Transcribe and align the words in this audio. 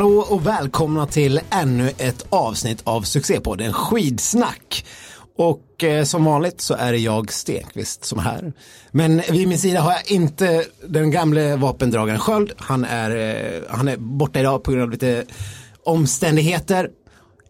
Hallå 0.00 0.26
och 0.28 0.46
välkomna 0.46 1.06
till 1.06 1.40
ännu 1.50 1.90
ett 1.98 2.26
avsnitt 2.30 2.80
av 2.84 3.02
succépodden 3.02 3.72
Skidsnack. 3.72 4.86
Och 5.36 5.84
eh, 5.84 6.04
som 6.04 6.24
vanligt 6.24 6.60
så 6.60 6.74
är 6.74 6.92
det 6.92 6.98
jag 6.98 7.32
Stenqvist 7.32 8.04
som 8.04 8.18
är 8.18 8.22
här. 8.22 8.52
Men 8.90 9.22
vid 9.30 9.48
min 9.48 9.58
sida 9.58 9.80
har 9.80 9.92
jag 9.92 10.10
inte 10.10 10.64
den 10.86 11.10
gamle 11.10 11.56
vapendragaren 11.56 12.18
Sköld. 12.18 12.52
Han 12.56 12.84
är, 12.84 13.10
eh, 13.10 13.62
han 13.68 13.88
är 13.88 13.96
borta 13.96 14.40
idag 14.40 14.62
på 14.62 14.70
grund 14.70 14.82
av 14.82 14.90
lite 14.90 15.24
omständigheter. 15.84 16.90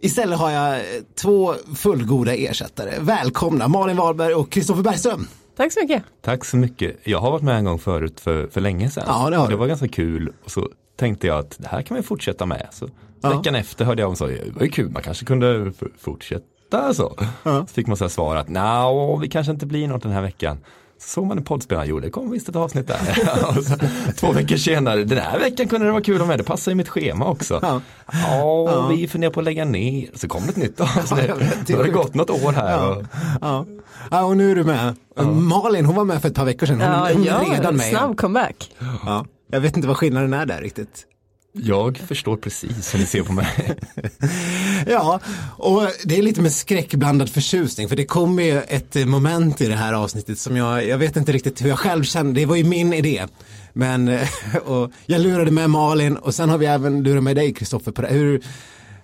Istället 0.01 0.39
har 0.39 0.51
jag 0.51 0.75
eh, 0.75 0.83
två 1.23 1.55
fullgoda 1.77 2.35
ersättare. 2.35 2.95
Välkomna 3.01 3.69
Malin 3.69 3.97
Wahlberg 3.97 4.35
och 4.35 4.51
Kristoffer 4.51 4.83
Bergström. 4.83 5.29
Tack 5.57 5.73
så 5.73 5.81
mycket. 5.81 6.03
Tack 6.23 6.45
så 6.45 6.57
mycket. 6.57 6.97
Jag 7.05 7.19
har 7.19 7.31
varit 7.31 7.43
med 7.43 7.57
en 7.57 7.65
gång 7.65 7.79
förut 7.79 8.21
för, 8.21 8.47
för 8.47 8.61
länge 8.61 8.91
sedan. 8.91 9.05
Ja, 9.07 9.31
det 9.31 9.37
har 9.37 9.49
det 9.49 9.57
var 9.57 9.67
ganska 9.67 9.89
kul. 9.89 10.33
Och 10.45 10.51
så 10.51 10.69
tänkte 11.01 11.27
jag 11.27 11.39
att 11.39 11.57
det 11.59 11.69
här 11.69 11.83
kan 11.83 11.97
vi 11.97 12.03
fortsätta 12.03 12.47
med. 12.47 12.67
Så 12.71 12.89
Ja. 13.23 13.29
veckan 13.37 13.55
efter 13.55 13.85
hörde 13.85 14.03
jag 14.03 14.09
om 14.09 14.17
så, 14.17 14.27
det 14.27 14.39
var 14.55 14.63
ju 14.63 14.69
kul, 14.71 14.91
man 14.91 15.03
kanske 15.03 15.25
kunde 15.25 15.73
fortsätta 16.01 16.95
så. 16.95 17.17
Ja. 17.43 17.67
Så 17.67 17.75
fick 17.75 17.87
man 17.87 17.97
så 17.97 18.05
här 18.05 18.09
svar 18.09 18.37
att 18.37 18.49
nja, 18.49 19.17
vi 19.17 19.29
kanske 19.29 19.53
inte 19.53 19.67
blir 19.67 19.89
något 19.89 20.03
den 20.03 20.13
här 20.13 20.23
veckan. 20.23 20.59
Så 20.99 21.09
såg 21.09 21.27
man 21.27 21.39
en 21.39 21.45
poddspelare, 21.45 21.87
jo 21.87 22.01
det 22.01 22.11
kom 22.11 22.31
visst 22.31 22.49
ett 22.49 22.57
avsnitt 22.57 22.87
där. 22.89 22.99
så, 23.63 23.77
två 24.17 24.33
veckor 24.33 24.57
senare, 24.57 25.05
den 25.05 25.19
här 25.19 25.39
veckan 25.39 25.69
kunde 25.69 25.87
det 25.87 25.93
vara 25.93 26.03
kul 26.03 26.19
ha 26.21 26.27
med, 26.27 26.39
det 26.39 26.45
passar 26.45 26.73
i 26.73 26.75
mitt 26.75 26.89
schema 26.89 27.27
också. 27.27 27.59
Ja. 27.63 27.81
Ja, 28.13 28.87
vi 28.89 29.09
funderar 29.09 29.33
på 29.33 29.41
att 29.41 29.45
lägga 29.45 29.65
ner, 29.65 30.09
så 30.15 30.29
kom 30.29 30.43
det 30.43 30.49
ett 30.51 30.57
nytt 30.57 30.81
avsnitt. 30.81 31.23
vet, 31.31 31.67
det 31.67 31.73
har 31.75 31.85
det 31.85 31.91
gått 31.91 32.15
något 32.15 32.31
år 32.31 32.53
här. 32.53 32.71
Ja. 32.73 32.87
Och, 32.97 33.03
Ja. 33.41 33.67
ja, 34.11 34.23
och 34.25 34.37
nu 34.37 34.51
är 34.51 34.55
du 34.55 34.65
med. 34.65 34.95
Malin, 35.33 35.85
hon 35.87 35.95
var 35.97 36.05
med 36.05 36.21
för 36.23 36.29
ett 36.29 36.35
par 36.35 36.45
veckor 36.45 36.67
sedan. 36.67 36.81
Hon, 36.81 36.89
Ja, 36.91 37.09
hon 37.13 37.23
är 37.23 37.27
ja, 37.27 37.55
redan 37.57 37.77
med. 37.77 37.87
snabb 37.87 38.17
comeback. 38.17 38.71
Ja. 39.07 39.25
Jag 39.51 39.61
vet 39.61 39.77
inte 39.77 39.89
vad 39.89 39.97
skillnaden 39.97 40.33
är 40.33 40.47
där 40.47 40.61
riktigt. 40.61 41.07
jag 41.53 41.97
förstår 41.99 42.37
precis 42.37 42.95
hur 42.95 42.99
ni 42.99 43.07
ser 43.07 43.23
på 43.23 43.33
mig. 43.33 43.77
Ja, 44.87 45.21
och 45.57 45.83
det 46.05 46.19
är 46.19 46.23
lite 46.23 46.41
med 46.43 46.53
skräckblandad 46.53 47.31
förtjusning 47.31 47.89
för 47.89 47.97
det 47.97 48.05
kommer 48.05 48.43
ju 48.43 48.61
ett 48.61 49.09
moment 49.09 49.61
i 49.61 49.67
det 49.67 49.75
här 49.77 49.93
avsnittet 49.93 50.39
som 50.39 50.57
jag, 50.57 50.87
jag 50.87 50.99
vet 50.99 51.17
inte 51.17 51.33
riktigt 51.33 51.63
hur 51.65 51.69
jag 51.69 51.79
själv 51.79 52.05
kände, 52.05 52.41
det 52.41 52.47
var 52.47 52.57
ju 52.57 52.65
min 52.65 52.93
idé. 52.93 53.27
Men 53.73 54.09
och 54.65 54.93
jag 55.07 55.21
lurade 55.21 55.51
med 55.51 55.71
Malin 55.71 56.17
och 56.17 56.35
sen 56.35 56.49
har 56.49 56.59
vi 56.59 56.67
även 56.67 57.03
lurat 57.03 57.23
med 57.23 57.37
dig 57.37 57.55
Kristoffer 57.55 57.93
på 57.93 58.03
det. 58.03 58.09
Hur, 58.09 58.35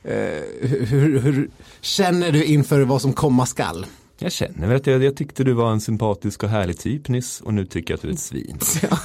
eh, 0.04 0.12
hur, 0.60 0.86
hur, 0.86 1.20
hur 1.20 1.50
känner 1.80 2.32
du 2.32 2.44
inför 2.44 2.80
vad 2.80 3.02
som 3.02 3.12
komma 3.12 3.46
skall? 3.46 3.86
Jag 4.18 4.32
känner 4.32 4.66
väl 4.66 4.76
att 4.76 4.86
jag, 4.86 5.04
jag 5.04 5.16
tyckte 5.16 5.44
du 5.44 5.52
var 5.52 5.72
en 5.72 5.80
sympatisk 5.80 6.42
och 6.42 6.48
härlig 6.48 6.78
typ 6.78 7.08
nyss 7.08 7.40
och 7.40 7.54
nu 7.54 7.66
tycker 7.66 7.94
jag 7.94 7.98
att 7.98 8.02
du 8.02 8.08
är 8.08 8.12
ett 8.12 8.20
svin. 8.20 8.58
Ja, 8.82 8.98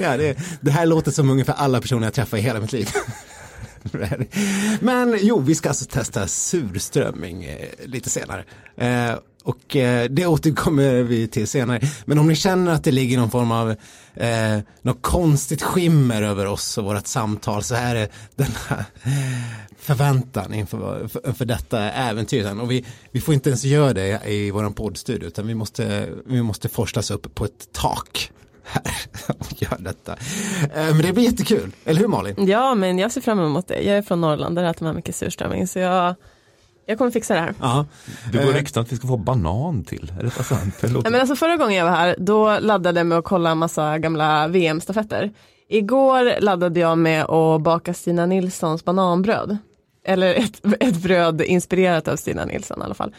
ja 0.00 0.16
det, 0.16 0.38
det 0.60 0.70
här 0.70 0.86
låter 0.86 1.10
som 1.10 1.30
ungefär 1.30 1.54
alla 1.54 1.80
personer 1.80 2.06
jag 2.06 2.14
träffar 2.14 2.36
i 2.36 2.40
hela 2.40 2.60
mitt 2.60 2.72
liv. 2.72 2.88
Men 4.80 5.18
jo, 5.20 5.40
vi 5.40 5.54
ska 5.54 5.68
alltså 5.68 5.84
testa 5.84 6.26
surströmming 6.26 7.44
eh, 7.44 7.68
lite 7.84 8.10
senare. 8.10 8.44
Eh, 8.76 9.14
och 9.42 9.76
eh, 9.76 10.08
det 10.10 10.26
återkommer 10.26 11.02
vi 11.02 11.28
till 11.28 11.48
senare. 11.48 11.80
Men 12.04 12.18
om 12.18 12.28
ni 12.28 12.34
känner 12.36 12.72
att 12.72 12.84
det 12.84 12.90
ligger 12.92 13.18
någon 13.18 13.30
form 13.30 13.52
av 13.52 13.70
eh, 14.14 14.58
något 14.82 15.02
konstigt 15.02 15.62
skimmer 15.62 16.22
över 16.22 16.46
oss 16.46 16.78
och 16.78 16.84
vårt 16.84 17.06
samtal 17.06 17.62
så 17.62 17.74
här 17.74 17.96
är 17.96 18.08
denna 18.34 18.84
förväntan 19.78 20.54
inför, 20.54 21.08
för, 21.08 21.32
för 21.32 21.44
detta 21.44 21.90
äventyr. 21.90 22.60
Och 22.60 22.70
vi, 22.70 22.84
vi 23.10 23.20
får 23.20 23.34
inte 23.34 23.50
ens 23.50 23.64
göra 23.64 23.92
det 23.92 24.20
i 24.26 24.50
vår 24.50 24.70
poddstudio 24.70 25.26
utan 25.26 25.46
vi 25.46 25.54
måste, 25.54 26.08
vi 26.26 26.42
måste 26.42 26.68
forslas 26.68 27.10
upp 27.10 27.34
på 27.34 27.44
ett 27.44 27.72
tak 27.72 28.30
här 28.64 28.82
och 29.38 29.62
göra 29.62 29.78
detta. 29.78 30.12
Eh, 30.74 30.86
Men 30.86 31.02
det 31.02 31.12
blir 31.12 31.24
jättekul, 31.24 31.72
eller 31.84 32.00
hur 32.00 32.08
Malin? 32.08 32.34
Ja, 32.46 32.74
men 32.74 32.98
jag 32.98 33.12
ser 33.12 33.20
fram 33.20 33.38
emot 33.40 33.68
det. 33.68 33.82
Jag 33.82 33.96
är 33.96 34.02
från 34.02 34.20
Norrland, 34.20 34.56
där 34.56 34.64
äter 34.64 34.84
man 34.84 34.96
mycket 34.96 35.16
surströmming. 35.16 35.66
Så 35.66 35.78
jag, 35.78 36.14
jag 36.86 36.98
kommer 36.98 37.10
fixa 37.10 37.34
det 37.34 37.40
här. 37.40 37.54
Ja. 37.60 37.86
Det 38.32 38.38
går 38.38 38.50
Eh, 38.50 38.54
rykten 38.54 38.82
att 38.82 38.92
vi 38.92 38.96
ska 38.96 39.08
få 39.08 39.16
banan 39.16 39.84
till. 39.84 40.12
Är 40.18 40.22
detta 40.24 40.42
sant? 40.42 40.74
Det 40.80 40.88
låter... 40.88 41.02
Nej, 41.02 41.12
men 41.12 41.20
alltså 41.20 41.36
förra 41.36 41.56
gången 41.56 41.76
jag 41.76 41.84
var 41.84 41.92
här, 41.92 42.16
då 42.18 42.58
laddade 42.60 43.00
jag 43.00 43.06
med 43.06 43.18
att 43.18 43.24
kolla 43.24 43.50
en 43.50 43.58
massa 43.58 43.98
gamla 43.98 44.48
VM-stafetter. 44.48 45.30
Igår 45.68 46.40
laddade 46.40 46.80
jag 46.80 46.98
med 46.98 47.24
att 47.24 47.60
baka 47.62 47.94
Stina 47.94 48.26
Nilssons 48.26 48.84
bananbröd. 48.84 49.58
Eller 50.04 50.34
ett, 50.34 50.60
ett 50.80 50.96
bröd 51.02 51.40
inspirerat 51.40 52.08
av 52.08 52.16
Stina 52.16 52.44
Nilsson 52.44 52.80
i 52.80 52.84
alla 52.84 52.94
fall. 52.94 53.14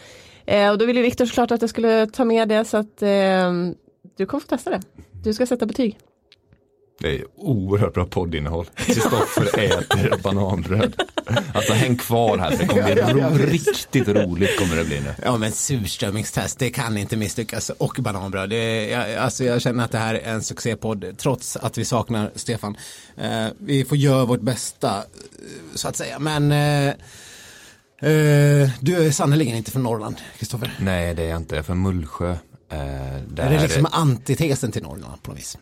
Eh, 0.46 0.70
och 0.72 0.78
då 0.78 0.86
ville 0.86 1.02
Viktor 1.02 1.26
såklart 1.26 1.52
att 1.52 1.62
jag 1.62 1.70
skulle 1.70 2.08
ta 2.08 2.26
med 2.26 2.50
det 2.50 2.66
så 2.66 2.78
att 2.78 3.02
eh, 3.02 3.52
du 4.18 4.26
kommer 4.26 4.42
få 4.42 4.48
testa 4.48 4.70
det. 4.70 4.82
Du 5.24 5.34
ska 5.34 5.46
sätta 5.46 5.66
betyg. 5.66 5.98
Det 7.00 7.16
är 7.20 7.24
oerhört 7.36 7.94
bra 7.94 8.06
poddinnehåll. 8.06 8.66
Kristoffer 8.76 9.60
äter 9.60 10.18
bananbröd. 10.24 11.02
Alltså 11.54 11.74
häng 11.74 11.98
kvar 11.98 12.38
här 12.38 12.52
det 12.58 12.68
kommer 12.68 12.84
bli 12.94 13.02
ro- 13.04 13.38
riktigt 13.38 14.08
roligt 14.08 14.60
kommer 14.60 14.76
det 14.76 14.84
bli 14.84 15.00
nu. 15.00 15.16
Ja 15.24 15.38
men 15.38 15.52
surströmmingstest, 15.52 16.60
det 16.60 16.70
kan 16.70 16.98
inte 16.98 17.18
misslyckas. 17.18 17.70
Och 17.70 17.98
bananbröd. 18.00 18.50
Det, 18.50 18.90
jag, 18.90 19.14
alltså 19.16 19.44
jag 19.44 19.62
känner 19.62 19.84
att 19.84 19.92
det 19.92 19.98
här 19.98 20.16
är 20.16 20.34
en 20.34 20.44
succépodd 20.44 21.06
trots 21.18 21.58
att 21.58 21.78
vi 21.78 21.86
saknar 21.86 22.32
Stefan. 22.36 22.78
Eh, 23.18 23.48
vi 23.58 23.86
får 23.86 23.98
göra 23.98 24.26
vårt 24.26 24.42
bästa 24.42 24.98
eh, 24.98 25.04
så 25.76 25.88
att 25.88 25.96
säga. 25.96 26.20
Men 26.20 26.52
eh, 26.52 26.88
eh, 26.88 28.70
du 28.80 29.06
är 29.06 29.12
sannerligen 29.12 29.58
inte 29.58 29.72
från 29.72 29.84
Norrland, 29.84 30.16
Kristoffer. 30.38 30.74
Nej 30.80 31.14
det 31.14 31.24
är 31.24 31.30
jag 31.30 31.38
inte, 31.38 31.56
jag 31.56 31.60
är 31.60 31.64
från 31.64 31.82
Mullsjö. 31.82 32.32
Eh, 32.32 32.38
där 33.28 33.44
Är 33.46 33.50
det 33.50 33.62
liksom 33.62 33.88
antitesen 33.92 34.72
till 34.72 34.84
Norrland 34.84 35.24
på 35.24 35.32
något 35.32 35.40
vis? 35.40 35.58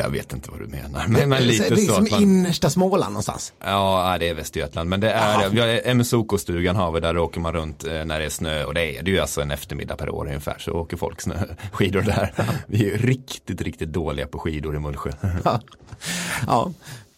Jag 0.00 0.10
vet 0.10 0.32
inte 0.32 0.50
vad 0.50 0.60
du 0.60 0.66
menar. 0.66 1.06
Men, 1.08 1.28
men 1.28 1.42
lite 1.42 1.74
det 1.74 1.82
är 1.82 1.86
så 1.86 1.94
som 1.94 2.06
man... 2.10 2.22
innersta 2.22 2.70
Småland 2.70 3.12
någonstans. 3.12 3.52
Ja, 3.64 4.16
det 4.20 4.28
är 4.28 4.34
Västergötland. 4.34 4.90
Men 4.90 5.00
det 5.00 5.10
är, 5.10 5.94
MSOK-stugan 5.94 6.76
har 6.76 6.92
vi, 6.92 7.00
där 7.00 7.18
åker 7.18 7.40
man 7.40 7.52
runt 7.52 7.84
eh, 7.84 8.04
när 8.04 8.18
det 8.18 8.24
är 8.24 8.30
snö 8.30 8.64
och 8.64 8.74
det 8.74 8.98
är 8.98 9.02
det 9.02 9.10
är 9.10 9.14
ju 9.14 9.20
alltså 9.20 9.40
en 9.40 9.50
eftermiddag 9.50 9.96
per 9.96 10.10
år 10.10 10.26
ungefär 10.26 10.58
så 10.58 10.72
åker 10.72 10.96
folk 10.96 11.20
snö, 11.20 11.34
skidor 11.72 12.02
där. 12.02 12.32
Vi 12.66 12.90
är 12.90 12.98
riktigt, 12.98 13.60
riktigt 13.60 13.92
dåliga 13.92 14.26
på 14.26 14.38
skidor 14.38 14.76
i 14.76 14.78
Mullsjö. 14.78 15.10
Ja, 15.44 15.60
ja 16.46 16.72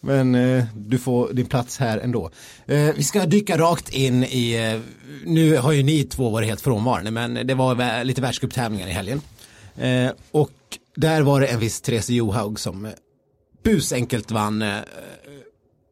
men 0.05 0.35
eh, 0.35 0.63
du 0.75 0.97
får 0.97 1.33
din 1.33 1.45
plats 1.45 1.79
här 1.79 1.97
ändå. 1.97 2.29
Eh, 2.65 2.89
vi 2.95 3.03
ska 3.03 3.25
dyka 3.25 3.57
rakt 3.57 3.93
in 3.93 4.23
i, 4.23 4.71
eh, 4.73 4.81
nu 5.25 5.57
har 5.57 5.71
ju 5.71 5.83
ni 5.83 6.03
två 6.03 6.29
varit 6.29 6.47
helt 6.47 6.61
frånvarande, 6.61 7.11
men 7.11 7.47
det 7.47 7.53
var 7.53 8.03
lite 8.03 8.21
världscuptävlingar 8.21 8.87
i 8.87 8.91
helgen. 8.91 9.21
Och 10.31 10.51
där 10.95 11.21
var 11.21 11.41
det 11.41 11.47
en 11.47 11.59
viss 11.59 11.81
Therese 11.81 12.09
Johaug 12.09 12.59
som 12.59 12.85
eh, 12.85 12.91
busenkelt 13.63 14.31
vann 14.31 14.61
eh, 14.61 14.79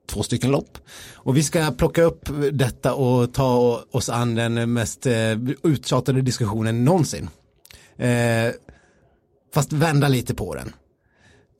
två 0.07 0.23
stycken 0.23 0.51
lopp. 0.51 0.77
Och 1.13 1.37
vi 1.37 1.43
ska 1.43 1.71
plocka 1.71 2.03
upp 2.03 2.29
detta 2.51 2.93
och 2.93 3.33
ta 3.33 3.83
oss 3.91 4.09
an 4.09 4.35
den 4.35 4.73
mest 4.73 5.05
eh, 5.05 5.37
uttjatade 5.63 6.21
diskussionen 6.21 6.85
någonsin. 6.85 7.29
Eh, 7.97 8.53
fast 9.53 9.73
vända 9.73 10.07
lite 10.07 10.35
på 10.35 10.55
den. 10.55 10.73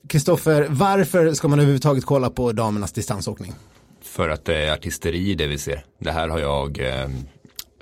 Kristoffer, 0.08 0.66
varför 0.70 1.32
ska 1.32 1.48
man 1.48 1.58
överhuvudtaget 1.58 2.04
kolla 2.04 2.30
på 2.30 2.52
damernas 2.52 2.92
distansåkning? 2.92 3.52
För 4.02 4.28
att 4.28 4.44
det 4.44 4.56
är 4.56 4.72
artisteri 4.72 5.34
det 5.34 5.46
vi 5.46 5.58
ser. 5.58 5.84
Det 5.98 6.10
här 6.10 6.28
har 6.28 6.38
jag 6.38 6.80
eh, 6.80 7.08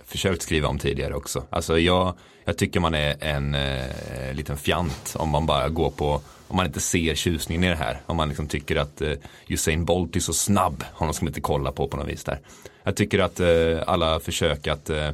försökt 0.05 0.43
skriva 0.43 0.69
om 0.69 0.79
tidigare 0.79 1.15
också. 1.15 1.45
Alltså 1.51 1.79
jag, 1.79 2.15
jag 2.45 2.59
tycker 2.59 2.81
man 2.81 2.95
är 2.95 3.17
en 3.21 3.55
eh, 3.55 4.35
liten 4.35 4.57
fjant 4.57 5.15
om 5.19 5.29
man 5.29 5.47
bara 5.47 5.69
går 5.69 5.91
på, 5.91 6.21
om 6.49 6.57
man 6.57 6.67
inte 6.67 6.81
ser 6.81 7.15
tjusningen 7.15 7.65
i 7.65 7.69
det 7.69 7.75
här. 7.77 8.01
Om 8.07 8.17
man 8.17 8.29
liksom 8.29 8.47
tycker 8.47 8.77
att 8.77 9.01
eh, 9.01 9.13
Usain 9.49 9.85
Bolt 9.85 10.17
är 10.17 10.21
så 10.21 10.33
snabb, 10.33 10.85
honom 10.93 11.15
ska 11.15 11.25
man 11.25 11.31
inte 11.31 11.41
kolla 11.41 11.73
på 11.73 11.89
på 11.89 11.97
något 11.97 12.09
vis 12.09 12.25
där. 12.25 12.41
Jag 12.85 12.97
tycker 12.97 13.19
att 13.19 13.41
eh, 13.41 13.49
alla 13.87 14.21
försök 14.21 14.67
att 14.67 14.91
eh, 14.91 15.11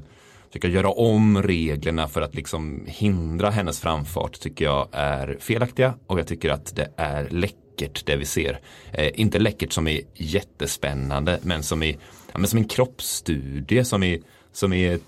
försöka 0.48 0.68
göra 0.68 0.90
om 0.90 1.42
reglerna 1.42 2.08
för 2.08 2.20
att 2.20 2.34
liksom 2.34 2.84
hindra 2.86 3.50
hennes 3.50 3.80
framfart 3.80 4.40
tycker 4.40 4.64
jag 4.64 4.88
är 4.92 5.36
felaktiga 5.40 5.94
och 6.06 6.18
jag 6.18 6.26
tycker 6.26 6.50
att 6.50 6.76
det 6.76 6.90
är 6.96 7.28
läckert 7.30 8.06
det 8.06 8.16
vi 8.16 8.24
ser. 8.24 8.60
Eh, 8.92 9.20
inte 9.20 9.38
läckert 9.38 9.72
som 9.72 9.88
är 9.88 10.00
jättespännande 10.14 11.38
men 11.42 11.62
som 11.62 11.82
är, 11.82 11.96
ja, 12.32 12.38
men 12.38 12.46
som 12.46 12.58
en 12.58 12.68
kroppsstudie 12.68 13.84
som 13.84 14.02
är, 14.02 14.20
som 14.52 14.72
är 14.72 14.98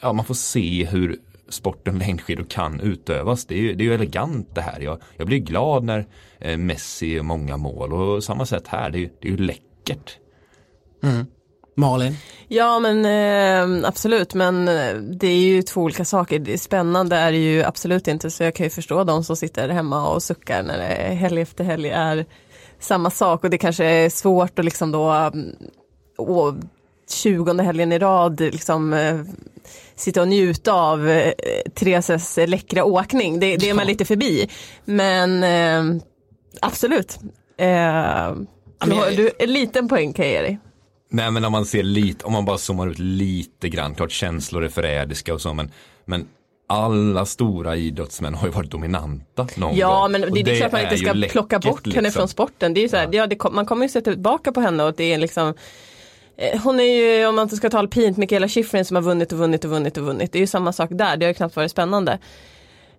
ja, 0.00 0.12
man 0.12 0.24
får 0.24 0.34
se 0.34 0.84
hur 0.84 1.18
sporten 1.48 1.98
längdskidor 1.98 2.44
kan 2.44 2.80
utövas. 2.80 3.46
Det 3.46 3.54
är 3.54 3.58
ju, 3.62 3.74
det 3.74 3.82
är 3.82 3.86
ju 3.86 3.94
elegant 3.94 4.54
det 4.54 4.60
här. 4.60 4.80
Jag, 4.80 4.98
jag 5.16 5.26
blir 5.26 5.38
glad 5.38 5.84
när 5.84 6.06
eh, 6.40 6.56
Messi 6.58 7.06
gör 7.14 7.22
många 7.22 7.56
mål 7.56 7.92
och 7.92 8.24
samma 8.24 8.46
sätt 8.46 8.68
här. 8.68 8.90
Det 8.90 8.98
är, 8.98 9.00
ju- 9.00 9.10
det 9.20 9.28
är 9.28 9.32
ju 9.32 9.36
läckert. 9.38 10.18
Malin? 11.76 12.14
Ja 12.48 12.78
men 12.80 13.04
eh, 13.04 13.88
absolut 13.88 14.34
men 14.34 14.68
eh, 14.68 14.94
det 14.94 15.26
är 15.26 15.38
ju 15.40 15.62
två 15.62 15.80
olika 15.80 16.04
saker. 16.04 16.38
Det 16.38 16.52
är 16.52 16.58
spännande 16.58 17.16
är 17.16 17.32
det 17.32 17.38
ju 17.38 17.62
absolut 17.62 18.08
inte 18.08 18.30
så 18.30 18.42
jag 18.44 18.54
kan 18.54 18.64
ju 18.66 18.70
förstå 18.70 19.04
de 19.04 19.24
som 19.24 19.36
sitter 19.36 19.68
hemma 19.68 20.08
och 20.08 20.22
suckar 20.22 20.62
när 20.62 20.78
det 20.78 21.14
helg 21.14 21.40
efter 21.40 21.64
helg 21.64 21.88
är 21.90 22.26
samma 22.78 23.10
sak 23.10 23.44
och 23.44 23.50
det 23.50 23.58
kanske 23.58 23.84
är 23.84 24.08
svårt 24.10 24.58
att 24.58 24.64
liksom 24.64 24.92
då 24.92 25.10
mm, 25.10 25.52
och 26.18 26.54
tjugonde 27.10 27.62
helgen 27.62 27.92
i 27.92 27.98
rad 27.98 28.40
liksom 28.40 28.92
eh, 28.92 29.20
sitta 29.98 30.20
och 30.22 30.28
njuta 30.28 30.72
av 30.72 31.08
eh, 31.08 31.32
Thereses 31.74 32.38
läckra 32.46 32.84
åkning. 32.84 33.40
Det, 33.40 33.56
det 33.56 33.70
är 33.70 33.74
man 33.74 33.84
Ja. 33.84 33.88
lite 33.90 34.04
förbi. 34.04 34.48
Men 34.84 35.42
eh, 35.44 36.02
absolut. 36.60 37.18
Eh, 37.58 37.66
Du 38.86 38.92
har, 38.94 39.16
du, 39.16 39.30
en 39.38 39.52
liten 39.52 39.88
poäng 39.88 40.12
kan 40.12 40.24
jag 40.24 40.34
ge 40.34 40.40
dig. 40.42 40.58
Nej 41.10 41.30
men 41.30 41.44
om 41.44 41.52
man 41.52 41.64
ser 41.66 41.82
lite, 41.82 42.24
om 42.24 42.32
man 42.32 42.44
bara 42.44 42.58
zoomar 42.58 42.86
ut 42.88 42.98
lite 42.98 43.68
grann, 43.68 43.94
klart 43.94 44.10
känslor 44.10 44.64
är 44.64 44.68
förrädiska 44.68 45.34
och 45.34 45.40
så 45.40 45.54
men, 45.54 45.70
men 46.04 46.26
alla 46.68 47.26
stora 47.26 47.76
idrottsmän 47.76 48.34
har 48.34 48.46
ju 48.46 48.52
varit 48.52 48.70
dominanta 48.70 49.46
någon 49.56 49.76
Ja 49.76 50.00
gång. 50.00 50.12
men 50.12 50.20
det, 50.20 50.42
det 50.42 50.50
är 50.50 50.56
klart 50.56 50.72
man 50.72 50.80
inte 50.82 50.96
ska 50.98 51.12
läckert, 51.12 51.32
plocka 51.32 51.58
bort 51.58 51.86
henne 51.86 52.00
liksom. 52.00 52.20
från 52.20 52.28
sporten. 52.28 52.74
Det 52.74 52.84
är 52.84 52.88
så 52.88 52.96
här, 52.96 53.08
ja. 53.12 53.26
det, 53.26 53.44
man 53.52 53.66
kommer 53.66 53.82
ju 53.84 53.88
se 53.88 54.00
tillbaka 54.00 54.52
på 54.52 54.60
henne 54.60 54.82
och 54.84 54.94
det 54.96 55.12
är 55.12 55.18
liksom 55.18 55.54
Eh, 56.38 56.60
hon 56.60 56.80
är 56.80 56.84
ju, 56.84 57.26
om 57.26 57.34
man 57.34 57.42
inte 57.42 57.56
ska 57.56 57.70
tala 57.70 57.80
alpint, 57.80 58.16
Mikaela 58.16 58.48
Shiffrin 58.48 58.84
som 58.84 58.94
har 58.94 59.02
vunnit 59.02 59.32
och 59.32 59.38
vunnit 59.38 59.64
och 59.64 59.70
vunnit 59.70 59.96
och 59.96 60.04
vunnit. 60.04 60.32
Det 60.32 60.38
är 60.38 60.40
ju 60.40 60.46
samma 60.46 60.72
sak 60.72 60.90
där, 60.92 61.16
det 61.16 61.26
har 61.26 61.30
ju 61.30 61.34
knappt 61.34 61.56
varit 61.56 61.70
spännande. 61.70 62.18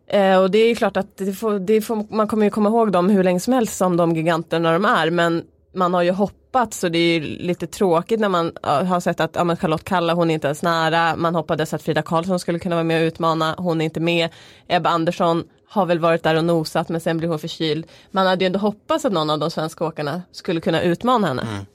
Eh, 0.08 0.38
och 0.38 0.52
det 0.52 0.58
är 0.58 0.68
ju 0.68 0.76
klart 0.76 0.98
att 0.98 1.18
det 1.18 1.34
får, 1.34 1.60
det 1.60 1.82
får, 1.82 2.16
man 2.16 2.28
kommer 2.28 2.46
ju 2.46 2.50
komma 2.50 2.70
ihåg 2.70 2.92
dem 2.92 3.10
hur 3.10 3.24
länge 3.24 3.40
som 3.40 3.54
helst 3.54 3.78
som 3.78 3.98
de 3.98 4.16
giganterna 4.16 4.72
de 4.72 4.86
är. 4.86 5.10
Men 5.10 5.44
man 5.74 5.94
har 5.94 6.02
ju 6.02 6.12
hoppats 6.12 6.84
och 6.84 6.92
det 6.92 7.00
är 7.00 7.20
ju 7.20 7.20
lite 7.20 7.68
tråkigt 7.68 8.20
när 8.20 8.30
man 8.30 8.52
har 8.64 9.00
sett 9.00 9.20
att 9.20 9.36
ja, 9.36 9.44
men 9.44 9.58
Charlotte 9.58 9.84
Kalla 9.84 10.14
hon 10.14 10.30
är 10.30 10.34
inte 10.34 10.48
ens 10.48 10.64
nära. 10.64 11.16
Man 11.16 11.36
hoppades 11.36 11.74
att 11.74 11.82
Frida 11.82 12.02
Karlsson 12.02 12.40
skulle 12.40 12.60
kunna 12.60 12.76
vara 12.76 12.84
med 12.84 13.02
och 13.02 13.08
utmana. 13.08 13.56
Hon 13.58 13.82
är 13.82 13.86
inte 13.86 14.00
med. 14.00 14.30
Ebba 14.68 14.90
Andersson 14.90 15.44
har 15.70 15.86
väl 15.86 16.00
varit 16.00 16.24
där 16.24 16.36
och 16.36 16.46
nosat 16.46 16.90
men 16.90 17.02
sen 17.02 17.18
blir 17.18 17.30
hon 17.30 17.40
förkyld. 17.40 17.86
Man 18.12 18.28
hade 18.28 18.44
ju 18.44 18.48
ändå 18.48 18.60
hoppats 18.60 19.06
att 19.06 19.14
någon 19.14 19.30
av 19.30 19.40
de 19.40 19.52
svenska 19.52 19.86
åkarna 19.86 20.22
skulle 20.32 20.62
kunna 20.62 20.82
utmana 20.82 21.28
henne. 21.28 21.42
Mm. 21.42 21.66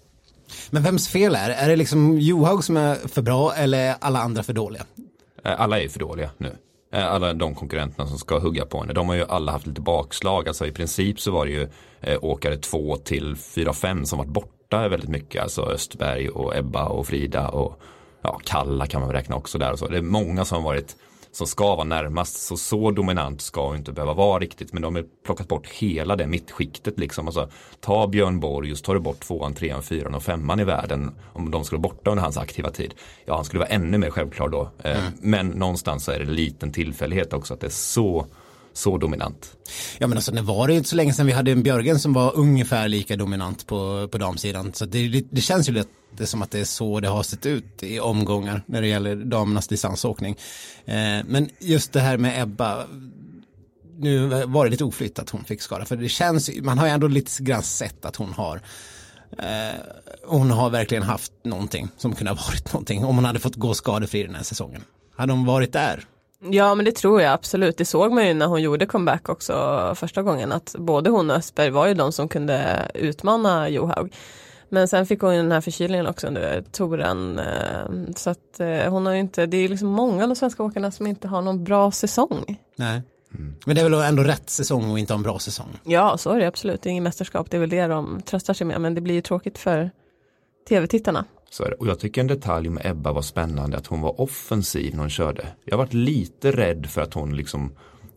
Men 0.70 0.82
vems 0.82 1.08
fel 1.08 1.34
är 1.34 1.48
det? 1.48 1.54
Är 1.54 1.68
det 1.68 1.76
liksom 1.76 2.18
Johaug 2.18 2.64
som 2.64 2.76
är 2.76 2.94
för 3.08 3.22
bra 3.22 3.54
eller 3.54 3.78
är 3.78 3.96
alla 4.00 4.20
andra 4.20 4.42
för 4.42 4.52
dåliga? 4.52 4.82
Eh, 5.44 5.60
alla 5.60 5.78
är 5.78 5.82
ju 5.82 5.88
för 5.88 6.00
dåliga 6.00 6.30
nu. 6.38 6.56
Eh, 6.92 7.12
alla 7.12 7.32
de 7.32 7.54
konkurrenterna 7.54 8.08
som 8.08 8.18
ska 8.18 8.38
hugga 8.38 8.66
på 8.66 8.80
henne. 8.80 8.92
De 8.92 9.08
har 9.08 9.16
ju 9.16 9.24
alla 9.28 9.52
haft 9.52 9.66
lite 9.66 9.80
bakslag. 9.80 10.48
Alltså 10.48 10.66
i 10.66 10.72
princip 10.72 11.20
så 11.20 11.30
var 11.30 11.46
det 11.46 11.52
ju 11.52 11.68
eh, 12.00 12.18
åkare 12.24 12.56
2 12.56 12.96
till 12.96 13.34
4-5 13.34 14.04
som 14.04 14.18
varit 14.18 14.30
borta 14.30 14.88
väldigt 14.88 15.10
mycket. 15.10 15.42
Alltså 15.42 15.62
Östberg 15.62 16.28
och 16.28 16.56
Ebba 16.56 16.84
och 16.84 17.06
Frida 17.06 17.48
och 17.48 17.80
ja, 18.22 18.40
Kalla 18.44 18.86
kan 18.86 19.00
man 19.00 19.08
väl 19.08 19.16
räkna 19.16 19.36
också 19.36 19.58
där. 19.58 19.72
Och 19.72 19.78
så. 19.78 19.88
Det 19.88 19.98
är 19.98 20.02
många 20.02 20.44
som 20.44 20.56
har 20.56 20.64
varit 20.70 20.96
som 21.36 21.46
ska 21.46 21.74
vara 21.76 21.84
närmast. 21.84 22.36
Så 22.42 22.56
så 22.56 22.90
dominant 22.90 23.40
ska 23.40 23.76
inte 23.76 23.92
behöva 23.92 24.14
vara 24.14 24.38
riktigt. 24.38 24.72
Men 24.72 24.82
de 24.82 24.94
har 24.94 25.04
plockat 25.24 25.48
bort 25.48 25.66
hela 25.68 26.16
det 26.16 26.26
mittskiktet 26.26 26.98
liksom. 26.98 27.26
Alltså, 27.26 27.48
ta 27.80 28.06
Björn 28.06 28.40
Borg 28.40 28.72
och 28.72 28.78
så 28.78 28.84
tar 28.84 28.94
du 28.94 29.00
bort 29.00 29.20
tvåan, 29.20 29.54
trean, 29.54 29.82
fyran 29.82 30.14
och 30.14 30.22
femman 30.22 30.60
i 30.60 30.64
världen. 30.64 31.10
Om 31.32 31.50
de 31.50 31.64
skulle 31.64 31.78
vara 31.80 31.88
borta 31.94 32.10
under 32.10 32.22
hans 32.22 32.36
aktiva 32.36 32.70
tid. 32.70 32.94
Ja, 33.24 33.36
han 33.36 33.44
skulle 33.44 33.60
vara 33.60 33.68
ännu 33.70 33.98
mer 33.98 34.10
självklar 34.10 34.48
då. 34.48 34.68
Eh, 34.84 34.98
Men 35.20 35.48
någonstans 35.48 36.04
så 36.04 36.10
är 36.12 36.18
det 36.18 36.24
en 36.24 36.34
liten 36.34 36.72
tillfällighet 36.72 37.32
också 37.32 37.54
att 37.54 37.60
det 37.60 37.66
är 37.66 37.70
så, 37.70 38.26
så 38.74 38.98
dominant. 38.98 39.56
Ja 39.98 40.06
men 40.06 40.18
alltså 40.18 40.32
det 40.32 40.42
var 40.42 40.66
det 40.66 40.72
ju 40.72 40.76
inte 40.76 40.90
så 40.90 40.96
länge 40.96 41.12
sedan 41.12 41.26
vi 41.26 41.32
hade 41.32 41.52
en 41.52 41.62
Björgen 41.62 41.98
som 41.98 42.12
var 42.12 42.36
ungefär 42.36 42.88
lika 42.88 43.16
dominant 43.16 43.66
på, 43.66 44.08
på 44.08 44.18
damsidan. 44.18 44.72
Så 44.72 44.84
det, 44.86 45.08
det, 45.08 45.24
det 45.30 45.40
känns 45.40 45.68
ju 45.68 45.72
lite 45.72 46.26
som 46.26 46.42
att 46.42 46.50
det 46.50 46.60
är 46.60 46.64
så 46.64 47.00
det 47.00 47.08
har 47.08 47.22
sett 47.22 47.46
ut 47.46 47.82
i 47.82 48.00
omgångar 48.00 48.62
när 48.66 48.80
det 48.80 48.88
gäller 48.88 49.16
damernas 49.16 49.68
distansåkning. 49.68 50.36
Eh, 50.84 50.94
men 51.26 51.48
just 51.58 51.92
det 51.92 52.00
här 52.00 52.16
med 52.16 52.42
Ebba, 52.42 52.86
nu 53.98 54.28
var 54.46 54.64
det 54.64 54.70
lite 54.70 54.84
oflytt 54.84 55.18
att 55.18 55.30
hon 55.30 55.44
fick 55.44 55.62
skada 55.62 55.84
för 55.84 55.96
det 55.96 56.08
känns, 56.08 56.50
man 56.62 56.78
har 56.78 56.86
ju 56.86 56.92
ändå 56.92 57.08
lite 57.08 57.42
grann 57.42 57.62
sett 57.62 58.04
att 58.04 58.16
hon 58.16 58.32
har 58.32 58.60
eh, 59.38 59.80
hon 60.26 60.50
har 60.50 60.70
verkligen 60.70 61.02
haft 61.02 61.32
någonting 61.44 61.88
som 61.96 62.14
kunde 62.14 62.30
ha 62.30 62.36
varit 62.46 62.72
någonting 62.72 63.04
om 63.04 63.16
hon 63.16 63.24
hade 63.24 63.38
fått 63.38 63.56
gå 63.56 63.74
skadefri 63.74 64.22
den 64.22 64.34
här 64.34 64.42
säsongen. 64.42 64.84
Hade 65.16 65.32
hon 65.32 65.44
varit 65.44 65.72
där 65.72 66.04
Ja 66.50 66.74
men 66.74 66.84
det 66.84 66.92
tror 66.92 67.22
jag 67.22 67.32
absolut. 67.32 67.76
Det 67.76 67.84
såg 67.84 68.12
man 68.12 68.26
ju 68.26 68.34
när 68.34 68.46
hon 68.46 68.62
gjorde 68.62 68.86
comeback 68.86 69.28
också 69.28 69.92
första 69.96 70.22
gången 70.22 70.52
att 70.52 70.74
både 70.78 71.10
hon 71.10 71.30
och 71.30 71.36
Östberg 71.36 71.70
var 71.70 71.86
ju 71.86 71.94
de 71.94 72.12
som 72.12 72.28
kunde 72.28 72.88
utmana 72.94 73.68
Johaug. 73.68 74.14
Men 74.68 74.88
sen 74.88 75.06
fick 75.06 75.20
hon 75.20 75.34
ju 75.36 75.42
den 75.42 75.52
här 75.52 75.60
förkylningen 75.60 76.06
också 76.06 76.26
under 76.26 76.62
touren. 76.72 77.38
eh, 77.38 78.12
Så 78.16 78.30
att 78.30 78.60
eh, 78.60 78.90
hon 78.92 79.06
har 79.06 79.12
ju 79.12 79.20
inte, 79.20 79.46
det 79.46 79.56
är 79.56 79.60
ju 79.62 79.68
liksom 79.68 79.88
många 79.88 80.22
av 80.22 80.28
de 80.28 80.34
svenska 80.36 80.62
åkarna 80.62 80.90
som 80.90 81.06
inte 81.06 81.28
har 81.28 81.42
någon 81.42 81.64
bra 81.64 81.90
säsong. 81.90 82.58
Nej. 82.76 83.02
Men 83.66 83.76
det 83.76 83.82
är 83.82 83.90
väl 83.90 83.94
ändå 83.94 84.22
rätt 84.22 84.50
säsong 84.50 84.90
och 84.90 84.98
inte 84.98 85.12
ha 85.12 85.18
en 85.18 85.22
bra 85.22 85.38
säsong. 85.38 85.78
Ja 85.84 86.18
så 86.18 86.30
är 86.30 86.40
det 86.40 86.46
absolut, 86.46 86.82
det 86.82 86.88
är 86.88 86.90
inget 86.90 87.02
mästerskap, 87.02 87.50
det 87.50 87.56
är 87.56 87.60
väl 87.60 87.70
det 87.70 87.86
de 87.86 88.22
tröstar 88.22 88.54
sig 88.54 88.66
med. 88.66 88.80
Men 88.80 88.94
det 88.94 89.00
blir 89.00 89.14
ju 89.14 89.20
tråkigt 89.20 89.58
för 89.58 89.90
tv-tittarna. 90.68 91.24
Så 91.54 91.64
är 91.64 91.70
det. 91.70 91.76
Och 91.76 91.86
jag 91.86 91.98
tycker 91.98 92.20
en 92.20 92.26
detalj 92.26 92.68
med 92.68 92.86
Ebba 92.86 93.12
var 93.12 93.22
spännande 93.22 93.76
att 93.76 93.86
hon 93.86 94.00
var 94.00 94.20
offensiv 94.20 94.92
när 94.92 95.00
hon 95.00 95.10
körde. 95.10 95.46
Jag 95.64 95.72
har 95.76 95.84
varit 95.84 95.94
lite 95.94 96.52
rädd 96.52 96.86
för 96.86 97.02
att 97.02 97.14
hon 97.14 97.36
liksom 97.36 97.72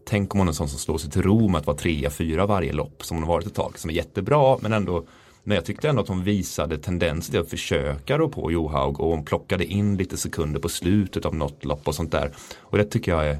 Tänk 0.06 0.34
om 0.34 0.40
hon 0.40 0.48
är 0.48 0.52
en 0.52 0.56
sån 0.56 0.70
som 0.70 0.80
slår 0.80 0.98
sig 0.98 1.12
till 1.12 1.22
ro 1.22 1.48
med 1.48 1.60
att 1.60 1.68
vara 1.68 1.78
trea, 1.78 2.10
fyra 2.10 2.46
varje 2.46 2.74
lopp 2.74 3.06
som 3.06 3.18
hon 3.18 3.24
har 3.24 3.34
varit 3.34 3.48
ett 3.48 3.56
tag. 3.56 3.80
Som 3.80 3.90
är 3.90 3.94
jättebra 3.94 4.58
men 4.62 4.74
ändå 4.74 5.06
Men 5.44 5.56
jag 5.56 5.66
tyckte 5.66 5.90
ändå 5.90 6.02
att 6.02 6.08
hon 6.08 6.24
visade 6.24 6.78
tendens 6.78 7.30
till 7.30 7.40
att 7.40 7.50
försöka 7.50 8.18
rå 8.18 8.30
på 8.30 8.52
Johaug 8.52 9.00
och 9.00 9.10
hon 9.10 9.26
plockade 9.26 9.66
in 9.66 9.98
lite 9.98 10.18
sekunder 10.18 10.60
på 10.60 10.70
slutet 10.70 11.26
av 11.26 11.36
något 11.36 11.66
lopp 11.66 11.88
och 11.88 11.96
sånt 11.96 12.12
där. 12.12 12.32
Och 12.60 12.78
det 12.78 12.86
tycker 12.86 13.12
jag 13.12 13.28
är 13.28 13.40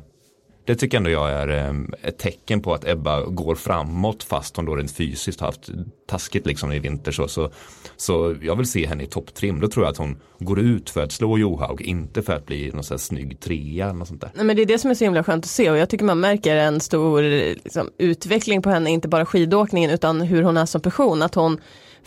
det 0.68 0.76
tycker 0.76 0.98
ändå 0.98 1.10
jag 1.10 1.30
är 1.30 1.48
ehm, 1.48 1.94
ett 2.02 2.18
tecken 2.18 2.62
på 2.62 2.74
att 2.74 2.88
Ebba 2.88 3.22
går 3.22 3.56
framåt 3.56 4.24
fast 4.24 4.56
hon 4.56 4.66
då 4.66 4.76
rent 4.76 4.92
fysiskt 4.92 5.40
har 5.40 5.48
haft 5.48 5.70
taskigt 6.08 6.46
liksom 6.46 6.72
i 6.72 6.80
vinter. 6.80 7.12
Så, 7.12 7.28
så, 7.28 7.52
så 7.98 8.36
jag 8.42 8.56
vill 8.56 8.66
se 8.66 8.88
henne 8.88 9.04
i 9.04 9.06
topptrim. 9.06 9.60
Då 9.60 9.68
tror 9.68 9.86
jag 9.86 9.92
att 9.92 9.98
hon 9.98 10.20
går 10.40 10.60
ut 10.60 10.90
för 10.90 11.04
att 11.04 11.12
slå 11.12 11.38
Johaug, 11.38 11.82
inte 11.82 12.22
för 12.22 12.34
att 12.34 12.46
bli 12.46 12.72
någon 12.72 12.84
sån 12.84 12.96
här 12.96 13.00
snygg 13.00 13.40
trea 13.40 13.86
eller 13.86 13.94
något 13.94 14.08
sånt 14.08 14.22
där. 14.22 14.32
Nej, 14.36 14.46
men 14.46 14.56
det 14.56 14.62
är 14.62 14.66
det 14.66 14.80
som 14.80 14.92
är 14.92 14.96
så 14.96 15.04
himla 15.04 15.24
skönt 15.24 15.46
att 15.46 15.52
se 15.52 15.72
och 15.72 15.78
jag 15.78 15.90
tycker 15.90 16.06
man 16.06 16.20
märker 16.20 16.56
en 16.56 16.80
stor 16.80 17.22
liksom, 17.64 17.90
utveckling 17.98 18.62
på 18.62 18.70
henne, 18.70 18.90
inte 18.90 19.08
bara 19.08 19.26
skidåkningen 19.26 19.92
utan 19.92 20.22
hur 20.22 20.44
hon 20.44 20.58
är 20.58 20.66
som 20.66 20.82
person. 20.82 21.22
Att 21.22 21.36
hon 21.36 21.58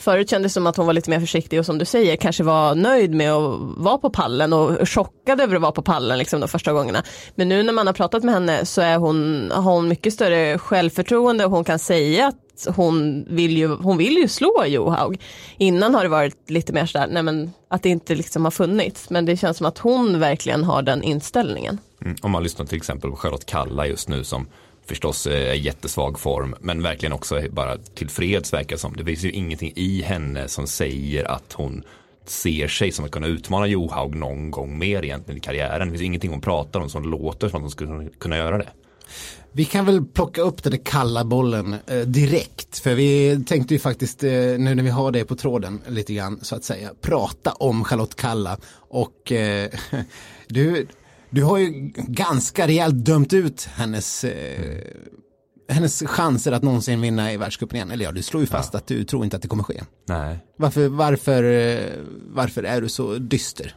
Förut 0.01 0.31
kändes 0.31 0.53
det 0.53 0.55
som 0.55 0.67
att 0.67 0.77
hon 0.77 0.87
var 0.87 0.93
lite 0.93 1.11
mer 1.11 1.21
försiktig 1.21 1.59
och 1.59 1.67
som 1.67 1.79
du 1.79 1.85
säger 1.85 2.17
kanske 2.17 2.43
var 2.43 2.75
nöjd 2.75 3.15
med 3.15 3.33
att 3.33 3.61
vara 3.61 3.99
på 3.99 4.11
pallen 4.11 4.53
och 4.53 4.89
chockad 4.89 5.41
över 5.41 5.57
att 5.57 5.63
vara 5.63 5.73
på 5.73 5.83
pallen 5.83 6.19
liksom 6.19 6.41
de 6.41 6.49
första 6.49 6.73
gångerna. 6.73 7.03
Men 7.35 7.49
nu 7.49 7.63
när 7.63 7.73
man 7.73 7.87
har 7.87 7.95
pratat 7.95 8.23
med 8.23 8.35
henne 8.35 8.67
så 8.67 8.81
är 8.81 8.99
hon, 8.99 9.51
har 9.55 9.63
hon 9.73 9.89
mycket 9.89 10.13
större 10.13 10.59
självförtroende 10.59 11.45
och 11.45 11.51
hon 11.51 11.65
kan 11.65 11.79
säga 11.79 12.27
att 12.27 12.77
hon 12.77 13.25
vill 13.29 13.57
ju, 13.57 13.69
hon 13.69 13.97
vill 13.97 14.17
ju 14.17 14.29
slå 14.29 14.65
Johaug. 14.67 15.21
Innan 15.57 15.95
har 15.95 16.03
det 16.03 16.09
varit 16.09 16.51
lite 16.51 16.73
mer 16.73 16.87
sådär, 16.87 17.09
nej 17.11 17.23
men 17.23 17.53
att 17.69 17.83
det 17.83 17.89
inte 17.89 18.15
liksom 18.15 18.45
har 18.45 18.51
funnits. 18.51 19.11
Men 19.11 19.27
det 19.27 19.37
känns 19.37 19.57
som 19.57 19.67
att 19.67 19.79
hon 19.79 20.21
verkligen 20.21 20.65
har 20.65 20.83
den 20.83 21.03
inställningen. 21.03 21.79
Mm. 22.05 22.17
Om 22.23 22.31
man 22.31 22.43
lyssnar 22.43 22.67
till 22.67 22.77
exempel 22.77 23.11
på 23.11 23.17
Charlotte 23.17 23.47
Kalla 23.47 23.87
just 23.87 24.09
nu 24.09 24.25
som 24.25 24.47
förstås 24.87 25.27
eh, 25.27 25.51
är 25.51 25.55
jättesvag 25.55 26.21
form 26.21 26.55
men 26.61 26.83
verkligen 26.83 27.13
också 27.13 27.41
bara 27.51 27.79
tillfreds 27.79 28.53
verkar 28.53 28.77
som. 28.77 28.97
Det 28.97 29.05
finns 29.05 29.25
ju 29.25 29.31
ingenting 29.31 29.73
i 29.77 30.03
henne 30.03 30.49
som 30.49 30.67
säger 30.67 31.25
att 31.25 31.53
hon 31.53 31.83
ser 32.25 32.69
sig 32.69 32.93
som 32.93 33.05
att 33.05 33.11
kunna 33.11 33.27
utmana 33.27 33.67
Johaug 33.67 34.15
någon 34.15 34.51
gång 34.51 34.79
mer 34.79 35.05
egentligen 35.05 35.39
i 35.39 35.41
karriären. 35.41 35.89
Det 35.89 35.93
finns 35.93 36.03
ingenting 36.03 36.31
hon 36.31 36.41
pratar 36.41 36.81
om 36.81 36.91
som 36.91 37.03
låter 37.03 37.49
som 37.49 37.57
att 37.57 37.63
hon 37.63 37.71
skulle 37.71 38.09
kunna 38.19 38.37
göra 38.37 38.59
det. 38.59 38.69
Vi 39.53 39.65
kan 39.65 39.85
väl 39.85 40.05
plocka 40.05 40.43
upp 40.43 40.63
den 40.63 40.71
där 40.71 40.81
kalla 40.85 41.25
bollen 41.25 41.77
eh, 41.87 41.99
direkt. 41.99 42.79
För 42.79 42.95
vi 42.95 43.45
tänkte 43.47 43.75
ju 43.75 43.81
faktiskt, 43.81 44.25
eh, 44.25 44.31
nu 44.31 44.75
när 44.75 44.83
vi 44.83 44.91
har 44.91 45.11
det 45.11 45.25
på 45.25 45.37
tråden 45.37 45.81
lite 45.89 46.15
grann 46.15 46.39
så 46.43 46.57
att 46.57 46.65
säga, 46.65 46.91
prata 47.01 47.53
om 47.53 47.85
Charlotte 47.85 48.17
Kalla. 48.17 48.59
Och 48.73 49.33
eh, 49.33 49.71
du, 50.49 50.87
du 51.31 51.45
har 51.45 51.59
ju 51.59 51.93
ganska 51.97 52.67
rejält 52.67 53.05
dömt 53.05 53.33
ut 53.33 53.69
hennes, 53.75 54.25
eh, 54.25 54.81
hennes 55.69 56.03
chanser 56.07 56.53
att 56.53 56.63
någonsin 56.63 57.01
vinna 57.01 57.33
i 57.33 57.37
världscupen 57.37 57.77
igen. 57.77 57.91
Eller 57.91 58.05
ja, 58.05 58.13
du 58.13 58.23
slår 58.23 58.41
ju 58.41 58.47
fast 58.47 58.75
att 58.75 58.87
du 58.87 59.05
tror 59.05 59.25
inte 59.25 59.37
att 59.37 59.43
det 59.43 59.49
kommer 59.49 59.63
ske. 59.63 59.83
Nej. 60.09 60.39
Varför, 60.57 60.89
varför, 60.89 61.45
eh, 61.45 61.85
varför 62.27 62.63
är 62.63 62.81
du 62.81 62.89
så 62.89 63.15
dyster? 63.15 63.75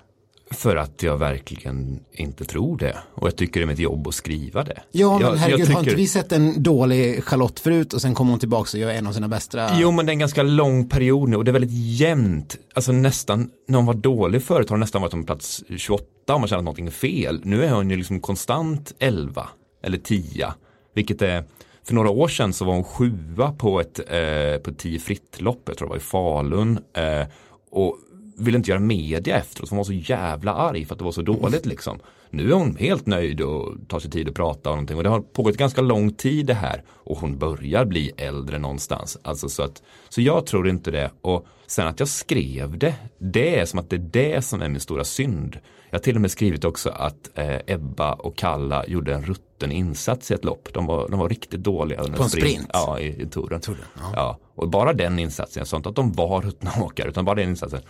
För 0.53 0.75
att 0.75 1.03
jag 1.03 1.17
verkligen 1.17 1.99
inte 2.11 2.45
tror 2.45 2.77
det. 2.77 2.97
Och 3.13 3.27
jag 3.27 3.35
tycker 3.35 3.59
det 3.59 3.63
är 3.63 3.67
mitt 3.67 3.79
jobb 3.79 4.07
att 4.07 4.15
skriva 4.15 4.63
det. 4.63 4.81
Ja, 4.91 5.19
men 5.19 5.27
jag, 5.27 5.35
herregud, 5.35 5.69
jag 5.69 5.73
har 5.73 5.79
inte 5.79 5.95
vi 5.95 6.07
sett 6.07 6.31
en 6.31 6.63
dålig 6.63 7.23
Charlotte 7.23 7.59
förut 7.59 7.93
och 7.93 8.01
sen 8.01 8.15
kommer 8.15 8.31
hon 8.31 8.39
tillbaka 8.39 8.77
och 8.77 8.81
gör 8.81 8.89
en 8.89 9.07
av 9.07 9.13
sina 9.13 9.27
bästa? 9.27 9.69
Jo 9.79 9.91
men 9.91 10.05
det 10.05 10.09
är 10.09 10.13
en 10.13 10.19
ganska 10.19 10.43
lång 10.43 10.89
period 10.89 11.29
nu 11.29 11.37
och 11.37 11.45
det 11.45 11.51
är 11.51 11.53
väldigt 11.53 11.99
jämnt. 11.99 12.57
Alltså 12.73 12.91
nästan, 12.91 13.49
när 13.67 13.77
hon 13.77 13.85
var 13.85 13.93
dålig 13.93 14.43
förut 14.43 14.69
har 14.69 14.73
hon 14.73 14.79
nästan 14.79 15.01
varit 15.01 15.11
på 15.11 15.23
plats 15.23 15.63
28 15.77 16.05
om 16.27 16.41
man 16.41 16.47
känner 16.47 16.59
att 16.59 16.63
någonting 16.63 16.87
är 16.87 16.91
fel. 16.91 17.41
Nu 17.43 17.63
är 17.63 17.71
hon 17.71 17.89
ju 17.89 17.95
liksom 17.95 18.19
konstant 18.19 18.93
11 18.99 19.47
eller 19.83 19.97
10. 19.97 20.53
Vilket 20.95 21.21
är, 21.21 21.43
för 21.83 21.93
några 21.93 22.09
år 22.09 22.27
sedan 22.27 22.53
så 22.53 22.65
var 22.65 22.73
hon 22.73 22.83
sjua 22.83 23.51
på 23.51 23.79
ett, 23.79 23.99
eh, 23.99 24.61
på 24.63 24.69
ett 24.69 24.77
10 24.77 24.99
fritt-lopp, 24.99 25.61
jag 25.65 25.77
tror 25.77 25.87
det 25.87 25.89
var 25.89 25.97
i 25.97 25.99
Falun. 25.99 26.79
Eh, 26.93 27.27
och 27.71 27.97
ville 28.37 28.57
inte 28.57 28.71
göra 28.71 28.79
media 28.79 29.37
efteråt, 29.37 29.69
hon 29.69 29.77
var 29.77 29.83
så 29.83 29.93
jävla 29.93 30.53
arg 30.53 30.85
för 30.85 30.95
att 30.95 30.99
det 30.99 31.05
var 31.05 31.11
så 31.11 31.21
dåligt 31.21 31.65
liksom. 31.65 31.99
Nu 32.29 32.51
är 32.51 32.55
hon 32.55 32.75
helt 32.75 33.05
nöjd 33.05 33.41
och 33.41 33.73
tar 33.87 33.99
sig 33.99 34.11
tid 34.11 34.29
att 34.29 34.35
prata 34.35 34.69
och 34.69 34.75
någonting 34.75 34.97
och 34.97 35.03
det 35.03 35.09
har 35.09 35.21
pågått 35.21 35.57
ganska 35.57 35.81
lång 35.81 36.13
tid 36.13 36.45
det 36.45 36.53
här 36.53 36.83
och 36.89 37.17
hon 37.17 37.37
börjar 37.37 37.85
bli 37.85 38.11
äldre 38.17 38.59
någonstans. 38.59 39.17
Alltså 39.23 39.49
så, 39.49 39.63
att, 39.63 39.83
så 40.09 40.21
jag 40.21 40.45
tror 40.45 40.69
inte 40.69 40.91
det 40.91 41.11
och 41.21 41.45
sen 41.67 41.87
att 41.87 41.99
jag 41.99 42.09
skrev 42.09 42.77
det, 42.77 42.95
det 43.17 43.59
är 43.59 43.65
som 43.65 43.79
att 43.79 43.89
det 43.89 43.95
är 43.95 44.09
det 44.11 44.41
som 44.41 44.61
är 44.61 44.69
min 44.69 44.79
stora 44.79 45.03
synd. 45.03 45.57
Jag 45.89 45.99
har 45.99 46.03
till 46.03 46.15
och 46.15 46.21
med 46.21 46.31
skrivit 46.31 46.65
också 46.65 46.89
att 46.89 47.29
eh, 47.35 47.57
Ebba 47.67 48.13
och 48.13 48.37
Kalla 48.37 48.85
gjorde 48.87 49.13
en 49.13 49.25
rutten 49.25 49.71
insats 49.71 50.31
i 50.31 50.33
ett 50.33 50.45
lopp. 50.45 50.69
De 50.73 50.85
var, 50.85 51.09
de 51.09 51.19
var 51.19 51.29
riktigt 51.29 51.63
dåliga 51.63 52.01
under 52.01 52.17
På 52.17 52.23
en 52.23 52.29
sprint? 52.29 52.69
Ja, 52.73 52.99
i, 52.99 53.21
i 53.21 53.25
touren. 53.25 53.61
Touren, 53.61 53.85
ja. 53.95 54.11
ja. 54.15 54.39
och 54.55 54.69
bara 54.69 54.93
den 54.93 55.19
insatsen, 55.19 55.65
sånt 55.65 55.87
att 55.87 55.95
de 55.95 56.11
var 56.11 56.41
ruttna 56.41 56.71
åkare, 56.81 57.09
utan 57.09 57.25
bara 57.25 57.35
den 57.35 57.49
insatsen. 57.49 57.81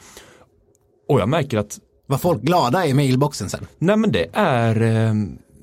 Och 1.08 1.20
jag 1.20 1.30
märker 1.30 1.58
att 1.58 1.80
Var 2.06 2.18
folk 2.18 2.42
glada 2.42 2.86
i 2.88 2.94
mailboxen 2.94 3.50
sen? 3.50 3.68
Nej 3.80 3.98
men 3.98 4.12
det 4.12 4.28
är 4.34 4.82
eh, 4.82 5.14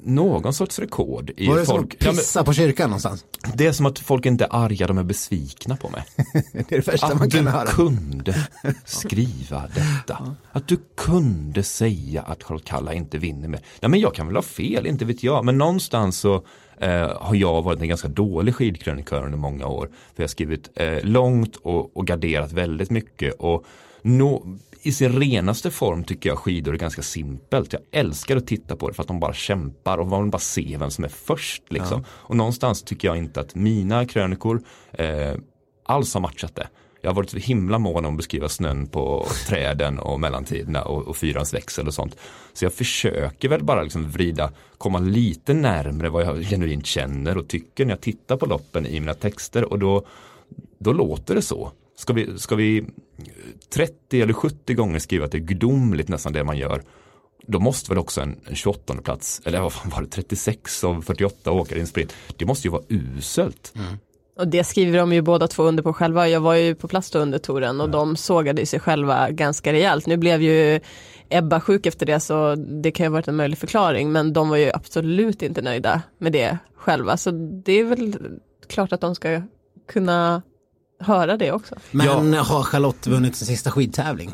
någon 0.05 0.53
sorts 0.53 0.79
rekord 0.79 1.31
i 1.37 1.47
Var 1.49 1.59
det 1.59 1.67
som 1.67 1.77
folk. 1.77 1.95
att 1.95 2.03
Ja, 2.05 2.07
men 2.13 2.17
pissa 2.17 2.45
på 2.45 2.53
kyrkan 2.53 2.91
någonstans? 2.91 3.25
det 3.55 3.67
är 3.67 3.73
som 3.73 3.87
att 3.87 3.99
folk 3.99 4.27
inte 4.27 4.45
är 4.45 4.49
arga, 4.65 4.87
de 4.87 4.99
är 4.99 5.03
besvikna 5.03 5.77
på 5.77 5.89
mig. 5.91 6.03
Det 6.69 6.73
är 6.77 6.83
det 6.83 7.15
man 7.15 7.23
Att 7.23 7.33
kan 7.33 7.45
du 7.45 7.51
höra. 7.51 7.67
kunde 7.67 8.35
skriva 8.85 9.63
detta. 9.75 10.37
Att 10.53 10.69
du 10.69 10.79
kunde 10.97 11.63
säga 11.63 12.23
att 12.23 12.43
Charlotte 12.43 12.65
Kalla 12.65 12.95
inte 12.95 13.19
vinner 13.19 13.49
med. 13.49 13.61
Nej 13.81 13.89
men 13.91 14.01
jag 14.01 14.15
kan 14.15 14.27
väl 14.27 14.37
ha 14.37 14.43
fel, 14.43 14.87
inte 14.87 15.05
vet 15.05 15.23
jag. 15.23 15.45
Men 15.45 15.59
någonstans 15.59 16.19
så 16.19 16.35
eh, 16.79 17.09
har 17.21 17.35
jag 17.35 17.63
varit 17.63 17.81
en 17.81 17.89
ganska 17.89 18.09
dålig 18.09 18.55
skidkrönikör 18.55 19.25
under 19.25 19.39
många 19.39 19.67
år. 19.67 19.87
För 19.87 20.23
jag 20.23 20.25
har 20.25 20.29
skrivit 20.29 20.71
eh, 20.75 20.99
långt 21.03 21.57
och, 21.57 21.97
och 21.97 22.07
garderat 22.07 22.53
väldigt 22.53 22.91
mycket. 22.91 23.35
Och 23.35 23.65
nå, 24.03 24.57
i 24.83 24.93
sin 24.93 25.21
renaste 25.21 25.71
form 25.71 26.05
tycker 26.05 26.29
jag 26.29 26.39
skidor 26.39 26.75
är 26.75 26.79
ganska 26.79 27.03
simpelt. 27.03 27.73
Jag 27.73 27.83
älskar 27.93 28.37
att 28.37 28.47
titta 28.47 28.77
på 28.77 28.89
det 28.89 28.95
för 28.95 29.03
att 29.03 29.09
de 29.09 29.21
bara 29.21 29.33
kämpar 29.33 29.99
och 29.99 30.07
man 30.07 30.31
bara 30.31 30.39
se 30.39 30.77
vem 30.79 30.91
som 30.91 31.05
är 31.05 31.09
först. 31.09 31.63
Liksom. 31.69 32.05
Och 32.09 32.37
någonstans 32.37 32.83
tycker 32.83 33.09
jag 33.09 33.17
inte 33.17 33.41
att 33.41 33.55
mina 33.55 34.07
krönikor 34.07 34.63
eh, 34.93 35.35
alls 35.85 36.15
har 36.15 36.21
matchat 36.21 36.55
det. 36.55 36.69
Jag 37.03 37.11
har 37.11 37.15
varit 37.15 37.31
så 37.31 37.37
himla 37.37 37.79
mån 37.79 38.05
om 38.05 38.15
att 38.15 38.17
beskriva 38.17 38.49
snön 38.49 38.87
på 38.87 39.27
träden 39.49 39.99
och 39.99 40.21
mellantiderna 40.21 40.83
och, 40.83 41.09
och 41.09 41.17
fyrans 41.17 41.55
växel 41.55 41.87
och 41.87 41.95
sånt. 41.95 42.17
Så 42.53 42.65
jag 42.65 42.73
försöker 42.73 43.49
väl 43.49 43.65
bara 43.65 43.83
liksom 43.83 44.11
vrida, 44.11 44.53
komma 44.79 44.99
lite 44.99 45.55
närmre 45.55 46.09
vad 46.09 46.23
jag 46.23 46.43
genuint 46.43 46.87
känner 46.87 47.39
och 47.39 47.49
tycker 47.49 47.85
när 47.85 47.93
jag 47.93 48.01
tittar 48.01 48.37
på 48.37 48.47
loppen 48.47 48.87
i 48.87 49.01
mina 49.01 49.15
texter 49.15 49.65
och 49.65 49.79
då, 49.79 50.07
då 50.79 50.93
låter 50.93 51.35
det 51.35 51.43
så. 51.43 51.73
Ska 52.01 52.13
vi, 52.13 52.39
ska 52.39 52.55
vi 52.55 52.85
30 53.75 54.23
eller 54.23 54.33
70 54.33 54.75
gånger 54.75 54.99
skriva 54.99 55.25
att 55.25 55.33
det 55.33 55.39
är 55.39 55.43
gudomligt 55.43 56.09
nästan 56.09 56.33
det 56.33 56.45
man 56.45 56.59
gör 56.59 56.83
då 57.47 57.61
måste 57.61 57.91
väl 57.91 57.99
också 57.99 58.21
en, 58.21 58.41
en 58.45 58.55
28 58.55 58.95
plats, 58.95 59.43
eller 59.45 59.61
vad 59.61 59.73
fan 59.73 59.91
var 59.91 60.03
det, 60.03 60.09
36 60.09 60.85
av 60.85 61.03
48 61.03 61.51
åkare 61.53 61.79
i 61.79 61.81
en 61.81 61.87
sprint. 61.87 62.15
Det 62.37 62.45
måste 62.45 62.69
ju 62.69 62.73
vara 62.73 62.83
uselt. 62.89 63.75
Och 64.39 64.49
det 64.49 64.65
skriver 64.65 64.99
de 64.99 65.13
ju 65.13 65.23
båda 65.23 65.49
två 65.49 65.63
under 65.63 65.83
på 65.83 65.93
själva. 65.93 66.29
Jag 66.29 66.41
var 66.41 66.55
ju 66.55 66.75
på 66.75 66.89
plats 66.89 67.11
då 67.11 67.19
under 67.19 67.39
touren 67.39 67.81
och 67.81 67.91
de 67.91 68.17
sågade 68.17 68.67
sig 68.67 68.81
själva 68.81 69.31
ganska 69.31 69.73
rejält. 69.73 70.07
Nu 70.07 70.17
blev 70.17 70.43
ju 70.43 70.81
Ebba 71.29 71.61
sjuk 71.61 71.87
efter 71.87 72.07
det 72.07 72.21
så 72.21 72.55
det 72.55 72.91
kan 72.91 73.05
ju 73.05 73.11
ha 73.11 73.13
varit 73.13 73.29
en 73.29 73.37
möjlig 73.37 73.59
förklaring 73.59 74.13
men 74.13 74.33
de 74.33 74.49
var 74.49 74.57
ju 74.57 74.71
absolut 74.75 75.43
inte 75.43 75.63
nöjda 75.63 76.03
med 76.19 76.33
det 76.33 76.59
själva. 76.75 77.17
Så 77.17 77.31
det 77.65 77.73
är 77.73 77.85
väl 77.85 78.17
klart 78.69 78.93
att 78.93 79.01
de 79.01 79.15
ska 79.15 79.43
kunna 79.89 80.43
höra 81.01 81.37
det 81.37 81.53
också. 81.53 81.75
Men 81.91 82.35
har 82.35 82.63
Charlotte 82.63 83.07
vunnit 83.07 83.37
sin 83.37 83.47
sista 83.47 83.71
skidtävling? 83.71 84.31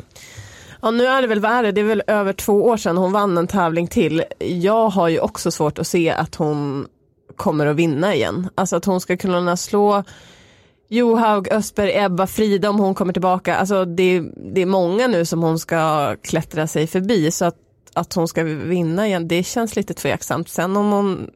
Ja 0.81 0.91
nu 0.91 1.05
är 1.05 1.21
det 1.21 1.27
väl, 1.27 1.39
vad 1.39 1.51
är 1.51 1.63
det, 1.63 1.71
det 1.71 1.81
är 1.81 1.85
väl 1.85 2.03
över 2.07 2.33
två 2.33 2.53
år 2.65 2.77
sedan 2.77 2.97
hon 2.97 3.11
vann 3.11 3.37
en 3.37 3.47
tävling 3.47 3.87
till. 3.87 4.23
Jag 4.39 4.89
har 4.89 5.07
ju 5.07 5.19
också 5.19 5.51
svårt 5.51 5.79
att 5.79 5.87
se 5.87 6.09
att 6.09 6.35
hon 6.35 6.87
kommer 7.35 7.65
att 7.65 7.75
vinna 7.75 8.15
igen. 8.15 8.49
Alltså 8.55 8.75
att 8.75 8.85
hon 8.85 9.01
ska 9.01 9.17
kunna 9.17 9.57
slå 9.57 10.03
Johaug, 10.89 11.47
Ösberg, 11.51 11.91
Ebba, 11.97 12.27
Frida 12.27 12.69
om 12.69 12.79
hon 12.79 12.95
kommer 12.95 13.13
tillbaka. 13.13 13.55
Alltså 13.55 13.85
det, 13.85 14.23
det 14.53 14.61
är 14.61 14.65
många 14.65 15.07
nu 15.07 15.25
som 15.25 15.41
hon 15.43 15.59
ska 15.59 16.15
klättra 16.23 16.67
sig 16.67 16.87
förbi 16.87 17.31
så 17.31 17.45
att, 17.45 17.55
att 17.93 18.13
hon 18.13 18.27
ska 18.27 18.43
vinna 18.43 19.07
igen 19.07 19.27
det 19.27 19.43
känns 19.43 19.75
lite 19.75 19.93
tveksamt. 19.93 20.49
Sen 20.49 20.77
om 20.77 20.91
hon 20.91 21.29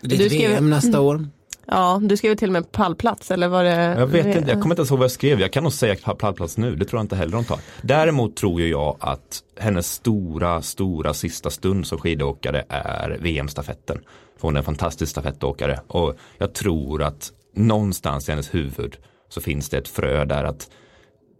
Det 0.00 0.14
är 0.14 0.18
Du 0.18 0.26
ett 0.26 0.32
skrev- 0.32 0.50
VM 0.50 0.70
nästa 0.70 1.00
år. 1.00 1.26
Ja, 1.70 2.00
du 2.02 2.16
skrev 2.16 2.34
till 2.34 2.48
och 2.48 2.52
med 2.52 2.72
pallplats 2.72 3.30
eller 3.30 3.48
var 3.48 3.64
det? 3.64 3.94
Jag 3.98 4.06
vet 4.06 4.26
inte, 4.26 4.50
jag 4.50 4.62
kommer 4.62 4.74
inte 4.74 4.80
ens 4.80 4.90
ihåg 4.90 4.98
vad 4.98 5.04
jag 5.04 5.10
skrev. 5.10 5.40
Jag 5.40 5.52
kan 5.52 5.62
nog 5.62 5.72
säga 5.72 5.96
pallplats 6.18 6.56
nu, 6.56 6.76
det 6.76 6.84
tror 6.84 6.98
jag 6.98 7.04
inte 7.04 7.16
heller 7.16 7.32
de 7.32 7.44
tar. 7.44 7.58
Däremot 7.82 8.36
tror 8.36 8.60
ju 8.60 8.68
jag 8.68 8.96
att 9.00 9.42
hennes 9.58 9.92
stora, 9.92 10.62
stora 10.62 11.14
sista 11.14 11.50
stund 11.50 11.86
som 11.86 11.98
skidåkare 11.98 12.64
är 12.68 13.18
VM-stafetten. 13.20 13.98
För 14.36 14.48
hon 14.48 14.56
är 14.56 14.58
en 14.58 14.64
fantastisk 14.64 15.10
stafettåkare 15.10 15.80
och 15.86 16.18
jag 16.38 16.54
tror 16.54 17.02
att 17.02 17.32
någonstans 17.54 18.28
i 18.28 18.32
hennes 18.32 18.54
huvud 18.54 18.96
så 19.28 19.40
finns 19.40 19.68
det 19.68 19.78
ett 19.78 19.88
frö 19.88 20.24
där 20.24 20.44
att 20.44 20.70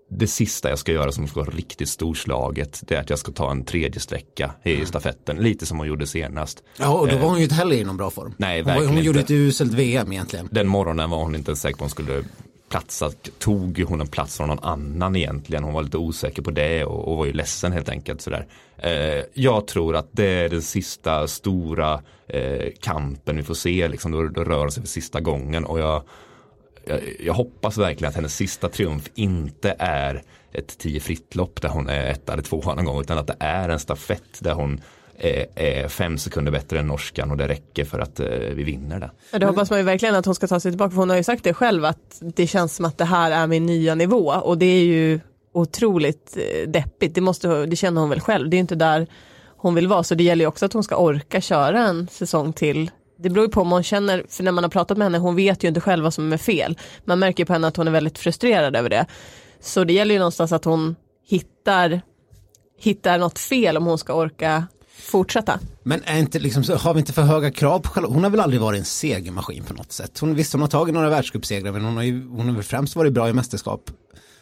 det 0.08 0.26
sista 0.26 0.68
jag 0.68 0.78
ska 0.78 0.92
göra 0.92 1.12
som 1.12 1.26
ska 1.26 1.40
vara 1.40 1.50
riktigt 1.50 1.88
storslaget 1.88 2.82
det 2.86 2.94
är 2.94 3.00
att 3.00 3.10
jag 3.10 3.18
ska 3.18 3.32
ta 3.32 3.50
en 3.50 3.64
tredje 3.64 4.00
sträcka 4.00 4.54
i 4.62 4.86
stafetten, 4.86 5.36
lite 5.36 5.66
som 5.66 5.78
hon 5.78 5.86
gjorde 5.86 6.06
senast. 6.06 6.62
Ja, 6.78 6.88
och 6.88 7.08
då 7.08 7.16
var 7.16 7.28
hon 7.28 7.36
ju 7.36 7.42
inte 7.42 7.54
heller 7.54 7.76
i 7.76 7.84
någon 7.84 7.96
bra 7.96 8.10
form. 8.10 8.34
Nej, 8.36 8.60
hon, 8.60 8.66
verkligen 8.66 8.94
hon 8.94 9.04
gjorde 9.04 9.20
inte. 9.20 9.34
ett 9.34 9.38
uselt 9.38 9.74
VM 9.74 10.12
egentligen. 10.12 10.48
Den 10.50 10.68
morgonen 10.68 11.10
var 11.10 11.18
hon 11.18 11.34
inte 11.34 11.50
ens 11.50 11.60
säker 11.60 11.76
på 11.78 11.84
att 11.84 11.90
hon 11.90 12.04
skulle 12.04 12.24
platsa. 12.68 13.10
Tog 13.38 13.80
hon 13.80 14.00
en 14.00 14.06
plats 14.06 14.36
från 14.36 14.48
någon 14.48 14.64
annan 14.64 15.16
egentligen? 15.16 15.64
Hon 15.64 15.74
var 15.74 15.82
lite 15.82 15.96
osäker 15.96 16.42
på 16.42 16.50
det 16.50 16.84
och, 16.84 17.08
och 17.08 17.16
var 17.16 17.26
ju 17.26 17.32
ledsen 17.32 17.72
helt 17.72 17.88
enkelt. 17.88 18.20
Sådär. 18.20 18.46
Eh, 18.76 19.24
jag 19.34 19.66
tror 19.66 19.96
att 19.96 20.08
det 20.12 20.26
är 20.26 20.48
den 20.48 20.62
sista 20.62 21.28
stora 21.28 22.02
eh, 22.26 22.66
kampen 22.80 23.36
vi 23.36 23.42
får 23.42 23.54
se. 23.54 23.88
Liksom, 23.88 24.12
då, 24.12 24.28
då 24.28 24.44
rör 24.44 24.58
hon 24.58 24.70
sig 24.70 24.82
för 24.82 24.88
sista 24.88 25.20
gången. 25.20 25.64
Och 25.64 25.80
jag, 25.80 26.02
jag, 26.88 27.00
jag 27.20 27.34
hoppas 27.34 27.78
verkligen 27.78 28.08
att 28.08 28.16
hennes 28.16 28.36
sista 28.36 28.68
triumf 28.68 29.10
inte 29.14 29.76
är 29.78 30.22
ett 30.52 30.78
tio 30.78 31.00
fritt 31.00 31.34
lopp 31.34 31.62
där 31.62 31.68
hon 31.68 31.88
är 31.88 32.10
ett 32.10 32.28
eller 32.28 32.42
två 32.42 32.62
någon 32.62 32.84
gång. 32.84 33.00
Utan 33.00 33.18
att 33.18 33.26
det 33.26 33.36
är 33.38 33.68
en 33.68 33.78
stafett 33.78 34.38
där 34.40 34.52
hon 34.52 34.80
är, 35.18 35.88
fem 35.88 36.18
sekunder 36.18 36.52
bättre 36.52 36.78
än 36.78 36.86
norskan 36.86 37.30
och 37.30 37.36
det 37.36 37.48
räcker 37.48 37.84
för 37.84 37.98
att 37.98 38.20
eh, 38.20 38.26
vi 38.28 38.64
vinner 38.64 39.00
det. 39.00 39.10
Ja, 39.30 39.38
det 39.38 39.46
hoppas 39.46 39.70
man 39.70 39.78
ju 39.78 39.84
verkligen 39.84 40.14
att 40.14 40.26
hon 40.26 40.34
ska 40.34 40.46
ta 40.46 40.60
sig 40.60 40.72
tillbaka. 40.72 40.90
För 40.90 40.96
hon 40.96 41.10
har 41.10 41.16
ju 41.16 41.24
sagt 41.24 41.44
det 41.44 41.54
själv 41.54 41.84
att 41.84 42.18
det 42.20 42.46
känns 42.46 42.76
som 42.76 42.84
att 42.84 42.98
det 42.98 43.04
här 43.04 43.30
är 43.30 43.46
min 43.46 43.66
nya 43.66 43.94
nivå. 43.94 44.28
Och 44.28 44.58
det 44.58 44.66
är 44.66 44.84
ju 44.84 45.20
otroligt 45.52 46.36
eh, 46.36 46.68
deppigt. 46.68 47.14
Det, 47.14 47.20
måste, 47.20 47.66
det 47.66 47.76
känner 47.76 48.00
hon 48.00 48.10
väl 48.10 48.20
själv. 48.20 48.50
Det 48.50 48.56
är 48.56 48.58
inte 48.58 48.74
där 48.74 49.06
hon 49.56 49.74
vill 49.74 49.88
vara. 49.88 50.02
Så 50.02 50.14
det 50.14 50.24
gäller 50.24 50.44
ju 50.44 50.48
också 50.48 50.66
att 50.66 50.72
hon 50.72 50.84
ska 50.84 50.96
orka 50.96 51.40
köra 51.40 51.86
en 51.86 52.08
säsong 52.08 52.52
till. 52.52 52.90
Det 53.18 53.30
beror 53.30 53.46
ju 53.46 53.52
på 53.52 53.60
om 53.60 53.70
hon 53.70 53.82
känner, 53.82 54.24
för 54.28 54.44
när 54.44 54.52
man 54.52 54.64
har 54.64 54.70
pratat 54.70 54.98
med 54.98 55.04
henne, 55.04 55.18
hon 55.18 55.36
vet 55.36 55.64
ju 55.64 55.68
inte 55.68 55.80
själv 55.80 56.04
vad 56.04 56.14
som 56.14 56.32
är 56.32 56.36
fel. 56.36 56.78
Man 57.04 57.18
märker 57.18 57.42
ju 57.42 57.46
på 57.46 57.52
henne 57.52 57.68
att 57.68 57.76
hon 57.76 57.88
är 57.88 57.92
väldigt 57.92 58.18
frustrerad 58.18 58.76
över 58.76 58.90
det. 58.90 59.06
Så 59.60 59.84
det 59.84 59.92
gäller 59.92 60.14
ju 60.14 60.18
någonstans 60.18 60.52
att 60.52 60.64
hon 60.64 60.96
hittar, 61.28 62.00
hittar 62.78 63.18
något 63.18 63.38
fel 63.38 63.76
om 63.76 63.86
hon 63.86 63.98
ska 63.98 64.14
orka 64.14 64.66
fortsätta. 64.98 65.60
Men 65.82 66.02
är 66.04 66.18
inte 66.18 66.38
liksom, 66.38 66.64
har 66.78 66.94
vi 66.94 67.00
inte 67.00 67.12
för 67.12 67.22
höga 67.22 67.50
krav 67.50 67.78
på 67.78 67.88
Charlotte? 67.88 68.12
Hon 68.12 68.24
har 68.24 68.30
väl 68.30 68.40
aldrig 68.40 68.60
varit 68.60 68.78
en 68.78 68.84
segermaskin 68.84 69.64
på 69.64 69.74
något 69.74 69.92
sätt. 69.92 70.18
Hon, 70.18 70.34
visst, 70.34 70.52
hon 70.52 70.60
har 70.60 70.68
tagit 70.68 70.94
några 70.94 71.10
världscupsegrar 71.10 71.72
men 71.72 71.84
hon 71.84 71.96
har 71.96 72.02
ju 72.02 72.28
hon 72.28 72.48
har 72.48 72.54
väl 72.54 72.62
främst 72.62 72.96
varit 72.96 73.12
bra 73.12 73.28
i 73.28 73.32
mästerskap. 73.32 73.90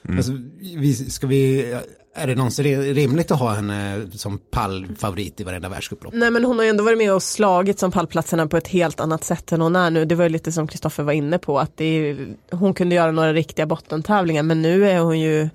Alltså, 0.09 0.33
vi, 0.61 0.95
ska 0.95 1.26
vi, 1.26 1.75
är 2.17 2.27
det 2.27 2.35
någonsin 2.35 2.65
ri- 2.65 2.95
rimligt 2.95 3.31
att 3.31 3.39
ha 3.39 3.55
henne 3.55 4.07
som 4.13 4.39
pallfavorit 4.39 5.41
i 5.41 5.45
varenda 5.45 5.69
världscuplopp? 5.69 6.15
Nej 6.15 6.31
men 6.31 6.45
hon 6.45 6.57
har 6.59 6.65
ju 6.65 6.71
ändå 6.71 6.85
varit 6.85 6.99
med 6.99 7.13
och 7.15 7.23
slagit 7.23 7.79
som 7.79 7.93
pallplatserna 7.93 8.47
på 8.47 8.57
ett 8.57 8.69
helt 8.69 9.01
annat 9.01 9.25
sätt 9.25 9.53
än 9.53 9.61
hon 9.61 9.77
är 9.77 9.91
nu. 9.91 10.05
Det 10.05 10.15
var 10.15 10.25
ju 10.25 10.29
lite 10.29 10.53
som 10.53 10.67
Kristoffer 10.69 11.03
var 11.03 11.13
inne 11.13 11.39
på 11.39 11.59
att 11.59 11.77
det 11.77 11.85
är, 11.85 12.29
hon 12.51 12.75
kunde 12.75 12.95
göra 12.95 13.11
några 13.13 13.33
riktiga 13.33 13.67
bottentävlingar 13.67 14.43
men 14.43 14.63
nu 14.63 14.89
är 14.91 14.99
hon 15.01 15.21
ju, 15.21 15.49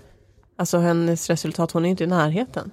alltså 0.58 0.78
hennes 0.78 1.30
resultat, 1.30 1.72
hon 1.72 1.86
är 1.86 1.90
inte 1.90 2.04
i 2.04 2.08
närheten. 2.08 2.72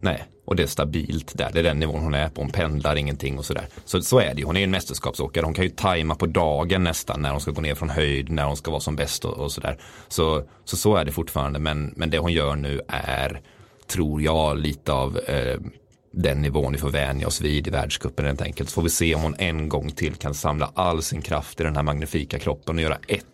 Nej, 0.00 0.24
och 0.48 0.56
det 0.56 0.62
är 0.62 0.66
stabilt 0.66 1.32
där. 1.38 1.50
Det 1.52 1.58
är 1.58 1.62
den 1.62 1.78
nivån 1.78 2.00
hon 2.02 2.14
är 2.14 2.28
på. 2.28 2.40
Hon 2.40 2.50
pendlar 2.50 2.96
ingenting 2.96 3.38
och 3.38 3.44
sådär. 3.44 3.66
Så, 3.84 4.02
så 4.02 4.18
är 4.18 4.34
det 4.34 4.40
ju. 4.40 4.44
Hon 4.46 4.56
är 4.56 4.60
ju 4.60 4.64
en 4.64 4.70
mästerskapsåkare. 4.70 5.44
Hon 5.44 5.54
kan 5.54 5.64
ju 5.64 5.70
tajma 5.70 6.14
på 6.14 6.26
dagen 6.26 6.84
nästan 6.84 7.22
när 7.22 7.30
hon 7.30 7.40
ska 7.40 7.50
gå 7.50 7.60
ner 7.60 7.74
från 7.74 7.90
höjd, 7.90 8.30
när 8.30 8.44
hon 8.44 8.56
ska 8.56 8.70
vara 8.70 8.80
som 8.80 8.96
bäst 8.96 9.24
och, 9.24 9.34
och 9.38 9.52
sådär. 9.52 9.78
Så, 10.08 10.42
så 10.64 10.76
så 10.76 10.96
är 10.96 11.04
det 11.04 11.12
fortfarande. 11.12 11.58
Men, 11.58 11.92
men 11.96 12.10
det 12.10 12.18
hon 12.18 12.32
gör 12.32 12.56
nu 12.56 12.80
är, 12.88 13.40
tror 13.86 14.22
jag, 14.22 14.58
lite 14.58 14.92
av 14.92 15.18
eh, 15.18 15.60
den 16.12 16.42
nivån 16.42 16.72
vi 16.72 16.78
får 16.78 16.90
vänja 16.90 17.26
oss 17.26 17.40
vid 17.40 17.66
i 17.66 17.70
världscupen 17.70 18.26
helt 18.26 18.42
enkelt. 18.42 18.68
Så 18.70 18.74
får 18.74 18.82
vi 18.82 18.90
se 18.90 19.14
om 19.14 19.22
hon 19.22 19.34
en 19.38 19.68
gång 19.68 19.90
till 19.90 20.14
kan 20.14 20.34
samla 20.34 20.70
all 20.74 21.02
sin 21.02 21.22
kraft 21.22 21.60
i 21.60 21.64
den 21.64 21.76
här 21.76 21.82
magnifika 21.82 22.38
kroppen 22.38 22.76
och 22.76 22.82
göra 22.82 22.98
ett 23.08 23.24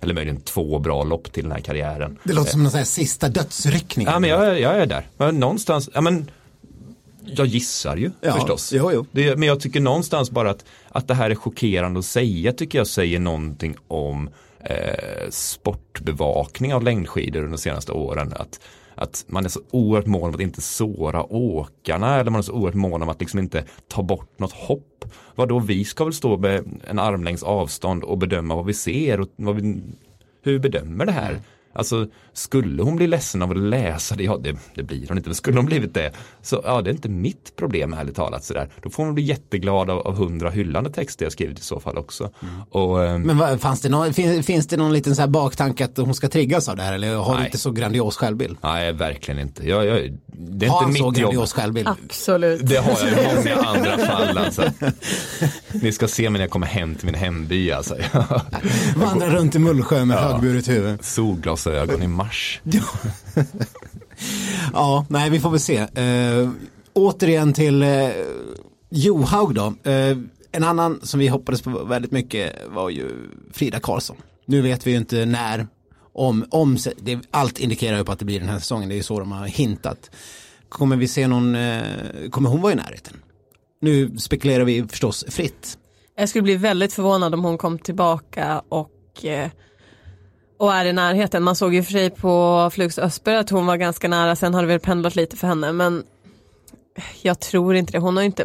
eller 0.00 0.14
möjligen 0.14 0.40
två 0.40 0.78
bra 0.78 1.04
lopp 1.04 1.32
till 1.32 1.42
den 1.42 1.52
här 1.52 1.60
karriären. 1.60 2.18
Det 2.24 2.32
låter 2.32 2.50
som 2.50 2.64
en 2.64 2.70
sån 2.70 2.78
här 2.78 2.84
sista 2.84 3.28
dödsryckning. 3.28 4.06
Ja 4.10 4.18
men 4.18 4.30
jag, 4.30 4.46
är- 4.46 4.54
jag 4.54 4.74
är 4.78 4.86
där. 4.86 5.32
Någonstans, 5.32 5.90
ja 5.94 6.00
men 6.00 6.30
jag 7.26 7.46
gissar 7.46 7.96
ju 7.96 8.10
Ja, 8.20 8.32
förstås. 8.32 8.72
jo, 8.72 8.90
jo. 8.92 9.06
Det, 9.12 9.36
men 9.38 9.48
jag 9.48 9.60
tycker 9.60 9.80
någonstans 9.80 10.30
bara 10.30 10.50
att, 10.50 10.64
att 10.88 11.08
det 11.08 11.14
här 11.14 11.30
är 11.30 11.34
chockerande 11.34 11.98
att 11.98 12.04
säga 12.04 12.52
tycker 12.52 12.78
jag 12.78 12.86
säger 12.86 13.18
någonting 13.20 13.76
om 13.88 14.30
eh, 14.60 15.30
sportbevakning 15.30 16.74
av 16.74 16.82
längdskidor 16.82 17.40
under 17.40 17.50
de 17.56 17.58
senaste 17.58 17.92
åren. 17.92 18.32
Att, 18.36 18.60
att 18.94 19.24
man 19.28 19.44
är 19.44 19.48
så 19.48 19.60
oerhört 19.70 20.06
mån 20.06 20.28
om 20.28 20.34
att 20.34 20.40
inte 20.40 20.60
såra 20.60 21.32
åkarna 21.32 22.20
eller 22.20 22.30
man 22.30 22.38
är 22.38 22.42
så 22.42 22.52
oerhört 22.52 22.74
mån 22.74 23.02
om 23.02 23.08
att 23.08 23.20
liksom 23.20 23.38
inte 23.38 23.64
ta 23.88 24.02
bort 24.02 24.38
något 24.38 24.52
hopp. 24.52 25.04
Vadå, 25.34 25.58
vi 25.58 25.84
ska 25.84 26.04
väl 26.04 26.12
stå 26.12 26.36
med 26.36 26.64
en 26.88 26.98
armlängds 26.98 27.42
avstånd 27.42 28.04
och 28.04 28.18
bedöma 28.18 28.54
vad 28.54 28.66
vi 28.66 28.74
ser 28.74 29.20
och 29.20 29.28
vad 29.36 29.56
vi, 29.56 29.82
hur 30.42 30.52
vi 30.52 30.58
bedömer 30.58 31.06
det 31.06 31.12
här. 31.12 31.40
Alltså 31.74 32.06
skulle 32.32 32.82
hon 32.82 32.96
bli 32.96 33.06
ledsen 33.06 33.42
av 33.42 33.50
att 33.50 33.56
läsa 33.56 34.16
det, 34.16 34.24
ja 34.24 34.36
det, 34.36 34.56
det 34.74 34.82
blir 34.82 35.08
hon 35.08 35.16
inte, 35.16 35.28
men 35.28 35.34
skulle 35.34 35.58
hon 35.58 35.66
blivit 35.66 35.94
det, 35.94 36.12
så 36.42 36.60
ja 36.64 36.82
det 36.82 36.90
är 36.90 36.94
inte 36.94 37.08
mitt 37.08 37.56
problem 37.56 37.92
ärligt 37.92 38.16
talat 38.16 38.44
sådär. 38.44 38.68
Då 38.82 38.90
får 38.90 39.04
hon 39.04 39.14
bli 39.14 39.22
jätteglad 39.22 39.90
av 39.90 40.16
hundra 40.16 40.50
hyllande 40.50 40.90
texter 40.90 41.24
jag 41.24 41.32
skrivit 41.32 41.58
i 41.58 41.62
så 41.62 41.80
fall 41.80 41.98
också. 41.98 42.30
Mm. 42.42 42.54
Och, 42.70 43.04
eh, 43.04 43.18
men 43.18 43.38
vad, 43.38 43.60
fanns 43.60 43.80
det 43.80 43.88
någon, 43.88 44.14
finns, 44.14 44.46
finns 44.46 44.66
det 44.66 44.76
någon 44.76 44.92
liten 44.92 45.16
så 45.16 45.22
här 45.22 45.28
baktanke 45.28 45.84
att 45.84 45.96
hon 45.96 46.14
ska 46.14 46.28
triggas 46.28 46.68
av 46.68 46.76
det 46.76 46.82
här 46.82 46.92
eller 46.92 47.16
har 47.16 47.32
nej. 47.32 47.40
du 47.40 47.46
inte 47.46 47.58
så 47.58 47.70
grandios 47.70 48.16
självbild? 48.16 48.56
Nej, 48.62 48.92
verkligen 48.92 49.40
inte. 49.40 49.68
Jag, 49.68 49.86
jag, 49.86 50.18
det 50.26 50.66
är 50.66 50.70
har 50.70 50.78
inte 50.78 50.92
mitt 50.92 51.02
så 51.02 51.10
grandios 51.10 51.52
självbild? 51.52 51.88
Absolut. 51.88 52.66
Det 52.66 52.76
har 52.76 52.98
jag 53.00 53.08
i 53.08 53.36
många 53.36 53.54
andra 53.66 53.98
fall 53.98 54.38
alltså. 54.38 54.62
Ni 55.72 55.92
ska 55.92 56.08
se 56.08 56.30
mig 56.30 56.38
när 56.38 56.44
jag 56.44 56.50
kommer 56.50 56.66
hem 56.66 56.94
till 56.94 57.06
min 57.06 57.14
hemby 57.14 57.70
alltså. 57.70 57.96
Vandrar 58.96 59.30
runt 59.30 59.54
i 59.54 59.58
Mullsjö 59.58 60.04
med 60.04 60.16
ja. 60.16 60.20
högburet 60.20 60.68
huvud. 60.68 61.04
Solglasögon 61.64 62.02
i 62.02 62.08
mars. 62.08 62.60
ja, 64.72 65.06
nej 65.08 65.30
vi 65.30 65.40
får 65.40 65.50
väl 65.50 65.60
se. 65.60 65.80
Uh, 65.80 66.50
återigen 66.92 67.52
till 67.52 67.82
uh, 67.82 68.10
Johaug 68.90 69.54
då. 69.54 69.66
Uh, 69.90 70.18
en 70.52 70.64
annan 70.64 71.00
som 71.02 71.20
vi 71.20 71.28
hoppades 71.28 71.62
på 71.62 71.70
väldigt 71.84 72.10
mycket 72.10 72.52
var 72.68 72.90
ju 72.90 73.10
Frida 73.52 73.80
Karlsson. 73.80 74.16
Nu 74.46 74.62
vet 74.62 74.86
vi 74.86 74.90
ju 74.90 74.96
inte 74.96 75.26
när, 75.26 75.66
om, 76.12 76.44
om 76.50 76.76
det, 76.96 77.18
allt 77.30 77.58
indikerar 77.58 77.98
ju 77.98 78.04
på 78.04 78.12
att 78.12 78.18
det 78.18 78.24
blir 78.24 78.40
den 78.40 78.48
här 78.48 78.58
säsongen, 78.58 78.88
det 78.88 78.94
är 78.94 78.96
ju 78.96 79.02
så 79.02 79.18
de 79.18 79.32
har 79.32 79.46
hintat. 79.46 80.10
Kommer 80.68 80.96
vi 80.96 81.08
se 81.08 81.26
någon, 81.26 81.56
kommer 82.30 82.50
hon 82.50 82.60
vara 82.60 82.72
i 82.72 82.76
närheten? 82.76 83.16
Nu 83.80 84.18
spekulerar 84.18 84.64
vi 84.64 84.84
förstås 84.88 85.24
fritt. 85.28 85.78
Jag 86.16 86.28
skulle 86.28 86.42
bli 86.42 86.56
väldigt 86.56 86.92
förvånad 86.92 87.34
om 87.34 87.44
hon 87.44 87.58
kom 87.58 87.78
tillbaka 87.78 88.62
och 88.68 89.24
och 90.56 90.74
är 90.74 90.84
i 90.84 90.92
närheten. 90.92 91.42
Man 91.42 91.56
såg 91.56 91.74
ju 91.74 91.82
för 91.82 91.92
sig 91.92 92.10
på 92.10 92.70
Flugs 92.72 92.98
Östberg 92.98 93.36
att 93.36 93.50
hon 93.50 93.66
var 93.66 93.76
ganska 93.76 94.08
nära, 94.08 94.36
sen 94.36 94.54
har 94.54 94.62
det 94.62 94.68
väl 94.68 94.80
pendlat 94.80 95.16
lite 95.16 95.36
för 95.36 95.46
henne 95.46 95.72
men 95.72 96.04
jag 97.22 97.40
tror 97.40 97.74
inte 97.74 97.92
det. 97.92 97.98
Hon 97.98 98.16
har 98.16 98.24
inte, 98.24 98.44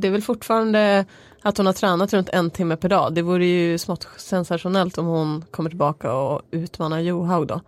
det 0.00 0.08
är 0.08 0.10
väl 0.10 0.22
fortfarande 0.22 1.06
att 1.42 1.56
hon 1.56 1.66
har 1.66 1.72
tränat 1.72 2.12
runt 2.12 2.28
en 2.28 2.50
timme 2.50 2.76
per 2.76 2.88
dag. 2.88 3.14
Det 3.14 3.22
vore 3.22 3.46
ju 3.46 3.78
smått 3.78 4.08
sensationellt 4.16 4.98
om 4.98 5.06
hon 5.06 5.44
kommer 5.50 5.70
tillbaka 5.70 6.12
och 6.12 6.42
utmanar 6.50 7.00
Johaug 7.00 7.46
då. 7.46 7.60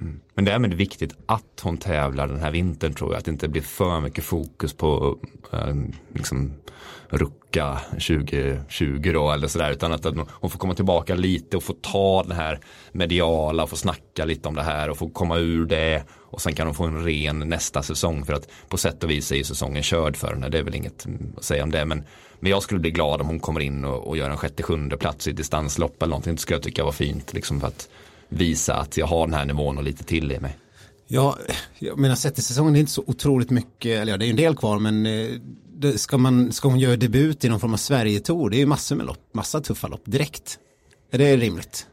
Mm. 0.00 0.20
Men 0.34 0.44
det 0.44 0.52
är 0.52 0.58
med 0.58 0.74
viktigt 0.74 1.14
att 1.26 1.60
hon 1.62 1.78
tävlar 1.78 2.28
den 2.28 2.40
här 2.40 2.50
vintern 2.50 2.94
tror 2.94 3.12
jag. 3.12 3.18
Att 3.18 3.24
det 3.24 3.30
inte 3.30 3.48
blir 3.48 3.62
för 3.62 4.00
mycket 4.00 4.24
fokus 4.24 4.72
på 4.72 5.18
eh, 5.52 5.74
liksom, 6.14 6.52
rucka 7.10 7.78
2020 7.90 9.10
då 9.14 9.30
eller 9.30 9.48
sådär 9.48 9.70
utan 9.70 9.92
att 9.92 10.04
hon 10.40 10.50
får 10.50 10.58
komma 10.58 10.74
tillbaka 10.74 11.14
lite 11.14 11.56
och 11.56 11.62
få 11.62 11.72
ta 11.72 12.22
den 12.22 12.36
här 12.36 12.60
mediala 12.92 13.62
och 13.62 13.70
få 13.70 13.76
snacka 13.76 14.24
lite 14.24 14.48
om 14.48 14.54
det 14.54 14.62
här 14.62 14.90
och 14.90 14.98
få 14.98 15.08
komma 15.08 15.36
ur 15.36 15.66
det. 15.66 16.04
Och 16.30 16.40
sen 16.40 16.54
kan 16.54 16.66
hon 16.66 16.74
få 16.74 16.84
en 16.84 17.04
ren 17.04 17.38
nästa 17.38 17.82
säsong 17.82 18.24
för 18.24 18.32
att 18.32 18.48
på 18.68 18.76
sätt 18.76 19.04
och 19.04 19.10
vis 19.10 19.32
är 19.32 19.36
ju 19.36 19.44
säsongen 19.44 19.82
körd 19.82 20.16
för 20.16 20.28
henne. 20.28 20.48
Det 20.48 20.58
är 20.58 20.62
väl 20.62 20.74
inget 20.74 21.06
att 21.36 21.44
säga 21.44 21.62
om 21.62 21.70
det 21.70 21.84
men, 21.84 22.04
men 22.40 22.50
jag 22.50 22.62
skulle 22.62 22.80
bli 22.80 22.90
glad 22.90 23.20
om 23.20 23.26
hon 23.26 23.40
kommer 23.40 23.60
in 23.60 23.84
och, 23.84 24.08
och 24.08 24.16
gör 24.16 24.30
en 24.30 24.36
sjätte 24.36 24.62
sjunde 24.62 24.96
plats 24.96 25.28
i 25.28 25.32
distanslopp 25.32 26.02
eller 26.02 26.10
någonting. 26.10 26.34
Det 26.34 26.40
skulle 26.40 26.56
jag 26.56 26.62
tycka 26.62 26.84
var 26.84 26.92
fint 26.92 27.32
liksom 27.32 27.60
för 27.60 27.66
att 27.66 27.88
visa 28.28 28.74
att 28.74 28.96
jag 28.96 29.06
har 29.06 29.26
den 29.26 29.34
här 29.34 29.44
nivån 29.44 29.78
och 29.78 29.84
lite 29.84 30.04
till 30.04 30.32
i 30.32 30.40
mig. 30.40 30.56
Ja, 31.10 31.36
jag 31.78 31.98
menar 31.98 32.14
sett 32.14 32.38
i 32.38 32.42
säsongen 32.42 32.72
det 32.72 32.78
är 32.78 32.80
inte 32.80 32.92
så 32.92 33.04
otroligt 33.06 33.50
mycket, 33.50 34.00
eller 34.00 34.12
ja 34.12 34.18
det 34.18 34.26
är 34.26 34.30
en 34.30 34.36
del 34.36 34.56
kvar 34.56 34.78
men 34.78 35.06
eh, 35.06 35.26
det, 35.76 35.98
ska, 35.98 36.18
man, 36.18 36.52
ska 36.52 36.68
hon 36.68 36.78
göra 36.78 36.96
debut 36.96 37.44
i 37.44 37.48
någon 37.48 37.60
form 37.60 37.72
av 37.72 37.76
Sverige-tour, 37.76 38.50
det 38.50 38.56
är 38.56 38.58
ju 38.58 38.66
massor 38.66 38.96
med 38.96 39.06
lopp, 39.06 39.34
massa 39.34 39.60
tuffa 39.60 39.88
lopp 39.88 40.02
direkt. 40.04 40.58
Är 41.10 41.18
det 41.18 41.36
rimligt? 41.36 41.86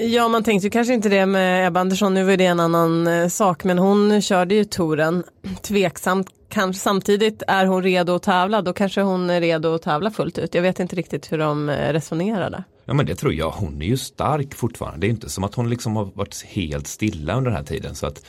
Ja, 0.00 0.28
man 0.28 0.42
tänkte 0.42 0.66
ju 0.66 0.70
kanske 0.70 0.94
inte 0.94 1.08
det 1.08 1.26
med 1.26 1.66
Ebba 1.66 1.80
Andersson, 1.80 2.14
nu 2.14 2.24
var 2.24 2.36
det 2.36 2.46
en 2.46 2.60
annan 2.60 3.06
eh, 3.06 3.28
sak, 3.28 3.64
men 3.64 3.78
hon 3.78 4.22
körde 4.22 4.54
ju 4.54 4.64
touren 4.64 5.24
tveksamt, 5.62 6.28
kanske 6.48 6.80
samtidigt 6.80 7.42
är 7.46 7.66
hon 7.66 7.82
redo 7.82 8.14
att 8.14 8.22
tävla, 8.22 8.62
då 8.62 8.72
kanske 8.72 9.00
hon 9.00 9.30
är 9.30 9.40
redo 9.40 9.74
att 9.74 9.82
tävla 9.82 10.10
fullt 10.10 10.38
ut. 10.38 10.54
Jag 10.54 10.62
vet 10.62 10.80
inte 10.80 10.96
riktigt 10.96 11.32
hur 11.32 11.38
de 11.38 11.68
eh, 11.68 11.92
resonerade. 11.92 12.64
Ja 12.88 12.94
men 12.94 13.06
det 13.06 13.14
tror 13.14 13.34
jag, 13.34 13.50
hon 13.50 13.82
är 13.82 13.86
ju 13.86 13.96
stark 13.96 14.54
fortfarande, 14.54 15.00
det 15.00 15.06
är 15.06 15.10
inte 15.10 15.30
som 15.30 15.44
att 15.44 15.54
hon 15.54 15.70
liksom 15.70 15.96
har 15.96 16.04
varit 16.04 16.44
helt 16.44 16.86
stilla 16.86 17.36
under 17.36 17.50
den 17.50 17.56
här 17.56 17.64
tiden 17.64 17.94
så 17.94 18.06
att 18.06 18.26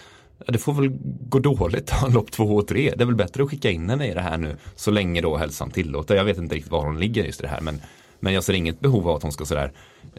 det 0.48 0.58
får 0.58 0.74
väl 0.74 0.90
gå 1.30 1.40
dåligt 1.40 1.90
ha 1.90 2.08
lopp 2.14 2.32
två 2.32 2.56
och 2.56 2.68
tre. 2.68 2.94
Det 2.98 3.04
är 3.04 3.06
väl 3.06 3.16
bättre 3.16 3.44
att 3.44 3.50
skicka 3.50 3.70
in 3.70 3.90
henne 3.90 4.08
i 4.08 4.14
det 4.14 4.22
här 4.22 4.38
nu 4.38 4.58
så 4.76 4.92
länge 4.92 5.22
då 5.22 5.38
hälsan 5.38 5.72
tillåter. 5.72 6.16
Jag 6.16 6.26
vet 6.26 6.38
inte 6.38 6.56
riktigt 6.56 6.72
var 6.72 6.86
hon 6.86 7.00
ligger 7.00 7.24
just 7.24 7.40
i 7.40 7.44
det 7.44 7.50
här 7.50 7.62
men, 7.62 7.82
men 8.20 8.34
jag 8.34 8.44
ser 8.44 8.54
inget 8.54 8.80
behov 8.80 9.10
av 9.10 9.16
att 9.16 9.24
hon 9.24 9.32
ska 9.32 9.46
sådär 9.46 9.72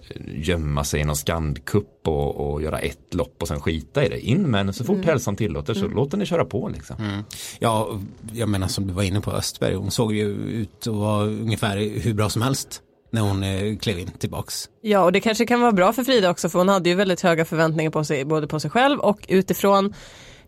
eh, 0.09 0.49
gömma 0.49 0.85
sig 0.85 1.01
i 1.01 1.05
någon 1.05 1.17
skandkupp 1.17 2.09
och, 2.09 2.53
och 2.53 2.63
göra 2.63 2.79
ett 2.79 3.15
lopp 3.15 3.37
och 3.41 3.49
sen 3.49 3.61
skita 3.61 4.05
i 4.05 4.09
det. 4.09 4.21
In 4.21 4.43
med 4.43 4.61
henne 4.61 4.73
så 4.73 4.85
fort 4.85 4.97
mm. 4.97 5.07
hälsan 5.07 5.37
tillåter 5.37 5.75
så 5.75 5.85
mm. 5.85 5.97
låt 5.97 6.13
henne 6.13 6.27
köra 6.27 6.45
på 6.45 6.69
liksom. 6.69 6.97
Mm. 6.99 7.23
Ja, 7.59 8.01
jag 8.33 8.49
menar 8.49 8.69
som 8.69 8.87
du 8.87 8.93
var 8.93 9.03
inne 9.03 9.21
på 9.21 9.33
Östberg, 9.33 9.75
hon 9.75 9.91
såg 9.91 10.15
ju 10.15 10.27
ut 10.33 10.87
att 10.87 10.95
vara 10.95 11.25
ungefär 11.25 12.01
hur 12.01 12.15
bra 12.15 12.31
som 12.31 12.43
helst 12.43 12.83
när 13.11 13.21
hon 13.21 13.43
eh, 13.43 13.77
klev 13.77 13.99
in 13.99 14.11
tillbaks. 14.11 14.69
Ja 14.81 15.05
och 15.05 15.13
det 15.13 15.21
kanske 15.21 15.47
kan 15.47 15.61
vara 15.61 15.73
bra 15.73 15.93
för 15.93 16.05
Frida 16.05 16.31
också 16.31 16.49
för 16.49 16.59
hon 16.59 16.69
hade 16.69 16.89
ju 16.89 16.95
väldigt 16.95 17.21
höga 17.21 17.45
förväntningar 17.45 17.91
på 17.91 18.05
sig 18.05 18.25
både 18.25 18.47
på 18.47 18.61
sig 18.61 18.71
själv 18.71 19.01
och 19.01 19.27
utifrån. 19.29 19.95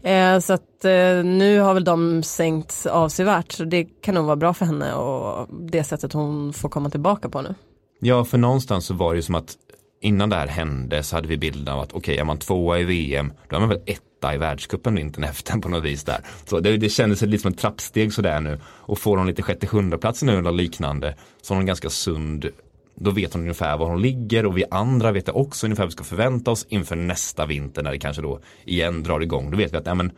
Eh, 0.02 0.38
så 0.38 0.52
att 0.52 0.84
eh, 0.84 1.24
nu 1.24 1.60
har 1.60 1.74
väl 1.74 1.84
de 1.84 2.22
sänkts 2.22 2.86
avsevärt 2.86 3.52
så 3.52 3.64
det 3.64 3.84
kan 3.84 4.14
nog 4.14 4.24
vara 4.24 4.36
bra 4.36 4.54
för 4.54 4.66
henne 4.66 4.94
och 4.94 5.48
det 5.70 5.84
sättet 5.84 6.12
hon 6.12 6.52
får 6.52 6.68
komma 6.68 6.90
tillbaka 6.90 7.28
på 7.28 7.42
nu. 7.42 7.54
Ja 8.00 8.24
för 8.24 8.38
någonstans 8.38 8.86
så 8.86 8.94
var 8.94 9.12
det 9.12 9.16
ju 9.16 9.22
som 9.22 9.34
att 9.34 9.56
innan 10.00 10.30
det 10.30 10.36
här 10.36 10.46
hände 10.46 11.02
så 11.02 11.16
hade 11.16 11.28
vi 11.28 11.36
bilden 11.36 11.74
av 11.74 11.80
att 11.80 11.92
okej 11.92 11.98
okay, 11.98 12.16
är 12.16 12.24
man 12.24 12.38
tvåa 12.38 12.78
i 12.78 12.84
VM 12.84 13.32
då 13.48 13.56
är 13.56 13.60
man 13.60 13.68
väl 13.68 13.80
etta 14.22 14.34
i 14.34 14.38
världscupen 14.38 14.94
vintern 14.94 15.24
efter 15.24 15.58
på 15.58 15.68
något 15.68 15.84
vis 15.84 16.04
där. 16.04 16.20
Så 16.44 16.60
det, 16.60 16.76
det 16.76 16.88
kändes 16.88 17.22
lite 17.22 17.42
som 17.42 17.52
ett 17.52 17.58
trappsteg 17.58 18.12
sådär 18.12 18.40
nu 18.40 18.58
och 18.64 18.98
får 18.98 19.16
hon 19.16 19.26
lite 19.26 19.42
sjätte 19.42 19.66
sjunde 19.66 19.98
plats 19.98 20.22
nu 20.22 20.38
eller 20.38 20.52
liknande 20.52 21.14
så 21.42 21.54
har 21.54 21.56
hon 21.56 21.66
ganska 21.66 21.90
sund 21.90 22.48
då 22.94 23.10
vet 23.10 23.32
hon 23.32 23.42
ungefär 23.42 23.76
var 23.76 23.86
hon 23.86 24.02
ligger 24.02 24.46
och 24.46 24.56
vi 24.56 24.64
andra 24.70 25.12
vet 25.12 25.28
också 25.28 25.66
ungefär 25.66 25.82
vad 25.82 25.88
vi 25.88 25.92
ska 25.92 26.04
förvänta 26.04 26.50
oss 26.50 26.66
inför 26.68 26.96
nästa 26.96 27.46
vinter 27.46 27.82
när 27.82 27.90
det 27.90 27.98
kanske 27.98 28.22
då 28.22 28.40
igen 28.64 29.02
drar 29.02 29.20
igång. 29.20 29.50
Då 29.50 29.56
vet 29.56 29.72
vi 29.72 29.76
att 29.76 29.86
ja, 29.86 29.94
men, 29.94 30.10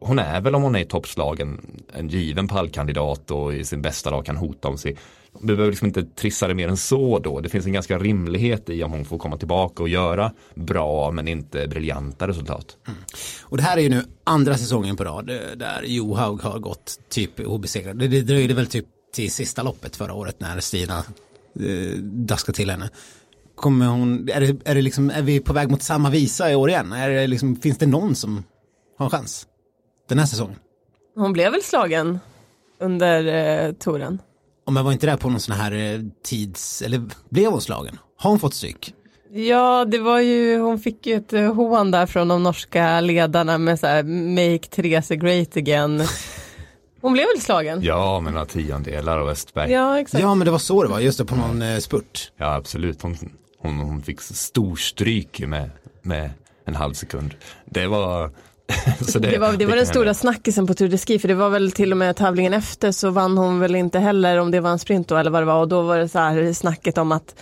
hon 0.00 0.18
är 0.18 0.40
väl 0.40 0.54
om 0.54 0.62
hon 0.62 0.74
är 0.74 0.80
i 0.80 0.84
toppslagen 0.84 1.60
en 1.92 2.08
given 2.08 2.48
pallkandidat 2.48 3.30
och 3.30 3.54
i 3.54 3.64
sin 3.64 3.82
bästa 3.82 4.10
dag 4.10 4.26
kan 4.26 4.36
hota 4.36 4.68
om 4.68 4.78
sig. 4.78 4.96
Vi 5.40 5.46
behöver 5.46 5.70
liksom 5.70 5.86
inte 5.86 6.04
trissa 6.04 6.48
det 6.48 6.54
mer 6.54 6.68
än 6.68 6.76
så 6.76 7.18
då. 7.18 7.40
Det 7.40 7.48
finns 7.48 7.66
en 7.66 7.72
ganska 7.72 7.98
rimlighet 7.98 8.70
i 8.70 8.82
om 8.82 8.92
hon 8.92 9.04
får 9.04 9.18
komma 9.18 9.36
tillbaka 9.36 9.82
och 9.82 9.88
göra 9.88 10.32
bra 10.54 11.10
men 11.10 11.28
inte 11.28 11.68
briljanta 11.68 12.28
resultat. 12.28 12.76
Mm. 12.86 12.98
Och 13.42 13.56
det 13.56 13.62
här 13.62 13.76
är 13.76 13.80
ju 13.80 13.88
nu 13.88 14.04
andra 14.24 14.54
säsongen 14.54 14.96
på 14.96 15.04
rad 15.04 15.30
eh, 15.30 15.36
där 15.56 15.82
Johaug 15.82 16.42
har 16.42 16.58
gått 16.58 16.98
typ 17.08 17.40
obesegrad. 17.40 17.98
Det, 17.98 18.08
det 18.08 18.22
dröjde 18.22 18.54
väl 18.54 18.66
typ 18.66 18.86
till 19.14 19.30
sista 19.30 19.62
loppet 19.62 19.96
förra 19.96 20.14
året 20.14 20.40
när 20.40 20.60
Stina 20.60 20.98
eh, 21.60 21.98
daskade 22.02 22.56
till 22.56 22.70
henne. 22.70 22.90
Kommer 23.54 23.86
hon, 23.86 24.28
är, 24.28 24.40
det, 24.40 24.56
är, 24.64 24.74
det 24.74 24.82
liksom, 24.82 25.10
är 25.10 25.22
vi 25.22 25.40
på 25.40 25.52
väg 25.52 25.70
mot 25.70 25.82
samma 25.82 26.10
visa 26.10 26.52
i 26.52 26.54
år 26.54 26.70
igen? 26.70 26.92
Är 26.92 27.10
det 27.10 27.26
liksom, 27.26 27.56
finns 27.56 27.78
det 27.78 27.86
någon 27.86 28.14
som 28.14 28.44
har 28.98 29.06
en 29.06 29.10
chans 29.10 29.46
den 30.08 30.18
här 30.18 30.26
säsongen? 30.26 30.56
Hon 31.14 31.32
blev 31.32 31.52
väl 31.52 31.62
slagen 31.62 32.18
under 32.80 33.26
eh, 33.66 33.72
touren? 33.72 34.18
Om 34.66 34.76
jag 34.76 34.84
var 34.84 34.92
inte 34.92 35.06
där 35.06 35.16
på 35.16 35.30
någon 35.30 35.40
sån 35.40 35.54
här 35.54 35.72
eh, 35.72 36.00
tids, 36.24 36.82
eller 36.82 37.02
blev 37.28 37.50
hon 37.50 37.60
slagen? 37.60 37.98
Har 38.16 38.30
hon 38.30 38.38
fått 38.38 38.54
stryk? 38.54 38.94
Ja, 39.32 39.84
det 39.84 39.98
var 39.98 40.20
ju, 40.20 40.58
hon 40.58 40.78
fick 40.78 41.06
ju 41.06 41.14
ett 41.14 41.32
eh, 41.32 41.54
hån 41.54 41.90
där 41.90 42.06
från 42.06 42.28
de 42.28 42.42
norska 42.42 43.00
ledarna 43.00 43.58
med 43.58 43.80
så 43.80 43.86
här, 43.86 44.02
make 44.02 44.68
Therese 44.70 45.08
great 45.08 45.56
again. 45.56 46.02
Hon 47.00 47.12
blev 47.12 47.26
väl 47.26 47.40
slagen? 47.40 47.82
Ja, 47.82 48.20
med 48.20 48.32
några 48.32 48.46
tiondelar 48.46 49.18
av 49.18 49.28
Östberg. 49.28 49.72
Ja, 49.72 50.00
exakt. 50.00 50.22
Ja, 50.22 50.34
men 50.34 50.44
det 50.44 50.50
var 50.50 50.58
så 50.58 50.82
det 50.82 50.88
var, 50.88 51.00
just 51.00 51.18
det, 51.18 51.24
på 51.24 51.36
någon 51.36 51.62
eh, 51.62 51.78
spurt. 51.78 52.32
Ja, 52.36 52.54
absolut. 52.54 53.02
Hon, 53.02 53.16
hon, 53.58 53.78
hon 53.78 54.02
fick 54.02 54.20
storstryk 54.20 55.40
med, 55.40 55.70
med 56.02 56.30
en 56.64 56.74
halv 56.74 56.94
sekund. 56.94 57.34
Det 57.64 57.86
var 57.86 58.30
det, 59.12 59.18
det, 59.18 59.38
var, 59.38 59.52
det 59.52 59.66
var 59.66 59.76
den 59.76 59.86
stora 59.86 60.14
snackisen 60.14 60.66
på 60.66 60.74
Tour 60.74 60.88
de 60.88 60.98
Ski 60.98 61.18
för 61.18 61.28
det 61.28 61.34
var 61.34 61.50
väl 61.50 61.72
till 61.72 61.92
och 61.92 61.98
med 61.98 62.16
tävlingen 62.16 62.54
efter 62.54 62.92
så 62.92 63.10
vann 63.10 63.38
hon 63.38 63.60
väl 63.60 63.74
inte 63.74 63.98
heller 63.98 64.38
om 64.38 64.50
det 64.50 64.60
var 64.60 64.70
en 64.70 64.78
sprint 64.78 65.08
då 65.08 65.16
eller 65.16 65.30
vad 65.30 65.42
det 65.42 65.46
var 65.46 65.60
och 65.60 65.68
då 65.68 65.82
var 65.82 65.98
det 65.98 66.08
så 66.08 66.18
här 66.18 66.52
snacket 66.52 66.98
om 66.98 67.12
att 67.12 67.34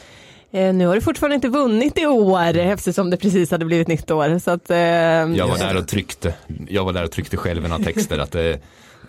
eh, 0.51 0.75
nu 0.75 0.87
har 0.87 0.95
du 0.95 1.01
fortfarande 1.01 1.35
inte 1.35 1.49
vunnit 1.49 1.99
i 1.99 2.07
år 2.07 2.57
eftersom 2.57 3.11
det 3.11 3.17
precis 3.17 3.51
hade 3.51 3.65
blivit 3.65 3.89
nytt 3.89 4.11
år. 4.11 4.39
Så 4.39 4.51
att, 4.51 4.71
eh, 4.71 4.77
jag 4.77 5.49
var 5.49 5.59
där 5.59 5.77
och 5.77 5.89
tryckte, 5.89 6.35
jag 6.69 6.85
var 6.85 6.93
där 6.93 7.05
och 7.05 7.11
tryckte 7.11 7.37
själv 7.37 7.65
i 7.65 7.69
några 7.69 7.85
texter 7.85 8.19
att 8.19 8.35
eh, 8.35 8.53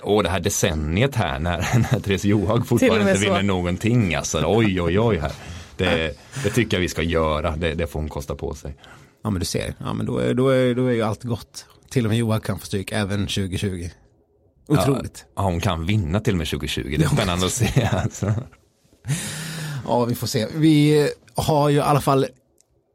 och 0.02 0.24
det 0.24 0.30
här 0.30 0.40
decenniet 0.40 1.16
här 1.16 1.40
när, 1.40 1.58
när 1.92 2.00
Therese 2.00 2.26
Johaug 2.26 2.68
fortfarande 2.68 3.12
inte 3.12 3.24
vinner 3.24 3.44
någonting 3.44 4.16
alltså. 4.16 4.44
Oj 4.46 4.82
oj 4.82 5.00
oj 5.00 5.18
här. 5.18 5.32
det, 5.78 6.18
det 6.44 6.50
tycker 6.50 6.78
jag 6.78 6.82
vi 6.82 6.90
ska 6.90 7.02
göra, 7.02 7.56
det, 7.56 7.74
det 7.74 7.88
får 7.88 8.00
hon 8.00 8.10
kosta 8.10 8.36
på 8.36 8.54
sig. 8.54 8.76
Ja 9.24 9.30
men 9.30 9.40
du 9.40 9.46
ser, 9.46 9.74
ja 9.80 9.94
men 9.94 10.06
då 10.06 10.18
är, 10.18 10.34
då 10.34 10.50
är, 10.50 10.76
då 10.76 10.86
är 10.86 10.92
ju 10.92 11.02
allt 11.02 11.24
gott. 11.24 11.66
Till 11.89 12.06
och 12.06 12.10
med 12.10 12.17
Johan 12.17 12.41
kan 12.41 12.60
få 12.60 12.65
stryk 12.65 12.91
även 12.91 13.19
2020. 13.19 13.89
Otroligt. 14.67 15.26
Ja, 15.36 15.41
hon 15.41 15.62
kan 15.62 15.86
vinna 15.86 16.19
till 16.19 16.34
och 16.34 16.38
med 16.38 16.47
2020, 16.47 16.95
det 17.00 17.06
är 17.06 17.10
spännande 17.10 17.45
att 17.45 17.52
se. 17.52 17.89
Alltså. 17.91 18.34
Ja, 19.86 20.06
vi 20.06 20.15
får 20.15 20.28
se. 20.28 20.47
Vi 20.56 21.10
har 21.36 21.69
ju 21.69 21.78
i 21.78 21.82
alla 21.82 22.02
fall 22.02 22.28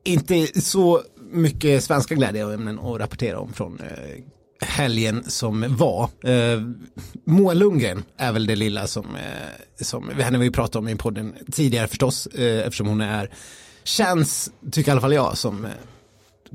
inte 0.05 0.61
så 0.61 1.03
mycket 1.33 1.85
svenska 1.85 2.15
glädjeämnen 2.15 2.79
att 2.79 3.01
rapportera 3.01 3.39
om 3.39 3.53
från 3.53 3.81
eh, 3.81 4.25
helgen 4.67 5.25
som 5.31 5.77
var. 5.77 6.11
Eh, 6.25 6.61
Moa 7.25 7.55
Lundgren 7.55 8.05
är 8.17 8.33
väl 8.33 8.47
det 8.47 8.57
lilla 8.57 8.87
som, 8.87 9.17
eh, 9.17 9.85
som 9.85 10.09
henne 10.09 10.39
vi 10.39 10.51
pratat 10.51 10.77
om 10.77 10.89
i 10.89 10.97
podden 10.97 11.35
tidigare 11.53 11.89
förstås, 11.89 12.27
eh, 12.27 12.67
eftersom 12.67 12.87
hon 12.87 13.01
är, 13.01 13.31
känns, 13.85 14.51
tycker 14.73 14.91
i 14.91 14.93
alla 14.93 15.01
fall 15.01 15.13
jag, 15.13 15.39
som 15.39 15.65
eh, 15.65 15.71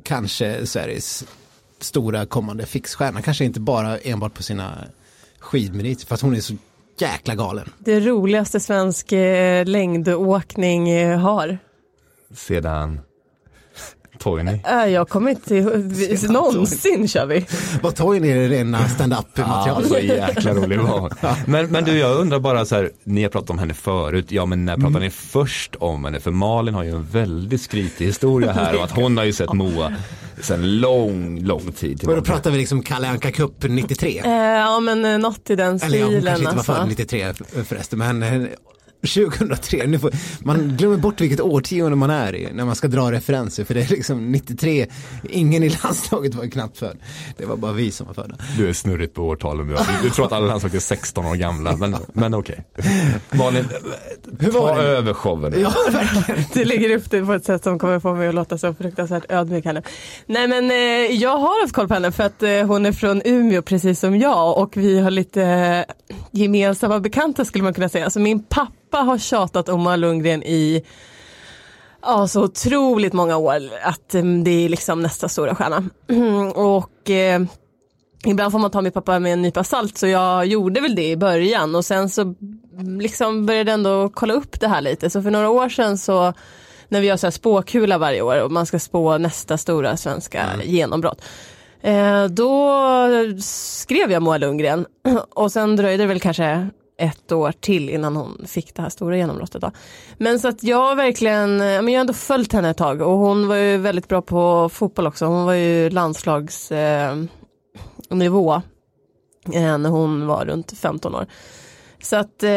kanske 0.03 0.65
Sveriges 0.65 1.25
stora 1.79 2.25
kommande 2.25 2.65
fixstjärna, 2.65 3.21
kanske 3.21 3.45
inte 3.45 3.59
bara 3.59 3.97
enbart 3.97 4.33
på 4.33 4.43
sina 4.43 4.77
skidmeriter, 5.39 6.05
fast 6.05 6.23
hon 6.23 6.35
är 6.35 6.41
så 6.41 6.53
jäkla 6.99 7.35
galen. 7.35 7.69
Det 7.79 7.99
roligaste 7.99 8.59
svensk 8.59 9.11
eh, 9.11 9.65
längdåkning 9.65 10.89
eh, 10.89 11.19
har. 11.19 11.57
Sedan 12.33 12.99
Toini. 14.19 14.61
Äh, 14.65 14.85
jag 14.85 15.09
kommer 15.09 15.31
inte 15.31 15.55
ihåg, 15.55 16.29
någonsin 16.29 17.07
kör 17.07 17.25
vi. 17.25 17.45
Vad 17.81 17.95
Toini 17.95 18.29
är 18.29 18.49
rena 18.49 18.87
stand-up 18.87 19.37
material. 19.37 19.83
Ja, 19.83 19.89
så 19.89 19.99
jäkla 19.99 20.53
rolig 20.53 20.79
var 20.79 21.13
men, 21.45 21.67
men 21.67 21.83
du, 21.83 21.97
jag 21.97 22.17
undrar 22.17 22.39
bara 22.39 22.65
så 22.65 22.75
här, 22.75 22.91
ni 23.03 23.23
har 23.23 23.29
pratat 23.29 23.49
om 23.49 23.59
henne 23.59 23.73
förut, 23.73 24.25
ja 24.29 24.45
men 24.45 24.65
när 24.65 24.75
pratade 24.75 24.89
mm. 24.89 25.01
ni 25.01 25.09
först 25.09 25.75
om 25.75 26.05
henne? 26.05 26.19
För 26.19 26.31
Malin 26.31 26.73
har 26.73 26.83
ju 26.83 26.89
en 26.89 27.03
väldigt 27.03 27.61
skrytig 27.61 28.05
historia 28.05 28.51
här 28.51 28.77
och 28.77 28.83
att 28.83 28.91
hon 28.91 29.17
har 29.17 29.23
ju 29.23 29.33
sett 29.33 29.53
Moa 29.53 29.93
sen 30.41 30.79
lång, 30.79 31.39
lång 31.39 31.71
tid 31.71 31.99
tillbaka. 31.99 32.19
Då 32.19 32.25
pratar 32.25 32.51
vi 32.51 32.57
liksom 32.57 32.83
Kalle 32.83 33.07
Anka 33.07 33.31
Cup 33.31 33.63
93? 33.63 34.21
Eh, 34.25 34.31
ja 34.31 34.79
men 34.79 35.05
eh, 35.05 35.17
något 35.17 35.49
i 35.49 35.55
den 35.55 35.79
stilen. 35.79 36.07
Eller 36.07 36.07
ja, 36.07 36.15
hon 36.15 36.25
kanske 36.25 36.43
inte 36.43 36.55
var 36.55 36.63
född 36.63 36.75
alltså. 36.75 36.89
93 36.89 37.33
förresten 37.63 37.99
men 37.99 38.23
eh, 38.23 38.47
2003, 39.01 39.87
nu 39.87 39.99
får, 39.99 40.11
man 40.39 40.77
glömmer 40.77 40.97
bort 40.97 41.21
vilket 41.21 41.41
årtionde 41.41 41.95
man 41.95 42.09
är 42.09 42.35
i 42.35 42.53
när 42.53 42.65
man 42.65 42.75
ska 42.75 42.87
dra 42.87 43.11
referenser 43.11 43.63
för 43.63 43.73
det 43.73 43.81
är 43.81 43.89
liksom 43.89 44.31
93, 44.31 44.87
ingen 45.23 45.63
i 45.63 45.69
landslaget 45.69 46.35
var 46.35 46.45
knappt 46.45 46.77
född. 46.77 46.97
Det 47.37 47.45
var 47.45 47.57
bara 47.57 47.71
vi 47.71 47.91
som 47.91 48.07
var 48.07 48.13
födda. 48.13 48.35
Du 48.57 48.69
är 48.69 48.73
snurrigt 48.73 49.13
på 49.13 49.21
årtalen 49.21 49.67
nu. 49.67 49.75
Du 50.03 50.09
tror 50.09 50.25
att 50.25 50.31
alla 50.31 50.47
landslaget 50.47 50.75
är 50.75 50.79
16 50.79 51.25
år 51.25 51.35
gamla, 51.35 51.75
men, 51.75 51.95
men 52.13 52.33
okej. 52.33 52.65
Okay. 52.77 53.39
Malin, 53.39 53.65
Hur 54.39 54.51
var 54.51 54.75
ta 54.75 54.81
det? 54.81 54.87
över 54.87 55.13
showen. 55.13 55.53
Ja, 55.61 55.73
verkligen. 55.91 56.43
Du 56.53 56.65
lägger 56.65 56.97
upp 56.97 57.11
det 57.11 57.25
på 57.25 57.33
ett 57.33 57.45
sätt 57.45 57.63
som 57.63 57.79
kommer 57.79 57.99
få 57.99 58.13
mig 58.13 58.27
att 58.27 58.35
låta 58.35 58.57
så 58.57 58.73
fruktansvärt 58.73 59.31
ödmjuk 59.31 59.65
henne. 59.65 59.81
Nej 60.25 60.47
men 60.47 60.71
eh, 60.71 60.77
jag 61.21 61.37
har 61.37 61.61
haft 61.61 61.73
koll 61.73 61.87
på 61.87 61.93
henne 61.93 62.11
för 62.11 62.23
att 62.23 62.43
eh, 62.43 62.49
hon 62.49 62.85
är 62.85 62.91
från 62.91 63.21
Umeå 63.25 63.61
precis 63.61 63.99
som 63.99 64.17
jag 64.17 64.57
och 64.57 64.77
vi 64.77 64.99
har 64.99 65.11
lite 65.11 65.43
eh, 65.43 66.15
gemensamma 66.31 66.99
bekanta 66.99 67.45
skulle 67.45 67.63
man 67.63 67.73
kunna 67.73 67.89
säga. 67.89 68.05
Alltså 68.05 68.19
min 68.19 68.43
pappa 68.43 68.96
pappa 68.97 69.11
har 69.11 69.17
tjatat 69.17 69.69
om 69.69 69.81
Moa 69.81 69.95
Lundgren 69.95 70.43
i 70.43 70.83
ja, 72.01 72.27
så 72.27 72.43
otroligt 72.43 73.13
många 73.13 73.37
år 73.37 73.61
att 73.83 74.15
um, 74.15 74.43
det 74.43 74.65
är 74.65 74.69
liksom 74.69 75.01
nästa 75.01 75.29
stora 75.29 75.55
stjärna. 75.55 75.83
och 76.55 77.09
eh, 77.09 77.41
ibland 78.25 78.51
får 78.51 78.59
man 78.59 78.71
ta 78.71 78.81
min 78.81 78.91
pappa 78.91 79.19
med 79.19 79.33
en 79.33 79.41
nypa 79.41 79.63
salt 79.63 79.97
så 79.97 80.07
jag 80.07 80.45
gjorde 80.45 80.81
väl 80.81 80.95
det 80.95 81.09
i 81.09 81.17
början 81.17 81.75
och 81.75 81.85
sen 81.85 82.09
så 82.09 82.35
liksom 82.99 83.45
började 83.45 83.71
ändå 83.71 84.09
kolla 84.13 84.33
upp 84.33 84.59
det 84.59 84.67
här 84.67 84.81
lite. 84.81 85.09
Så 85.09 85.21
för 85.21 85.31
några 85.31 85.49
år 85.49 85.69
sedan 85.69 85.97
så 85.97 86.33
när 86.89 87.01
vi 87.01 87.07
gör 87.07 87.17
så 87.17 87.27
här 87.27 87.31
spåkula 87.31 87.97
varje 87.97 88.21
år 88.21 88.43
och 88.43 88.51
man 88.51 88.65
ska 88.65 88.79
spå 88.79 89.17
nästa 89.17 89.57
stora 89.57 89.97
svenska 89.97 90.41
mm. 90.41 90.67
genombrott. 90.69 91.21
Eh, 91.81 92.25
då 92.25 92.79
skrev 93.41 94.11
jag 94.11 94.21
Moa 94.23 94.37
Lundgren 94.37 94.85
och 95.35 95.51
sen 95.51 95.75
dröjde 95.75 96.03
det 96.03 96.07
väl 96.07 96.19
kanske 96.19 96.69
ett 96.97 97.31
år 97.31 97.51
till 97.51 97.89
innan 97.89 98.15
hon 98.15 98.45
fick 98.47 98.75
det 98.75 98.81
här 98.81 98.89
stora 98.89 99.17
genombrottet. 99.17 99.61
Då. 99.61 99.71
Men 100.17 100.39
så 100.39 100.47
att 100.47 100.63
jag 100.63 100.95
verkligen, 100.95 101.57
men 101.57 101.87
jag 101.87 101.93
har 101.93 102.01
ändå 102.01 102.13
följt 102.13 102.53
henne 102.53 102.69
ett 102.69 102.77
tag 102.77 103.01
och 103.01 103.17
hon 103.17 103.47
var 103.47 103.55
ju 103.55 103.77
väldigt 103.77 104.07
bra 104.07 104.21
på 104.21 104.69
fotboll 104.69 105.07
också. 105.07 105.25
Hon 105.25 105.45
var 105.45 105.53
ju 105.53 105.89
landslagsnivå 105.89 107.29
eh, 109.53 109.63
eh, 109.63 109.77
när 109.77 109.89
hon 109.89 110.27
var 110.27 110.45
runt 110.45 110.79
15 110.79 111.15
år. 111.15 111.25
Så 112.01 112.15
att, 112.15 112.43
eh, 112.43 112.49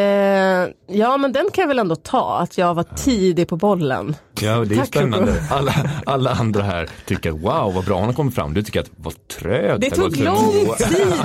ja 0.86 1.16
men 1.18 1.32
den 1.32 1.50
kan 1.52 1.62
jag 1.62 1.68
väl 1.68 1.78
ändå 1.78 1.96
ta, 1.96 2.38
att 2.38 2.58
jag 2.58 2.74
var 2.74 2.82
tidig 2.82 3.48
på 3.48 3.56
bollen. 3.56 4.16
Ja, 4.42 4.64
det 4.64 4.74
är 4.74 4.78
Tack 4.78 4.86
spännande. 4.86 5.42
Alla, 5.50 5.74
alla 6.06 6.30
andra 6.30 6.62
här 6.62 6.88
tycker 7.06 7.30
att 7.30 7.40
wow 7.40 7.74
vad 7.74 7.84
bra 7.84 7.98
hon 7.98 8.06
har 8.06 8.12
kommit 8.12 8.34
fram. 8.34 8.54
Du 8.54 8.62
tycker 8.62 8.80
att 8.80 8.90
vad 8.96 9.28
trögt. 9.28 9.80
Det 9.80 9.90
tog 9.90 10.16
lång 10.16 10.52
tid. 10.52 10.68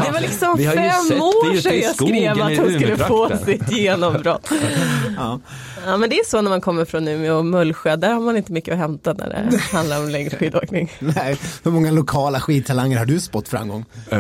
Det 0.06 0.12
var 0.12 0.22
liksom 0.22 0.58
fem 0.58 1.22
år 1.22 1.62
sedan 1.62 1.80
jag 1.80 1.96
skrev 1.96 2.42
att 2.42 2.58
hon 2.58 2.74
skulle 2.74 2.98
få 2.98 3.38
sitt 3.46 3.72
genombrott. 3.72 4.50
ja. 5.18 5.40
ja 5.86 5.98
men 5.98 6.10
det 6.10 6.16
är 6.16 6.26
så 6.26 6.42
när 6.42 6.50
man 6.50 6.62
kommer 6.62 6.86
från 6.86 7.08
Umeå 7.08 7.38
och 7.38 7.46
Mullsjö. 7.46 7.96
Där 7.96 8.14
har 8.14 8.22
man 8.22 8.38
inte 8.38 8.52
mycket 8.52 8.74
att 8.74 8.80
hämta 8.80 9.14
när 9.14 9.48
det 9.52 9.58
handlar 9.58 10.00
om 10.00 10.10
längdskidåkning. 10.10 10.92
nej, 11.00 11.38
hur 11.64 11.72
många 11.72 11.92
lokala 11.92 12.40
skidtalanger 12.40 12.98
har 12.98 13.06
du 13.06 13.20
spått 13.20 13.48
framgång? 13.48 13.86
Uh, 14.14 14.20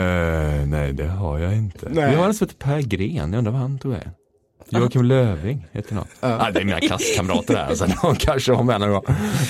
nej, 0.65 0.93
det 0.93 1.08
har 1.08 1.39
jag 1.39 1.53
inte. 1.53 1.89
Nej. 1.89 2.12
Jag 2.12 2.19
har 2.19 2.27
en 2.27 2.34
som 2.34 2.47
heter 2.47 2.65
Per 2.65 2.81
Gren. 2.81 3.31
Jag 3.31 3.38
undrar 3.38 3.51
vad 3.51 3.62
han 3.62 3.79
tog 3.79 3.93
är. 3.93 4.12
Joakim 4.69 5.06
Löving 5.06 5.67
heter 5.71 5.95
någon. 5.95 6.08
Ja. 6.19 6.38
Ah, 6.39 6.51
det 6.51 6.60
är 6.60 6.63
mina 6.63 6.80
klasskamrater 6.80 7.54
där, 7.54 7.65
alltså, 7.65 7.86
de 8.01 8.15
kanske 8.15 8.54
har 8.54 8.63
med 8.63 8.80
någon 8.82 9.04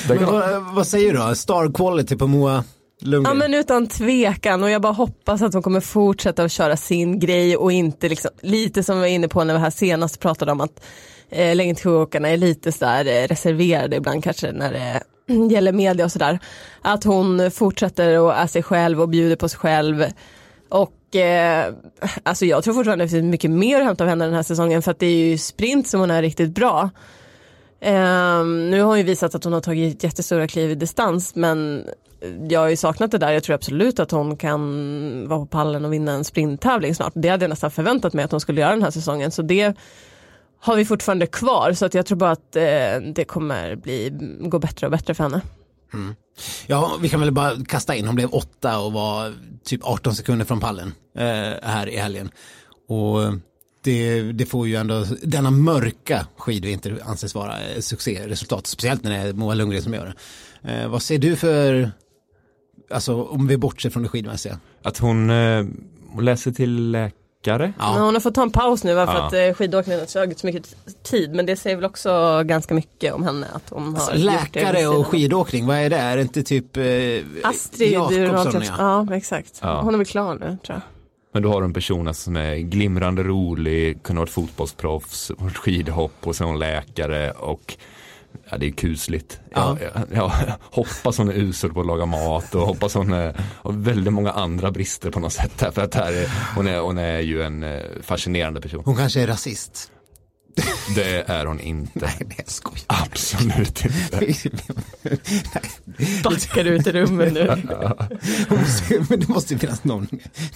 Men 0.09 0.25
vad, 0.25 0.75
vad 0.75 0.87
säger 0.87 1.13
du 1.13 1.19
då? 1.19 1.35
Star 1.35 1.73
quality 1.73 2.15
på 2.15 2.27
Moa 2.27 2.63
Lundgren. 3.01 3.37
Ja 3.37 3.47
men 3.47 3.53
utan 3.53 3.87
tvekan 3.87 4.63
och 4.63 4.69
jag 4.69 4.81
bara 4.81 4.93
hoppas 4.93 5.41
att 5.41 5.53
hon 5.53 5.63
kommer 5.63 5.79
fortsätta 5.79 6.43
att 6.43 6.51
köra 6.51 6.77
sin 6.77 7.19
grej 7.19 7.57
och 7.57 7.71
inte 7.71 8.09
liksom, 8.09 8.31
lite 8.41 8.83
som 8.83 8.95
vi 8.95 9.01
var 9.01 9.07
inne 9.07 9.27
på 9.27 9.43
när 9.43 9.53
vi 9.53 9.59
här 9.59 9.69
senast 9.69 10.19
pratade 10.19 10.51
om 10.51 10.61
att 10.61 10.85
eh, 11.29 11.55
längdskidåkarna 11.55 12.29
är 12.29 12.37
lite 12.37 12.71
sådär 12.71 13.05
eh, 13.05 13.27
reserverade 13.27 13.95
ibland 13.95 14.23
kanske 14.23 14.51
när 14.51 14.73
det 14.73 15.03
gäller 15.51 15.71
media 15.71 16.05
och 16.05 16.11
sådär. 16.11 16.39
Att 16.81 17.03
hon 17.03 17.51
fortsätter 17.51 18.19
och 18.19 18.33
är 18.33 18.47
sig 18.47 18.63
själv 18.63 19.01
och 19.01 19.09
bjuder 19.09 19.35
på 19.35 19.49
sig 19.49 19.59
själv. 19.59 20.05
Och 20.69 20.91
eh, 21.15 21.73
alltså 22.23 22.45
jag 22.45 22.63
tror 22.63 22.73
fortfarande 22.73 23.03
att 23.03 23.09
det 23.09 23.17
finns 23.17 23.31
mycket 23.31 23.51
mer 23.51 23.79
att 23.79 23.85
hämta 23.85 24.03
av 24.03 24.09
henne 24.09 24.25
den 24.25 24.33
här 24.33 24.43
säsongen 24.43 24.81
för 24.81 24.91
att 24.91 24.99
det 24.99 25.05
är 25.05 25.29
ju 25.29 25.37
sprint 25.37 25.87
som 25.87 25.99
hon 25.99 26.11
är 26.11 26.21
riktigt 26.21 26.49
bra. 26.49 26.89
Eh, 27.79 28.45
nu 28.45 28.81
har 28.81 28.87
hon 28.87 28.97
ju 28.97 29.03
visat 29.03 29.35
att 29.35 29.43
hon 29.43 29.53
har 29.53 29.61
tagit 29.61 30.03
jättestora 30.03 30.47
kliv 30.47 30.71
i 30.71 30.75
distans 30.75 31.35
men 31.35 31.85
jag 32.49 32.59
har 32.59 32.69
ju 32.69 32.75
saknat 32.75 33.11
det 33.11 33.17
där. 33.17 33.31
Jag 33.31 33.43
tror 33.43 33.53
absolut 33.53 33.99
att 33.99 34.11
hon 34.11 34.37
kan 34.37 35.27
vara 35.27 35.39
på 35.39 35.45
pallen 35.45 35.85
och 35.85 35.93
vinna 35.93 36.11
en 36.11 36.23
sprinttävling 36.23 36.95
snart. 36.95 37.13
Det 37.15 37.29
hade 37.29 37.43
jag 37.43 37.49
nästan 37.49 37.71
förväntat 37.71 38.13
mig 38.13 38.25
att 38.25 38.31
hon 38.31 38.39
skulle 38.39 38.61
göra 38.61 38.71
den 38.71 38.83
här 38.83 38.91
säsongen. 38.91 39.31
Så 39.31 39.41
det 39.41 39.73
har 40.59 40.75
vi 40.75 40.85
fortfarande 40.85 41.27
kvar. 41.27 41.73
Så 41.73 41.85
att 41.85 41.93
jag 41.93 42.05
tror 42.05 42.17
bara 42.17 42.31
att 42.31 42.55
eh, 42.55 43.13
det 43.15 43.25
kommer 43.27 43.75
bli, 43.75 44.09
gå 44.39 44.59
bättre 44.59 44.87
och 44.87 44.91
bättre 44.91 45.13
för 45.13 45.23
henne. 45.23 45.41
Mm. 45.93 46.15
Ja, 46.67 46.97
vi 47.01 47.09
kan 47.09 47.19
väl 47.19 47.31
bara 47.31 47.65
kasta 47.65 47.95
in. 47.95 48.05
Hon 48.05 48.15
blev 48.15 48.29
åtta 48.29 48.79
och 48.79 48.93
var 48.93 49.33
typ 49.63 49.81
18 49.83 50.15
sekunder 50.15 50.45
från 50.45 50.59
pallen 50.59 50.93
eh, 51.17 51.53
här 51.61 51.89
i 51.89 51.97
helgen. 51.97 52.31
Och 52.87 53.23
eh, 53.23 53.33
det, 53.81 54.21
det, 54.21 54.45
får 54.45 54.67
ju 54.67 54.75
ändå, 54.75 55.05
denna 55.23 55.51
mörka 55.51 56.27
skidvinter 56.37 56.99
anses 57.05 57.35
vara 57.35 57.61
eh, 57.61 57.79
succéresultat. 57.79 58.67
Speciellt 58.67 59.03
när 59.03 59.11
det 59.11 59.17
är 59.17 59.33
Moa 59.33 59.53
Lundgren 59.53 59.83
som 59.83 59.93
gör 59.93 60.05
det. 60.61 60.71
Eh, 60.71 60.87
vad 60.87 61.01
ser 61.01 61.17
du 61.17 61.35
för, 61.35 61.91
alltså 62.89 63.23
om 63.23 63.47
vi 63.47 63.57
bortser 63.57 63.89
från 63.89 64.03
det 64.03 64.09
skidmässiga? 64.09 64.59
Att 64.81 64.97
hon, 64.97 65.29
eh, 65.29 65.65
hon 66.09 66.25
läser 66.25 66.51
till 66.51 66.91
läkare 66.91 67.24
läkare. 67.45 67.73
Ja. 67.79 67.93
Men 67.93 68.01
hon 68.01 68.13
har 68.13 68.21
fått 68.21 68.35
ta 68.35 68.41
en 68.41 68.51
paus 68.51 68.83
nu 68.83 68.93
för 68.93 69.01
ja. 69.01 69.27
att 69.27 69.33
eh, 69.33 69.53
skidåkningen 69.53 69.99
har 69.99 70.07
tagit 70.07 70.39
så 70.39 70.47
mycket 70.47 70.75
tid. 71.03 71.35
Men 71.35 71.45
det 71.45 71.55
säger 71.55 71.75
väl 71.75 71.85
också 71.85 72.41
ganska 72.45 72.73
mycket 72.73 73.13
om 73.13 73.23
henne. 73.23 73.47
Att 73.53 73.69
hon 73.69 73.83
har 73.83 73.93
alltså, 73.93 74.13
läkare 74.17 74.87
och 74.87 75.07
skidåkning, 75.07 75.65
vad 75.65 75.77
är 75.77 75.89
det? 75.89 75.97
Är 75.97 76.15
det 76.15 76.21
inte 76.21 76.43
typ 76.43 76.77
eh, 76.77 76.83
Astrid 77.43 77.91
Jakobsson? 77.91 78.63
Ja. 78.77 79.05
ja, 79.09 79.15
exakt. 79.15 79.59
Ja. 79.61 79.81
Hon 79.81 79.93
är 79.93 79.97
väl 79.97 80.07
klar 80.07 80.33
nu 80.33 80.57
tror 80.65 80.75
jag. 80.75 80.81
Men 81.33 81.43
då 81.43 81.51
har 81.51 81.61
du 81.61 81.65
en 81.65 81.73
person 81.73 82.13
som 82.13 82.35
är 82.35 82.55
glimrande 82.55 83.23
rolig, 83.23 84.03
kunde 84.03 84.19
varit 84.19 84.29
fotbollsproffs, 84.29 85.31
skidhopp 85.53 86.27
och 86.27 86.35
sen 86.35 86.59
läkare 86.59 87.31
och 87.31 87.77
Ja, 88.49 88.57
det 88.57 88.67
är 88.67 88.71
kusligt. 88.71 89.39
Ja. 89.53 89.77
Jag, 89.81 89.91
jag, 89.95 90.17
jag, 90.17 90.31
hoppas 90.61 91.17
hon 91.17 91.29
är 91.29 91.33
usel 91.33 91.73
på 91.73 91.79
att 91.79 91.87
laga 91.87 92.05
mat 92.05 92.55
och 92.55 92.61
hoppas 92.61 92.93
hon 92.93 93.13
är, 93.13 93.35
har 93.63 93.71
väldigt 93.71 94.13
många 94.13 94.31
andra 94.31 94.71
brister 94.71 95.11
på 95.11 95.19
något 95.19 95.33
sätt. 95.33 95.73
För 95.73 95.81
att 95.81 95.95
här 95.95 96.13
är, 96.13 96.55
hon, 96.55 96.67
är, 96.67 96.79
hon 96.79 96.97
är 96.97 97.19
ju 97.19 97.41
en 97.43 97.63
eh, 97.63 97.81
fascinerande 98.01 98.61
person. 98.61 98.83
Hon 98.85 98.95
kanske 98.95 99.21
är 99.21 99.27
rasist. 99.27 99.91
Det 100.95 101.23
är 101.29 101.45
hon 101.45 101.59
inte. 101.59 101.99
Nej, 101.99 102.17
det 102.19 102.39
är 102.39 102.49
skoj. 102.49 102.79
Absolut 102.87 103.85
inte. 103.85 104.33
Backar 106.23 106.65
ut 106.65 106.87
i 106.87 106.91
rummet 106.91 107.33
nu. 107.33 107.63
men 109.09 109.19
det 109.19 109.27
måste 109.27 109.53
ju 109.53 109.59
finnas 109.59 109.83
någon 109.83 110.07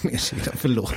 nedsida, 0.01 0.51
förlåt. 0.55 0.93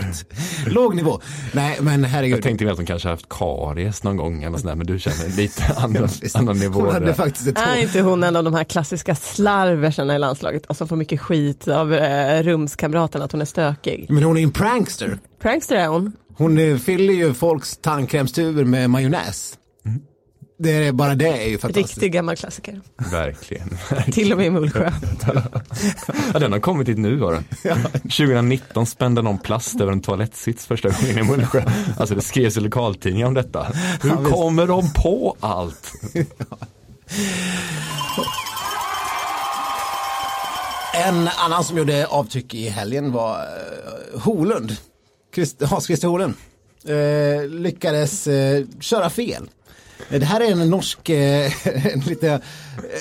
Låg 0.67 0.95
nivå. 0.97 1.21
Nej, 1.53 1.79
men 1.81 2.05
herregud. 2.05 2.37
Jag 2.37 2.43
tänkte 2.43 2.65
väl 2.65 2.73
att 2.73 2.79
hon 2.79 2.87
kanske 2.87 3.09
haft 3.09 3.29
karies 3.29 4.03
någon 4.03 4.17
gång 4.17 4.43
eller 4.43 4.59
sådär, 4.59 4.75
men 4.75 4.87
du 4.87 4.99
känner 4.99 5.37
lite 5.37 5.65
annan, 5.77 6.09
annan 6.35 6.59
nivå. 6.59 6.81
Hon 6.81 6.93
hade 6.93 7.15
faktiskt 7.15 7.47
ett 7.49 7.59
Är 7.59 7.77
inte 7.77 8.01
hon 8.01 8.23
en 8.25 8.37
av 8.37 8.45
de 8.45 8.55
här 8.55 8.65
klassiska 8.65 9.15
slarverserna 9.15 10.15
i 10.15 10.19
landslaget 10.19 10.67
och 10.67 10.77
som 10.77 10.89
får 10.89 10.97
mycket 10.97 11.21
skit 11.21 11.69
av 11.69 11.95
eh, 11.95 12.43
rumskamraterna 12.43 13.25
att 13.25 13.33
hon 13.33 13.41
är 13.41 13.45
stökig? 13.45 14.07
Men 14.09 14.23
hon 14.23 14.37
är 14.37 14.43
en 14.43 14.53
prankster. 14.53 15.19
Prankster 15.41 15.77
är 15.77 15.89
hon. 15.89 16.13
Hon 16.43 16.59
eh, 16.59 16.77
fyller 16.77 17.15
ju 17.15 17.35
folks 17.35 17.77
tandkrämstuber 17.77 18.65
med 18.65 18.91
majonnäs. 18.91 19.59
Det 20.59 20.71
är 20.71 20.93
bara 20.93 21.15
det 21.15 21.29
är 21.29 21.49
ju 21.49 21.59
fantastiskt. 21.59 21.95
Riktig 21.95 22.13
gammal 22.13 22.37
klassiker. 22.37 22.81
Verkligen. 23.11 23.79
Till 24.13 24.33
och 24.33 24.39
med 24.39 24.47
i 24.47 24.51
Mullsjö. 24.51 24.93
Ja, 26.33 26.39
den 26.39 26.53
har 26.53 26.59
kommit 26.59 26.89
hit 26.89 26.99
nu 26.99 27.21
har 27.21 27.33
den. 27.33 27.45
2019 28.03 28.87
spände 28.87 29.23
någon 29.23 29.39
plast 29.39 29.81
över 29.81 29.93
en 29.93 30.01
toalettsits 30.01 30.67
första 30.67 30.89
gången 30.89 31.19
i 31.19 31.23
Mullsjö. 31.23 31.63
Alltså 31.99 32.15
det 32.15 32.21
skrevs 32.23 32.57
i 32.57 32.61
lokaltidningar 32.61 33.27
om 33.27 33.35
detta. 33.35 33.67
Hur 34.03 34.11
Ja, 34.11 34.25
kommer 34.25 34.67
de 34.67 34.93
på 34.93 35.37
allt? 35.41 35.93
En 40.95 41.29
annan 41.29 41.65
som 41.65 41.79
gjorde 41.79 42.07
avtryck 42.07 42.55
i 42.55 42.69
helgen 42.69 43.13
var 43.13 43.37
uh, 43.37 44.21
Holund. 44.21 44.77
Christ, 45.35 45.63
Hans-Christer 45.63 46.09
Holund. 46.09 46.35
Eh, 46.85 47.49
lyckades 47.49 48.27
eh, 48.27 48.65
köra 48.81 49.11
fel. 49.11 49.51
Det 50.09 50.25
här 50.25 50.41
är 50.41 50.53
en 50.53 50.71
norsk, 50.71 51.09
eh, 51.09 51.53
lite, 52.07 52.29
eh, 52.29 52.41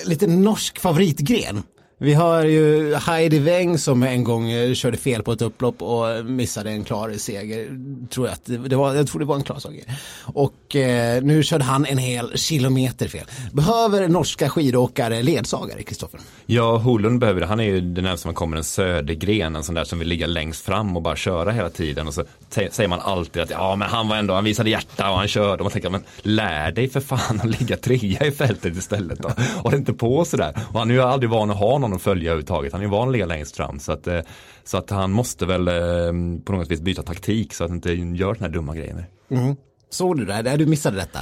lite 0.04 0.26
norsk 0.26 0.78
favoritgren. 0.78 1.62
Vi 2.02 2.14
har 2.14 2.44
ju 2.44 2.94
Heidi 2.94 3.38
Weng 3.38 3.78
som 3.78 4.02
en 4.02 4.24
gång 4.24 4.50
eh, 4.50 4.74
körde 4.74 4.96
fel 4.96 5.22
på 5.22 5.32
ett 5.32 5.42
upplopp 5.42 5.82
och 5.82 6.24
missade 6.24 6.70
en 6.70 6.84
klar 6.84 7.12
seger. 7.16 7.78
Tror 8.10 8.26
jag, 8.26 8.32
att 8.32 8.70
det, 8.70 8.76
var, 8.76 8.94
jag 8.94 9.06
tror 9.06 9.18
det 9.18 9.24
var 9.24 9.36
en 9.36 9.42
klar 9.42 9.58
seger. 9.58 9.84
Och 10.22 10.76
eh, 10.76 11.22
nu 11.22 11.42
körde 11.42 11.64
han 11.64 11.86
en 11.86 11.98
hel 11.98 12.38
kilometer 12.38 13.08
fel. 13.08 13.24
Behöver 13.52 14.08
norska 14.08 14.48
skidåkare 14.48 15.22
ledsagare, 15.22 15.82
Kristoffer? 15.82 16.20
Ja, 16.46 16.76
Holund 16.76 17.20
behöver 17.20 17.40
det. 17.40 17.46
Han 17.46 17.60
är 17.60 17.64
ju 17.64 17.80
den 17.80 18.04
närmaste 18.04 18.28
man 18.28 18.34
kommer 18.34 18.56
en 18.56 18.64
södergren, 18.64 19.56
en 19.56 19.62
sån 19.62 19.74
där 19.74 19.84
som 19.84 19.98
vill 19.98 20.08
ligga 20.08 20.26
längst 20.26 20.64
fram 20.64 20.96
och 20.96 21.02
bara 21.02 21.16
köra 21.16 21.50
hela 21.50 21.70
tiden. 21.70 22.06
Och 22.06 22.14
så 22.14 22.24
säger 22.48 22.88
man 22.88 23.00
alltid 23.00 23.42
att 23.42 23.50
ja, 23.50 23.76
men 23.76 23.88
han 23.88 24.08
var 24.08 24.16
ändå, 24.16 24.34
han 24.34 24.44
visade 24.44 24.70
hjärta 24.70 25.10
och 25.10 25.16
han 25.16 25.28
körde. 25.28 25.52
Och 25.52 25.62
man 25.62 25.72
tänker, 25.72 25.90
men 25.90 26.04
lär 26.22 26.72
dig 26.72 26.88
för 26.88 27.00
fan 27.00 27.40
att 27.40 27.60
ligga 27.60 27.76
trea 27.76 28.26
i 28.26 28.30
fältet 28.32 28.76
istället 28.76 29.18
då. 29.18 29.30
Håll 29.56 29.74
inte 29.74 29.92
på 29.92 30.24
sådär. 30.24 30.58
Och 30.72 30.78
han 30.78 30.90
är 30.90 30.94
ju 30.94 31.02
aldrig 31.02 31.30
van 31.30 31.50
att 31.50 31.58
ha 31.58 31.78
någon 31.78 31.91
att 31.92 32.02
följa 32.02 32.30
överhuvudtaget. 32.30 32.72
Han 32.72 32.82
är 32.82 32.86
van 32.86 33.08
att 33.08 33.12
ligga 33.12 33.26
längst 33.26 33.56
fram. 33.56 33.78
Så 33.78 33.92
att, 33.92 34.06
eh, 34.06 34.20
så 34.64 34.76
att 34.76 34.90
han 34.90 35.12
måste 35.12 35.46
väl 35.46 35.68
eh, 35.68 35.74
på 36.44 36.52
något 36.52 36.70
vis 36.70 36.80
byta 36.80 37.02
taktik 37.02 37.54
så 37.54 37.64
att 37.64 37.70
han 37.70 37.76
inte 37.76 37.92
gör 37.92 38.34
såna 38.34 38.46
här 38.46 38.54
dumma 38.54 38.74
grejer. 38.74 39.06
Såg 39.90 40.18
du 40.18 40.24
det? 40.24 40.56
Du 40.56 40.66
missade 40.66 40.96
detta. 40.96 41.18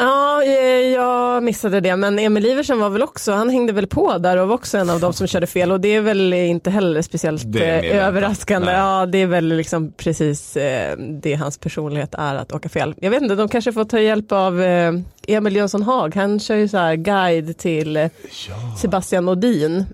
Ja, 0.00 0.42
eh, 0.42 0.92
jag 0.92 1.42
missade 1.42 1.80
det, 1.80 1.96
men 1.96 2.18
Emil 2.18 2.46
Iversen 2.46 2.80
var 2.80 2.90
väl 2.90 3.02
också, 3.02 3.32
han 3.32 3.50
hängde 3.50 3.72
väl 3.72 3.86
på 3.86 4.18
där 4.18 4.36
och 4.36 4.48
var 4.48 4.54
också 4.54 4.78
en 4.78 4.90
av 4.90 5.00
de 5.00 5.12
som 5.12 5.26
körde 5.26 5.46
fel 5.46 5.72
och 5.72 5.80
det 5.80 5.88
är 5.88 6.00
väl 6.00 6.32
inte 6.32 6.70
heller 6.70 7.02
speciellt 7.02 7.56
överraskande. 7.56 8.66
Nej. 8.66 8.76
Ja, 8.76 9.06
det 9.06 9.18
är 9.18 9.26
väl 9.26 9.44
liksom 9.44 9.92
precis 9.92 10.52
det 11.22 11.34
hans 11.34 11.58
personlighet 11.58 12.14
är 12.14 12.34
att 12.34 12.52
åka 12.52 12.68
fel. 12.68 12.94
Jag 12.98 13.10
vet 13.10 13.22
inte, 13.22 13.34
de 13.34 13.48
kanske 13.48 13.72
får 13.72 13.84
ta 13.84 14.00
hjälp 14.00 14.32
av 14.32 14.62
Emil 15.28 15.56
Jönsson 15.56 15.82
Haag, 15.82 16.16
han 16.16 16.40
kör 16.40 16.54
ju 16.56 16.68
så 16.68 16.76
här 16.76 16.94
guide 16.94 17.58
till 17.58 17.96
eh, 17.96 18.10
Sebastian 18.76 19.24
Nordin. 19.24 19.86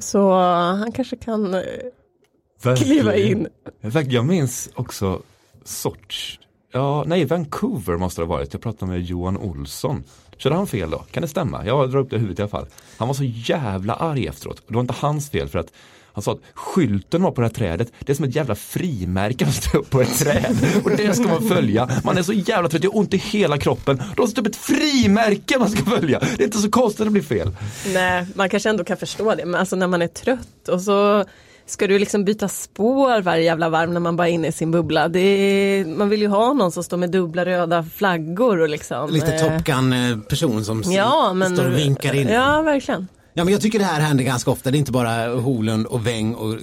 Så 0.00 0.32
han 0.32 0.92
kanske 0.92 1.16
kan 1.16 1.54
eh, 1.54 2.74
kliva 2.76 3.16
in. 3.16 3.48
Verkligen. 3.80 4.10
Jag 4.10 4.26
minns 4.26 4.70
också 4.74 5.22
sorts, 5.64 6.40
ja 6.72 7.04
nej 7.06 7.24
Vancouver 7.24 7.96
måste 7.96 8.20
det 8.20 8.26
ha 8.26 8.36
varit. 8.36 8.52
Jag 8.52 8.62
pratade 8.62 8.92
med 8.92 9.02
Johan 9.02 9.36
Olsson. 9.36 10.04
Körde 10.36 10.56
han 10.56 10.66
fel 10.66 10.90
då? 10.90 10.98
Kan 10.98 11.20
det 11.20 11.28
stämma? 11.28 11.66
Jag 11.66 11.90
drar 11.90 12.00
upp 12.00 12.10
det 12.10 12.16
i 12.16 12.18
huvudet 12.18 12.38
i 12.38 12.42
alla 12.42 12.48
fall. 12.50 12.66
Han 12.96 13.08
var 13.08 13.14
så 13.14 13.24
jävla 13.24 13.94
arg 13.94 14.26
efteråt. 14.26 14.62
Det 14.68 14.74
var 14.74 14.80
inte 14.80 14.94
hans 14.98 15.30
fel 15.30 15.48
för 15.48 15.58
att 15.58 15.72
han 16.14 16.22
sa 16.22 16.32
att 16.32 16.40
skylten 16.54 17.22
var 17.22 17.30
på 17.30 17.40
det 17.40 17.46
här 17.46 17.54
trädet, 17.54 17.92
det 18.00 18.12
är 18.12 18.16
som 18.16 18.24
ett 18.24 18.36
jävla 18.36 18.54
frimärke 18.54 19.44
att 19.46 19.54
stå 19.54 19.78
upp 19.78 19.90
på 19.90 20.00
ett 20.00 20.18
träd. 20.18 20.56
Och 20.84 20.90
det 20.90 21.14
ska 21.14 21.28
man 21.28 21.48
följa. 21.48 21.88
Man 22.04 22.18
är 22.18 22.22
så 22.22 22.32
jävla 22.32 22.68
trött, 22.68 22.84
jag 22.84 22.90
har 22.90 22.98
ont 22.98 23.14
i 23.14 23.16
hela 23.16 23.58
kroppen. 23.58 24.02
Då 24.16 24.26
står 24.26 24.42
upp 24.42 24.48
ett 24.48 24.56
frimärke 24.56 25.58
man 25.58 25.70
ska 25.70 25.84
följa. 25.90 26.18
Det 26.18 26.42
är 26.42 26.44
inte 26.44 26.58
så 26.58 26.70
konstigt 26.70 27.00
att 27.00 27.06
det 27.06 27.10
blir 27.10 27.22
fel. 27.22 27.50
Nej, 27.94 28.26
man 28.34 28.48
kanske 28.48 28.70
ändå 28.70 28.84
kan 28.84 28.96
förstå 28.96 29.34
det, 29.34 29.44
men 29.46 29.60
alltså 29.60 29.76
när 29.76 29.86
man 29.86 30.02
är 30.02 30.06
trött 30.06 30.68
och 30.68 30.80
så 30.82 31.24
ska 31.66 31.86
du 31.86 31.98
liksom 31.98 32.24
byta 32.24 32.48
spår 32.48 33.20
varje 33.22 33.42
jävla 33.44 33.68
varv 33.68 33.92
när 33.92 34.00
man 34.00 34.16
bara 34.16 34.28
är 34.28 34.32
inne 34.32 34.48
i 34.48 34.52
sin 34.52 34.70
bubbla. 34.70 35.08
Det 35.08 35.20
är, 35.20 35.84
man 35.84 36.08
vill 36.08 36.20
ju 36.22 36.28
ha 36.28 36.52
någon 36.52 36.72
som 36.72 36.84
står 36.84 36.96
med 36.96 37.10
dubbla 37.10 37.44
röda 37.44 37.84
flaggor 37.96 38.60
och 38.60 38.68
liksom. 38.68 39.10
Lite 39.10 39.34
eh, 39.34 39.40
Top 39.56 39.64
Gun-person 39.64 40.64
som 40.64 40.80
s- 40.80 40.86
Ja, 40.90 41.32
men, 41.34 41.56
står 41.56 41.66
och 41.70 41.78
vinkar 41.78 42.14
in. 42.14 42.28
Ja, 42.28 42.62
verkligen. 42.62 43.08
Ja, 43.34 43.44
men 43.44 43.52
jag 43.52 43.62
tycker 43.62 43.78
det 43.78 43.84
här 43.84 44.00
händer 44.00 44.24
ganska 44.24 44.50
ofta. 44.50 44.70
Det 44.70 44.76
är 44.76 44.78
inte 44.78 44.92
bara 44.92 45.28
Holund 45.28 45.86
och 45.86 46.06
Weng 46.06 46.34
och 46.34 46.54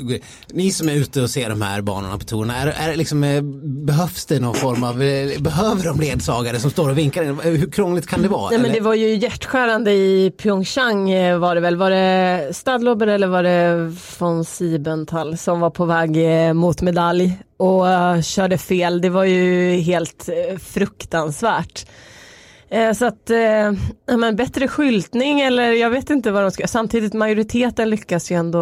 ni 0.53 0.71
som 0.71 0.89
är 0.89 0.93
ute 0.93 1.21
och 1.21 1.29
ser 1.29 1.49
de 1.49 1.61
här 1.61 1.81
banorna 1.81 2.17
på 2.17 2.25
tourerna. 2.25 2.55
Är, 2.57 2.67
är 2.67 2.95
liksom, 2.95 3.23
eh, 3.23 3.41
behövs 3.85 4.25
det 4.25 4.39
någon 4.39 4.55
form 4.55 4.83
av, 4.83 5.01
eh, 5.01 5.41
behöver 5.41 5.83
de 5.83 5.99
ledsagare 5.99 6.59
som 6.59 6.71
står 6.71 6.89
och 6.89 6.97
vinkar 6.97 7.23
in? 7.23 7.39
Hur 7.39 7.71
krångligt 7.71 8.07
kan 8.07 8.21
det 8.21 8.27
vara? 8.27 8.49
Nej, 8.49 8.59
men 8.59 8.71
det 8.71 8.79
var 8.79 8.93
ju 8.93 9.15
hjärtskärande 9.15 9.91
i 9.91 10.31
Pyeongchang 10.37 11.09
eh, 11.09 11.37
var 11.37 11.55
det 11.55 11.61
väl. 11.61 11.75
Var 11.75 11.89
det 11.89 12.53
Stadlober 12.53 13.07
eller 13.07 13.27
var 13.27 13.43
det 13.43 13.95
von 14.19 14.45
Siebenthal 14.45 15.37
som 15.37 15.59
var 15.59 15.69
på 15.69 15.85
väg 15.85 16.17
mot 16.55 16.81
medalj 16.81 17.39
och 17.57 17.85
körde 18.23 18.57
fel. 18.57 19.01
Det 19.01 19.09
var 19.09 19.23
ju 19.23 19.75
helt 19.75 20.29
fruktansvärt. 20.63 21.85
Eh, 22.69 22.93
Så 22.93 23.05
att, 23.05 23.29
eh, 23.29 23.71
men 24.17 24.35
bättre 24.35 24.67
skyltning 24.67 25.41
eller 25.41 25.71
jag 25.71 25.89
vet 25.89 26.09
inte 26.09 26.31
vad 26.31 26.43
de 26.43 26.51
ska 26.51 26.67
Samtidigt 26.67 27.13
majoriteten 27.13 27.89
lyckas 27.89 28.31
ju 28.31 28.35
ändå. 28.35 28.59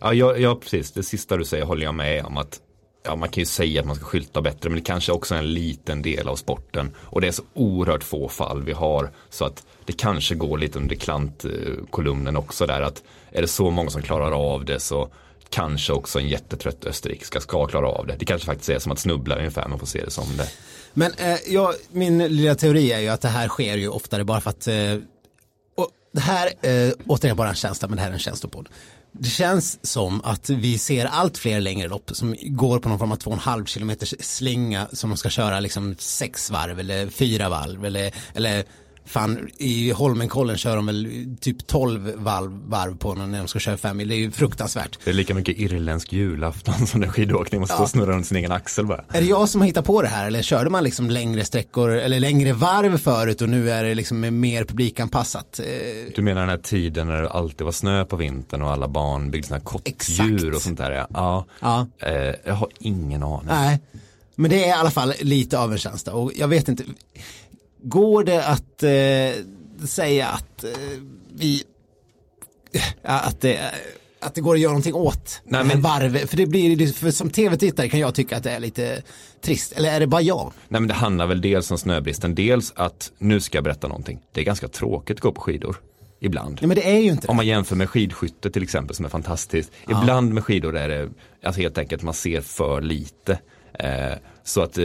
Ja, 0.00 0.14
ja, 0.14 0.36
ja, 0.36 0.54
precis. 0.54 0.92
Det 0.92 1.02
sista 1.02 1.36
du 1.36 1.44
säger 1.44 1.64
håller 1.64 1.84
jag 1.84 1.94
med 1.94 2.24
om 2.24 2.36
att 2.36 2.60
Ja, 3.04 3.16
man 3.16 3.28
kan 3.28 3.40
ju 3.40 3.46
säga 3.46 3.80
att 3.80 3.86
man 3.86 3.96
ska 3.96 4.04
skylta 4.04 4.42
bättre 4.42 4.68
men 4.68 4.78
det 4.78 4.84
kanske 4.84 5.12
också 5.12 5.34
är 5.34 5.38
en 5.38 5.54
liten 5.54 6.02
del 6.02 6.28
av 6.28 6.36
sporten. 6.36 6.90
Och 6.96 7.20
det 7.20 7.26
är 7.26 7.32
så 7.32 7.42
oerhört 7.54 8.04
få 8.04 8.28
fall 8.28 8.62
vi 8.62 8.72
har 8.72 9.10
så 9.30 9.44
att 9.44 9.66
det 9.84 9.92
kanske 9.92 10.34
går 10.34 10.58
lite 10.58 10.78
under 10.78 10.96
klantkolumnen 10.96 12.36
också 12.36 12.66
där 12.66 12.80
att 12.80 13.02
är 13.32 13.42
det 13.42 13.48
så 13.48 13.70
många 13.70 13.90
som 13.90 14.02
klarar 14.02 14.32
av 14.54 14.64
det 14.64 14.80
så 14.80 15.08
kanske 15.50 15.92
också 15.92 16.18
en 16.18 16.28
jättetrött 16.28 16.84
österrikiska 16.84 17.40
ska 17.40 17.66
klara 17.66 17.88
av 17.88 18.06
det. 18.06 18.16
Det 18.18 18.24
kanske 18.24 18.46
faktiskt 18.46 18.70
är 18.70 18.78
som 18.78 18.92
att 18.92 18.98
snubbla 18.98 19.36
ungefär, 19.36 19.68
man 19.68 19.78
får 19.78 19.86
se 19.86 20.04
det 20.04 20.10
som 20.10 20.36
det. 20.36 20.48
Men 20.94 21.12
eh, 21.16 21.38
jag, 21.46 21.74
min 21.92 22.18
lilla 22.18 22.54
teori 22.54 22.92
är 22.92 23.00
ju 23.00 23.08
att 23.08 23.20
det 23.20 23.28
här 23.28 23.48
sker 23.48 23.76
ju 23.76 23.88
oftare 23.88 24.24
bara 24.24 24.40
för 24.40 24.50
att 24.50 24.68
eh, 24.68 24.96
och 25.76 25.90
det 26.12 26.20
här, 26.20 26.46
eh, 26.46 26.92
återigen 27.06 27.36
bara 27.36 27.48
en 27.48 27.54
känsla, 27.54 27.88
men 27.88 27.96
det 27.96 28.02
här 28.02 28.08
är 28.08 28.14
en 28.14 28.18
känslopodd. 28.18 28.68
Det 29.12 29.28
känns 29.28 29.86
som 29.86 30.20
att 30.24 30.50
vi 30.50 30.78
ser 30.78 31.06
allt 31.06 31.38
fler 31.38 31.60
längre 31.60 31.88
lopp 31.88 32.10
som 32.12 32.36
går 32.40 32.78
på 32.78 32.88
någon 32.88 32.98
form 32.98 33.12
av 33.12 33.18
2,5 33.18 33.64
km 33.74 33.96
slinga 34.20 34.88
som 34.92 35.10
de 35.10 35.16
ska 35.16 35.30
köra 35.30 35.60
liksom 35.60 35.96
sex 35.98 36.50
varv 36.50 36.80
eller 36.80 37.08
fyra 37.08 37.48
varv 37.48 37.84
eller, 37.84 38.14
eller 38.34 38.64
fan 39.04 39.48
i 39.58 39.90
Holmenkollen 39.90 40.56
kör 40.56 40.76
de 40.76 40.86
väl 40.86 41.26
typ 41.40 41.66
12 41.66 42.12
varv, 42.16 42.50
varv 42.66 42.96
på 42.96 43.14
när 43.14 43.38
de 43.38 43.48
ska 43.48 43.58
köra 43.58 43.76
fem 43.76 43.96
mil. 43.96 44.08
Det 44.08 44.14
är 44.14 44.18
ju 44.18 44.30
fruktansvärt. 44.30 44.98
Det 45.04 45.10
är 45.10 45.14
lika 45.14 45.34
mycket 45.34 45.58
irländsk 45.58 46.12
julafton 46.12 46.86
som 46.86 47.02
är 47.02 47.06
skidåkning, 47.08 47.60
man 47.60 47.68
står 47.68 47.82
och 47.82 47.88
snurrar 47.90 48.12
runt 48.12 48.26
sin 48.26 48.36
egen 48.36 48.52
axel 48.52 48.86
bara. 48.86 49.04
Är 49.12 49.20
det 49.20 49.26
jag 49.26 49.48
som 49.48 49.60
har 49.60 49.66
hittat 49.68 49.84
på 49.84 50.02
det 50.02 50.08
här 50.08 50.26
eller 50.26 50.42
körde 50.42 50.70
man 50.70 50.84
liksom 50.84 51.10
längre 51.10 51.44
sträckor 51.44 51.90
eller 51.90 52.20
längre 52.20 52.52
varv 52.52 52.98
förut 52.98 53.42
och 53.42 53.48
nu 53.48 53.70
är 53.70 53.84
det 53.84 53.94
liksom 53.94 54.40
mer 54.40 54.64
publikanpassat? 54.64 55.60
Eh, 55.60 55.66
Du 56.16 56.22
menar 56.22 56.40
den 56.40 56.50
här 56.50 56.56
tiden 56.58 57.06
när 57.06 57.22
det 57.22 57.30
alltid 57.30 57.64
var 57.64 57.72
snö 57.72 58.04
på 58.04 58.16
vintern 58.16 58.62
och 58.62 58.70
alla 58.70 58.88
barn 58.88 59.30
byggde 59.30 59.48
sådana 59.48 59.58
här 59.60 59.64
kottdjur 59.64 60.54
och 60.54 60.62
sånt 60.62 60.78
där. 60.78 60.90
Ja, 60.90 61.06
ja. 61.10 61.46
Ja. 61.60 62.06
Eh, 62.06 62.34
jag 62.44 62.54
har 62.54 62.68
ingen 62.78 63.22
aning. 63.22 63.46
Nej, 63.46 63.80
men 64.34 64.50
det 64.50 64.64
är 64.64 64.68
i 64.68 64.72
alla 64.72 64.90
fall 64.90 65.12
lite 65.20 65.58
av 65.58 65.72
en 65.72 65.78
känsla 65.78 66.12
och 66.12 66.32
jag 66.36 66.48
vet 66.48 66.68
inte. 66.68 66.84
Går 67.82 68.24
det 68.24 68.44
att 68.46 68.82
eh, 68.82 69.86
säga 69.86 70.26
att 70.28 70.64
eh, 70.64 70.70
vi, 71.34 71.62
ja, 73.02 73.20
att 73.20 73.40
det, 73.40 73.58
att 74.20 74.34
det 74.34 74.40
går 74.40 74.54
att 74.54 74.60
göra 74.60 74.70
någonting 74.72 74.94
åt 74.94 75.40
Nej, 75.44 75.64
men- 75.64 75.80
varvet? 75.80 76.30
För 76.30 76.36
det 76.36 76.46
blir, 76.46 76.92
för 76.92 77.10
som 77.10 77.30
tv-tittare 77.30 77.88
kan 77.88 78.00
jag 78.00 78.14
tycka 78.14 78.36
att 78.36 78.42
det 78.42 78.50
är 78.50 78.60
lite 78.60 79.02
trist. 79.40 79.72
Eller 79.72 79.92
är 79.92 80.00
det 80.00 80.06
bara 80.06 80.22
jag? 80.22 80.52
Nej 80.68 80.80
men 80.80 80.88
det 80.88 80.94
handlar 80.94 81.26
väl 81.26 81.40
dels 81.40 81.70
om 81.70 81.78
snöbristen, 81.78 82.34
dels 82.34 82.72
att 82.76 83.12
nu 83.18 83.40
ska 83.40 83.56
jag 83.56 83.64
berätta 83.64 83.88
någonting. 83.88 84.20
Det 84.32 84.40
är 84.40 84.44
ganska 84.44 84.68
tråkigt 84.68 85.16
att 85.16 85.20
gå 85.20 85.32
på 85.32 85.40
skidor. 85.40 85.76
Ibland. 86.24 86.58
Nej 86.60 86.68
men 86.68 86.74
det 86.74 86.90
är 86.90 86.98
ju 87.00 87.10
inte 87.10 87.28
Om 87.28 87.36
man 87.36 87.46
jämför 87.46 87.76
med 87.76 87.88
skidskytte 87.90 88.50
till 88.50 88.62
exempel 88.62 88.96
som 88.96 89.04
är 89.04 89.08
fantastiskt. 89.08 89.72
Ibland 89.88 90.34
med 90.34 90.44
skidor 90.44 90.76
är 90.76 90.88
det 90.88 91.08
alltså 91.44 91.60
helt 91.60 91.78
enkelt 91.78 92.02
man 92.02 92.14
ser 92.14 92.40
för 92.40 92.80
lite. 92.80 93.38
Eh, 93.78 94.12
så 94.44 94.62
att 94.62 94.78
eh, 94.78 94.84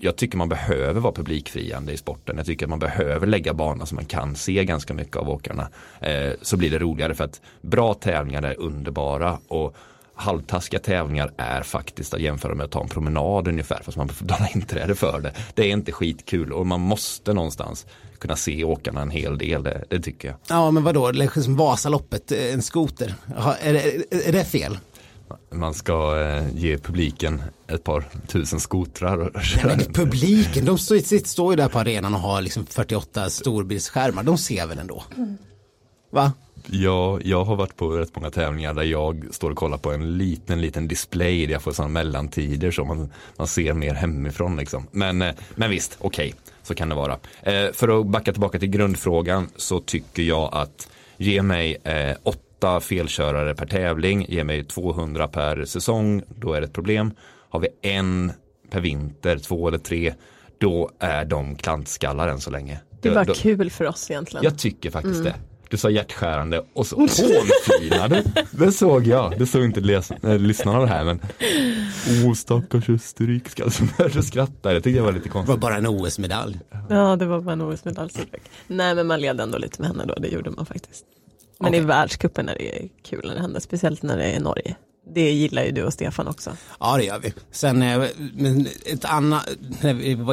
jag 0.00 0.16
tycker 0.16 0.38
man 0.38 0.48
behöver 0.48 1.00
vara 1.00 1.12
publikfriande 1.12 1.92
i 1.92 1.96
sporten. 1.96 2.36
Jag 2.36 2.46
tycker 2.46 2.66
att 2.66 2.70
man 2.70 2.78
behöver 2.78 3.26
lägga 3.26 3.54
banor 3.54 3.84
så 3.84 3.94
man 3.94 4.04
kan 4.04 4.36
se 4.36 4.64
ganska 4.64 4.94
mycket 4.94 5.16
av 5.16 5.30
åkarna. 5.30 5.68
Eh, 6.00 6.32
så 6.42 6.56
blir 6.56 6.70
det 6.70 6.78
roligare 6.78 7.14
för 7.14 7.24
att 7.24 7.40
bra 7.60 7.94
tävlingar 7.94 8.42
är 8.42 8.60
underbara 8.60 9.38
och 9.48 9.76
halvtaskiga 10.14 10.80
tävlingar 10.80 11.32
är 11.36 11.62
faktiskt 11.62 12.14
att 12.14 12.20
jämföra 12.20 12.54
med 12.54 12.64
att 12.64 12.70
ta 12.70 12.82
en 12.82 12.88
promenad 12.88 13.48
ungefär 13.48 13.80
fast 13.82 13.96
man 13.96 14.06
betalar 14.06 14.50
inträde 14.54 14.94
för 14.94 15.20
det. 15.20 15.32
Det 15.54 15.62
är 15.62 15.72
inte 15.72 15.92
skitkul 15.92 16.52
och 16.52 16.66
man 16.66 16.80
måste 16.80 17.32
någonstans 17.32 17.86
kunna 18.18 18.36
se 18.36 18.64
åkarna 18.64 19.02
en 19.02 19.10
hel 19.10 19.38
del, 19.38 19.62
det, 19.62 19.84
det 19.88 20.00
tycker 20.00 20.28
jag. 20.28 20.36
Ja 20.48 20.70
men 20.70 20.82
vadå, 20.82 21.10
liksom 21.10 21.56
Vasaloppet, 21.56 22.32
eh, 22.32 22.54
en 22.54 22.62
skoter, 22.62 23.14
är 23.60 23.72
det, 23.72 24.26
är 24.28 24.32
det 24.32 24.44
fel? 24.44 24.78
Man 25.50 25.74
ska 25.74 26.20
eh, 26.20 26.56
ge 26.56 26.78
publiken 26.78 27.42
ett 27.68 27.84
par 27.84 28.04
tusen 28.26 28.60
skotrar. 28.60 29.18
Och 29.18 29.30
Nej, 29.64 29.76
men 29.76 29.92
publiken, 29.92 30.64
de 30.64 30.78
står, 30.78 31.26
står 31.26 31.52
ju 31.52 31.56
där 31.56 31.68
på 31.68 31.78
arenan 31.78 32.14
och 32.14 32.20
har 32.20 32.42
liksom 32.42 32.66
48 32.66 33.30
storbildsskärmar, 33.30 34.22
de 34.22 34.38
ser 34.38 34.66
väl 34.66 34.78
ändå? 34.78 35.04
Va? 36.10 36.32
Ja, 36.66 37.20
jag 37.24 37.44
har 37.44 37.56
varit 37.56 37.76
på 37.76 37.88
rätt 37.88 38.16
många 38.16 38.30
tävlingar 38.30 38.74
där 38.74 38.82
jag 38.82 39.24
står 39.30 39.50
och 39.50 39.56
kollar 39.56 39.78
på 39.78 39.92
en 39.92 40.18
liten, 40.18 40.60
liten 40.60 40.88
display 40.88 41.46
där 41.46 41.52
jag 41.52 41.62
får 41.62 41.72
sådana 41.72 41.92
mellantider 41.92 42.70
så 42.70 42.84
man, 42.84 43.12
man 43.36 43.46
ser 43.46 43.72
mer 43.72 43.94
hemifrån 43.94 44.56
liksom. 44.56 44.86
Men, 44.90 45.22
eh, 45.22 45.34
men 45.54 45.70
visst, 45.70 45.96
okej, 46.00 46.28
okay, 46.28 46.40
så 46.62 46.74
kan 46.74 46.88
det 46.88 46.94
vara. 46.94 47.18
Eh, 47.42 47.72
för 47.72 48.00
att 48.00 48.06
backa 48.06 48.32
tillbaka 48.32 48.58
till 48.58 48.68
grundfrågan 48.68 49.48
så 49.56 49.80
tycker 49.80 50.22
jag 50.22 50.48
att 50.52 50.88
ge 51.16 51.42
mig 51.42 51.76
eh, 51.84 52.16
åtta 52.22 52.51
felkörare 52.80 53.54
per 53.54 53.66
tävling, 53.66 54.26
ge 54.28 54.44
mig 54.44 54.64
200 54.64 55.28
per 55.28 55.64
säsong, 55.64 56.22
då 56.28 56.52
är 56.52 56.60
det 56.60 56.66
ett 56.66 56.72
problem. 56.72 57.12
Har 57.48 57.60
vi 57.60 57.68
en 57.82 58.32
per 58.70 58.80
vinter, 58.80 59.38
två 59.38 59.68
eller 59.68 59.78
tre, 59.78 60.14
då 60.58 60.90
är 60.98 61.24
de 61.24 61.56
klantskallar 61.56 62.28
än 62.28 62.40
så 62.40 62.50
länge. 62.50 62.80
Det 63.00 63.10
bara 63.10 63.24
då, 63.24 63.34
kul 63.34 63.70
för 63.70 63.86
oss 63.86 64.10
egentligen. 64.10 64.44
Jag 64.44 64.58
tycker 64.58 64.90
faktiskt 64.90 65.20
mm. 65.20 65.32
det. 65.32 65.34
Du 65.68 65.76
sa 65.76 65.90
hjärtskärande 65.90 66.64
och 66.72 66.86
så 66.86 66.96
hånflinade. 67.00 68.24
det 68.50 68.72
såg 68.72 69.06
jag. 69.06 69.38
Det 69.38 69.46
såg 69.46 69.64
inte 69.64 69.80
äh, 70.22 70.38
lyssnarna 70.38 70.80
det 70.80 70.86
här 70.86 71.04
men. 71.04 71.20
Åh 72.24 72.34
stackars 72.34 72.88
österrikiska 72.88 73.70
som 73.70 73.88
började 73.98 74.22
skratta. 74.22 74.72
Det 74.72 74.80
tyckte 74.80 74.96
jag 74.96 75.04
var 75.04 75.12
lite 75.12 75.28
konstigt. 75.28 75.46
Det 75.46 75.60
var 75.60 75.70
bara 75.70 75.76
en 75.76 75.86
OS-medalj. 75.86 76.58
Ja 76.88 77.16
det 77.16 77.26
var 77.26 77.40
bara 77.40 77.52
en 77.52 77.62
OS-medalj. 77.62 78.12
Nej 78.66 78.94
men 78.94 79.06
man 79.06 79.20
led 79.20 79.40
ändå 79.40 79.58
lite 79.58 79.80
med 79.80 79.90
henne 79.90 80.04
då. 80.04 80.14
Det 80.14 80.28
gjorde 80.28 80.50
man 80.50 80.66
faktiskt. 80.66 81.04
Men 81.62 81.70
okay. 81.70 81.80
i 81.80 81.84
världskuppen 81.84 82.48
är 82.48 82.54
det 82.54 82.88
kul 83.02 83.20
när 83.24 83.34
det 83.34 83.40
händer. 83.40 83.60
Speciellt 83.60 84.02
när 84.02 84.16
det 84.16 84.24
är 84.24 84.40
Norge. 84.40 84.74
Det 85.14 85.30
gillar 85.30 85.64
ju 85.64 85.70
du 85.70 85.82
och 85.82 85.92
Stefan 85.92 86.28
också. 86.28 86.56
Ja 86.80 86.96
det 86.96 87.04
gör 87.04 87.18
vi. 87.18 87.32
Sen 87.50 87.82
eh, 87.82 88.02
men 88.34 88.66
ett 88.86 89.04
annat, 89.04 89.48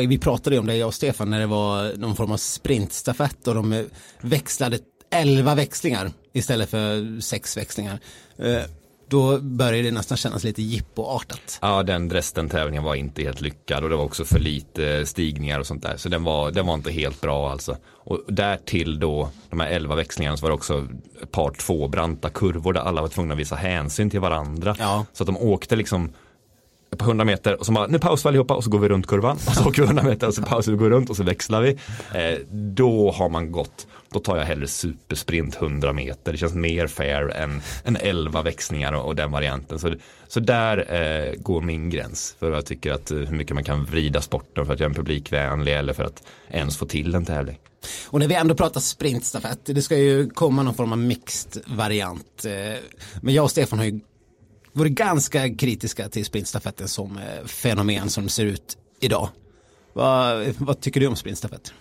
vi 0.08 0.18
pratade 0.18 0.60
om 0.60 0.68
det 0.68 0.76
jag 0.76 0.88
och 0.88 0.94
Stefan 0.94 1.30
när 1.30 1.40
det 1.40 1.46
var 1.46 1.98
någon 1.98 2.16
form 2.16 2.32
av 2.32 2.38
sprintstafett 2.38 3.48
och 3.48 3.56
de 3.56 3.86
växlade 4.22 4.80
11 5.12 5.56
växlingar 5.56 6.12
istället 6.34 6.70
för 6.70 7.22
6 7.22 7.58
växlingar. 7.58 8.00
Eh, 9.10 9.20
då 9.20 9.40
börjar 9.40 9.84
det 9.84 9.92
nästan 9.92 10.18
kännas 10.18 10.44
lite 10.44 10.62
jippoartat. 10.62 11.60
Ja, 11.62 11.84
den 11.84 12.10
Dresden-tävlingen 12.10 12.84
var 12.84 12.96
inte 12.96 13.22
helt 13.22 13.42
lyckad 13.42 13.84
och 13.84 13.90
det 13.90 13.96
var 13.96 14.04
också 14.04 14.26
för 14.26 14.40
lite 14.40 15.06
stigningar 15.06 15.60
och 15.60 15.68
sånt 15.68 15.84
där. 15.84 15.98
Så 15.98 16.10
den 16.10 16.24
var, 16.24 16.52
den 16.52 16.66
var 16.66 16.74
inte 16.74 16.92
helt 16.92 17.22
bra 17.22 17.52
alltså. 17.52 17.78
Och 18.10 18.20
därtill 18.28 19.00
då, 19.00 19.30
de 19.50 19.60
här 19.60 19.68
11 19.68 19.96
växlingarna 19.96 20.38
så 20.38 20.42
var 20.42 20.50
det 20.50 20.56
också 20.56 20.88
ett 21.22 21.32
par 21.32 21.52
två 21.52 21.88
branta 21.88 22.30
kurvor 22.30 22.74
där 22.74 22.82
alla 22.82 23.02
var 23.02 23.08
tvungna 23.08 23.34
att 23.34 23.40
visa 23.40 23.56
hänsyn 23.56 24.10
till 24.10 24.20
varandra. 24.20 24.76
Ja. 24.80 25.06
Så 25.14 25.24
att 25.24 25.28
de 25.28 25.38
åkte 25.38 25.76
liksom 25.76 26.12
på 26.98 27.06
100 27.06 27.26
meter 27.26 27.60
och 27.60 27.66
så 27.66 27.72
bara, 27.72 27.88
nu 27.88 28.00
pausar 28.00 28.30
vi 28.30 28.32
allihopa 28.32 28.54
och 28.54 28.64
så 28.64 28.70
går 28.70 28.80
vi 28.80 28.90
runt 28.90 29.08
kurvan. 29.08 29.36
Och 29.48 29.54
så 29.56 29.70
åker 29.70 29.82
vi 29.82 29.86
100 29.86 30.04
meter 30.04 30.28
och 30.28 30.34
så 30.34 30.42
pausar 30.42 30.72
vi 30.72 30.78
och 30.78 30.80
går 30.80 30.90
runt 30.90 31.10
och 31.10 31.16
så 31.16 31.24
växlar 31.24 31.62
vi. 31.62 31.70
Eh, 32.14 32.40
då 32.52 33.12
har 33.12 33.30
man 33.30 33.52
gått 33.52 33.88
då 34.12 34.20
tar 34.20 34.38
jag 34.38 34.46
hellre 34.46 34.68
supersprint 34.68 35.56
100 35.56 35.94
meter. 35.94 36.32
Det 36.32 36.38
känns 36.38 36.54
mer 36.54 36.88
fair 36.88 37.32
än, 37.36 37.62
än 37.84 37.96
11 37.96 38.42
växlingar 38.42 38.94
och, 38.94 39.06
och 39.06 39.16
den 39.16 39.32
varianten. 39.32 39.80
Så, 39.80 39.96
så 40.28 40.40
där 40.40 40.94
eh, 40.94 41.34
går 41.36 41.62
min 41.62 41.90
gräns 41.90 42.36
för 42.40 42.52
jag 42.52 42.66
tycker 42.66 42.92
att 42.92 43.12
eh, 43.12 43.18
hur 43.18 43.36
mycket 43.36 43.54
man 43.54 43.64
kan 43.64 43.86
vrida 43.86 44.22
sporten 44.22 44.66
för 44.66 44.74
att 44.74 44.80
göra 44.80 44.90
en 44.90 44.96
publikvänlig 44.96 45.78
eller 45.78 45.94
för 45.94 46.04
att 46.04 46.24
ens 46.50 46.78
få 46.78 46.86
till 46.86 47.16
en 47.16 47.26
tävling. 47.26 47.58
Och 48.08 48.20
när 48.20 48.28
vi 48.28 48.36
ändå 48.36 48.56
pratar 48.56 48.82
sprintstafett, 48.82 49.60
det 49.66 49.82
ska 49.82 49.98
ju 49.98 50.30
komma 50.30 50.64
någon 50.64 50.74
form 50.74 50.92
av 50.92 50.98
mixed 50.98 51.64
variant. 51.68 52.46
Eh, 52.46 52.80
men 53.22 53.34
jag 53.34 53.44
och 53.44 53.52
Stefan 53.52 53.80
har 53.80 53.86
ju 53.86 54.00
varit 54.74 54.92
ganska 54.92 55.56
kritiska 55.56 56.10
till 56.10 56.26
sprintstafetten 56.26 56.88
som 56.88 57.18
eh, 57.18 57.46
fenomen 57.46 58.10
som 58.10 58.24
det 58.24 58.30
ser 58.30 58.46
ut 58.46 58.78
idag. 59.00 59.30
Vad, 59.94 60.48
vad 60.58 60.82
tycker 60.82 61.00
du 61.00 61.08
om 61.08 61.16
sprintstafett? 61.16 61.74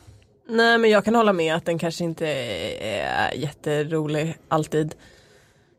Nej 0.49 0.79
men 0.79 0.91
jag 0.91 1.05
kan 1.05 1.15
hålla 1.15 1.33
med 1.33 1.55
att 1.55 1.65
den 1.65 1.79
kanske 1.79 2.05
inte 2.05 2.27
är 2.81 3.35
jätterolig 3.35 4.37
alltid. 4.49 4.95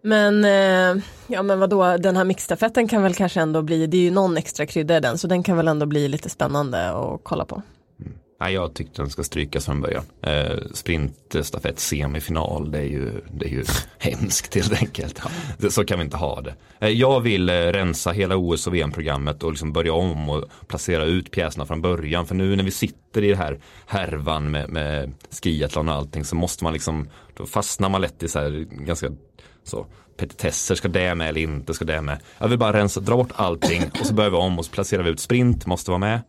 Men 0.02 0.46
eh, 0.46 1.04
ja 1.28 1.44
men 1.44 1.60
vadå, 1.60 1.98
den 1.98 2.18
här 2.18 2.24
mixstafetten 2.24 2.88
kan 2.88 3.04
väl 3.04 3.14
kanske 3.14 3.42
ändå 3.42 3.62
bli, 3.62 3.88
det 3.88 3.98
är 3.98 4.02
ju 4.02 4.12
någon 4.12 4.38
extra 4.38 4.66
krydda 4.66 4.98
i 4.98 5.00
den 5.00 5.18
så 5.18 5.28
den 5.28 5.44
kan 5.44 5.58
väl 5.58 5.68
ändå 5.68 5.86
bli 5.86 6.08
lite 6.08 6.30
spännande 6.30 6.90
att 6.90 7.20
kolla 7.24 7.46
på. 7.46 7.62
Nej, 8.42 8.54
jag 8.54 8.74
tyckte 8.74 9.02
den 9.02 9.10
ska 9.10 9.24
strykas 9.24 9.66
från 9.66 9.82
början. 9.82 10.04
Eh, 10.22 10.58
sprintstafett 10.74 11.80
semifinal, 11.80 12.72
det 12.72 12.80
är 12.80 12.84
ju, 12.84 13.22
det 13.32 13.46
är 13.46 13.50
ju 13.50 13.66
hemskt 13.98 14.56
helt 14.56 14.82
enkelt. 14.82 15.22
Ja. 15.60 15.70
Så 15.70 15.86
kan 15.86 16.00
vi 16.00 16.06
inte 16.06 16.18
ha 16.18 16.42
det. 16.42 16.56
Eh, 16.80 16.90
jag 16.90 17.22
vill 17.22 17.50
eh, 17.50 17.54
rensa 17.54 18.12
hela 18.12 18.36
OS 18.38 18.68
och 18.68 18.76
VM-programmet 18.76 19.44
och 19.44 19.52
liksom 19.52 19.74
börja 19.74 19.94
om 19.94 20.30
och 20.30 20.46
placera 20.68 21.04
ut 21.04 21.32
pjäserna 21.32 21.66
från 21.66 21.82
början. 21.82 22.26
För 22.26 22.36
nu 22.36 22.56
när 22.56 22.64
vi 22.64 22.72
sitter 22.72 23.24
i 23.24 23.30
det 23.30 23.36
här 23.36 23.60
härvan 23.86 24.52
med, 24.52 24.70
med 24.70 25.14
skiathlon 25.44 25.90
och 25.90 25.96
allting 25.96 26.26
så 26.26 26.36
måste 26.36 26.64
man 26.64 26.74
liksom, 26.74 27.10
då 27.38 27.46
fastnar 27.46 27.90
man 27.90 28.02
lätt 28.02 28.24
i 28.24 28.28
så 28.28 28.40
här 28.40 28.68
ganska 28.72 29.12
så 29.64 29.86
petitesser, 30.18 30.76
ska 30.76 30.88
det 30.88 31.16
med 31.16 31.30
eller 31.30 31.42
inte, 31.42 31.74
ska 31.74 31.86
det 31.86 32.02
med. 32.02 32.20
Jag 32.38 32.48
vill 32.48 32.60
bara 32.60 32.74
rensa, 32.74 33.00
dra 33.00 33.16
bort 33.16 33.32
allting 33.36 33.84
och 34.00 34.06
så 34.06 34.14
börjar 34.14 34.30
vi 34.30 34.38
om 34.38 34.60
och 34.60 34.66
så 34.66 34.72
placerar 34.72 35.04
vi 35.04 35.10
ut 35.10 35.20
sprint, 35.20 35.66
måste 35.66 35.92
vara 35.92 36.00
med. 36.00 36.22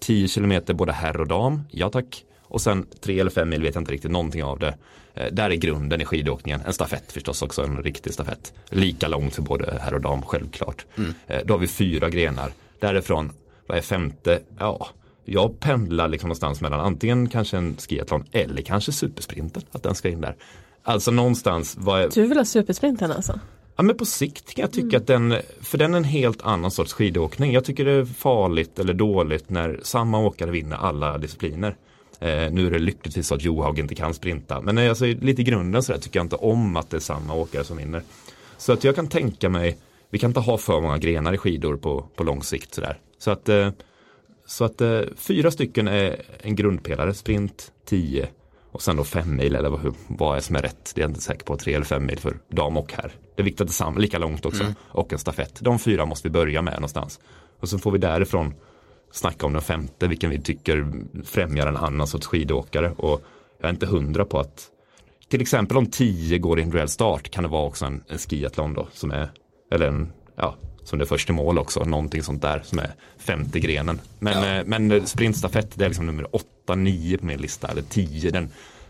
10 0.00 0.28
kilometer 0.28 0.74
både 0.74 0.92
herr 0.92 1.20
och 1.20 1.28
dam, 1.28 1.62
ja 1.70 1.90
tack. 1.90 2.24
Och 2.42 2.60
sen 2.60 2.86
3 3.00 3.20
eller 3.20 3.30
5 3.30 3.48
mil 3.48 3.62
vet 3.62 3.74
jag 3.74 3.82
inte 3.82 3.92
riktigt 3.92 4.10
någonting 4.10 4.44
av 4.44 4.58
det. 4.58 4.74
Eh, 5.14 5.32
där 5.32 5.50
är 5.50 5.54
grunden 5.54 6.00
i 6.00 6.04
skidåkningen. 6.04 6.60
En 6.66 6.72
stafett 6.72 7.12
förstås 7.12 7.42
också, 7.42 7.62
en 7.62 7.82
riktig 7.82 8.12
stafett. 8.12 8.52
Lika 8.70 9.08
långt 9.08 9.34
för 9.34 9.42
både 9.42 9.78
herr 9.80 9.94
och 9.94 10.00
dam, 10.00 10.22
självklart. 10.22 10.86
Mm. 10.96 11.14
Eh, 11.26 11.40
då 11.44 11.54
har 11.54 11.58
vi 11.58 11.66
fyra 11.66 12.10
grenar. 12.10 12.52
Därifrån, 12.80 13.32
vad 13.66 13.78
är 13.78 13.82
femte? 13.82 14.40
Ja, 14.58 14.88
jag 15.24 15.60
pendlar 15.60 16.08
liksom 16.08 16.28
någonstans 16.28 16.60
mellan 16.60 16.80
antingen 16.80 17.28
kanske 17.28 17.56
en 17.56 17.76
skiathlon 17.76 18.24
eller 18.32 18.62
kanske 18.62 18.92
supersprinten. 18.92 19.62
Att 19.72 19.82
den 19.82 19.94
ska 19.94 20.08
in 20.08 20.20
där. 20.20 20.36
Alltså 20.82 21.10
någonstans. 21.10 21.76
Vad 21.78 22.00
är... 22.00 22.10
Du 22.10 22.26
vill 22.26 22.38
ha 22.38 22.44
supersprinten 22.44 23.12
alltså? 23.12 23.40
Ja 23.76 23.82
men 23.82 23.96
på 23.96 24.04
sikt 24.04 24.54
kan 24.54 24.62
jag 24.62 24.72
tycka 24.72 24.96
mm. 24.96 25.00
att 25.00 25.06
den, 25.06 25.34
för 25.60 25.78
den 25.78 25.94
är 25.94 25.98
en 25.98 26.04
helt 26.04 26.42
annan 26.42 26.70
sorts 26.70 26.92
skidåkning. 26.92 27.52
Jag 27.52 27.64
tycker 27.64 27.84
det 27.84 27.92
är 27.92 28.04
farligt 28.04 28.78
eller 28.78 28.94
dåligt 28.94 29.50
när 29.50 29.80
samma 29.82 30.18
åkare 30.18 30.50
vinner 30.50 30.76
alla 30.76 31.18
discipliner. 31.18 31.76
Eh, 32.20 32.52
nu 32.52 32.66
är 32.66 32.70
det 32.70 32.78
lyckligtvis 32.78 33.26
så 33.26 33.34
att 33.34 33.44
Johaug 33.44 33.78
inte 33.78 33.94
kan 33.94 34.14
sprinta. 34.14 34.60
Men 34.60 34.78
alltså, 34.78 35.04
lite 35.04 35.42
i 35.42 35.44
grunden 35.44 35.82
så 35.82 35.98
tycker 35.98 36.18
jag 36.18 36.24
inte 36.24 36.36
om 36.36 36.76
att 36.76 36.90
det 36.90 36.96
är 36.96 37.00
samma 37.00 37.34
åkare 37.34 37.64
som 37.64 37.76
vinner. 37.76 38.02
Så 38.58 38.72
att 38.72 38.84
jag 38.84 38.94
kan 38.94 39.08
tänka 39.08 39.48
mig, 39.48 39.78
vi 40.10 40.18
kan 40.18 40.30
inte 40.30 40.40
ha 40.40 40.58
för 40.58 40.80
många 40.80 40.98
grenar 40.98 41.32
i 41.32 41.38
skidor 41.38 41.76
på, 41.76 42.06
på 42.14 42.24
lång 42.24 42.42
sikt. 42.42 42.74
Så, 42.74 42.80
där. 42.80 42.98
så 43.18 43.30
att, 43.30 43.48
eh, 43.48 43.70
så 44.46 44.64
att 44.64 44.80
eh, 44.80 45.00
fyra 45.16 45.50
stycken 45.50 45.88
är 45.88 46.22
en 46.42 46.56
grundpelare, 46.56 47.14
sprint, 47.14 47.72
tio 47.84 48.28
och 48.76 48.82
sen 48.82 48.96
då 48.96 49.04
fem 49.04 49.36
mil 49.36 49.54
eller 49.54 49.68
vad, 49.68 49.94
vad 50.06 50.36
är 50.36 50.40
som 50.40 50.56
är 50.56 50.62
rätt. 50.62 50.92
Det 50.94 51.00
är 51.00 51.02
jag 51.02 51.10
inte 51.10 51.20
säker 51.20 51.44
på. 51.44 51.56
Tre 51.56 51.74
eller 51.74 51.84
fem 51.84 52.06
mil 52.06 52.18
för 52.18 52.38
dam 52.48 52.76
och 52.76 52.92
herr. 52.92 53.12
Det 53.36 53.42
är 53.42 53.44
viktigt 53.44 53.60
att 53.60 53.66
det 53.66 53.70
är 53.70 53.74
samma, 53.74 53.98
lika 53.98 54.18
långt 54.18 54.46
också. 54.46 54.62
Mm. 54.62 54.74
Och 54.88 55.12
en 55.12 55.18
stafett. 55.18 55.58
De 55.60 55.78
fyra 55.78 56.06
måste 56.06 56.28
vi 56.28 56.32
börja 56.32 56.62
med 56.62 56.74
någonstans. 56.74 57.20
Och 57.60 57.68
så 57.68 57.78
får 57.78 57.90
vi 57.90 57.98
därifrån 57.98 58.54
snacka 59.12 59.46
om 59.46 59.52
den 59.52 59.62
femte, 59.62 60.06
vilken 60.06 60.30
vi 60.30 60.40
tycker 60.40 60.92
främjar 61.24 61.66
en 61.66 61.76
annan 61.76 62.06
sorts 62.06 62.26
skidåkare. 62.26 62.90
Och 62.90 63.22
jag 63.60 63.68
är 63.68 63.72
inte 63.72 63.86
hundra 63.86 64.24
på 64.24 64.38
att 64.38 64.70
till 65.28 65.40
exempel 65.40 65.76
om 65.76 65.86
tio 65.86 66.38
går 66.38 66.58
individuell 66.60 66.88
start 66.88 67.30
kan 67.30 67.42
det 67.42 67.48
vara 67.48 67.66
också 67.66 67.84
en, 67.84 68.04
en 68.08 68.18
skiathlon 68.18 68.74
då 68.74 68.88
som 68.92 69.10
är, 69.10 69.30
eller 69.72 69.88
en, 69.88 70.12
ja, 70.36 70.56
som 70.84 70.98
det 70.98 71.04
är 71.04 71.06
först 71.06 71.30
i 71.30 71.32
mål 71.32 71.58
också, 71.58 71.84
någonting 71.84 72.22
sånt 72.22 72.42
där 72.42 72.62
som 72.64 72.78
är 72.78 72.94
femte 73.18 73.60
grenen. 73.60 74.00
Men, 74.18 74.42
ja. 74.42 74.56
Eh, 74.56 74.64
men 74.66 75.06
sprintstafett 75.06 75.70
det 75.74 75.84
är 75.84 75.88
liksom 75.88 76.06
nummer 76.06 76.36
åtta, 76.36 76.46
nio 76.74 77.18
på 77.18 77.26
min 77.26 77.40
lista, 77.40 77.68
eller 77.68 77.82
tio, 77.82 78.30
den, 78.30 78.48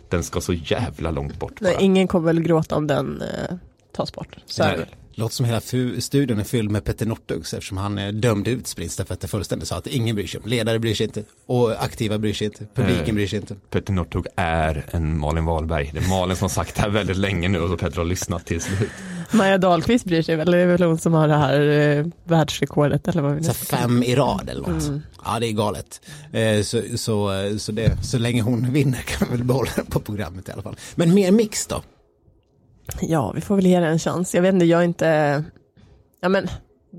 den 0.09 0.23
ska 0.23 0.41
så 0.41 0.53
jävla 0.53 1.11
långt 1.11 1.39
bort. 1.39 1.61
Nej, 1.61 1.77
ingen 1.81 2.09
kommer 2.09 2.27
väl 2.27 2.43
gråta 2.43 2.77
om 2.77 2.87
den 2.87 3.23
eh, 3.23 3.57
tas 3.93 4.13
bort. 4.13 4.37
Så 4.47 4.63
Nej. 4.63 4.87
Låter 5.19 5.35
som 5.35 5.47
hela 5.47 5.61
studion 6.01 6.39
är 6.39 6.45
fylld 6.45 6.71
med 6.71 6.85
Petter 6.85 7.07
Northugs 7.07 7.55
eftersom 7.55 7.79
han 7.79 7.99
eh, 7.99 8.09
dömde 8.09 8.51
ut 8.51 8.67
sprintstafetten 8.67 9.29
fullständigt. 9.29 9.69
Sa 9.69 9.77
att 9.77 9.87
ingen 9.87 10.17
bryr 10.17 10.27
sig 10.27 10.41
om. 10.41 10.49
Ledare 10.49 10.79
bryr 10.79 10.95
sig 10.95 11.07
inte. 11.07 11.23
Och 11.47 11.85
aktiva 11.85 12.19
bryr 12.19 12.33
sig 12.33 12.45
inte. 12.45 12.67
Publiken 12.75 13.15
bryr 13.15 13.27
sig 13.27 13.39
inte. 13.39 13.57
Petter 13.71 13.93
Northug 13.93 14.27
är 14.37 14.85
en 14.91 15.19
Malin 15.19 15.45
Wahlberg. 15.45 15.91
Det 15.95 15.99
är 15.99 16.09
Malin 16.09 16.37
som 16.37 16.51
sagt 16.51 16.75
det 16.75 16.83
här 16.83 16.89
väldigt 16.89 17.17
länge 17.17 17.49
nu 17.49 17.61
och 17.61 17.69
så 17.69 17.77
Petter 17.77 17.97
har 17.97 18.05
lyssnat 18.05 18.47
till 18.47 18.61
slut. 18.61 18.91
Maja 19.33 19.59
Dahlqvist 19.59 20.05
bryr 20.05 20.23
sig 20.23 20.37
väl, 20.37 20.51
det 20.51 20.59
är 20.59 20.67
väl 20.67 20.83
hon 20.83 20.99
som 20.99 21.13
har 21.13 21.29
det 21.29 21.37
här 21.37 21.61
eh, 21.61 22.07
världsrekordet 22.25 23.09
eller 23.09 23.23
vad 23.23 23.35
vi 23.35 23.41
nu 23.41 23.47
Så 23.47 23.55
fem 23.55 24.03
i 24.03 24.15
rad 24.15 24.49
eller 24.51 24.61
något. 24.61 24.83
Mm. 24.83 25.03
Ja 25.25 25.39
det 25.41 25.47
är 25.47 25.53
galet. 25.53 26.01
Eh, 26.33 26.63
så, 26.63 26.83
så, 26.97 27.33
så, 27.59 27.73
det, 27.73 28.05
så 28.05 28.19
länge 28.19 28.43
hon 28.43 28.73
vinner 28.73 28.99
kan 28.99 29.29
vi 29.31 29.37
väl 29.37 29.45
behålla 29.45 29.71
den 29.77 29.87
på 29.87 30.01
programmet 30.01 30.49
i 30.49 30.53
alla 30.53 30.63
fall. 30.63 30.77
Men 30.95 31.15
mer 31.15 31.33
mix 31.33 31.67
då? 31.67 31.83
Ja, 33.01 33.33
vi 33.33 33.41
får 33.41 33.57
väl 33.57 33.67
ge 33.67 33.81
det 33.81 33.87
en 33.87 33.99
chans. 33.99 34.35
Jag 34.35 34.43
vet 34.43 34.55
inte, 34.55 34.67
jag 34.67 34.81
är 34.81 34.85
inte, 34.85 35.45
ja 36.21 36.29
men 36.29 36.49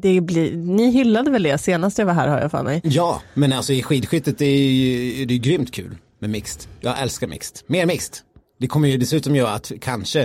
det 0.02 0.22
blir, 0.22 0.58
ni 0.58 0.92
hyllade 0.92 1.32
väl 1.32 1.44
det 1.44 1.58
senast 1.58 1.98
jag 1.98 2.06
var 2.06 2.14
här 2.14 2.28
har 2.28 2.40
jag 2.40 2.52
för 2.52 2.64
mig. 2.64 2.82
Ja, 2.84 3.22
men 3.34 3.54
alltså 3.54 3.74
i 3.74 3.84
skidskyttet 3.84 4.42
är 4.42 4.46
ju 4.46 5.26
det 5.26 5.34
är 5.34 5.38
grymt 5.38 5.74
kul 5.74 5.98
med 6.20 6.30
mixed. 6.30 6.62
Jag 6.82 7.02
älskar 7.02 7.28
mixed. 7.28 7.58
Mer 7.68 7.86
mixed. 7.86 8.16
Det 8.58 8.68
kommer 8.68 8.88
ju 8.88 8.98
dessutom 8.98 9.36
göra 9.36 9.54
att 9.54 9.72
kanske 9.82 10.22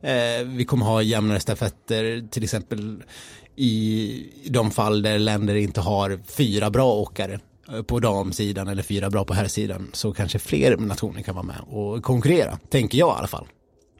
eh, 0.00 0.44
vi 0.46 0.64
kommer 0.64 0.86
ha 0.86 1.02
jämnare 1.02 1.40
stafetter 1.40 2.28
till 2.30 2.44
exempel 2.44 3.02
i 3.56 4.48
de 4.50 4.70
fall 4.70 5.02
där 5.02 5.18
länder 5.18 5.54
inte 5.54 5.80
har 5.80 6.20
fyra 6.36 6.70
bra 6.70 6.94
åkare 6.94 7.40
eh, 7.72 7.82
på 7.82 8.00
damsidan 8.00 8.68
eller 8.68 8.82
fyra 8.82 9.10
bra 9.10 9.24
på 9.24 9.34
herrsidan 9.34 9.90
så 9.92 10.12
kanske 10.12 10.38
fler 10.38 10.76
nationer 10.76 11.22
kan 11.22 11.34
vara 11.34 11.46
med 11.46 11.60
och 11.70 12.02
konkurrera, 12.02 12.58
tänker 12.68 12.98
jag 12.98 13.16
i 13.16 13.18
alla 13.18 13.28
fall. 13.28 13.46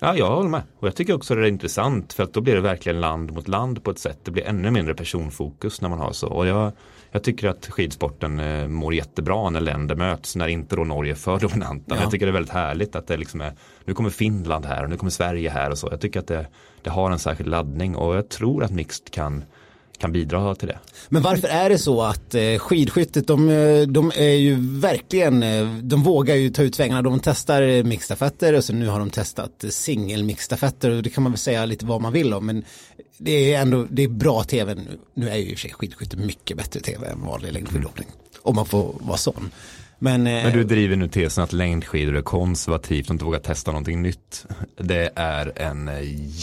Ja, 0.01 0.17
jag 0.17 0.37
håller 0.37 0.49
med. 0.49 0.63
Och 0.79 0.89
jag 0.89 0.97
tycker 0.97 1.15
också 1.15 1.35
det 1.35 1.47
är 1.47 1.49
intressant 1.49 2.13
för 2.13 2.23
att 2.23 2.33
då 2.33 2.41
blir 2.41 2.55
det 2.55 2.61
verkligen 2.61 3.01
land 3.01 3.33
mot 3.33 3.49
land 3.49 3.85
på 3.85 3.91
ett 3.91 3.99
sätt. 3.99 4.19
Det 4.25 4.31
blir 4.31 4.45
ännu 4.45 4.71
mindre 4.71 4.95
personfokus 4.95 5.81
när 5.81 5.89
man 5.89 5.99
har 5.99 6.13
så. 6.13 6.29
Och 6.29 6.47
jag, 6.47 6.73
jag 7.15 7.23
tycker 7.23 7.49
att 7.49 7.67
skidsporten 7.67 8.41
eh, 8.41 8.69
mår 8.69 8.95
jättebra 8.95 9.51
när 9.51 9.61
länder 9.61 9.95
möts, 9.95 10.37
när 10.37 10.49
inte 10.49 10.77
då 10.77 10.85
Norge 10.85 11.13
är 11.13 11.17
för 11.17 11.39
dominanta. 11.39 11.95
Ja. 11.95 12.03
Jag 12.03 12.11
tycker 12.11 12.27
det 12.27 12.31
är 12.31 12.33
väldigt 12.33 12.53
härligt 12.53 12.97
att 12.97 13.07
det 13.07 13.17
liksom 13.17 13.41
är, 13.41 13.53
nu 13.85 13.95
kommer 13.95 14.11
Finland 14.11 14.65
här 14.65 14.85
och 14.85 14.91
nu 14.91 14.97
kommer 14.97 15.11
Sverige 15.11 15.51
här 15.51 15.71
och 15.71 15.79
så. 15.79 15.89
Jag 15.91 16.01
tycker 16.01 16.21
att 16.21 16.27
det, 16.27 16.47
det 16.83 16.91
har 16.91 17.11
en 17.11 17.19
särskild 17.19 17.51
laddning 17.51 17.97
och 17.97 18.17
jag 18.17 18.29
tror 18.29 18.65
att 18.65 18.71
mixed 18.71 19.11
kan, 19.11 19.45
kan 19.99 20.13
bidra 20.13 20.55
till 20.55 20.69
det. 20.69 20.79
Men 21.09 21.23
varför 21.23 21.49
är 21.49 21.69
det 21.69 21.79
så 21.79 22.03
att 22.03 22.35
eh, 22.35 22.59
skidskyttet, 22.59 23.27
de, 23.27 23.49
eh, 23.49 23.83
de 23.83 24.13
är 24.17 24.35
ju 24.35 24.57
verkligen, 24.81 25.43
eh, 25.43 25.69
de 25.83 26.03
vågar 26.03 26.35
ju 26.35 26.51
ta 26.51 26.63
ut 26.63 26.75
svängarna. 26.75 27.03
De 27.03 27.21
testar 27.21 27.63
eh, 27.63 27.85
mixtafetter 27.85 28.53
och 28.53 28.65
så 28.65 28.73
nu 28.73 28.89
har 28.89 28.99
de 28.99 29.11
testat 29.11 29.65
singelmixtafetter 29.69 29.71
singelmixstafetter 29.71 30.91
och 30.91 31.03
det 31.03 31.11
kan 31.11 31.23
man 31.23 31.33
väl 31.33 31.39
säga 31.39 31.65
lite 31.65 31.87
vad 31.87 32.01
man 32.01 32.13
vill 32.13 32.35
om. 32.35 32.47
Men 32.47 32.65
det 33.19 33.55
är 33.55 33.61
ändå, 33.61 33.87
det 33.91 34.03
är 34.03 34.09
bra 34.09 34.45
tv 34.45 34.75
nu. 34.75 34.99
Nu 35.15 35.29
är 35.29 35.37
ju 35.37 35.51
i 35.51 35.55
och 35.55 35.59
för 35.59 35.61
sig 35.61 35.73
skidskytte 35.73 36.17
mycket 36.17 36.57
bättre 36.57 36.81
tv 36.81 37.07
än 37.07 37.21
vanlig 37.27 37.53
längdskidåkning. 37.53 38.09
Om 38.43 38.57
man 38.57 38.67
får 38.67 38.95
vara 39.01 39.17
sån. 39.17 39.51
Men, 39.99 40.27
eh, 40.27 40.45
Men 40.45 40.53
du 40.53 40.65
driver 40.65 40.97
nu 40.97 41.09
tesen 41.09 41.45
att 41.45 41.53
längdskidor 41.53 42.17
är 42.17 42.23
konservativt 42.23 43.07
och 43.07 43.15
inte 43.15 43.25
vågar 43.25 43.39
testa 43.39 43.71
någonting 43.71 44.03
nytt. 44.03 44.47
Det 44.77 45.11
är 45.15 45.53
en 45.57 45.89
eh, 45.89 45.95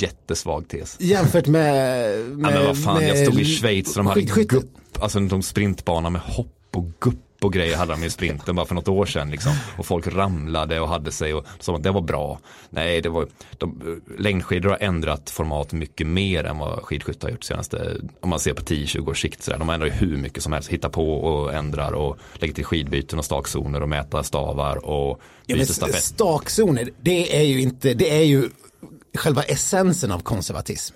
jättesvag 0.02 0.68
tes. 0.68 0.98
jämfört 1.00 1.48
med, 1.48 2.20
med 2.20 2.52
Ja, 2.52 2.56
men 2.56 2.66
vad 2.66 2.84
fan, 2.84 3.08
jag 3.08 3.18
stod 3.18 3.42
i 3.42 3.46
Schweiz 3.46 3.98
och 3.98 4.04
de 4.04 4.08
hade 4.08 4.22
gupp, 4.22 4.66
alltså 5.00 5.20
de 5.20 5.44
sprintbana 5.44 6.10
med 6.10 6.22
hopp 6.22 6.61
och 6.72 6.86
gupp 7.00 7.18
och 7.42 7.54
grejer 7.54 7.78
hade 7.78 7.94
de 7.94 8.04
i 8.04 8.10
sprinten 8.10 8.56
bara 8.56 8.66
för 8.66 8.76
något 8.76 8.88
år 8.88 9.06
sedan 9.06 9.32
liksom. 9.32 9.52
Och 9.78 9.86
folk 9.86 10.08
ramlade 10.08 10.80
och 10.80 10.88
hade 10.88 11.12
sig 11.12 11.34
och 11.34 11.46
sa 11.60 11.76
att 11.76 11.84
det 11.84 11.92
var 11.92 12.02
bra. 12.02 12.40
Nej, 12.70 13.02
det 13.02 13.10
var, 13.10 13.28
de, 13.58 14.02
längdskidor 14.18 14.70
har 14.70 14.78
ändrat 14.82 15.30
format 15.30 15.74
mycket 15.74 16.08
mer 16.08 16.44
än 16.44 16.58
vad 16.58 16.84
skidskytte 16.84 17.26
har 17.26 17.32
gjort 17.32 17.44
senaste, 17.44 17.96
om 18.20 18.30
man 18.30 18.40
ser 18.40 18.54
på 18.54 18.62
10-20 18.62 19.10
års 19.10 19.22
sikt. 19.22 19.44
Sådär. 19.44 19.58
De 19.60 19.70
ändrar 19.70 19.88
ju 19.88 19.94
hur 19.94 20.18
mycket 20.18 20.44
som 20.44 20.54
helst, 20.54 20.70
hittar 20.70 20.90
på 20.90 21.14
och 21.14 21.54
ändrar 21.54 21.92
och 21.92 22.18
lägger 22.34 22.54
till 22.54 22.66
skidbyten 22.66 23.20
och 23.20 23.26
stakzoner 23.26 23.82
och 23.82 23.90
mäta 23.90 24.24
stavar 24.24 24.86
och 24.86 25.22
Ja, 25.46 25.56
byter 25.56 25.58
men 25.58 25.66
stafett. 25.66 26.04
stakzoner, 26.04 26.90
det 27.02 27.38
är 27.38 27.44
ju 27.44 27.62
inte, 27.62 27.94
det 27.94 28.18
är 28.18 28.24
ju 28.24 28.50
själva 29.18 29.44
essensen 29.44 30.12
av 30.12 30.20
konservatism. 30.20 30.96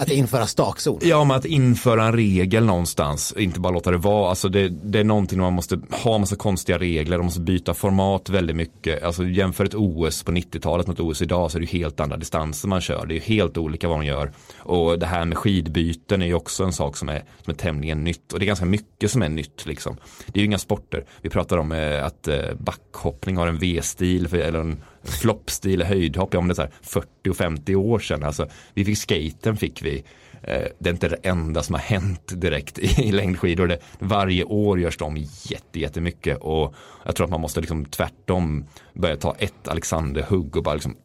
Att 0.00 0.10
införa 0.10 0.46
stakzon. 0.46 0.98
Ja, 1.02 1.24
men 1.24 1.36
att 1.36 1.44
införa 1.44 2.04
en 2.04 2.12
regel 2.12 2.64
någonstans, 2.64 3.34
inte 3.36 3.60
bara 3.60 3.72
låta 3.72 3.90
det 3.90 3.96
vara. 3.96 4.30
Alltså 4.30 4.48
det, 4.48 4.68
det 4.68 4.98
är 4.98 5.04
någonting 5.04 5.40
man 5.40 5.52
måste 5.52 5.80
ha 5.90 6.18
massa 6.18 6.36
konstiga 6.36 6.78
regler, 6.78 7.18
de 7.18 7.24
måste 7.24 7.40
byta 7.40 7.74
format 7.74 8.28
väldigt 8.28 8.56
mycket. 8.56 9.02
Alltså 9.02 9.24
jämför 9.24 9.64
ett 9.64 9.74
OS 9.74 10.22
på 10.22 10.32
90-talet 10.32 10.86
mot 10.86 11.00
OS 11.00 11.22
idag 11.22 11.50
så 11.50 11.58
är 11.58 11.60
det 11.60 11.70
helt 11.70 12.00
andra 12.00 12.16
distanser 12.16 12.68
man 12.68 12.80
kör. 12.80 13.06
Det 13.06 13.16
är 13.16 13.20
helt 13.20 13.58
olika 13.58 13.88
vad 13.88 13.96
man 13.96 14.06
gör. 14.06 14.32
Och 14.58 14.98
det 14.98 15.06
här 15.06 15.24
med 15.24 15.38
skidbyten 15.38 16.22
är 16.22 16.26
ju 16.26 16.34
också 16.34 16.64
en 16.64 16.72
sak 16.72 16.96
som 16.96 17.08
är, 17.08 17.24
som 17.44 17.50
är 17.50 17.56
tämligen 17.56 18.04
nytt. 18.04 18.32
Och 18.32 18.38
det 18.38 18.44
är 18.44 18.46
ganska 18.46 18.66
mycket 18.66 19.10
som 19.10 19.22
är 19.22 19.28
nytt 19.28 19.66
liksom. 19.66 19.96
Det 20.26 20.38
är 20.38 20.40
ju 20.40 20.46
inga 20.46 20.58
sporter. 20.58 21.04
Vi 21.22 21.30
pratar 21.30 21.56
om 21.58 21.72
eh, 21.72 22.04
att 22.04 22.28
eh, 22.28 22.54
backhoppning 22.58 23.36
har 23.36 23.46
en 23.46 23.58
V-stil 23.58 24.34
eller 24.34 24.60
en 24.60 24.82
floppstil, 25.04 25.82
höjdhopp, 25.82 26.34
ja 26.34 26.40
men 26.40 26.48
det 26.48 26.52
är 26.52 26.54
så 26.54 26.62
här 26.62 26.70
40 26.82 27.30
och 27.30 27.36
50 27.36 27.74
år 27.74 27.98
sedan. 27.98 28.22
Alltså, 28.22 28.46
vi 28.74 28.84
fick 28.84 28.98
skaten 28.98 29.56
fick 29.56 29.82
vi. 29.82 30.04
Eh, 30.42 30.62
Det 30.78 30.88
är 30.88 30.92
inte 30.92 31.08
det 31.08 31.16
enda 31.22 31.62
som 31.62 31.74
har 31.74 31.82
hänt 31.82 32.32
direkt 32.40 32.78
i 32.78 33.02
i 33.08 33.12
längdskidor. 33.12 33.66
Det, 33.66 33.78
varje 33.98 34.44
år 34.44 34.80
görs 34.80 34.96
de 34.96 35.16
jätte, 35.42 35.80
jättemycket 35.80 36.38
och 36.40 36.74
jag 37.04 37.16
tror 37.16 37.24
att 37.24 37.30
man 37.30 37.40
måste 37.40 37.60
liksom 37.60 37.84
tvärtom 37.84 38.64
börja 38.94 39.16
ta 39.16 39.34
ett 39.38 39.68
Alexander-hugg 39.68 40.56
och 40.56 40.62
bara 40.62 40.74
liksom 40.74 40.96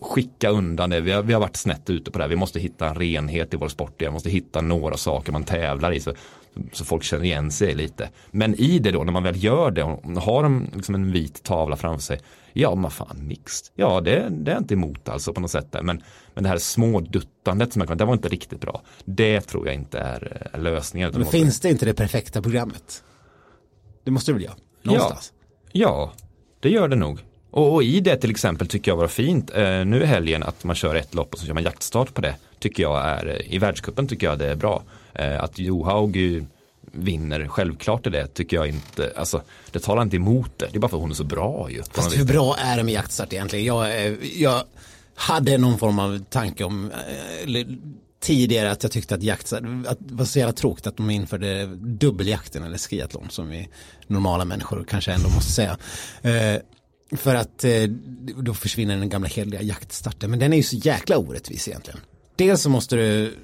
skicka 0.00 0.50
undan 0.50 0.90
det. 0.90 1.00
Vi 1.00 1.12
har, 1.12 1.22
vi 1.22 1.32
har 1.32 1.40
varit 1.40 1.56
snett 1.56 1.90
ute 1.90 2.10
på 2.10 2.18
det 2.18 2.24
här. 2.24 2.28
Vi 2.28 2.36
måste 2.36 2.60
hitta 2.60 2.88
en 2.88 2.94
renhet 2.94 3.54
i 3.54 3.56
vår 3.56 3.68
sport. 3.68 3.94
Vi 3.98 4.10
måste 4.10 4.30
hitta 4.30 4.60
några 4.60 4.96
saker 4.96 5.32
man 5.32 5.44
tävlar 5.44 5.92
i 5.92 6.00
så, 6.00 6.14
så 6.72 6.84
folk 6.84 7.02
känner 7.02 7.24
igen 7.24 7.50
sig 7.50 7.74
lite. 7.74 8.10
Men 8.30 8.54
i 8.54 8.78
det 8.78 8.90
då, 8.90 9.04
när 9.04 9.12
man 9.12 9.22
väl 9.22 9.44
gör 9.44 9.70
det 9.70 9.82
och 9.82 10.02
har 10.22 10.44
en, 10.44 10.70
liksom 10.74 10.94
en 10.94 11.12
vit 11.12 11.42
tavla 11.42 11.76
framför 11.76 12.02
sig. 12.02 12.20
Ja, 12.52 12.74
men 12.74 12.90
fan 12.90 13.26
mixed. 13.26 13.72
Ja, 13.74 14.00
det, 14.00 14.28
det 14.30 14.50
är 14.50 14.54
jag 14.54 14.62
inte 14.62 14.74
emot 14.74 15.08
alltså 15.08 15.32
på 15.32 15.40
något 15.40 15.50
sätt. 15.50 15.72
Där. 15.72 15.82
Men, 15.82 16.02
men 16.34 16.44
det 16.44 16.50
här 16.50 16.58
småduttandet 16.58 17.72
som 17.72 17.80
jag 17.80 17.88
kom, 17.88 17.96
det 17.96 18.04
var 18.04 18.12
inte 18.12 18.28
riktigt 18.28 18.60
bra. 18.60 18.82
Det 19.04 19.40
tror 19.40 19.66
jag 19.66 19.74
inte 19.74 19.98
är, 19.98 20.48
är 20.52 20.58
lösningen. 20.58 21.08
utan 21.08 21.18
Men 21.20 21.26
måste- 21.26 21.38
finns 21.38 21.60
det 21.60 21.68
inte 21.70 21.84
det 21.86 21.94
perfekta 21.94 22.42
programmet? 22.42 23.04
Det 24.04 24.10
måste 24.10 24.30
det 24.30 24.34
väl 24.34 24.42
göra? 24.44 24.54
Någonstans. 24.82 25.32
Ja, 25.72 26.12
det 26.60 26.68
gör 26.70 26.88
det 26.88 26.96
nog. 26.96 27.20
Och, 27.50 27.74
och 27.74 27.82
i 27.82 28.00
det 28.00 28.16
till 28.16 28.30
exempel 28.30 28.68
tycker 28.68 28.90
jag 28.90 28.96
var 28.96 29.08
fint 29.08 29.50
eh, 29.54 29.84
nu 29.84 30.02
i 30.02 30.06
helgen 30.06 30.42
att 30.42 30.64
man 30.64 30.76
kör 30.76 30.94
ett 30.94 31.14
lopp 31.14 31.32
och 31.32 31.38
så 31.38 31.46
kör 31.46 31.54
man 31.54 31.62
jaktstart 31.62 32.14
på 32.14 32.20
det. 32.20 32.34
Tycker 32.58 32.82
jag 32.82 33.04
är, 33.04 33.26
eh, 33.26 33.54
i 33.54 33.58
världscupen 33.58 34.08
tycker 34.08 34.26
jag 34.26 34.38
det 34.38 34.46
är 34.46 34.56
bra. 34.56 34.82
Eh, 35.14 35.42
att 35.42 35.58
Johaug 35.58 36.46
vinner, 36.92 37.48
självklart 37.48 38.06
är 38.06 38.10
det, 38.10 38.26
tycker 38.26 38.56
jag 38.56 38.68
inte, 38.68 39.12
alltså 39.16 39.42
det 39.70 39.78
talar 39.78 40.02
inte 40.02 40.16
emot 40.16 40.50
det, 40.56 40.66
det 40.66 40.76
är 40.76 40.80
bara 40.80 40.88
för 40.88 40.96
att 40.96 41.00
hon 41.00 41.10
är 41.10 41.14
så 41.14 41.24
bra 41.24 41.70
ju. 41.70 41.82
Fast 41.92 42.18
hur 42.18 42.24
bra 42.24 42.56
är 42.58 42.76
det 42.76 42.82
med 42.82 42.94
jaktstart 42.94 43.32
egentligen? 43.32 43.64
Jag, 43.64 44.06
eh, 44.06 44.14
jag 44.36 44.62
hade 45.14 45.58
någon 45.58 45.78
form 45.78 45.98
av 45.98 46.24
tanke 46.30 46.64
om 46.64 46.90
eh, 46.90 47.42
eller, 47.42 47.78
tidigare 48.20 48.70
att 48.70 48.82
jag 48.82 48.92
tyckte 48.92 49.14
att 49.14 49.22
jaktstart, 49.22 49.62
att 49.86 49.98
det 50.00 50.14
var 50.14 50.24
så 50.24 50.38
jävla 50.38 50.52
tråkigt 50.52 50.86
att 50.86 50.96
de 50.96 51.10
införde 51.10 51.66
dubbeljakten 51.76 52.62
eller 52.62 52.78
skiathlon 52.78 53.30
som 53.30 53.48
vi 53.48 53.68
normala 54.06 54.44
människor 54.44 54.84
kanske 54.88 55.12
ändå 55.12 55.28
måste 55.28 55.52
säga. 55.52 55.78
För 57.16 57.34
att 57.34 57.64
eh, 57.64 57.82
då 58.36 58.54
försvinner 58.54 58.96
den 58.96 59.08
gamla 59.08 59.28
heliga 59.28 59.62
jaktstarten. 59.62 60.30
Men 60.30 60.38
den 60.38 60.52
är 60.52 60.56
ju 60.56 60.62
så 60.62 60.76
jäkla 60.76 61.18
orättvis 61.18 61.68
egentligen. 61.68 62.00
Dels 62.36 62.62
så 62.62 62.70
måste 62.70 62.96
du, 62.96 63.34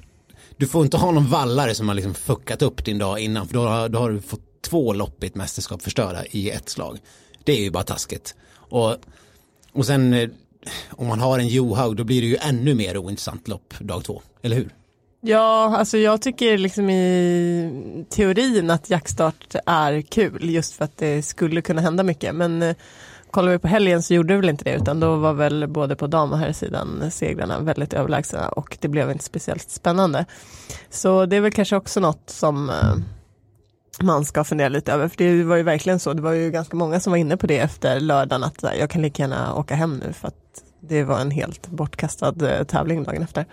du 0.56 0.66
får 0.66 0.84
inte 0.84 0.96
ha 0.96 1.10
någon 1.10 1.26
vallare 1.30 1.74
som 1.74 1.88
har 1.88 1.94
liksom 1.94 2.14
fuckat 2.14 2.62
upp 2.62 2.84
din 2.84 2.98
dag 2.98 3.18
innan. 3.20 3.46
För 3.48 3.54
då, 3.54 3.60
har- 3.66 3.88
då 3.88 3.98
har 3.98 4.10
du 4.10 4.20
fått 4.20 4.62
två 4.62 4.92
lopp 4.92 5.24
i 5.24 5.26
ett 5.26 5.34
mästerskap 5.34 5.82
förstörda 5.82 6.24
i 6.30 6.50
ett 6.50 6.68
slag. 6.68 6.98
Det 7.44 7.52
är 7.52 7.60
ju 7.60 7.70
bara 7.70 7.84
taskigt. 7.84 8.34
Och, 8.54 8.96
och 9.72 9.86
sen 9.86 10.14
eh, 10.14 10.28
om 10.90 11.06
man 11.06 11.20
har 11.20 11.38
en 11.38 11.48
Johaug 11.48 11.96
då 11.96 12.04
blir 12.04 12.20
det 12.20 12.26
ju 12.26 12.36
ännu 12.36 12.74
mer 12.74 12.96
ointressant 12.96 13.48
lopp 13.48 13.74
dag 13.80 14.04
två. 14.04 14.22
Eller 14.42 14.56
hur? 14.56 14.74
Ja, 15.20 15.76
alltså 15.76 15.98
jag 15.98 16.22
tycker 16.22 16.58
liksom 16.58 16.90
i 16.90 18.04
teorin 18.10 18.70
att 18.70 18.90
jaktstart 18.90 19.54
är 19.66 20.00
kul 20.02 20.50
just 20.50 20.72
för 20.74 20.84
att 20.84 20.96
det 20.96 21.22
skulle 21.22 21.62
kunna 21.62 21.80
hända 21.80 22.02
mycket. 22.02 22.34
Men 22.34 22.62
eh, 22.62 22.76
kollar 23.34 23.52
vi 23.52 23.58
på 23.58 23.68
helgen 23.68 24.02
så 24.02 24.14
gjorde 24.14 24.34
det 24.34 24.40
väl 24.40 24.48
inte 24.48 24.64
det 24.64 24.74
utan 24.74 25.00
då 25.00 25.16
var 25.16 25.32
väl 25.32 25.66
både 25.68 25.96
på 25.96 26.06
dam 26.06 26.32
och 26.32 26.38
herrsidan 26.38 27.10
segrarna 27.10 27.60
väldigt 27.60 27.92
överlägsna 27.92 28.48
och 28.48 28.78
det 28.80 28.88
blev 28.88 29.10
inte 29.10 29.24
speciellt 29.24 29.70
spännande. 29.70 30.24
Så 30.90 31.26
det 31.26 31.36
är 31.36 31.40
väl 31.40 31.52
kanske 31.52 31.76
också 31.76 32.00
något 32.00 32.30
som 32.30 32.70
eh, 32.70 32.94
man 34.02 34.24
ska 34.24 34.44
fundera 34.44 34.68
lite 34.68 34.92
över. 34.92 35.08
För 35.08 35.16
det 35.16 35.44
var 35.44 35.56
ju 35.56 35.62
verkligen 35.62 35.98
så, 36.00 36.12
det 36.12 36.22
var 36.22 36.32
ju 36.32 36.50
ganska 36.50 36.76
många 36.76 37.00
som 37.00 37.10
var 37.10 37.18
inne 37.18 37.36
på 37.36 37.46
det 37.46 37.58
efter 37.58 38.00
lördagen 38.00 38.44
att 38.44 38.64
jag 38.78 38.90
kan 38.90 39.02
lika 39.02 39.22
gärna 39.22 39.54
åka 39.54 39.74
hem 39.74 40.02
nu 40.06 40.12
för 40.12 40.28
att 40.28 40.62
det 40.80 41.04
var 41.04 41.20
en 41.20 41.30
helt 41.30 41.68
bortkastad 41.68 42.34
eh, 42.50 42.64
tävling 42.64 43.02
dagen 43.02 43.22
efter. 43.22 43.44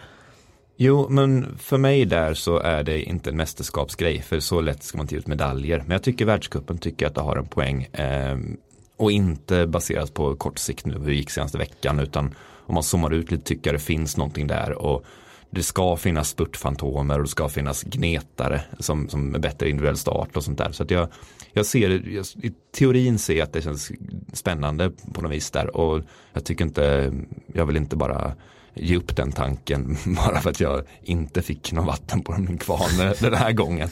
Jo, 0.78 1.10
men 1.10 1.58
för 1.58 1.78
mig 1.78 2.06
där 2.06 2.34
så 2.34 2.60
är 2.60 2.84
det 2.84 3.02
inte 3.02 3.30
en 3.30 3.38
mästerskapsgrej, 3.38 4.22
för 4.22 4.40
så 4.40 4.62
lätt 4.62 4.84
ska 4.84 4.98
man 4.98 5.04
inte 5.04 5.16
ge 5.16 5.20
ut 5.20 5.28
medaljer. 5.28 5.78
Men 5.80 5.92
jag 5.92 6.04
tycker 6.04 6.26
världscupen 6.26 6.78
tycker 6.78 7.08
att 7.08 7.16
det 7.16 7.22
har 7.22 7.36
en 7.36 7.46
poäng. 7.46 7.88
Ehm, 7.94 8.58
och 9.02 9.12
inte 9.12 9.68
baserat 9.68 10.14
på 10.14 10.36
kort 10.36 10.60
sikt 10.60 10.86
nu, 10.86 10.94
hur 10.94 11.06
det 11.06 11.14
gick 11.14 11.30
senaste 11.30 11.58
veckan, 11.58 12.00
utan 12.00 12.36
om 12.66 12.74
man 12.74 12.84
zoomar 12.84 13.14
ut 13.14 13.32
lite 13.32 13.44
tycker 13.44 13.70
jag 13.70 13.76
det 13.80 13.84
finns 13.84 14.18
någonting 14.18 14.48
där. 14.48 14.72
Och 14.72 15.06
det 15.50 15.64
ska 15.64 15.96
finnas 15.96 16.30
spurtfantomer 16.30 17.18
och 17.18 17.24
det 17.24 17.30
ska 17.30 17.50
finnas 17.50 17.84
gnetare 17.84 18.62
som, 18.80 19.10
som 19.10 19.36
är 19.36 19.40
bättre 19.40 19.70
individuell 19.70 19.98
start 19.98 20.38
och 20.38 20.44
sånt 20.44 20.58
där. 20.58 20.72
Så 20.72 20.84
att 20.84 20.92
jag, 20.92 21.08
jag 21.54 21.66
ser 21.66 21.90
jag, 21.90 22.26
i 22.44 22.54
teorin 22.78 23.20
ser 23.20 23.36
jag 23.36 23.44
att 23.44 23.54
det 23.54 23.62
känns 23.62 23.92
spännande 24.34 24.92
på 25.14 25.22
något 25.22 25.32
vis 25.32 25.52
där 25.52 25.76
och 25.76 26.04
jag 26.34 26.46
tycker 26.46 26.66
inte, 26.66 27.14
jag 27.54 27.66
vill 27.66 27.78
inte 27.78 27.96
bara 27.96 28.34
ge 28.74 28.98
upp 28.98 29.16
den 29.16 29.32
tanken 29.32 29.98
bara 30.06 30.42
för 30.42 30.50
att 30.50 30.60
jag 30.60 30.84
inte 31.04 31.42
fick 31.42 31.72
någon 31.72 31.86
vatten 31.86 32.24
på 32.24 32.32
min 32.32 32.58
kvarn 32.58 33.16
den 33.20 33.34
här 33.34 33.52
gången. 33.52 33.90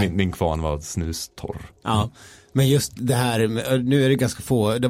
Min, 0.00 0.16
min 0.16 0.32
kvarn 0.32 0.62
var 0.62 0.78
snustorr. 0.78 1.56
Ja, 1.82 2.10
men 2.52 2.68
just 2.68 2.92
det 2.94 3.14
här, 3.14 3.48
nu 3.78 4.04
är 4.04 4.08
det 4.08 4.14
ganska 4.14 4.42
få, 4.42 4.70
är 4.70 4.80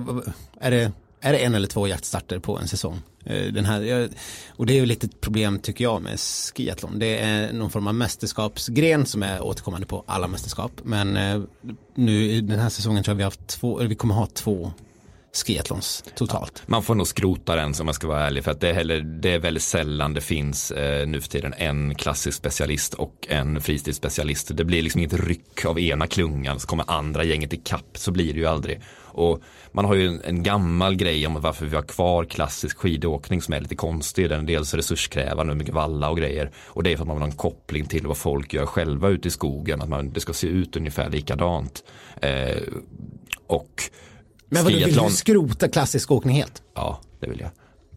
det, 0.70 0.92
är 1.20 1.32
det 1.32 1.38
en 1.38 1.54
eller 1.54 1.68
två 1.68 1.88
jaktstarter 1.88 2.38
på 2.38 2.58
en 2.58 2.68
säsong? 2.68 3.02
Eh, 3.24 3.52
den 3.52 3.64
här, 3.64 4.08
och 4.48 4.66
det 4.66 4.72
är 4.72 4.80
ju 4.80 4.86
lite 4.86 5.06
ett 5.06 5.20
problem 5.20 5.58
tycker 5.58 5.84
jag 5.84 6.02
med 6.02 6.20
skiathlon. 6.20 6.98
Det 6.98 7.18
är 7.18 7.52
någon 7.52 7.70
form 7.70 7.86
av 7.86 7.94
mästerskapsgren 7.94 9.06
som 9.06 9.22
är 9.22 9.42
återkommande 9.42 9.86
på 9.86 10.04
alla 10.06 10.28
mästerskap. 10.28 10.72
Men 10.82 11.16
eh, 11.16 11.42
nu 11.94 12.24
i 12.24 12.40
den 12.40 12.58
här 12.58 12.68
säsongen 12.68 13.04
tror 13.04 13.12
jag 13.12 13.16
vi 13.16 13.22
har 13.22 13.30
haft 13.30 13.46
två, 13.46 13.78
vi 13.78 13.94
kommer 13.94 14.14
ha 14.14 14.26
två 14.26 14.72
skiathlons 15.32 16.04
totalt. 16.14 16.52
Ja, 16.56 16.62
man 16.66 16.82
får 16.82 16.94
nog 16.94 17.06
skrota 17.06 17.56
den 17.56 17.74
som 17.74 17.86
man 17.86 17.94
ska 17.94 18.06
vara 18.06 18.26
ärlig 18.26 18.44
för 18.44 18.50
att 18.50 18.60
det 18.60 18.68
är, 18.68 18.74
heller, 18.74 19.00
det 19.00 19.32
är 19.32 19.38
väldigt 19.38 19.62
sällan 19.62 20.14
det 20.14 20.20
finns 20.20 20.70
eh, 20.70 21.06
nu 21.06 21.20
för 21.20 21.28
tiden 21.28 21.54
en 21.56 21.94
klassisk 21.94 22.38
specialist 22.38 22.94
och 22.94 23.26
en 23.28 23.60
fristilsspecialist. 23.60 24.56
Det 24.56 24.64
blir 24.64 24.82
liksom 24.82 24.98
inget 24.98 25.12
ryck 25.12 25.64
av 25.64 25.80
ena 25.80 26.06
klungan 26.06 26.60
så 26.60 26.66
kommer 26.66 26.84
andra 26.90 27.24
gänget 27.24 27.52
i 27.52 27.56
kapp 27.56 27.98
så 27.98 28.10
blir 28.10 28.32
det 28.32 28.40
ju 28.40 28.46
aldrig. 28.46 28.80
Och 29.14 29.42
man 29.72 29.84
har 29.84 29.94
ju 29.94 30.06
en, 30.06 30.20
en, 30.24 30.42
gammal 30.42 30.94
grej 30.96 31.26
om 31.26 31.40
varför 31.40 31.66
vi 31.66 31.76
har 31.76 31.82
kvar 31.82 32.24
klassisk 32.24 32.78
skidåkning 32.78 33.42
som 33.42 33.54
är 33.54 33.60
lite 33.60 33.76
konstig. 33.76 34.28
Den 34.28 34.40
är 34.40 34.46
dels 34.46 34.74
resurskrävande, 34.74 35.54
mycket 35.54 35.74
valla 35.74 36.10
och 36.10 36.16
grejer. 36.16 36.50
Och 36.66 36.82
det 36.82 36.92
är 36.92 36.96
för 36.96 37.02
att 37.02 37.06
man 37.06 37.16
vill 37.16 37.22
ha 37.22 37.30
en 37.30 37.36
koppling 37.36 37.86
till 37.86 38.06
vad 38.06 38.16
folk 38.16 38.54
gör 38.54 38.66
själva 38.66 39.08
ute 39.08 39.28
i 39.28 39.30
skogen. 39.30 39.82
Att 39.82 39.88
man, 39.88 40.12
det 40.12 40.20
ska 40.20 40.32
se 40.32 40.46
ut 40.46 40.76
ungefär 40.76 41.10
likadant. 41.10 41.84
Eh, 42.22 42.62
och 43.46 43.82
men 44.52 44.64
vadå, 44.64 44.76
vill 44.76 44.94
du 44.94 45.10
skrota 45.10 45.68
klassisk 45.68 46.10
åkning 46.10 46.36
helt? 46.36 46.62
Ja, 46.74 47.00
det 47.20 47.30
vill 47.30 47.40
jag. 47.40 47.50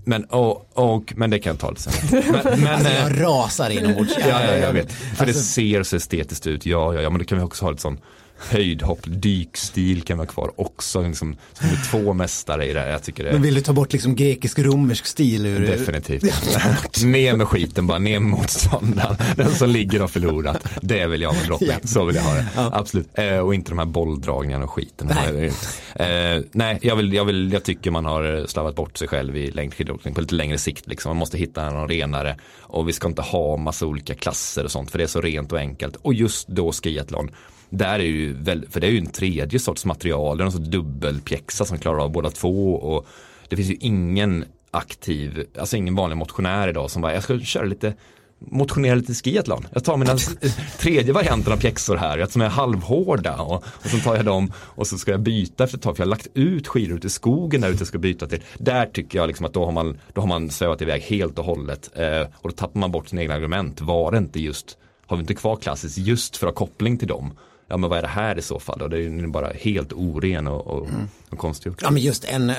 Men, 0.05 0.23
och, 0.23 0.77
och, 0.77 1.13
men 1.15 1.29
det 1.29 1.39
kan 1.39 1.51
jag 1.51 1.59
ta 1.59 1.69
lite 1.69 1.81
sen. 1.81 2.23
Men, 2.43 2.61
men, 2.61 2.67
alltså 2.67 2.91
jag 2.91 3.21
rasar 3.21 3.69
inombords. 3.69 4.15
ja, 4.19 4.27
ja, 4.27 4.55
jag 4.55 4.73
vet. 4.73 4.91
För 4.91 5.07
alltså, 5.07 5.25
det 5.25 5.33
ser 5.33 5.83
så 5.83 5.95
estetiskt 5.95 6.47
ut. 6.47 6.65
Ja, 6.65 6.93
ja, 6.93 7.01
ja, 7.01 7.09
men 7.09 7.19
då 7.19 7.25
kan 7.25 7.37
vi 7.37 7.43
också 7.43 7.65
ha 7.65 7.69
lite 7.69 7.81
sån 7.81 7.99
höjdhopp, 8.38 8.99
dykstil 9.05 10.01
kan 10.01 10.17
vara 10.17 10.27
kvar 10.27 10.51
också. 10.55 11.01
Liksom, 11.01 11.38
som 11.53 11.69
är 11.69 11.91
två 11.91 12.13
mästare 12.13 12.65
i 12.65 12.73
det 12.73 12.79
här. 12.79 12.89
Jag 12.89 13.03
tycker 13.03 13.23
det... 13.23 13.31
Men 13.31 13.41
vill 13.41 13.55
du 13.55 13.61
ta 13.61 13.73
bort 13.73 13.93
liksom 13.93 14.15
grekisk-romersk 14.15 15.05
stil 15.05 15.45
ur 15.45 15.67
Definitivt. 15.67 16.23
ner 17.03 17.36
med 17.36 17.47
skiten 17.47 17.88
bara, 17.88 17.99
ner 17.99 18.19
med 18.19 18.29
motståndaren. 18.29 19.17
Den 19.36 19.51
som 19.51 19.69
ligger 19.69 20.01
och 20.01 20.11
förlorat. 20.11 20.67
Det 20.81 21.07
vill 21.07 21.21
jag 21.21 21.29
ha 21.29 21.43
drottning. 21.45 21.69
Ja. 21.81 21.88
Så 21.88 22.05
vill 22.05 22.15
jag 22.15 22.23
ha 22.23 22.33
det. 22.33 22.47
Ja. 22.55 22.69
Absolut. 22.73 23.09
Eh, 23.13 23.38
och 23.38 23.55
inte 23.55 23.71
de 23.71 23.79
här 23.79 23.86
bolldragningarna 23.86 24.63
och 24.63 24.71
skiten. 24.71 25.11
Nej, 25.15 25.51
eh, 25.95 26.43
nej 26.51 26.79
jag, 26.81 26.95
vill, 26.95 27.13
jag, 27.13 27.25
vill, 27.25 27.53
jag 27.53 27.63
tycker 27.63 27.91
man 27.91 28.05
har 28.05 28.47
slavat 28.47 28.75
bort 28.75 28.97
sig 28.97 29.07
själv 29.07 29.38
i 29.38 29.51
längdskidåkning 29.51 30.13
på 30.13 30.21
lite 30.21 30.36
längre 30.36 30.57
sikt. 30.57 30.88
Liksom. 30.88 31.09
Man 31.09 31.17
måste 31.17 31.38
hitta 31.38 31.69
någon 31.69 31.89
renare. 31.89 32.38
Och 32.59 32.89
vi 32.89 32.93
ska 32.93 33.07
inte 33.07 33.21
ha 33.21 33.57
massa 33.57 33.86
olika 33.86 34.15
klasser 34.15 34.63
och 34.63 34.71
sånt. 34.71 34.91
För 34.91 34.97
det 34.97 35.03
är 35.03 35.07
så 35.07 35.21
rent 35.21 35.51
och 35.51 35.59
enkelt. 35.59 35.95
Och 35.95 36.13
just 36.13 36.47
då 36.47 36.71
skiathlon 36.71 37.31
där 37.70 37.99
är 37.99 38.03
ju 38.03 38.34
väl, 38.34 38.66
för 38.70 38.80
det 38.80 38.88
är 38.88 38.91
ju 38.91 38.97
en 38.97 39.11
tredje 39.11 39.59
sorts 39.59 39.86
material, 39.86 40.38
det 40.38 40.43
är 40.43 40.45
en 40.45 40.51
sorts 40.51 40.70
dubbelpjäxa 40.70 41.66
som 41.66 41.78
klarar 41.78 41.99
av 41.99 42.11
båda 42.11 42.30
två 42.30 42.76
och 42.76 43.07
det 43.49 43.55
finns 43.55 43.70
ju 43.70 43.78
ingen 43.80 44.45
aktiv, 44.72 45.45
alltså 45.59 45.78
ingen 45.78 45.95
vanlig 45.95 46.18
motionär 46.18 46.68
idag 46.68 46.91
som 46.91 47.01
bara, 47.01 47.13
jag 47.13 47.24
ska 47.24 47.39
köra 47.39 47.66
lite 47.66 47.93
motionera 48.39 48.95
lite 48.95 49.13
skiathlon. 49.13 49.68
Jag 49.74 49.84
tar 49.84 49.97
mina 49.97 50.18
tredje 50.80 51.13
varianten 51.13 51.53
av 51.53 51.57
pjäxor 51.57 51.95
här, 51.95 52.26
som 52.26 52.41
är 52.41 52.49
halvhårda 52.49 53.38
och, 53.41 53.63
och 53.66 53.89
så 53.89 53.97
tar 53.97 54.16
jag 54.16 54.26
dem 54.26 54.51
och 54.57 54.88
så 54.88 54.97
ska 54.97 55.11
jag 55.11 55.20
byta 55.20 55.63
efter 55.63 55.78
ett 55.78 55.84
tag 55.84 55.97
för 55.97 56.03
jag 56.03 56.07
har 56.07 56.09
lagt 56.09 56.28
ut 56.34 56.68
skidor 56.68 56.97
ute 56.97 57.07
i 57.07 57.09
skogen 57.09 57.61
där 57.61 57.70
ute 57.70 57.80
jag 57.80 57.88
ska 57.88 57.97
byta 57.97 58.28
till. 58.28 58.43
Där 58.57 58.86
tycker 58.86 59.20
jag 59.20 59.28
liksom 59.28 59.45
att 59.45 59.53
då 59.53 59.66
har 59.66 59.72
man, 59.72 59.97
då 60.13 60.22
har 60.22 60.28
man 60.28 60.49
svävat 60.49 60.82
iväg 60.82 61.01
helt 61.01 61.39
och 61.39 61.45
hållet 61.45 61.91
eh, 61.95 62.22
och 62.34 62.49
då 62.49 62.55
tappar 62.55 62.80
man 62.80 62.91
bort 62.91 63.09
sina 63.09 63.22
egna 63.22 63.34
argument. 63.34 63.82
Var 63.82 64.11
det 64.11 64.18
inte 64.18 64.39
just, 64.39 64.78
har 65.05 65.18
vi 65.18 65.22
inte 65.22 65.36
kvar 65.36 65.55
klassiskt 65.55 65.97
just 65.97 66.38
för 66.38 66.47
att 66.47 66.53
ha 66.53 66.66
koppling 66.68 66.97
till 66.97 67.07
dem? 67.07 67.34
Ja 67.68 67.78
men 67.78 67.89
vad 67.89 67.97
är 67.97 68.01
det 68.01 68.07
här 68.07 68.38
i 68.38 68.41
så 68.41 68.59
fall 68.59 68.80
då? 68.80 68.88
Det 68.88 68.97
är 68.97 69.01
ju 69.01 69.28
bara 69.28 69.47
helt 69.47 69.93
oren 69.93 70.47
och, 70.47 70.68
och, 70.68 70.88
mm. 70.88 71.09
och 71.30 71.38
konstgjort. 71.38 71.80
Ja 71.82 71.91
men 71.91 72.01
just 72.01 72.24
en, 72.24 72.53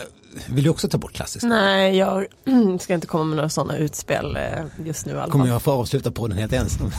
vill 0.49 0.65
du 0.65 0.71
också 0.71 0.89
ta 0.89 0.99
bort 0.99 1.13
klassisk? 1.13 1.45
Nej, 1.45 1.97
jag 1.97 2.27
ska 2.81 2.95
inte 2.95 3.07
komma 3.07 3.25
med 3.25 3.37
några 3.37 3.49
sådana 3.49 3.77
utspel 3.77 4.37
eh, 4.37 4.87
just 4.87 5.07
nu 5.07 5.13
i 5.13 5.17
alla 5.17 5.33
Kommer 5.33 5.47
jag 5.47 5.63
få 5.63 5.73
avsluta 5.73 6.11
på 6.11 6.29
den 6.29 6.39
helt 6.39 6.53
ensam? 6.53 6.91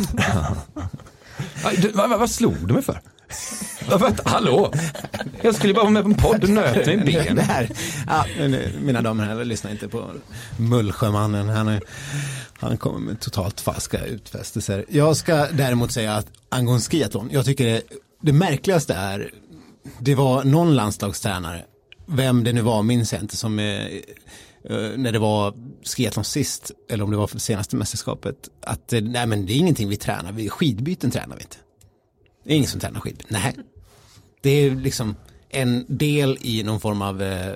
du, 1.82 1.92
vad, 1.92 2.20
vad 2.20 2.30
slog 2.30 2.68
du 2.68 2.74
mig 2.74 2.84
för? 2.84 3.02
Hallå? 4.26 4.74
Jag 5.42 5.56
skulle 5.56 5.74
bara 5.74 5.84
vara 5.84 5.92
med 5.92 6.04
på 6.04 6.10
en 6.10 6.16
podd 6.16 6.44
och 6.44 6.50
nöt 6.50 6.86
mig 6.86 6.96
i 6.96 6.98
benen. 6.98 7.46
Ja, 8.08 8.26
mina 8.82 9.02
damer 9.02 9.24
och 9.24 9.30
herrar, 9.30 9.46
lyssna 9.46 9.72
inte 9.72 9.88
på 9.88 10.12
Mullsjömannen. 10.58 11.50
Han, 11.50 11.68
är, 11.68 11.82
han 12.60 12.78
kommer 12.78 13.00
med 13.00 13.20
totalt 13.20 13.62
falska 13.62 14.06
utfästelser. 14.06 14.86
Jag 14.90 15.18
ska 15.18 15.48
däremot 15.48 15.92
säga 15.92 16.14
att 16.14 16.28
angående 16.50 16.84
skiathlon, 16.84 17.30
jag 17.32 17.46
tycker 17.46 17.66
det, 17.66 17.82
det 18.22 18.34
märkligaste 18.34 18.94
är, 18.94 19.32
det 20.00 20.16
var 20.16 20.44
någon 20.44 20.76
landslagstränare, 20.76 21.66
vem 22.06 22.44
det 22.44 22.54
nu 22.54 22.62
var 22.62 22.84
minns 22.84 23.14
jag 23.14 23.22
inte, 23.22 23.38
som 23.38 23.60
eh, 23.60 23.86
eh, 24.64 24.98
när 24.98 25.12
det 25.12 25.20
var 25.20 25.54
skiathlon 25.84 26.26
sist, 26.26 26.72
eller 26.90 27.04
om 27.04 27.12
det 27.12 27.18
var 27.18 27.28
för 27.28 27.40
senaste 27.40 27.76
mästerskapet, 27.76 28.50
att 28.62 28.94
eh, 28.94 29.02
nej 29.02 29.28
men 29.28 29.46
det 29.46 29.54
är 29.54 29.58
ingenting 29.58 29.90
vi 29.90 29.98
tränar, 29.98 30.32
vi, 30.32 30.50
skidbyten 30.50 31.12
tränar 31.12 31.36
vi 31.36 31.42
inte. 31.42 31.58
Det 32.44 32.54
är 32.54 32.56
ingen 32.56 32.70
som 32.70 32.80
tränar 32.80 33.00
skidbyten, 33.00 33.38
nej. 33.42 33.56
Det 34.42 34.50
är 34.50 34.76
liksom 34.76 35.16
en 35.50 35.86
del 35.88 36.38
i 36.42 36.64
någon 36.64 36.80
form 36.80 37.02
av 37.02 37.22
eh, 37.22 37.54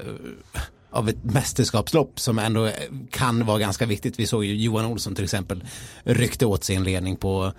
av 0.91 1.09
ett 1.09 1.23
mästerskapslopp 1.23 2.19
som 2.19 2.39
ändå 2.39 2.71
kan 3.11 3.45
vara 3.45 3.59
ganska 3.59 3.85
viktigt. 3.85 4.19
Vi 4.19 4.27
såg 4.27 4.45
ju 4.45 4.55
Johan 4.55 4.85
Olsson 4.85 5.15
till 5.15 5.23
exempel 5.23 5.63
ryckte 6.03 6.45
åt 6.45 6.63
sig 6.63 6.75
en 6.75 6.83
ledning 6.83 7.15
på 7.15 7.53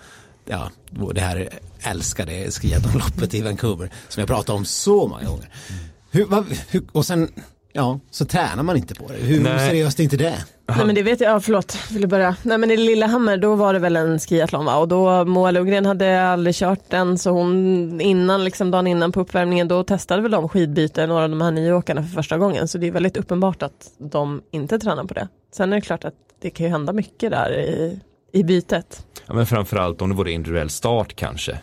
ja, 0.44 0.70
det 1.14 1.20
här 1.20 1.48
älskade 1.80 2.50
skiathlonloppet 2.50 3.34
i 3.34 3.42
Vancouver 3.42 3.90
som 4.08 4.20
jag 4.20 4.28
pratat 4.28 4.50
om 4.50 4.64
så 4.64 5.08
många 5.08 5.24
gånger. 5.24 5.48
Hur, 6.10 6.26
vad, 6.26 6.46
hur, 6.68 6.84
och 6.92 7.06
sen 7.06 7.28
Ja, 7.72 8.00
så 8.10 8.24
tränar 8.24 8.62
man 8.62 8.76
inte 8.76 8.94
på 8.94 9.08
det. 9.08 9.14
Hur 9.14 9.40
Nej. 9.40 9.68
seriöst 9.68 9.98
är 9.98 10.04
inte 10.04 10.16
det? 10.16 10.34
Nej 10.66 10.86
men 10.86 10.94
det 10.94 11.02
vet 11.02 11.20
jag, 11.20 11.34
ja, 11.34 11.40
förlåt, 11.40 11.76
vill 11.90 12.08
börja. 12.08 12.36
Nej 12.42 12.58
men 12.58 12.70
i 12.70 12.76
Lillehammer 12.76 13.36
då 13.36 13.54
var 13.54 13.72
det 13.72 13.78
väl 13.78 13.96
en 13.96 14.18
skiathlon 14.18 14.64
va? 14.64 14.76
Och 14.76 14.88
då 14.88 15.24
Moa 15.24 15.50
Lundgren 15.50 15.86
hade 15.86 16.22
aldrig 16.26 16.54
kört 16.54 16.90
den 16.90 17.18
så 17.18 17.30
hon 17.30 18.00
innan, 18.00 18.44
liksom 18.44 18.70
dagen 18.70 18.86
innan 18.86 19.12
på 19.12 19.20
uppvärmningen 19.20 19.68
då 19.68 19.84
testade 19.84 20.22
väl 20.22 20.30
de 20.30 20.48
skidbyte, 20.48 21.06
några 21.06 21.24
av 21.24 21.30
de 21.30 21.40
här 21.40 21.50
nio 21.50 21.72
åkarna 21.72 22.02
för 22.02 22.08
första 22.08 22.38
gången. 22.38 22.68
Så 22.68 22.78
det 22.78 22.86
är 22.86 22.92
väldigt 22.92 23.16
uppenbart 23.16 23.62
att 23.62 23.90
de 23.98 24.42
inte 24.50 24.78
tränar 24.78 25.04
på 25.04 25.14
det. 25.14 25.28
Sen 25.54 25.72
är 25.72 25.76
det 25.76 25.82
klart 25.82 26.04
att 26.04 26.14
det 26.40 26.50
kan 26.50 26.66
ju 26.66 26.72
hända 26.72 26.92
mycket 26.92 27.30
där 27.30 27.58
i, 27.58 28.00
i 28.32 28.44
bytet. 28.44 29.06
Ja, 29.26 29.34
men 29.34 29.46
framförallt 29.46 30.02
om 30.02 30.08
det 30.08 30.14
vore 30.14 30.32
individuell 30.32 30.70
start 30.70 31.16
kanske. 31.16 31.58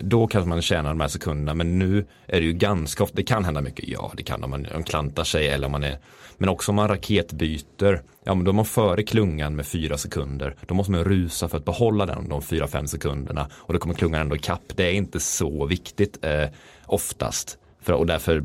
Då 0.00 0.26
kan 0.26 0.48
man 0.48 0.62
tjäna 0.62 0.88
de 0.88 1.00
här 1.00 1.08
sekunderna. 1.08 1.54
Men 1.54 1.78
nu 1.78 2.06
är 2.26 2.40
det 2.40 2.46
ju 2.46 2.52
ganska 2.52 3.04
ofta, 3.04 3.16
det 3.16 3.22
kan 3.22 3.44
hända 3.44 3.60
mycket. 3.60 3.88
Ja, 3.88 4.12
det 4.16 4.22
kan 4.22 4.44
om 4.44 4.50
man, 4.50 4.66
klantar 4.84 5.24
sig 5.24 5.48
eller 5.48 5.66
om 5.66 5.72
man 5.72 5.84
är 5.84 5.98
men 6.38 6.48
också 6.48 6.72
om 6.72 6.76
man 6.76 6.88
raketbyter, 6.88 8.02
ja 8.24 8.34
men 8.34 8.44
då 8.44 8.50
är 8.50 8.54
man 8.54 8.64
före 8.64 9.02
klungan 9.02 9.56
med 9.56 9.66
fyra 9.66 9.98
sekunder. 9.98 10.56
Då 10.66 10.74
måste 10.74 10.92
man 10.92 11.04
rusa 11.04 11.48
för 11.48 11.58
att 11.58 11.64
behålla 11.64 12.06
den 12.06 12.28
de 12.28 12.42
fyra, 12.42 12.66
fem 12.66 12.86
sekunderna. 12.86 13.48
Och 13.54 13.72
då 13.72 13.78
kommer 13.78 13.94
klungan 13.94 14.20
ändå 14.20 14.36
ikapp. 14.36 14.62
Det 14.74 14.84
är 14.84 14.92
inte 14.92 15.20
så 15.20 15.66
viktigt 15.66 16.24
eh, 16.24 16.48
oftast. 16.86 17.58
För, 17.82 17.92
och 17.92 18.06
därför 18.06 18.44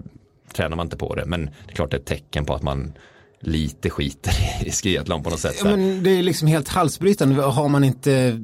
tränar 0.54 0.78
man 0.78 0.86
inte 0.86 0.98
på 0.98 1.16
det. 1.16 1.26
Men 1.26 1.46
det 1.46 1.72
är 1.72 1.76
klart 1.76 1.92
det 1.92 1.98
är 1.98 2.00
ett 2.00 2.06
tecken 2.06 2.46
på 2.46 2.54
att 2.54 2.64
man 2.64 2.94
lite 3.42 3.90
skiter 3.90 4.34
i 4.66 4.72
skiathlon 4.72 5.24
på 5.24 5.30
något 5.30 5.40
sätt. 5.40 5.56
Ja, 5.58 5.66
men 5.66 6.04
det 6.04 6.10
är 6.10 6.24
liksom 6.24 6.48
helt 6.48 6.68
halsbrytande. 6.68 7.42
Har 7.42 7.70
man 7.70 7.84
inte, 7.84 8.42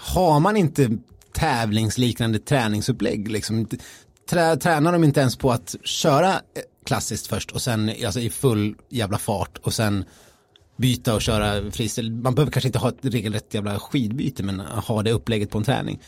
har 0.00 0.40
man 0.40 0.56
inte 0.56 0.90
tävlingsliknande 1.32 2.38
träningsupplägg? 2.38 3.30
Liksom, 3.30 3.68
trä, 4.30 4.56
tränar 4.56 4.92
de 4.92 5.04
inte 5.04 5.20
ens 5.20 5.36
på 5.36 5.52
att 5.52 5.76
köra 5.84 6.40
klassiskt 6.86 7.26
först 7.26 7.50
och 7.50 7.62
sen 7.62 7.92
alltså 8.04 8.20
i 8.20 8.30
full 8.30 8.76
jävla 8.88 9.18
fart 9.18 9.58
och 9.58 9.74
sen 9.74 10.04
byta 10.76 11.14
och 11.14 11.22
köra 11.22 11.70
freestyle. 11.70 12.10
Man 12.10 12.34
behöver 12.34 12.52
kanske 12.52 12.68
inte 12.68 12.78
ha 12.78 12.88
ett 12.88 13.04
regelrätt 13.04 13.54
jävla 13.54 13.78
skidbyte 13.78 14.42
men 14.42 14.60
ha 14.60 15.02
det 15.02 15.12
upplägget 15.12 15.50
på 15.50 15.58
en 15.58 15.64
träning. 15.64 16.00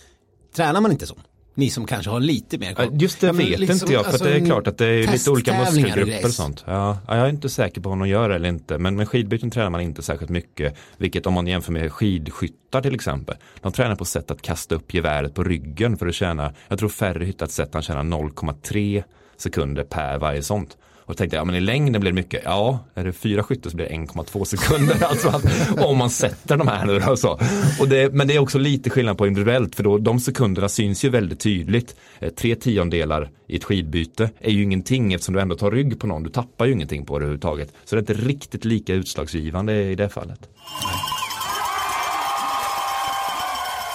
Tränar 0.56 0.80
man 0.80 0.92
inte 0.92 1.06
så? 1.06 1.16
Ni 1.54 1.70
som 1.70 1.86
kanske 1.86 2.10
har 2.10 2.20
lite 2.20 2.58
mer 2.58 2.74
koll. 2.74 2.88
Just 2.92 3.20
det 3.20 3.26
ja, 3.26 3.32
vet 3.32 3.58
liksom, 3.58 3.74
inte 3.74 3.92
jag, 3.92 4.04
för 4.04 4.12
alltså, 4.12 4.24
det 4.24 4.34
är 4.34 4.46
klart 4.46 4.66
att 4.66 4.78
det 4.78 4.86
är 4.86 5.12
lite 5.12 5.30
olika 5.30 5.58
muskelgrupper 5.58 6.18
och, 6.18 6.24
och 6.24 6.30
sånt. 6.30 6.64
Ja, 6.66 6.98
jag 7.06 7.16
är 7.16 7.28
inte 7.28 7.48
säker 7.48 7.80
på 7.80 7.90
om 7.90 7.98
de 7.98 8.08
gör 8.08 8.30
eller 8.30 8.48
inte, 8.48 8.78
men 8.78 8.96
med 8.96 9.08
skidbyten 9.08 9.50
tränar 9.50 9.70
man 9.70 9.80
inte 9.80 10.02
särskilt 10.02 10.30
mycket, 10.30 10.76
vilket 10.96 11.26
om 11.26 11.34
man 11.34 11.46
jämför 11.46 11.72
med 11.72 11.92
skidskyttar 11.92 12.82
till 12.82 12.94
exempel. 12.94 13.36
De 13.60 13.72
tränar 13.72 13.96
på 13.96 14.04
sätt 14.04 14.30
att 14.30 14.42
kasta 14.42 14.74
upp 14.74 14.94
geväret 14.94 15.34
på 15.34 15.44
ryggen 15.44 15.96
för 15.96 16.06
att 16.06 16.14
tjäna, 16.14 16.52
jag 16.68 16.78
tror 16.78 16.88
färre 16.88 17.24
hittat 17.24 17.50
sätt 17.50 17.74
att 17.74 17.84
tjäna 17.84 18.02
0,3 18.02 19.02
sekunder 19.36 19.84
per 19.84 20.18
varje 20.18 20.42
sånt. 20.42 20.76
Och 21.04 21.16
tänkte 21.16 21.36
jag, 21.36 21.40
ja 21.40 21.44
men 21.44 21.54
i 21.54 21.60
längden 21.60 22.00
blir 22.00 22.12
det 22.12 22.14
mycket. 22.14 22.42
Ja, 22.44 22.78
är 22.94 23.04
det 23.04 23.12
fyra 23.12 23.42
skytte 23.42 23.70
så 23.70 23.76
blir 23.76 23.86
det 23.88 23.94
1,2 23.94 24.44
sekunder. 24.44 24.96
alltså 25.04 25.28
att, 25.28 25.44
om 25.84 25.98
man 25.98 26.10
sätter 26.10 26.56
de 26.56 26.68
här 26.68 26.86
nu 26.86 26.98
då. 26.98 27.16
Så. 27.16 27.38
Och 27.80 27.88
det, 27.88 28.12
men 28.12 28.28
det 28.28 28.34
är 28.34 28.38
också 28.38 28.58
lite 28.58 28.90
skillnad 28.90 29.18
på 29.18 29.26
individuellt 29.26 29.74
för 29.74 29.82
då 29.82 29.98
de 29.98 30.20
sekunderna 30.20 30.68
syns 30.68 31.04
ju 31.04 31.08
väldigt 31.08 31.40
tydligt. 31.40 31.96
Eh, 32.20 32.30
tre 32.30 32.54
tiondelar 32.54 33.30
i 33.46 33.56
ett 33.56 33.64
skidbyte 33.64 34.30
är 34.40 34.50
ju 34.50 34.62
ingenting 34.62 35.12
eftersom 35.12 35.34
du 35.34 35.40
ändå 35.40 35.56
tar 35.56 35.70
rygg 35.70 36.00
på 36.00 36.06
någon. 36.06 36.22
Du 36.22 36.30
tappar 36.30 36.66
ju 36.66 36.72
ingenting 36.72 37.06
på 37.06 37.18
det 37.18 37.22
överhuvudtaget. 37.22 37.72
Så 37.84 37.96
det 37.96 37.98
är 37.98 38.14
inte 38.14 38.28
riktigt 38.28 38.64
lika 38.64 38.94
utslagsgivande 38.94 39.82
i 39.82 39.94
det 39.94 40.08
fallet. 40.08 40.48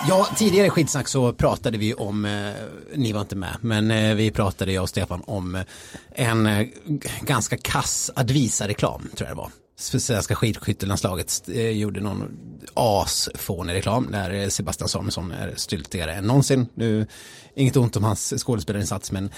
Ja, 0.09 0.27
tidigare 0.37 0.69
skitsnack 0.69 1.07
så 1.07 1.33
pratade 1.33 1.77
vi 1.77 1.93
om, 1.93 2.25
eh, 2.25 2.51
ni 2.95 3.11
var 3.11 3.21
inte 3.21 3.35
med, 3.35 3.57
men 3.61 3.91
eh, 3.91 4.15
vi 4.15 4.31
pratade, 4.31 4.71
jag 4.71 4.81
och 4.81 4.89
Stefan, 4.89 5.23
om 5.25 5.55
eh, 5.55 5.61
en 6.11 6.45
eh, 6.45 6.67
ganska 7.21 7.57
kass 7.57 8.11
Advisa-reklam, 8.15 9.09
tror 9.15 9.29
jag 9.29 9.37
det 9.37 9.41
var. 9.41 9.51
Svenska 9.79 10.35
skidskyttelandslaget 10.35 11.49
eh, 11.49 11.69
gjorde 11.69 11.99
någon 12.01 12.23
asfånig 12.73 13.73
reklam 13.73 14.07
där 14.11 14.33
eh, 14.33 14.47
Sebastian 14.47 14.89
Samuelsson 14.89 15.31
är 15.31 15.53
styltigare 15.55 16.13
än 16.13 16.23
någonsin. 16.23 16.67
Nu, 16.73 17.07
inget 17.55 17.77
ont 17.77 17.95
om 17.95 18.03
hans 18.03 18.33
skådespelarinsats, 18.37 19.11
men 19.11 19.29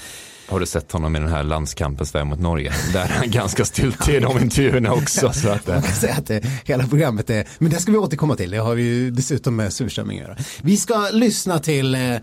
Har 0.50 0.60
du 0.60 0.66
sett 0.66 0.92
honom 0.92 1.16
i 1.16 1.20
den 1.20 1.30
här 1.30 1.44
landskampen 1.44 2.06
Sverige 2.06 2.26
mot 2.26 2.40
Norge? 2.40 2.74
Där 2.94 3.04
är 3.04 3.08
han 3.08 3.32
ganska 3.32 3.66
styltig 3.66 4.16
i 4.16 4.20
de 4.20 4.40
intervjuerna 4.40 4.94
också. 4.94 5.34
Så 5.34 5.50
att, 5.50 5.68
eh, 5.68 5.74
Man 5.74 5.84
kan 5.84 5.96
säga 5.96 6.14
att 6.14 6.28
det, 6.28 6.46
hela 6.66 6.88
programmet 6.88 7.30
är, 7.30 7.48
men 7.58 7.72
det 7.72 7.78
ska 7.78 7.92
vi 7.92 7.98
återkomma 7.98 8.36
till, 8.36 8.52
det 8.52 8.58
har 8.58 8.76
vi 8.76 8.84
ju 8.84 9.12
dessutom 9.12 9.56
med 9.56 9.74
surströmming 9.74 10.20
att 10.20 10.28
göra. 10.28 10.38
Vi 10.62 10.78
ska 10.78 11.10
lyssna 11.12 11.60
till 11.60 11.96
eh, 11.96 12.14
eh, 12.14 12.22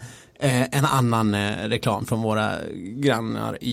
en 0.73 0.85
annan 0.85 1.35
eh, 1.35 1.69
reklam 1.69 2.07
från 2.07 2.23
våra 2.23 2.53
grannar 2.97 3.59
i 3.61 3.73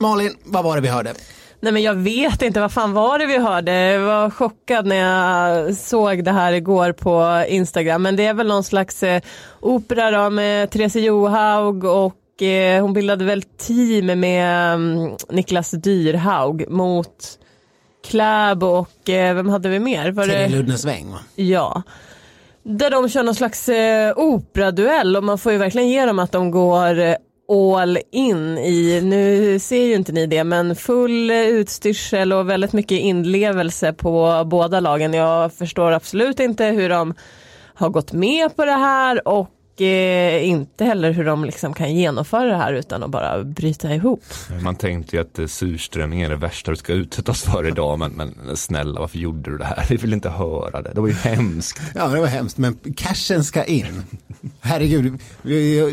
Malin, 0.00 0.36
vad 0.44 0.64
var 0.64 0.76
det 0.76 0.82
vi 0.82 0.88
hörde? 0.88 1.14
Nej 1.60 1.72
men 1.72 1.82
jag 1.82 1.94
vet 1.94 2.42
inte, 2.42 2.60
vad 2.60 2.72
fan 2.72 2.92
var 2.92 3.18
det 3.18 3.26
vi 3.26 3.38
hörde? 3.38 3.72
Jag 3.72 4.00
var 4.00 4.30
chockad 4.30 4.86
när 4.86 4.96
jag 4.96 5.74
såg 5.74 6.24
det 6.24 6.32
här 6.32 6.52
igår 6.52 6.92
på 6.92 7.44
Instagram. 7.48 8.02
Men 8.02 8.16
det 8.16 8.26
är 8.26 8.34
väl 8.34 8.48
någon 8.48 8.64
slags 8.64 9.02
eh, 9.02 9.22
opera 9.60 10.10
då 10.10 10.30
med 10.30 10.70
Therese 10.70 10.96
Johaug 10.96 11.84
och 11.84 12.42
eh, 12.42 12.82
hon 12.82 12.92
bildade 12.92 13.24
väl 13.24 13.42
team 13.42 14.06
med 14.06 14.74
mm, 14.74 15.10
Niklas 15.30 15.70
Dyrhaug 15.70 16.70
mot 16.70 17.38
Kläb 18.06 18.62
och 18.62 19.08
eh, 19.08 19.34
vem 19.34 19.48
hade 19.48 19.68
vi 19.68 19.78
mer? 19.78 20.10
Var 20.10 20.26
Terje 20.26 20.48
det... 20.48 20.56
Ludnesväng 20.56 21.10
va? 21.10 21.18
Ja. 21.34 21.82
Där 22.62 22.90
de 22.90 23.08
kör 23.08 23.22
någon 23.22 23.34
slags 23.34 23.68
eh, 23.68 24.12
operaduell 24.16 25.16
och 25.16 25.24
man 25.24 25.38
får 25.38 25.52
ju 25.52 25.58
verkligen 25.58 25.88
ge 25.88 26.04
dem 26.04 26.18
att 26.18 26.32
de 26.32 26.50
går 26.50 26.98
eh, 26.98 27.14
all 27.50 27.98
in 28.12 28.58
i, 28.58 29.00
nu 29.04 29.58
ser 29.58 29.84
ju 29.84 29.94
inte 29.94 30.12
ni 30.12 30.26
det, 30.26 30.44
men 30.44 30.76
full 30.76 31.30
utstyrsel 31.30 32.32
och 32.32 32.50
väldigt 32.50 32.72
mycket 32.72 32.98
inlevelse 32.98 33.92
på 33.92 34.44
båda 34.46 34.80
lagen. 34.80 35.14
Jag 35.14 35.52
förstår 35.52 35.92
absolut 35.92 36.40
inte 36.40 36.64
hur 36.64 36.88
de 36.88 37.14
har 37.74 37.88
gått 37.88 38.12
med 38.12 38.56
på 38.56 38.64
det 38.64 38.72
här 38.72 39.28
och 39.28 39.48
eh, 39.80 40.48
inte 40.48 40.84
heller 40.84 41.12
hur 41.12 41.24
de 41.24 41.44
liksom 41.44 41.74
kan 41.74 41.94
genomföra 41.94 42.44
det 42.44 42.56
här 42.56 42.72
utan 42.72 43.02
att 43.02 43.10
bara 43.10 43.44
bryta 43.44 43.94
ihop. 43.94 44.24
Man 44.62 44.76
tänkte 44.76 45.16
ju 45.16 45.22
att 45.22 45.38
eh, 45.38 45.46
surströmming 45.46 46.22
är 46.22 46.28
det 46.28 46.36
värsta 46.36 46.70
du 46.70 46.76
ska 46.76 46.92
utsättas 46.92 47.42
för 47.42 47.66
idag. 47.68 47.98
Men, 47.98 48.12
men 48.12 48.56
snälla, 48.56 49.00
varför 49.00 49.18
gjorde 49.18 49.50
du 49.50 49.58
det 49.58 49.64
här? 49.64 49.86
Vi 49.88 49.96
vill 49.96 50.12
inte 50.12 50.30
höra 50.30 50.82
det. 50.82 50.92
Det 50.94 51.00
var 51.00 51.08
ju 51.08 51.14
hemskt. 51.14 51.80
Ja, 51.94 52.08
det 52.08 52.20
var 52.20 52.26
hemskt, 52.26 52.58
men 52.58 52.78
cashen 52.96 53.44
ska 53.44 53.64
in. 53.64 54.02
Herregud, 54.60 55.20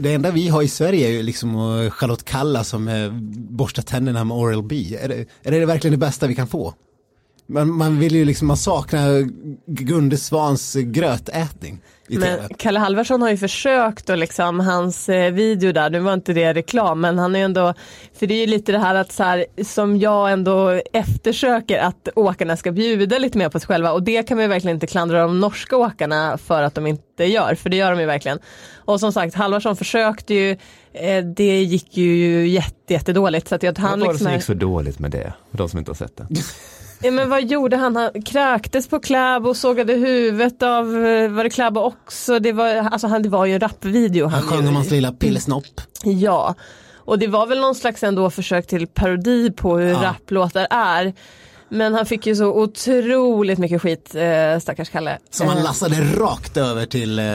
det 0.01 0.13
enda 0.13 0.31
vi 0.31 0.47
har 0.47 0.61
i 0.61 0.67
Sverige 0.67 1.07
är 1.07 1.11
ju 1.11 1.23
liksom 1.23 1.55
eh, 1.55 1.91
Charlotte 1.91 2.25
Kalla 2.25 2.63
som 2.63 2.87
eh, 2.87 3.11
borstar 3.49 3.83
tänderna 3.83 4.23
med 4.23 4.37
Oral 4.37 4.63
B. 4.63 4.97
Är 5.01 5.07
det, 5.07 5.25
är 5.43 5.51
det 5.51 5.65
verkligen 5.65 5.91
det 5.91 6.05
bästa 6.05 6.27
vi 6.27 6.35
kan 6.35 6.47
få? 6.47 6.73
Man, 7.49 7.73
man 7.73 7.99
vill 7.99 8.15
ju 8.15 8.25
liksom, 8.25 8.47
man 8.47 8.57
saknar 8.57 9.29
Gunde 9.65 10.17
Svans 10.17 10.75
grötätning 10.75 11.81
i 12.07 12.17
Men 12.17 12.39
tv. 12.39 12.55
Kalle 12.57 12.79
Halvarsson 12.79 13.21
har 13.21 13.29
ju 13.29 13.37
försökt 13.37 14.09
och 14.09 14.17
liksom 14.17 14.59
hans 14.59 15.09
eh, 15.09 15.31
video 15.31 15.71
där, 15.71 15.89
nu 15.89 15.99
var 15.99 16.13
inte 16.13 16.33
det 16.33 16.53
reklam 16.53 17.01
men 17.01 17.19
han 17.19 17.35
är 17.35 17.39
ändå, 17.39 17.73
för 18.13 18.27
det 18.27 18.33
är 18.33 18.39
ju 18.39 18.45
lite 18.45 18.71
det 18.71 18.79
här 18.79 18.95
att 18.95 19.11
så 19.11 19.23
här, 19.23 19.45
som 19.63 19.97
jag 19.97 20.31
ändå 20.31 20.81
eftersöker 20.93 21.79
att 21.79 22.07
åkarna 22.15 22.57
ska 22.57 22.71
bjuda 22.71 23.17
lite 23.17 23.37
mer 23.37 23.49
på 23.49 23.59
sig 23.59 23.67
själva 23.67 23.91
och 23.91 24.03
det 24.03 24.23
kan 24.23 24.37
man 24.37 24.43
ju 24.43 24.49
verkligen 24.49 24.75
inte 24.75 24.87
klandra 24.87 25.21
de 25.21 25.39
norska 25.39 25.77
åkarna 25.77 26.37
för 26.37 26.63
att 26.63 26.75
de 26.75 26.87
inte 26.87 27.25
gör, 27.25 27.55
för 27.55 27.69
det 27.69 27.77
gör 27.77 27.91
de 27.91 27.99
ju 27.99 28.05
verkligen. 28.05 28.39
Och 28.75 28.99
som 28.99 29.13
sagt, 29.13 29.35
Halvarsson 29.35 29.75
försökte 29.75 30.33
ju, 30.33 30.51
eh, 30.93 31.25
det 31.25 31.63
gick 31.63 31.97
ju 31.97 32.47
jätte, 32.47 32.93
jättedåligt 32.93 33.47
så 33.47 33.55
att 33.55 33.63
jag, 33.63 33.79
Vad 33.79 33.89
var 33.89 33.97
det 33.97 34.03
liksom 34.03 34.25
som 34.25 34.33
gick 34.33 34.43
så 34.43 34.53
dåligt 34.53 34.99
med 34.99 35.11
det? 35.11 35.33
För 35.51 35.57
de 35.57 35.69
som 35.69 35.79
inte 35.79 35.91
har 35.91 35.95
sett 35.95 36.17
det. 36.17 36.27
Ja, 37.01 37.11
men 37.11 37.29
vad 37.29 37.43
gjorde 37.43 37.77
han? 37.77 37.95
Han 37.95 38.21
kräktes 38.21 38.87
på 38.87 38.99
Kläbo 38.99 39.49
och 39.49 39.57
sågade 39.57 39.93
huvudet 39.93 40.63
av, 40.63 41.05
eh, 41.05 41.29
var 41.31 41.43
det 41.43 41.49
Kläbo 41.49 41.79
också? 41.81 42.39
Det 42.39 42.51
var, 42.51 42.67
alltså 42.67 43.07
han, 43.07 43.21
det 43.21 43.29
var 43.29 43.45
ju 43.45 43.53
en 43.53 43.59
rapvideo. 43.59 44.27
Han 44.27 44.41
sjöng 44.41 44.67
om 44.67 44.75
hans 44.75 44.91
lilla 44.91 45.11
pillesnopp. 45.11 45.81
Ja, 46.03 46.55
och 46.95 47.19
det 47.19 47.27
var 47.27 47.47
väl 47.47 47.59
någon 47.59 47.75
slags 47.75 48.03
ändå 48.03 48.29
försök 48.29 48.67
till 48.67 48.87
parodi 48.87 49.51
på 49.51 49.77
hur 49.77 49.89
Ja. 49.89 50.03
rapplåtar 50.03 50.67
är. 50.69 51.13
Men 51.69 51.93
han 51.93 52.05
fick 52.05 52.27
ju 52.27 52.35
så 52.35 52.45
otroligt 52.61 53.59
mycket 53.59 53.81
skit, 53.81 54.15
eh, 54.15 54.59
stackars 54.59 54.89
Kalle. 54.89 55.17
Som 55.29 55.47
han 55.47 55.57
Eh, 55.57 55.63
lassade 55.63 55.95
rakt 56.01 56.57
över 56.57 56.85
till 56.85 57.19
eh, 57.19 57.25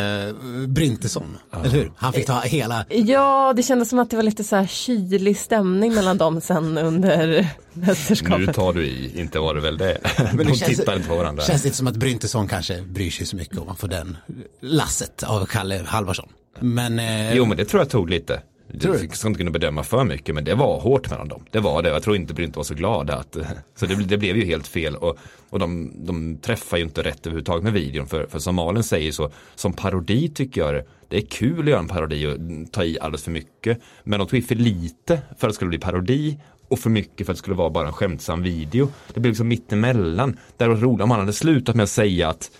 Bryntesson. 0.69 1.39
Eller 1.57 1.69
hur? 1.71 1.93
Han 1.97 2.13
fick 2.13 2.27
ta 2.27 2.41
hela, 2.41 2.85
Ja, 2.89 3.53
det 3.57 3.63
kändes 3.63 3.89
som 3.89 3.99
att 3.99 4.11
det 4.11 4.17
var 4.17 4.23
lite 4.23 4.45
så 4.45 4.57
här 4.57 4.67
kylig 4.67 5.37
stämning 5.37 5.95
mellan 5.95 6.19
dem 6.19 6.41
sen 6.41 6.79
under 6.79 7.47
mästerskapet. 7.73 8.47
Nu 8.47 8.53
tar 8.53 8.73
du 8.73 8.85
i, 8.87 9.21
inte 9.21 9.39
var 9.39 9.55
det 9.55 9.61
väl 9.61 9.79
det. 9.79 9.99
Men 10.35 10.47
De 10.47 10.55
känns- 10.55 10.77
tittar 10.79 10.97
inte 10.97 11.09
på 11.09 11.17
varandra. 11.17 11.43
känns 11.43 11.65
inte 11.65 11.77
som 11.77 11.87
att 11.87 11.97
Bryntesson 11.97 12.49
kanske 12.49 12.83
bryr 12.83 13.11
sig 13.11 13.27
så 13.27 13.37
mycket 13.37 13.59
om 13.59 13.67
man 13.67 13.77
får 13.77 13.89
den 13.89 14.17
lasset 14.61 15.23
av 15.23 15.47
Kalle 15.47 15.81
Halvarsson. 15.87 16.29
Men, 16.61 16.99
eh, 16.99 17.35
Jo 17.35 17.45
men 17.45 17.57
det 17.57 17.65
tror 17.65 17.81
jag 17.83 17.91
tog 17.91 18.11
lite. 18.11 18.41
Tror 18.81 18.93
du? 18.93 18.99
Jag 19.05 19.17
ska 19.17 19.29
inte 19.29 19.39
kunna 19.39 19.51
bedöma 19.51 19.83
för 19.83 20.05
mycket 20.05 20.35
men 20.35 20.45
det 20.45 20.55
var 20.55 20.81
hårt 20.81 21.11
mellan 21.11 21.29
dem. 21.29 21.45
Det 21.51 21.61
var 21.61 21.83
det. 21.83 21.89
Jag 21.89 22.03
tror 22.03 22.17
inte 22.17 22.35
Brynt 22.35 22.57
var 22.57 22.65
så 22.65 22.75
glada 22.75 23.17
att 23.17 23.37
Så 23.77 23.87
det, 23.87 23.95
det 23.95 24.19
blev 24.19 24.37
ju 24.37 24.45
helt 24.45 24.67
fel 24.67 24.97
och, 24.97 25.19
och 25.51 25.59
de, 25.59 25.93
de 26.07 26.37
träffar 26.39 26.77
ju 26.77 26.83
inte 26.83 27.03
rätt 27.03 27.27
överhuvudtaget 27.27 27.65
med 27.65 27.73
videon. 27.73 28.07
För, 28.07 28.27
för 28.27 28.39
som 28.39 28.55
Malin 28.55 28.83
säger 28.83 29.13
så 29.13 29.31
som 29.55 29.73
parodi 29.73 30.29
tycker 30.29 30.61
jag 30.61 30.83
det- 31.09 31.17
är 31.17 31.27
kul 31.27 31.61
att 31.61 31.69
göra 31.71 31.79
en 31.81 31.89
parodi 31.89 32.27
och 32.27 32.73
ta 32.73 32.85
i 32.85 32.99
alldeles 33.01 33.25
för 33.25 33.31
mycket. 33.31 33.79
Men 34.05 34.19
de 34.19 34.29
tog 34.29 34.39
i 34.39 34.43
för 34.43 34.55
lite 34.55 35.21
för 35.39 35.47
att 35.47 35.53
det 35.53 35.55
skulle 35.55 35.69
bli 35.69 35.79
parodi 35.79 36.39
och 36.69 36.79
för 36.79 36.91
mycket 36.91 37.27
för 37.27 37.33
att 37.33 37.37
det 37.37 37.39
skulle 37.39 37.57
vara 37.57 37.71
bara 37.71 37.87
en 37.87 37.93
skämtsam 37.93 38.43
video. 38.43 38.89
Det 39.15 39.21
blev 39.21 39.31
liksom 39.31 39.49
mittemellan. 39.49 40.39
Där 40.57 40.69
det 40.69 40.75
var 40.75 40.81
roligt 40.81 41.03
om 41.05 41.11
han 41.11 41.21
hade 41.21 41.33
slutat 41.33 41.77
med 41.77 41.85
att 41.85 41.91
säga 41.91 42.29
att 42.29 42.51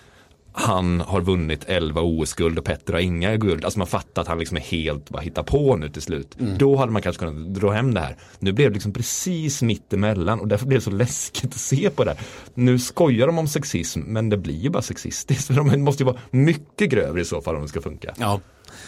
han 0.55 1.01
har 1.01 1.21
vunnit 1.21 1.63
11 1.67 2.01
OS-guld 2.01 2.59
och 2.59 2.65
Petter 2.65 2.93
har 2.93 2.99
inga 2.99 3.35
guld. 3.37 3.65
Alltså 3.65 3.79
man 3.79 3.87
fattar 3.87 4.21
att 4.21 4.27
han 4.27 4.39
liksom 4.39 4.57
är 4.57 4.61
helt 4.61 5.09
bara 5.09 5.21
hittar 5.21 5.43
på 5.43 5.75
nu 5.75 5.89
till 5.89 6.01
slut. 6.01 6.35
Då 6.59 6.75
hade 6.75 6.91
man 6.91 7.01
kanske 7.01 7.19
kunnat 7.25 7.53
dra 7.53 7.71
hem 7.71 7.93
det 7.93 7.99
här. 7.99 8.17
Nu 8.39 8.51
blev 8.51 8.69
det 8.69 8.73
liksom 8.73 8.93
precis 8.93 9.61
mitt 9.61 9.93
emellan 9.93 10.39
och 10.39 10.47
därför 10.47 10.65
blev 10.65 10.79
det 10.79 10.83
så 10.83 10.91
läskigt 10.91 11.45
att 11.53 11.59
se 11.59 11.89
på 11.89 12.03
det. 12.03 12.15
Nu 12.53 12.79
skojar 12.79 13.27
de 13.27 13.37
om 13.39 13.47
sexism 13.47 13.99
men 13.99 14.29
det 14.29 14.37
blir 14.37 14.57
ju 14.59 14.69
bara 14.69 14.83
sexistiskt. 14.83 15.47
För 15.47 15.53
de 15.53 15.81
måste 15.81 16.03
ju 16.03 16.05
vara 16.07 16.17
mycket 16.31 16.89
grövre 16.89 17.21
i 17.21 17.25
så 17.25 17.41
fall 17.41 17.55
om 17.55 17.61
det 17.61 17.67
ska 17.67 17.81
funka. 17.81 18.13
Ja. 18.17 18.39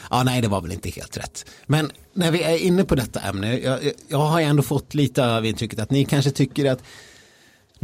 ja, 0.09 0.24
nej 0.24 0.41
det 0.41 0.47
var 0.47 0.61
väl 0.61 0.72
inte 0.72 0.89
helt 0.89 1.18
rätt. 1.18 1.45
Men 1.66 1.91
när 2.13 2.32
vi 2.32 2.43
är 2.43 2.57
inne 2.57 2.84
på 2.84 2.95
detta 2.95 3.20
ämne, 3.20 3.57
jag, 3.59 3.80
jag- 4.07 4.18
har 4.18 4.41
ändå 4.41 4.63
fått 4.63 4.93
lite 4.93 5.36
av 5.36 5.45
intrycket 5.45 5.80
att 5.80 5.91
ni 5.91 6.05
kanske 6.05 6.32
tycker 6.32 6.72
att 6.72 6.84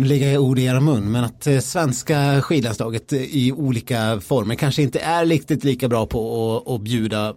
nu 0.01 0.07
lägger 0.07 0.33
jag 0.33 0.43
ord 0.43 0.59
i 0.59 0.63
era 0.63 0.79
mun, 0.79 1.11
men 1.11 1.23
att 1.23 1.47
eh, 1.47 1.59
svenska 1.59 2.41
skidlandslaget 2.41 3.13
eh, 3.13 3.21
i 3.21 3.51
olika 3.51 4.19
former 4.19 4.55
kanske 4.55 4.81
inte 4.81 4.99
är 4.99 5.25
riktigt 5.25 5.63
lika 5.63 5.87
bra 5.87 6.05
på 6.05 6.57
att, 6.57 6.73
att 6.73 6.81
bjuda 6.81 7.35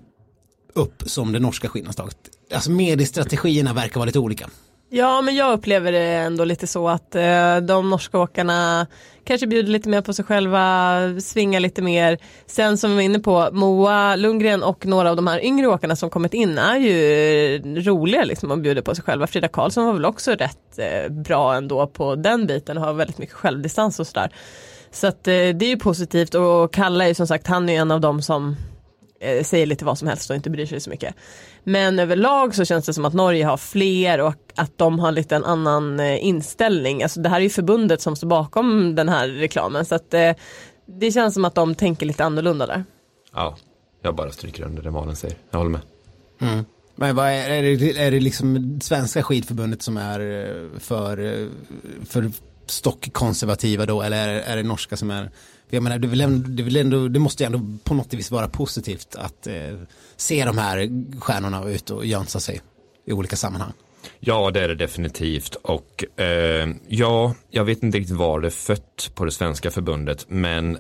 upp 0.74 1.02
som 1.06 1.32
det 1.32 1.38
norska 1.38 1.68
skidlandslaget. 1.68 2.16
Alltså 2.54 2.70
mediestrategierna 2.70 3.72
verkar 3.72 3.94
vara 3.94 4.06
lite 4.06 4.18
olika. 4.18 4.50
Ja, 4.90 5.22
men 5.22 5.36
jag 5.36 5.52
upplever 5.52 5.92
det 5.92 6.00
ändå 6.00 6.44
lite 6.44 6.66
så 6.66 6.88
att 6.88 7.14
eh, 7.14 7.56
de 7.56 7.90
norska 7.90 8.18
åkarna 8.18 8.86
kanske 9.24 9.46
bjuder 9.46 9.72
lite 9.72 9.88
mer 9.88 10.00
på 10.00 10.12
sig 10.12 10.24
själva, 10.24 10.98
svingar 11.20 11.60
lite 11.60 11.82
mer. 11.82 12.18
Sen 12.46 12.78
som 12.78 12.90
vi 12.90 12.96
var 12.96 13.02
inne 13.02 13.18
på, 13.18 13.48
Moa 13.52 14.16
Lundgren 14.16 14.62
och 14.62 14.86
några 14.86 15.10
av 15.10 15.16
de 15.16 15.26
här 15.26 15.44
yngre 15.44 15.66
åkarna 15.66 15.96
som 15.96 16.10
kommit 16.10 16.34
in 16.34 16.58
är 16.58 16.76
ju 16.76 17.58
roliga 17.82 18.24
liksom 18.24 18.50
och 18.50 18.58
bjuder 18.58 18.82
på 18.82 18.94
sig 18.94 19.04
själva. 19.04 19.26
Frida 19.26 19.48
Karlsson 19.48 19.86
var 19.86 19.92
väl 19.92 20.04
också 20.04 20.30
rätt 20.30 20.78
eh, 20.78 21.12
bra 21.12 21.54
ändå 21.54 21.86
på 21.86 22.14
den 22.14 22.46
biten 22.46 22.78
och 22.78 22.84
har 22.84 22.92
väldigt 22.92 23.18
mycket 23.18 23.34
självdistans 23.34 24.00
och 24.00 24.06
sådär. 24.06 24.32
Så 24.90 25.06
att 25.06 25.28
eh, 25.28 25.32
det 25.32 25.64
är 25.64 25.68
ju 25.68 25.78
positivt 25.78 26.34
och 26.34 26.72
Kalle 26.72 27.04
är 27.04 27.08
ju 27.08 27.14
som 27.14 27.26
sagt, 27.26 27.46
han 27.46 27.68
är 27.68 27.72
ju 27.72 27.78
en 27.78 27.90
av 27.90 28.00
dem 28.00 28.22
som 28.22 28.56
säger 29.44 29.66
lite 29.66 29.84
vad 29.84 29.98
som 29.98 30.08
helst 30.08 30.30
och 30.30 30.36
inte 30.36 30.50
bryr 30.50 30.66
sig 30.66 30.80
så 30.80 30.90
mycket. 30.90 31.14
Men 31.64 31.98
överlag 31.98 32.54
så 32.54 32.64
känns 32.64 32.86
det 32.86 32.94
som 32.94 33.04
att 33.04 33.14
Norge 33.14 33.44
har 33.44 33.56
fler 33.56 34.20
och 34.20 34.34
att 34.54 34.78
de 34.78 34.98
har 34.98 35.12
lite 35.12 35.36
en 35.36 35.44
annan 35.44 36.00
eh, 36.00 36.24
inställning. 36.24 37.02
Alltså 37.02 37.20
det 37.20 37.28
här 37.28 37.36
är 37.36 37.40
ju 37.44 37.50
förbundet 37.50 38.00
som 38.00 38.16
står 38.16 38.28
bakom 38.28 38.94
den 38.94 39.08
här 39.08 39.28
reklamen 39.28 39.84
så 39.84 39.94
att 39.94 40.14
eh, 40.14 40.32
det 40.86 41.10
känns 41.12 41.34
som 41.34 41.44
att 41.44 41.54
de 41.54 41.74
tänker 41.74 42.06
lite 42.06 42.24
annorlunda 42.24 42.66
där. 42.66 42.84
Ja, 43.34 43.56
jag 44.02 44.14
bara 44.14 44.30
stryker 44.30 44.64
under 44.64 44.82
det 44.82 44.90
Malin 44.90 45.16
säger. 45.16 45.36
Jag 45.50 45.58
håller 45.58 45.70
med. 45.70 45.80
Men 46.96 47.16
vad 47.16 47.26
är, 47.28 47.50
är, 47.50 47.62
det, 47.76 47.98
är 47.98 48.10
det 48.10 48.20
liksom 48.20 48.78
svenska 48.82 49.22
skidförbundet 49.22 49.82
som 49.82 49.96
är 49.96 50.20
eh, 50.20 50.78
för, 50.80 51.18
eh, 51.42 51.46
för 52.08 52.30
stockkonservativa 52.66 53.86
då 53.86 54.02
eller 54.02 54.28
är, 54.28 54.34
det- 54.34 54.42
är 54.42 54.56
det 54.56 54.62
norska 54.62 54.96
som 54.96 55.10
är 55.10 55.30
jag 55.74 55.82
menar, 55.82 55.98
det, 55.98 56.22
ändå, 56.22 56.48
det, 56.48 56.80
ändå, 56.80 57.08
det 57.08 57.18
måste 57.18 57.42
ju 57.42 57.46
ändå 57.46 57.78
på 57.84 57.94
något 57.94 58.14
vis 58.14 58.30
vara 58.30 58.48
positivt 58.48 59.16
att 59.16 59.46
eh, 59.46 59.54
se 60.16 60.44
de 60.44 60.58
här 60.58 60.90
stjärnorna 61.20 61.68
ut 61.68 61.90
och 61.90 62.06
jönsa 62.06 62.40
sig 62.40 62.60
i 63.06 63.12
olika 63.12 63.36
sammanhang. 63.36 63.72
Ja, 64.20 64.50
det 64.50 64.60
är 64.60 64.68
det 64.68 64.74
definitivt. 64.74 65.54
Och 65.54 66.20
eh, 66.20 66.68
ja, 66.88 67.34
jag 67.50 67.64
vet 67.64 67.82
inte 67.82 67.98
riktigt 67.98 68.16
var 68.16 68.40
det 68.40 68.48
är 68.48 68.50
fött 68.50 69.10
på 69.14 69.24
det 69.24 69.30
svenska 69.30 69.70
förbundet, 69.70 70.26
men 70.28 70.78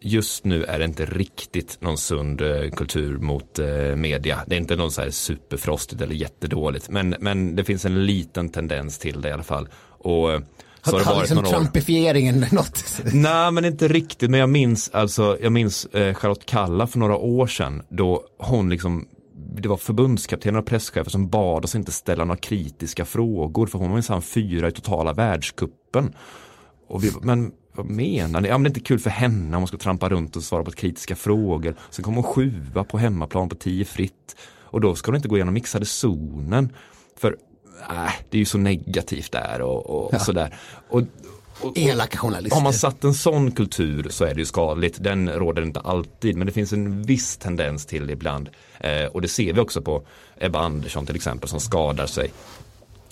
just 0.00 0.44
nu 0.44 0.64
är 0.64 0.78
det 0.78 0.84
inte 0.84 1.04
riktigt 1.04 1.80
någon 1.80 1.98
sund 1.98 2.40
eh, 2.40 2.70
kultur 2.70 3.18
mot 3.18 3.58
eh, 3.58 3.96
media. 3.96 4.44
Det 4.46 4.54
är 4.54 4.58
inte 4.58 4.76
någon 4.76 4.90
så 4.90 5.02
här 5.02 5.10
superfrostigt 5.10 6.02
eller 6.02 6.14
jättedåligt, 6.14 6.88
men, 6.88 7.14
men 7.20 7.56
det 7.56 7.64
finns 7.64 7.84
en 7.84 8.06
liten 8.06 8.48
tendens 8.48 8.98
till 8.98 9.20
det 9.20 9.28
i 9.28 9.32
alla 9.32 9.42
fall. 9.42 9.68
Och 9.98 10.32
eh, 10.32 10.40
så 10.84 10.90
har 10.90 10.98
det 10.98 11.04
varit 11.04 11.20
liksom 11.20 11.36
några 11.36 11.48
trumpifieringen 11.48 12.46
något? 12.52 13.02
Nej, 13.12 13.50
men 13.50 13.64
inte 13.64 13.88
riktigt. 13.88 14.30
Men 14.30 14.40
jag 14.40 14.48
minns, 14.48 14.90
alltså, 14.92 15.38
jag 15.40 15.52
minns 15.52 15.86
eh, 15.86 16.14
Charlotte 16.14 16.46
Kalla 16.46 16.86
för 16.86 16.98
några 16.98 17.16
år 17.16 17.46
sedan 17.46 17.82
då 17.88 18.24
hon 18.38 18.70
liksom 18.70 19.06
det 19.56 19.68
var 19.68 19.76
förbundskaptener 19.76 20.58
och 20.58 20.66
presschefer 20.66 21.10
som 21.10 21.28
bad 21.28 21.64
oss 21.64 21.74
inte 21.74 21.92
ställa 21.92 22.24
några 22.24 22.40
kritiska 22.40 23.04
frågor 23.04 23.66
för 23.66 23.78
hon 23.78 23.88
var 23.88 23.94
minsann 23.94 24.22
fyra 24.22 24.68
i 24.68 24.72
totala 24.72 25.12
världskuppen. 25.12 26.14
Och 26.88 27.04
vi, 27.04 27.12
men 27.22 27.52
vad 27.76 27.86
menar 27.86 28.40
ni? 28.40 28.48
Ja, 28.48 28.58
men 28.58 28.62
det 28.62 28.66
är 28.66 28.70
inte 28.70 28.80
kul 28.80 28.98
för 28.98 29.10
henne 29.10 29.56
om 29.56 29.62
hon 29.62 29.68
ska 29.68 29.76
trampa 29.76 30.08
runt 30.08 30.36
och 30.36 30.42
svara 30.42 30.64
på 30.64 30.70
kritiska 30.70 31.16
frågor. 31.16 31.76
Sen 31.90 32.04
kommer 32.04 32.22
hon 32.22 32.32
sjua 32.32 32.84
på 32.84 32.98
hemmaplan 32.98 33.48
på 33.48 33.54
tio 33.54 33.84
fritt. 33.84 34.36
Och 34.60 34.80
då 34.80 34.94
ska 34.94 35.10
hon 35.10 35.16
inte 35.16 35.28
gå 35.28 35.36
igenom 35.36 35.54
mixade 35.54 35.86
zonen. 35.86 36.72
För 37.16 37.36
äh, 37.90 38.12
det 38.30 38.36
är 38.36 38.38
ju 38.38 38.44
så 38.44 38.58
negativt 38.58 39.32
där 39.32 39.60
och, 39.60 39.90
och, 39.90 40.14
och 40.14 40.20
sådär. 40.20 40.54
Och, 40.88 41.02
och, 41.60 41.78
Elaka 41.78 42.18
journalister. 42.18 42.56
har 42.56 42.62
man 42.62 42.72
satt 42.72 43.04
en 43.04 43.14
sån 43.14 43.50
kultur 43.50 44.06
så 44.10 44.24
är 44.24 44.34
det 44.34 44.40
ju 44.40 44.46
skadligt. 44.46 45.02
Den 45.02 45.28
råder 45.28 45.62
inte 45.62 45.80
alltid 45.80 46.36
men 46.36 46.46
det 46.46 46.52
finns 46.52 46.72
en 46.72 47.02
viss 47.02 47.36
tendens 47.36 47.86
till 47.86 48.10
ibland. 48.10 48.48
Eh, 48.80 49.04
och 49.04 49.22
det 49.22 49.28
ser 49.28 49.52
vi 49.52 49.60
också 49.60 49.82
på 49.82 50.02
Ebba 50.36 50.58
Andersson 50.58 51.06
till 51.06 51.16
exempel 51.16 51.48
som 51.48 51.60
skadar 51.60 52.06
sig. 52.06 52.30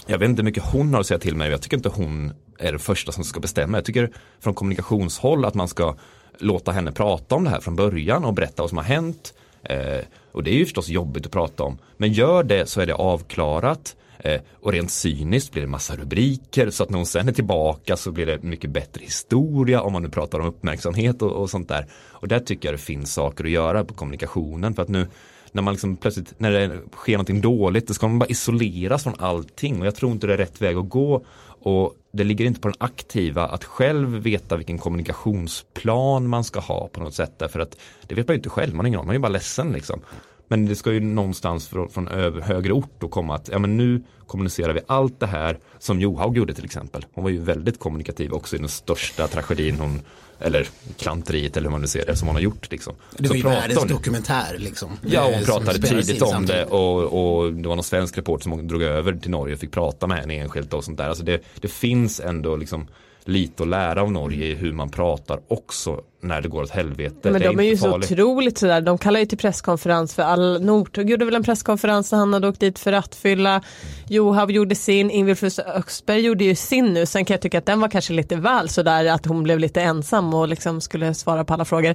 Jag 0.07 0.19
vet 0.19 0.29
inte 0.29 0.43
hur 0.43 0.45
mycket 0.45 0.65
hon 0.65 0.95
har 0.95 1.01
att 1.01 1.07
säga 1.07 1.19
till 1.19 1.37
mig. 1.37 1.51
Jag 1.51 1.63
tycker 1.63 1.77
inte 1.77 1.89
hon 1.89 2.33
är 2.59 2.71
den 2.71 2.79
första 2.79 3.13
som 3.13 3.25
ska 3.25 3.41
bestämma. 3.41 3.79
Jag 3.79 3.85
tycker 3.85 4.11
från 4.41 4.55
kommunikationshåll 4.55 5.45
att 5.45 5.55
man 5.55 5.69
ska 5.69 5.97
låta 6.39 6.73
henne 6.73 6.93
prata 6.93 7.35
om 7.35 7.45
det 7.45 7.51
här 7.51 7.61
från 7.61 7.77
början 7.77 8.25
och 8.25 8.35
berätta 8.35 8.63
vad 8.63 8.69
som 8.69 8.79
har 8.79 8.85
hänt. 8.85 9.35
Eh, 9.63 10.05
och 10.33 10.43
det 10.43 10.51
är 10.51 10.55
ju 10.55 10.65
förstås 10.65 10.89
jobbigt 10.89 11.27
att 11.27 11.33
prata 11.33 11.63
om. 11.63 11.79
Men 11.97 12.13
gör 12.13 12.43
det 12.43 12.69
så 12.69 12.81
är 12.81 12.87
det 12.87 12.95
avklarat. 12.95 13.97
Eh, 14.25 14.41
och 14.61 14.73
rent 14.73 14.91
cyniskt 14.91 15.53
blir 15.53 15.63
det 15.63 15.69
massa 15.69 15.97
rubriker 15.97 16.71
så 16.71 16.83
att 16.83 16.91
när 16.91 16.97
hon 16.97 17.07
sen 17.07 17.29
är 17.29 17.33
tillbaka 17.33 17.97
så 17.97 18.13
blir 18.13 18.27
det 18.27 18.43
mycket 18.43 18.71
bättre 18.71 19.05
historia 19.05 19.83
om 19.83 19.93
man 19.93 20.03
nu 20.03 20.09
pratar 20.09 20.39
om 20.39 20.47
uppmärksamhet 20.47 21.23
och, 21.23 21.33
och 21.33 21.51
sånt 21.51 21.69
där. 21.69 21.87
Och 22.11 22.29
där 22.29 22.41
tycker 22.41 22.69
jag 22.69 22.75
det 22.75 22.83
finns 22.83 23.15
saker 23.15 23.45
att 23.45 23.51
göra 23.51 23.85
på 23.85 23.95
kommunikationen 23.95 24.75
för 24.75 24.83
att 24.83 24.89
nu 24.89 25.07
när 25.53 25.63
man 25.63 25.75
liksom 25.75 25.97
plötsligt, 25.97 26.35
när 26.39 26.51
det 26.51 26.81
sker 26.93 27.13
någonting 27.13 27.41
dåligt, 27.41 27.89
då 27.89 27.95
ska 27.95 28.09
man 28.09 28.19
bara 28.19 28.29
isoleras 28.29 29.03
från 29.03 29.15
allting 29.19 29.81
och 29.81 29.87
jag 29.87 29.95
tror 29.95 30.13
inte 30.13 30.27
det 30.27 30.33
är 30.33 30.39
rätt 30.39 30.63
väg 30.63 30.77
att 30.77 30.89
gå. 30.89 31.25
Och 31.65 31.95
det 32.13 32.25
ligger 32.25 32.45
inte 32.45 32.61
på 32.61 32.69
den 32.69 32.77
aktiva 32.81 33.47
att 33.47 33.65
själv 33.65 34.09
veta 34.09 34.57
vilken 34.57 34.79
kommunikationsplan 34.79 36.29
man 36.29 36.45
ska 36.45 36.61
ha 36.61 36.89
på 36.89 37.01
något 37.01 37.15
sätt. 37.15 37.33
Därför 37.39 37.61
att 37.61 37.77
det 38.07 38.15
vet 38.15 38.29
man 38.29 38.35
ju 38.35 38.39
inte 38.39 38.49
själv, 38.49 38.75
man 38.75 38.85
har 38.85 38.89
ingen 38.89 39.01
aning, 39.01 39.07
man 39.07 39.15
är 39.15 39.19
ju 39.19 39.23
bara 39.23 39.29
ledsen 39.29 39.73
liksom. 39.73 40.01
Men 40.49 40.67
det 40.67 40.77
ska 40.77 40.93
ju 40.93 41.01
någonstans 41.01 41.69
från, 41.69 41.89
från 41.89 42.09
över, 42.09 42.41
högre 42.41 42.73
ort 42.73 43.03
och 43.03 43.11
komma 43.11 43.35
att 43.35 43.49
ja, 43.49 43.59
men 43.59 43.77
nu 43.77 44.03
kommunicerar 44.27 44.75
vi 44.75 44.81
allt 44.87 45.21
det 45.21 45.27
här 45.27 45.59
som 45.79 46.01
Johaug 46.01 46.37
gjorde 46.37 46.55
till 46.55 46.65
exempel. 46.65 47.07
Hon 47.15 47.25
var 47.25 47.31
ju 47.31 47.39
väldigt 47.39 47.79
kommunikativ 47.79 48.33
också 48.33 48.57
i 48.57 48.59
den 48.59 48.69
största 48.69 49.27
tragedin 49.27 49.77
hon, 49.81 50.01
eller 50.41 50.69
klanteriet 50.99 51.57
eller 51.57 51.69
hur 51.69 51.71
man 51.71 51.81
nu 51.81 51.87
ser 51.87 52.07
det, 52.07 52.17
som 52.17 52.29
hon 52.29 52.37
har 52.37 52.43
gjort. 52.43 52.71
Liksom. 52.71 52.95
Det 53.17 53.23
var 53.23 53.29
Så 53.29 53.37
ju 53.37 53.43
världens 53.43 53.85
dokumentär 53.85 54.59
liksom. 54.59 54.91
Ja, 55.03 55.29
Eh, 55.29 55.35
hon 55.35 55.45
som 55.45 55.65
pratade 55.65 55.87
tidigt 55.87 56.23
om 56.23 56.47
det 56.47 56.65
och, 56.65 56.99
och 57.03 57.53
det 57.53 57.69
var 57.69 57.77
någon 57.77 57.85
svensk 57.85 58.19
reporter 58.19 58.43
som 58.43 58.69
drog 58.69 58.83
över 58.83 59.13
till 59.13 59.31
Norge 59.31 59.55
och 59.55 59.61
fick 59.61 59.71
prata 59.71 60.07
med 60.07 60.19
henne 60.19 60.35
enskilt 60.35 60.73
och 60.75 60.85
sånt 60.85 60.99
där. 60.99 61.09
Alltså 61.09 61.25
det, 61.25 61.43
det 61.61 61.69
finns 61.69 62.21
ändå 62.21 62.57
liksom 62.57 62.87
lite 63.25 63.63
att 63.63 63.69
lära 63.69 64.03
av 64.03 64.13
Norge 64.13 64.47
i 64.47 64.55
hur 64.55 64.73
man 64.73 64.91
pratar 64.91 65.41
också 65.49 66.01
när 66.23 66.41
det 66.41 66.49
går 66.49 66.63
åt 66.63 66.71
helvete. 66.71 67.31
Men 67.31 67.41
de 67.41 67.59
är 67.59 67.63
ju 67.63 67.71
inte 67.71 67.83
så 67.83 67.91
farligt. 67.91 68.13
otroligt 68.13 68.59
sådär, 68.59 68.81
de 68.81 68.99
kallar 68.99 69.21
ju 69.21 69.27
till 69.27 69.39
presskonferens 69.39 70.15
för 70.15 70.23
all, 70.23 70.63
Northug 70.65 71.11
gjorde 71.11 71.25
väl 71.25 71.35
en 71.35 71.43
presskonferens 71.43 72.13
när 72.13 72.19
han 72.19 72.33
hade 72.33 72.49
åkt 72.49 72.61
dit 72.61 72.79
för 72.79 72.93
rattfylla, 72.93 73.63
Johaug 74.09 74.51
gjorde 74.51 74.75
sin, 74.75 75.11
Ingvild 75.11 75.61
Öxberg 75.67 76.21
gjorde 76.21 76.45
ju 76.45 76.55
sin 76.55 76.93
nu, 76.93 77.07
sen 77.07 77.25
kan 77.25 77.35
jag 77.35 77.41
tycka 77.41 77.59
att 77.59 77.67
den 77.67 77.81
var 77.81 77.89
kanske 77.89 78.13
lite 78.13 78.37
väl 78.37 78.69
sådär 78.69 79.07
att 79.07 79.27
hon 79.27 79.43
blev 79.43 79.59
lite 79.59 79.81
ensam 79.81 80.35
och 80.35 80.49
liksom 80.49 80.81
skulle 80.81 81.15
svara 81.15 81.45
på 81.45 81.55
alla 81.55 81.65
frågor. 81.65 81.95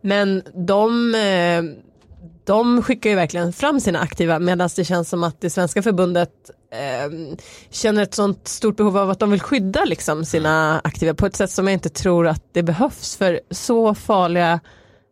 Men 0.00 0.42
de 0.66 1.14
eh, 1.14 1.62
de 2.46 2.82
skickar 2.82 3.10
ju 3.10 3.16
verkligen 3.16 3.52
fram 3.52 3.80
sina 3.80 3.98
aktiva 3.98 4.38
medan 4.38 4.68
det 4.76 4.84
känns 4.84 5.08
som 5.08 5.24
att 5.24 5.40
det 5.40 5.50
svenska 5.50 5.82
förbundet 5.82 6.30
eh, 6.76 7.36
känner 7.70 8.02
ett 8.02 8.14
sånt 8.14 8.48
stort 8.48 8.76
behov 8.76 8.98
av 8.98 9.10
att 9.10 9.18
de 9.18 9.30
vill 9.30 9.40
skydda 9.40 9.84
liksom 9.84 10.24
sina 10.24 10.80
aktiva 10.84 11.14
på 11.14 11.26
ett 11.26 11.36
sätt 11.36 11.50
som 11.50 11.66
jag 11.66 11.72
inte 11.74 11.88
tror 11.88 12.26
att 12.26 12.42
det 12.52 12.62
behövs 12.62 13.16
för 13.16 13.40
så 13.50 13.94
farliga 13.94 14.60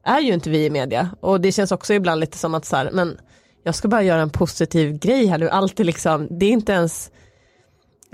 är 0.04 0.20
ju 0.20 0.32
inte 0.34 0.50
vi 0.50 0.64
i 0.64 0.70
media 0.70 1.10
och 1.20 1.40
det 1.40 1.52
känns 1.52 1.72
också 1.72 1.94
ibland 1.94 2.20
lite 2.20 2.38
som 2.38 2.54
att 2.54 2.64
så 2.64 2.76
här, 2.76 2.90
men 2.92 3.18
jag 3.64 3.74
ska 3.74 3.88
bara 3.88 4.02
göra 4.02 4.22
en 4.22 4.30
positiv 4.30 4.98
grej 4.98 5.26
här 5.26 5.38
nu, 5.38 5.48
allt 5.48 5.80
är 5.80 5.84
liksom, 5.84 6.28
det 6.30 6.46
är 6.46 6.50
inte 6.50 6.72
ens 6.72 7.10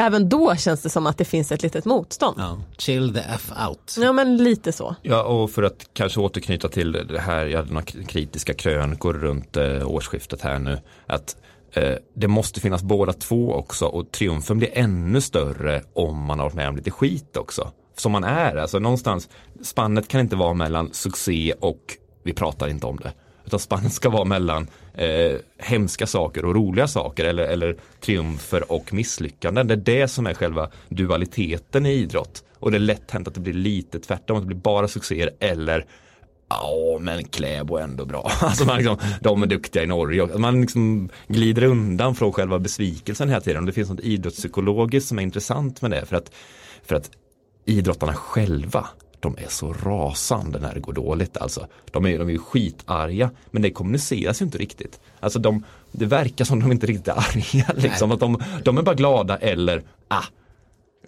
Även 0.00 0.28
då 0.28 0.56
känns 0.56 0.82
det 0.82 0.90
som 0.90 1.06
att 1.06 1.18
det 1.18 1.24
finns 1.24 1.52
ett 1.52 1.62
litet 1.62 1.84
motstånd. 1.84 2.36
Ja, 2.38 2.44
Ja, 2.44 2.58
chill 2.78 3.14
the 3.14 3.20
F 3.20 3.52
out. 3.68 3.96
men 4.12 4.36
lite 4.36 4.72
så. 4.72 4.96
Ja, 5.02 5.22
och 5.22 5.50
för 5.50 5.62
att 5.62 5.86
kanske 5.92 6.20
återknyta 6.20 6.68
till 6.68 6.92
det 6.92 7.20
här, 7.20 7.46
jag 7.46 7.58
hade 7.58 7.72
några 7.72 7.86
kritiska 7.86 8.54
krönikor 8.54 9.14
runt 9.14 9.56
eh, 9.56 9.90
årsskiftet 9.90 10.42
här 10.42 10.58
nu. 10.58 10.78
Att 11.06 11.36
Eh, 11.72 11.94
det 12.14 12.28
måste 12.28 12.60
finnas 12.60 12.82
båda 12.82 13.12
två 13.12 13.54
också 13.54 13.86
och 13.86 14.10
triumfen 14.10 14.58
blir 14.58 14.70
ännu 14.72 15.20
större 15.20 15.82
om 15.92 16.24
man 16.24 16.38
har 16.38 16.46
varit 16.46 16.54
med 16.54 16.68
om 16.68 16.76
lite 16.76 16.90
skit 16.90 17.36
också. 17.36 17.70
Som 17.96 18.12
man 18.12 18.24
är, 18.24 18.56
alltså 18.56 18.78
någonstans, 18.78 19.28
spannet 19.62 20.08
kan 20.08 20.20
inte 20.20 20.36
vara 20.36 20.54
mellan 20.54 20.92
succé 20.92 21.54
och 21.60 21.96
vi 22.22 22.32
pratar 22.32 22.68
inte 22.68 22.86
om 22.86 22.96
det. 22.96 23.12
Utan 23.46 23.60
spannet 23.60 23.92
ska 23.92 24.10
vara 24.10 24.24
mellan 24.24 24.66
eh, 24.94 25.36
hemska 25.58 26.06
saker 26.06 26.44
och 26.44 26.54
roliga 26.54 26.88
saker 26.88 27.24
eller, 27.24 27.42
eller 27.42 27.76
triumfer 28.00 28.72
och 28.72 28.92
misslyckanden. 28.92 29.66
Det 29.66 29.74
är 29.74 29.76
det 29.76 30.08
som 30.08 30.26
är 30.26 30.34
själva 30.34 30.70
dualiteten 30.88 31.86
i 31.86 31.92
idrott. 31.92 32.44
Och 32.58 32.70
det 32.70 32.76
är 32.76 32.80
lätt 32.80 33.10
hänt 33.10 33.28
att 33.28 33.34
det 33.34 33.40
blir 33.40 33.52
lite 33.54 34.00
tvärtom, 34.00 34.36
att 34.36 34.42
det 34.42 34.46
blir 34.46 34.56
bara 34.56 34.88
succéer 34.88 35.30
eller 35.40 35.86
Ja, 36.50 36.98
men 37.00 37.24
Kläbo 37.24 37.76
är 37.76 37.82
ändå 37.82 38.04
bra. 38.04 38.30
Alltså 38.40 38.64
man 38.64 38.76
liksom, 38.76 38.96
de 39.20 39.42
är 39.42 39.46
duktiga 39.46 39.82
i 39.82 39.86
Norge. 39.86 40.38
Man 40.38 40.60
liksom 40.60 41.08
glider 41.28 41.64
undan 41.64 42.14
från 42.14 42.32
själva 42.32 42.58
besvikelsen 42.58 43.28
hela 43.28 43.40
tiden. 43.40 43.66
Det 43.66 43.72
finns 43.72 43.90
något 43.90 44.00
idrottspsykologiskt 44.00 45.08
som 45.08 45.18
är 45.18 45.22
intressant 45.22 45.82
med 45.82 45.90
det. 45.90 46.06
För 46.06 46.16
att, 46.16 46.32
för 46.82 46.94
att 46.94 47.10
idrottarna 47.64 48.14
själva, 48.14 48.86
de 49.20 49.36
är 49.38 49.48
så 49.48 49.72
rasande 49.72 50.58
när 50.58 50.74
det 50.74 50.80
går 50.80 50.92
dåligt. 50.92 51.36
Alltså. 51.36 51.66
De, 51.90 52.06
är, 52.06 52.18
de 52.18 52.28
är 52.28 52.32
ju 52.32 52.38
skitarga, 52.38 53.30
men 53.50 53.62
det 53.62 53.70
kommuniceras 53.70 54.40
ju 54.40 54.44
inte 54.44 54.58
riktigt. 54.58 55.00
Alltså 55.20 55.38
de, 55.38 55.64
det 55.92 56.06
verkar 56.06 56.44
som 56.44 56.60
de 56.60 56.72
inte 56.72 56.86
riktigt 56.86 57.08
är 57.08 57.12
arga. 57.16 57.72
Liksom. 57.76 58.12
Att 58.12 58.20
de, 58.20 58.42
de 58.64 58.78
är 58.78 58.82
bara 58.82 58.94
glada 58.94 59.36
eller, 59.36 59.82
ah, 60.08 60.24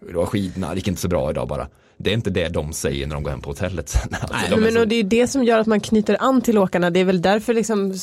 det 0.00 0.16
var 0.16 0.26
skidorna, 0.26 0.68
det 0.68 0.76
gick 0.76 0.88
inte 0.88 1.00
så 1.00 1.08
bra 1.08 1.30
idag 1.30 1.48
bara. 1.48 1.68
Det 2.02 2.10
är 2.10 2.14
inte 2.14 2.30
det 2.30 2.48
de 2.48 2.72
säger 2.72 3.06
när 3.06 3.14
de 3.14 3.22
går 3.22 3.30
hem 3.30 3.40
på 3.40 3.50
hotellet 3.50 3.88
sen. 3.88 4.00
Alltså, 4.20 4.36
de 4.50 4.54
är 4.56 4.60
Men 4.60 4.72
så- 4.72 4.80
och 4.80 4.88
det 4.88 4.94
är 4.96 5.04
det 5.04 5.26
som 5.28 5.44
gör 5.44 5.58
att 5.58 5.66
man 5.66 5.80
knyter 5.80 6.16
an 6.20 6.40
till 6.42 6.58
åkarna. 6.58 6.90
Det 6.90 7.00
är 7.00 7.04
väl 7.04 7.22
därför 7.22 7.54
liksom 7.54 7.94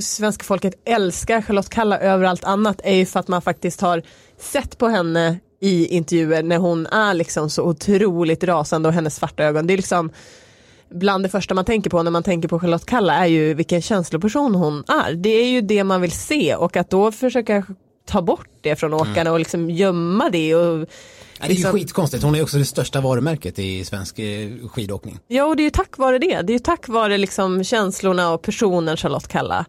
svenska 0.00 0.44
folket 0.44 0.74
älskar 0.84 1.42
Charlotte 1.42 1.68
Kalla 1.68 1.98
över 1.98 2.24
allt 2.24 2.44
annat. 2.44 2.80
är 2.84 2.94
ju 2.94 3.06
för 3.06 3.20
att 3.20 3.28
man 3.28 3.42
faktiskt 3.42 3.80
har 3.80 4.02
sett 4.38 4.78
på 4.78 4.88
henne 4.88 5.38
i 5.60 5.86
intervjuer 5.86 6.42
när 6.42 6.58
hon 6.58 6.86
är 6.86 7.14
liksom 7.14 7.50
så 7.50 7.62
otroligt 7.62 8.44
rasande 8.44 8.88
och 8.88 8.94
hennes 8.94 9.14
svarta 9.16 9.44
ögon. 9.44 9.66
Det 9.66 9.72
är 9.72 9.76
liksom 9.76 10.10
bland 10.90 11.24
det 11.24 11.28
första 11.28 11.54
man 11.54 11.64
tänker 11.64 11.90
på 11.90 12.02
när 12.02 12.10
man 12.10 12.22
tänker 12.22 12.48
på 12.48 12.60
Charlotte 12.60 12.86
Kalla 12.86 13.14
är 13.14 13.26
ju 13.26 13.54
vilken 13.54 13.82
känsloperson 13.82 14.54
hon 14.54 14.84
är. 14.88 15.14
Det 15.14 15.30
är 15.30 15.46
ju 15.48 15.60
det 15.60 15.84
man 15.84 16.00
vill 16.00 16.12
se 16.12 16.54
och 16.54 16.76
att 16.76 16.90
då 16.90 17.12
försöka 17.12 17.64
ta 18.06 18.22
bort 18.22 18.48
det 18.60 18.76
från 18.76 18.94
åkarna 18.94 19.32
och 19.32 19.38
liksom 19.38 19.70
gömma 19.70 20.30
det 20.30 20.54
och 20.54 20.88
det 21.46 21.46
är 21.46 21.48
ju 21.48 21.54
liksom- 21.54 21.72
skitkonstigt, 21.72 22.22
hon 22.22 22.34
är 22.34 22.42
också 22.42 22.58
det 22.58 22.64
största 22.64 23.00
varumärket 23.00 23.58
i 23.58 23.84
svensk 23.84 24.18
eh, 24.18 24.50
skidåkning. 24.68 25.18
Ja, 25.28 25.44
och 25.44 25.56
det 25.56 25.62
är 25.62 25.64
ju 25.64 25.70
tack 25.70 25.98
vare 25.98 26.18
det. 26.18 26.42
Det 26.42 26.52
är 26.52 26.54
ju 26.54 26.58
tack 26.58 26.88
vare 26.88 27.18
liksom 27.18 27.64
känslorna 27.64 28.32
och 28.32 28.42
personen 28.42 28.96
Charlotte 28.96 29.28
Kalla. 29.28 29.64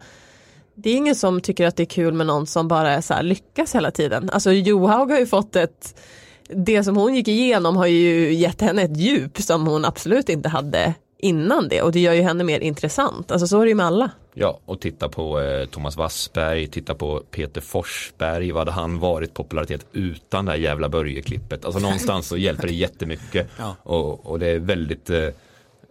Det 0.76 0.90
är 0.90 0.96
ingen 0.96 1.16
som 1.16 1.42
tycker 1.42 1.68
att 1.68 1.76
det 1.76 1.84
är 1.84 1.88
kul 1.88 2.14
med 2.14 2.28
någon 2.28 2.48
som 2.48 2.68
bara 2.68 2.92
är 2.92 3.02
så 3.02 3.22
lyckas 3.22 3.76
hela 3.76 3.92
tiden. 3.92 4.30
Alltså 4.30 4.52
Johaug 4.52 5.12
har 5.12 5.20
ju 5.20 5.26
fått 5.26 5.56
ett, 5.56 6.02
det 6.50 6.84
som 6.84 6.96
hon 6.96 7.16
gick 7.16 7.28
igenom 7.28 7.76
har 7.76 7.88
ju 7.88 8.34
gett 8.34 8.62
henne 8.62 8.82
ett 8.82 8.98
djup 8.98 9.42
som 9.42 9.68
hon 9.68 9.86
absolut 9.86 10.30
inte 10.30 10.50
hade 10.50 10.94
innan 11.24 11.68
det 11.68 11.82
och 11.82 11.92
det 11.92 12.00
gör 12.00 12.14
ju 12.14 12.22
henne 12.22 12.44
mer 12.44 12.60
intressant. 12.60 13.32
Alltså 13.32 13.48
så 13.48 13.60
är 13.60 13.66
det 13.66 13.70
ju 13.70 13.76
med 13.76 13.86
alla. 13.86 14.10
Ja, 14.34 14.60
och 14.66 14.82
titta 14.82 15.10
på 15.10 15.40
eh, 15.42 15.66
Thomas 15.66 15.98
Wassberg, 15.98 16.68
titta 16.68 16.96
på 16.96 17.20
Peter 17.32 17.62
Forsberg, 17.62 18.52
vad 18.52 18.62
hade 18.62 18.72
han 18.72 19.00
varit 19.00 19.34
popularitet 19.34 19.86
utan 19.94 20.46
det 20.46 20.52
här 20.52 20.60
jävla 20.60 20.90
Börje-klippet? 20.90 21.66
Alltså 21.66 21.80
någonstans 21.80 22.28
så 22.28 22.38
hjälper 22.38 22.68
det 22.68 22.74
jättemycket 22.74 23.48
Ja. 23.60 23.76
och, 23.84 24.26
och 24.26 24.40
det 24.40 24.48
är 24.48 24.60
väldigt, 24.60 25.10
eh, 25.10 25.28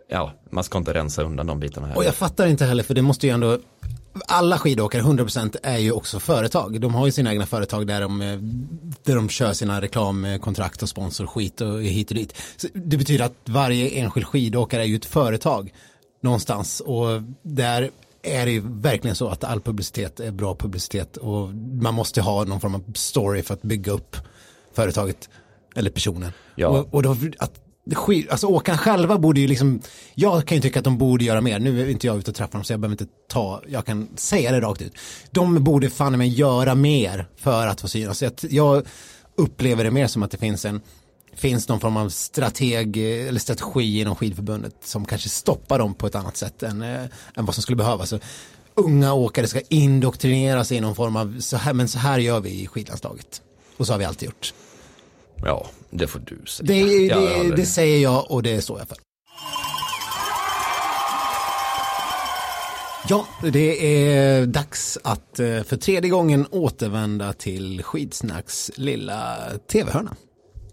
ja, 0.08 0.32
man 0.50 0.64
ska 0.64 0.78
inte 0.78 0.94
rensa 0.94 1.22
undan 1.22 1.46
de 1.46 1.60
bitarna 1.60 1.86
här. 1.86 1.96
Och 1.96 2.04
jag 2.04 2.14
fattar 2.14 2.46
inte 2.46 2.64
heller 2.64 2.82
för 2.82 2.94
det 2.94 3.02
måste 3.02 3.26
ju 3.26 3.32
ändå 3.32 3.58
alla 4.26 4.58
skidåkare, 4.58 5.02
100% 5.02 5.56
är 5.62 5.78
ju 5.78 5.92
också 5.92 6.20
företag. 6.20 6.80
De 6.80 6.94
har 6.94 7.06
ju 7.06 7.12
sina 7.12 7.32
egna 7.32 7.46
företag 7.46 7.86
där 7.86 8.00
de, 8.00 8.22
eh, 8.22 8.38
där 9.02 9.16
de 9.16 9.28
kör 9.28 9.52
sina 9.52 9.80
reklamkontrakt 9.80 10.82
och 10.82 10.88
sponsorskit 10.88 11.60
och 11.60 11.82
hit 11.82 12.10
och 12.10 12.14
dit. 12.14 12.36
Så 12.56 12.68
det 12.74 12.96
betyder 12.96 13.24
att 13.24 13.34
varje 13.44 13.88
enskild 13.88 14.26
skidåkare 14.26 14.82
är 14.82 14.86
ju 14.86 14.96
ett 14.96 15.04
företag 15.04 15.72
någonstans 16.20 16.80
och 16.80 17.22
där 17.42 17.90
är 18.22 18.46
det 18.46 18.52
ju 18.52 18.62
verkligen 18.64 19.16
så 19.16 19.28
att 19.28 19.44
all 19.44 19.60
publicitet 19.60 20.20
är 20.20 20.30
bra 20.30 20.54
publicitet 20.54 21.16
och 21.16 21.48
man 21.54 21.94
måste 21.94 22.20
ha 22.20 22.44
någon 22.44 22.60
form 22.60 22.74
av 22.74 22.84
story 22.94 23.42
för 23.42 23.54
att 23.54 23.62
bygga 23.62 23.92
upp 23.92 24.16
företaget 24.72 25.28
eller 25.74 25.90
personen. 25.90 26.32
Ja. 26.54 26.68
Och, 26.68 26.94
och 26.94 27.02
då, 27.02 27.16
att 27.38 27.60
skit, 27.90 28.30
alltså 28.30 28.46
åkarna 28.46 28.78
själva 28.78 29.18
borde 29.18 29.40
ju 29.40 29.46
liksom, 29.46 29.80
jag 30.14 30.46
kan 30.46 30.56
ju 30.56 30.62
tycka 30.62 30.78
att 30.78 30.84
de 30.84 30.98
borde 30.98 31.24
göra 31.24 31.40
mer, 31.40 31.58
nu 31.58 31.82
är 31.82 31.88
inte 31.88 32.06
jag 32.06 32.18
ute 32.18 32.30
och 32.30 32.36
träffar 32.36 32.52
dem 32.52 32.64
så 32.64 32.72
jag 32.72 32.80
behöver 32.80 33.02
inte 33.02 33.14
ta, 33.28 33.62
jag 33.68 33.86
kan 33.86 34.08
säga 34.16 34.52
det 34.52 34.60
rakt 34.60 34.82
ut. 34.82 34.92
De 35.30 35.64
borde 35.64 35.90
fan 35.90 36.18
mig 36.18 36.28
göra 36.28 36.74
mer 36.74 37.26
för 37.36 37.66
att 37.66 37.80
få 37.80 37.88
synas. 37.88 38.22
Alltså, 38.22 38.46
jag, 38.46 38.76
jag 38.76 38.86
upplever 39.36 39.84
det 39.84 39.90
mer 39.90 40.06
som 40.06 40.22
att 40.22 40.30
det 40.30 40.38
finns 40.38 40.64
en, 40.64 40.80
finns 41.34 41.68
någon 41.68 41.80
form 41.80 41.96
av 41.96 42.08
strateg 42.08 42.96
eller 42.96 43.40
strategi 43.40 44.00
inom 44.00 44.16
skidförbundet 44.16 44.76
som 44.84 45.04
kanske 45.04 45.28
stoppar 45.28 45.78
dem 45.78 45.94
på 45.94 46.06
ett 46.06 46.14
annat 46.14 46.36
sätt 46.36 46.62
än, 46.62 46.82
eh, 46.82 47.02
än 47.34 47.46
vad 47.46 47.54
som 47.54 47.62
skulle 47.62 47.76
behövas. 47.76 48.08
Så 48.08 48.18
unga 48.74 49.12
åkare 49.12 49.46
ska 49.46 49.60
indoktrineras 49.68 50.72
i 50.72 50.80
någon 50.80 50.94
form 50.94 51.16
av, 51.16 51.40
så 51.40 51.56
här, 51.56 51.72
men 51.72 51.88
så 51.88 51.98
här 51.98 52.18
gör 52.18 52.40
vi 52.40 52.62
i 52.62 52.66
skidlandslaget. 52.66 53.42
Och 53.76 53.86
så 53.86 53.92
har 53.92 53.98
vi 53.98 54.04
alltid 54.04 54.26
gjort. 54.26 54.54
Ja, 55.44 55.66
det 55.90 56.06
får 56.06 56.18
du 56.26 56.46
säga. 56.46 56.66
Det, 56.66 57.08
det, 57.08 57.14
aldrig- 57.40 57.56
det 57.56 57.66
säger 57.66 57.98
jag 57.98 58.30
och 58.30 58.42
det 58.42 58.62
står 58.62 58.78
jag 58.78 58.88
för. 58.88 58.98
Ja, 63.08 63.26
det 63.52 63.86
är 64.06 64.46
dags 64.46 64.98
att 65.04 65.40
eh, 65.40 65.62
för 65.62 65.76
tredje 65.76 66.10
gången 66.10 66.46
återvända 66.50 67.32
till 67.32 67.82
Skidsnacks 67.82 68.70
lilla 68.76 69.36
tv-hörna. 69.72 70.16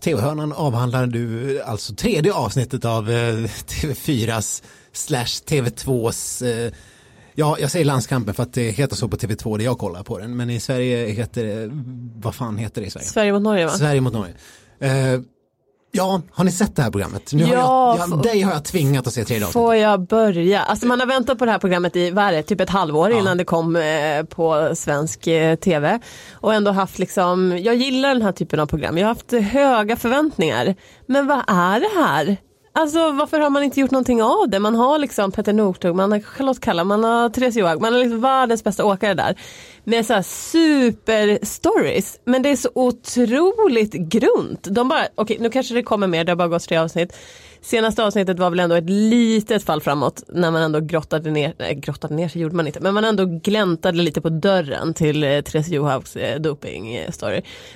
TV-hörnan 0.03 0.53
avhandlar 0.53 1.07
du 1.07 1.61
alltså 1.61 1.95
tredje 1.95 2.33
avsnittet 2.33 2.85
av 2.85 3.11
eh, 3.11 3.15
TV4s 3.67 4.63
slash 4.93 5.25
TV2s 5.47 6.45
eh, 6.65 6.71
Ja, 7.39 7.57
jag 7.59 7.71
säger 7.71 7.85
landskampen 7.85 8.33
för 8.33 8.43
att 8.43 8.53
det 8.53 8.61
heter 8.71 8.95
så 8.95 9.07
på 9.07 9.17
TV2 9.17 9.57
där 9.57 9.65
jag 9.65 9.77
kollar 9.77 10.03
på 10.03 10.19
den. 10.19 10.37
Men 10.37 10.49
i 10.49 10.59
Sverige 10.59 11.07
heter 11.07 11.43
det, 11.43 11.69
vad 12.21 12.35
fan 12.35 12.57
heter 12.57 12.81
det 12.81 12.87
i 12.87 12.89
Sverige? 12.89 13.07
Sverige 13.07 13.33
mot 13.33 13.41
Norge 13.41 13.65
va? 13.65 13.71
Sverige 13.71 14.01
mot 14.01 14.13
Norge. 14.13 14.33
Eh, 14.81 15.19
ja, 15.91 16.21
har 16.31 16.43
ni 16.43 16.51
sett 16.51 16.75
det 16.75 16.81
här 16.81 16.91
programmet? 16.91 17.33
Nu 17.33 17.43
har 17.45 17.53
Ja, 17.53 17.95
jag, 17.97 18.05
f- 18.05 18.09
jag, 18.11 18.21
dig 18.23 18.41
har 18.41 18.53
jag 18.53 18.63
tvingat 18.65 19.07
att 19.07 19.13
se 19.13 19.25
tredje 19.25 19.45
avsnittet. 19.47 19.53
Får 19.53 19.75
jag 19.75 20.07
börja? 20.07 20.61
Alltså 20.61 20.85
man 20.87 20.99
har 20.99 21.07
väntat 21.07 21.39
på 21.39 21.45
det 21.45 21.51
här 21.51 21.59
programmet 21.59 21.95
i, 21.95 22.11
vad 22.11 22.23
är 22.25 22.31
det, 22.31 22.43
typ 22.43 22.61
ett 22.61 22.69
halvår 22.69 23.11
innan 23.11 23.37
det 23.37 23.43
kom 23.43 23.75
eh, 23.75 24.23
på 24.23 24.71
svensk 24.75 25.27
eh, 25.27 25.55
tv. 25.55 25.99
Och 26.33 26.53
ändå 26.53 26.71
haft 26.71 26.99
liksom, 26.99 27.57
jag 27.61 27.75
gillar 27.75 28.09
den 28.13 28.21
här 28.21 28.31
typen 28.31 28.59
av 28.59 28.65
program. 28.65 28.97
Jag 28.97 29.07
har 29.07 29.13
haft 29.13 29.31
höga 29.51 29.95
förväntningar. 29.95 30.75
Men 31.05 31.27
vad 31.27 31.39
är 31.47 31.79
det 31.79 32.01
här? 32.05 32.37
Alltså 32.73 33.11
varför 33.11 33.39
har 33.39 33.49
man 33.49 33.63
inte 33.63 33.79
gjort 33.79 33.91
någonting 33.91 34.23
av 34.23 34.49
det? 34.49 34.59
Man 34.59 34.75
har 34.75 34.97
liksom 34.97 35.31
Petter 35.31 35.53
Northug, 35.53 35.95
man 35.95 36.11
har 36.11 36.19
Charlotte 36.19 36.59
Kalla, 36.59 36.83
man 36.83 37.03
har 37.03 37.29
Therese 37.29 37.55
Johaug, 37.55 37.81
man 37.81 37.93
har 37.93 37.99
liksom 37.99 38.21
världens 38.21 38.63
bästa 38.63 38.85
åkare 38.85 39.13
där. 39.13 39.35
Med 39.83 40.05
så 40.05 40.13
här 40.13 40.21
super 40.21 41.45
stories. 41.45 42.19
Men 42.25 42.41
det 42.41 42.49
är 42.49 42.55
så 42.55 42.69
otroligt 42.75 43.93
grunt. 43.93 44.67
De 44.71 44.89
bara, 44.89 45.07
okej 45.15 45.37
nu 45.39 45.49
kanske 45.49 45.73
det 45.73 45.83
kommer 45.83 46.07
mer, 46.07 46.23
det 46.23 46.31
har 46.31 46.37
bara 46.37 46.47
gått 46.47 46.63
tre 46.63 46.77
avsnitt. 46.77 47.15
Senaste 47.61 48.03
avsnittet 48.03 48.39
var 48.39 48.49
väl 48.49 48.59
ändå 48.59 48.75
ett 48.75 48.89
litet 48.89 49.63
fall 49.63 49.81
framåt 49.81 50.23
när 50.27 50.51
man 50.51 50.61
ändå 50.61 50.79
grottade 50.79 51.31
ner, 51.31 51.53
nej 51.59 51.75
grottade 51.75 52.15
ner 52.15 52.29
sig 52.29 52.41
gjorde 52.41 52.55
man 52.55 52.67
inte, 52.67 52.79
men 52.79 52.93
man 52.93 53.05
ändå 53.05 53.25
gläntade 53.25 53.97
lite 53.97 54.21
på 54.21 54.29
dörren 54.29 54.93
till 54.93 55.23
eh, 55.23 55.41
Therese 55.41 55.67
Johaugs 55.67 56.15
eh, 56.15 56.39
doping 56.39 56.95
eh. 56.95 57.09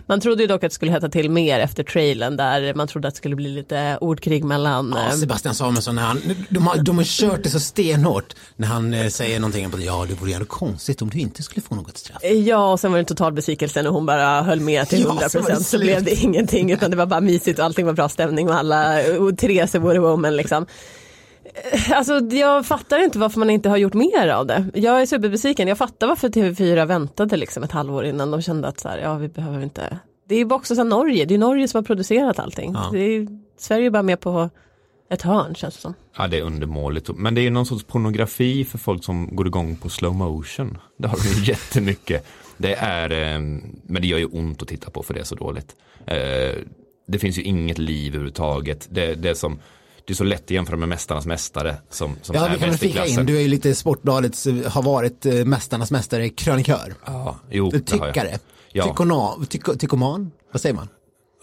Man 0.05 0.21
trodde 0.21 0.41
ju 0.43 0.47
dock 0.47 0.63
att 0.63 0.71
det 0.71 0.75
skulle 0.75 0.91
hetta 0.91 1.09
till 1.09 1.29
mer 1.29 1.59
efter 1.59 1.84
trailern 1.84 2.38
där 2.38 2.73
man 2.73 2.88
trodde 2.88 3.07
att 3.07 3.13
det 3.13 3.17
skulle 3.17 3.36
bli 3.36 3.49
lite 3.49 3.97
ordkrig 4.01 4.43
mellan 4.43 4.93
Ja, 4.97 5.07
eh, 5.07 5.11
Sebastian 5.11 5.55
Samuelsson, 5.55 5.95
när 5.95 6.01
han, 6.03 6.21
de, 6.49 6.67
har, 6.67 6.77
de 6.77 6.97
har 6.97 7.03
kört 7.03 7.43
det 7.43 7.49
så 7.49 7.59
stenhårt 7.59 8.36
när 8.55 8.67
han 8.67 8.93
eh, 8.93 9.07
säger 9.07 9.39
någonting 9.39 9.71
på 9.71 9.79
ja 9.79 10.05
det 10.09 10.13
vore 10.13 10.31
jävligt 10.31 10.49
konstigt 10.49 11.01
om 11.01 11.09
du 11.09 11.19
inte 11.19 11.43
skulle 11.43 11.61
få 11.61 11.75
något 11.75 11.97
straff. 11.97 12.23
Ja, 12.23 12.71
och 12.71 12.79
sen 12.79 12.91
var 12.91 12.97
det 12.97 13.01
en 13.01 13.05
total 13.05 13.34
besvikelse 13.34 13.81
när 13.81 13.89
hon 13.89 14.05
bara 14.05 14.41
höll 14.41 14.59
med 14.59 14.88
till 14.89 15.01
Ja, 15.01 15.07
100 15.07 15.29
så 15.29 15.39
var 15.39 15.45
det 15.45 15.47
procent 15.47 15.67
så 15.67 15.77
slut. 15.77 15.81
blev 15.81 16.03
det 16.03 16.13
ingenting 16.15 16.71
utan 16.71 16.91
det 16.91 16.97
var 16.97 17.05
bara 17.05 17.21
mysigt 17.21 17.59
och 17.59 17.65
allting 17.65 17.86
var 17.86 17.93
bra 17.93 18.09
stämning 18.09 18.49
och 18.49 18.55
alla, 18.55 18.97
och 19.19 19.38
Therese 19.38 19.72
vore 19.80 19.99
woman 19.99 20.36
liksom. 20.36 20.65
Eh, 21.71 21.91
Alltså 21.91 22.19
jag 22.19 22.65
fattar 22.65 23.03
inte 23.03 23.19
varför 23.19 23.39
man 23.39 23.49
inte 23.49 23.69
har 23.69 23.78
gjort 23.78 23.93
mer 23.93 24.28
av 24.28 24.45
det. 24.47 24.65
Jag 24.74 25.01
är 25.01 25.05
superbesviken. 25.05 25.67
Jag 25.67 25.78
fattar 25.78 26.07
varför 26.07 26.30
TV4 26.30 26.86
väntade 26.86 27.38
liksom 27.38 27.63
ett 27.63 27.71
halvår 27.71 28.05
innan 28.05 28.32
de 28.32 28.41
kände 28.41 28.67
att 28.67 28.80
så 28.80 28.89
här, 28.89 28.97
ja 28.97 29.15
vi 29.15 29.28
behöver 29.28 29.63
inte. 29.63 29.99
Det 30.30 30.36
är 30.36 30.39
ju 30.39 30.51
också 30.53 30.76
så 30.76 30.84
Norge, 30.84 31.26
det 31.26 31.34
är 31.34 31.38
Norge 31.38 31.67
som 31.67 31.78
har 31.78 31.84
producerat 31.84 32.39
allting. 32.39 32.74
Ja. 32.74 32.97
Är, 32.97 33.28
Sverige 33.57 33.86
är 33.86 33.89
bara 33.89 34.03
med 34.03 34.19
på 34.19 34.49
ett 35.09 35.21
hörn 35.21 35.55
känns 35.55 35.76
det 35.76 35.82
som. 35.82 35.93
Ja, 36.17 36.28
det 36.28 36.38
är 36.38 36.41
undermåligt. 36.41 37.09
Men 37.15 37.36
det 37.36 37.41
är 37.41 37.43
ju 37.43 37.49
någon 37.49 37.65
sorts 37.65 37.84
pornografi 37.84 38.65
för 38.65 38.78
folk 38.78 39.03
som 39.03 39.36
går 39.36 39.47
igång 39.47 39.76
på 39.76 39.89
slow 39.89 40.15
motion. 40.15 40.78
Det 40.97 41.07
har 41.07 41.17
ju 41.17 41.43
jättemycket. 41.51 42.26
Det 42.57 42.74
är, 42.74 43.11
eh, 43.11 43.39
men 43.84 44.01
det 44.01 44.07
gör 44.07 44.17
ju 44.17 44.26
ont 44.26 44.61
att 44.61 44.67
titta 44.67 44.89
på 44.91 45.03
för 45.03 45.13
det 45.13 45.19
är 45.19 45.24
så 45.24 45.36
dåligt. 45.36 45.76
Det 47.08 47.20
finns 47.20 47.38
ju 47.38 47.41
inget 47.41 47.78
liv 47.78 48.12
överhuvudtaget. 48.12 48.88
Det, 48.91 49.16
det 49.16 49.30
är 49.30 49.34
som, 49.34 49.60
det 50.06 50.14
är 50.14 50.16
så 50.16 50.24
lätt 50.24 50.43
att 50.43 50.51
jämföra 50.51 50.78
med 50.78 50.89
Mästarnas 50.89 51.26
Mästare 51.26 51.76
som, 51.89 52.16
som 52.22 52.36
Ja, 52.36 52.45
är 52.45 52.54
vi 52.54 52.60
kan 52.60 52.70
väl 52.70 52.78
flika 52.78 53.06
in, 53.06 53.26
du 53.26 53.38
är 53.38 53.41
ju 53.41 53.47
lite 53.47 53.76
Sportbladets, 53.76 54.47
eh, 54.47 54.72
har 54.72 54.84
varit 54.84 55.26
eh, 55.26 55.34
Mästarnas 55.45 55.91
mästare, 55.91 56.30
krönikör. 56.30 56.93
Ja, 57.06 57.39
jo, 57.49 57.70
det 57.70 57.91
har 57.91 58.06
jag. 58.06 58.14
Tyckare. 58.14 58.39
Ja. 58.72 58.95
Tyko, 59.49 59.76
tykoman, 59.76 60.32
vad 60.51 60.62
säger 60.62 60.76
man? 60.76 60.88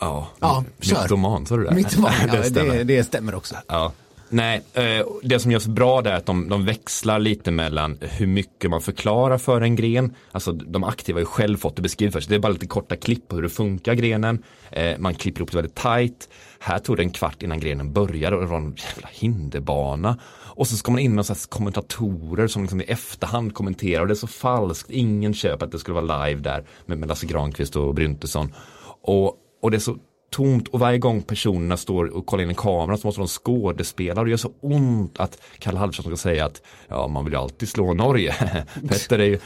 Ja, 0.00 0.28
Ja, 0.40 0.64
mytoman, 0.78 1.46
sa 1.46 1.56
du 1.56 1.64
det? 1.64 1.74
Mytoman, 1.74 2.12
ja, 2.32 2.48
det, 2.50 2.84
det 2.84 3.04
stämmer 3.04 3.34
också. 3.34 3.54
Ja. 3.66 3.92
Nej, 4.32 4.62
eh, 4.72 5.06
det 5.22 5.40
som 5.40 5.52
görs 5.52 5.66
bra 5.66 6.02
där 6.02 6.10
är 6.10 6.16
att 6.16 6.26
de, 6.26 6.48
de 6.48 6.64
växlar 6.64 7.18
lite 7.18 7.50
mellan 7.50 7.98
hur 8.00 8.26
mycket 8.26 8.70
man 8.70 8.80
förklarar 8.80 9.38
för 9.38 9.60
en 9.60 9.76
gren. 9.76 10.14
Alltså 10.32 10.52
de 10.52 10.84
aktiva 10.84 11.16
har 11.16 11.20
ju 11.20 11.26
själv 11.26 11.56
fått 11.56 11.76
det 11.76 11.82
beskrivet 11.82 12.12
för 12.12 12.20
sig. 12.20 12.30
Det 12.30 12.34
är 12.34 12.38
bara 12.38 12.52
lite 12.52 12.66
korta 12.66 12.96
klipp 12.96 13.28
på 13.28 13.36
hur 13.36 13.42
det 13.42 13.48
funkar 13.48 13.94
grenen. 13.94 14.42
Eh, 14.70 14.98
man 14.98 15.14
klipper 15.14 15.40
ihop 15.40 15.50
det 15.50 15.56
väldigt 15.56 15.74
tajt. 15.74 16.28
Här 16.60 16.78
tog 16.78 16.96
det 16.96 17.02
en 17.02 17.10
kvart 17.10 17.42
innan 17.42 17.60
grenen 17.60 17.92
började 17.92 18.36
och 18.36 18.42
det 18.42 18.48
var 18.48 18.58
en 18.58 18.76
jävla 18.76 19.08
hinderbana. 19.12 20.18
Och 20.32 20.66
så 20.66 20.76
ska 20.76 20.92
man 20.92 21.00
in 21.00 21.14
med 21.14 21.26
så 21.26 21.32
här 21.32 21.48
kommentatorer 21.48 22.46
som 22.46 22.62
liksom 22.62 22.80
i 22.80 22.84
efterhand 22.84 23.54
kommenterar 23.54 24.00
och 24.00 24.06
det 24.06 24.12
är 24.12 24.14
så 24.14 24.26
falskt. 24.26 24.90
Ingen 24.90 25.34
köper 25.34 25.66
att 25.66 25.72
det 25.72 25.78
skulle 25.78 26.00
vara 26.00 26.26
live 26.26 26.40
där 26.40 26.64
med, 26.86 26.98
med 26.98 27.08
Lasse 27.08 27.26
Granqvist 27.26 27.76
och 27.76 27.94
Bryntesson. 27.94 28.54
Och, 29.02 29.36
och 29.62 29.70
det 29.70 29.76
är 29.76 29.78
så 29.78 29.96
tomt 30.30 30.68
och 30.68 30.80
varje 30.80 30.98
gång 30.98 31.22
personerna 31.22 31.76
står 31.76 32.04
och 32.04 32.26
kollar 32.26 32.44
in 32.44 32.50
i 32.50 32.54
kameran 32.54 32.98
så 32.98 33.06
måste 33.06 33.20
de 33.20 33.28
skådespela 33.28 34.20
och 34.20 34.24
det 34.24 34.30
gör 34.30 34.38
så 34.38 34.52
ont 34.60 35.20
att 35.20 35.42
Kalle 35.58 35.78
Halvarsson 35.78 36.04
ska 36.04 36.16
säga 36.16 36.44
att 36.44 36.62
ja, 36.88 37.08
man 37.08 37.24
vill 37.24 37.32
ju 37.32 37.40
alltid 37.40 37.68
slå 37.68 37.94
Norge. 37.94 38.34
Petter 38.88 39.18
är 39.18 39.24
ju, 39.24 39.38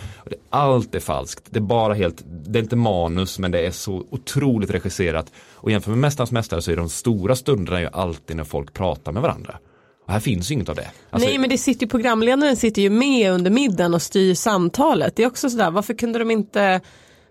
allt 0.50 0.94
är 0.94 1.00
falskt. 1.00 1.44
Det 1.50 1.58
är 1.58 1.60
bara 1.60 1.94
helt, 1.94 2.22
det 2.26 2.58
är 2.58 2.62
inte 2.62 2.76
manus 2.76 3.38
men 3.38 3.50
det 3.50 3.66
är 3.66 3.70
så 3.70 4.04
otroligt 4.10 4.70
regisserat. 4.70 5.32
Och 5.54 5.70
jämfört 5.70 5.88
med 5.88 5.98
Mästarnas 5.98 6.32
Mästare 6.32 6.62
så 6.62 6.70
är 6.70 6.76
de 6.76 6.88
stora 6.88 7.36
stunderna 7.36 7.80
ju 7.80 7.88
alltid 7.92 8.36
när 8.36 8.44
folk 8.44 8.72
pratar 8.72 9.12
med 9.12 9.22
varandra. 9.22 9.58
Och 10.06 10.12
här 10.12 10.20
finns 10.20 10.50
ju 10.50 10.54
inget 10.54 10.68
av 10.68 10.76
det. 10.76 10.90
Alltså, 11.10 11.28
Nej 11.28 11.38
men 11.38 11.50
det 11.50 11.58
sitter 11.58 11.86
ju, 11.86 11.90
programledaren 11.90 12.56
sitter 12.56 12.82
ju 12.82 12.90
med 12.90 13.32
under 13.32 13.50
middagen 13.50 13.94
och 13.94 14.02
styr 14.02 14.34
samtalet. 14.34 15.16
Det 15.16 15.22
är 15.22 15.26
också 15.26 15.50
sådär, 15.50 15.70
varför 15.70 15.94
kunde 15.94 16.18
de 16.18 16.30
inte 16.30 16.80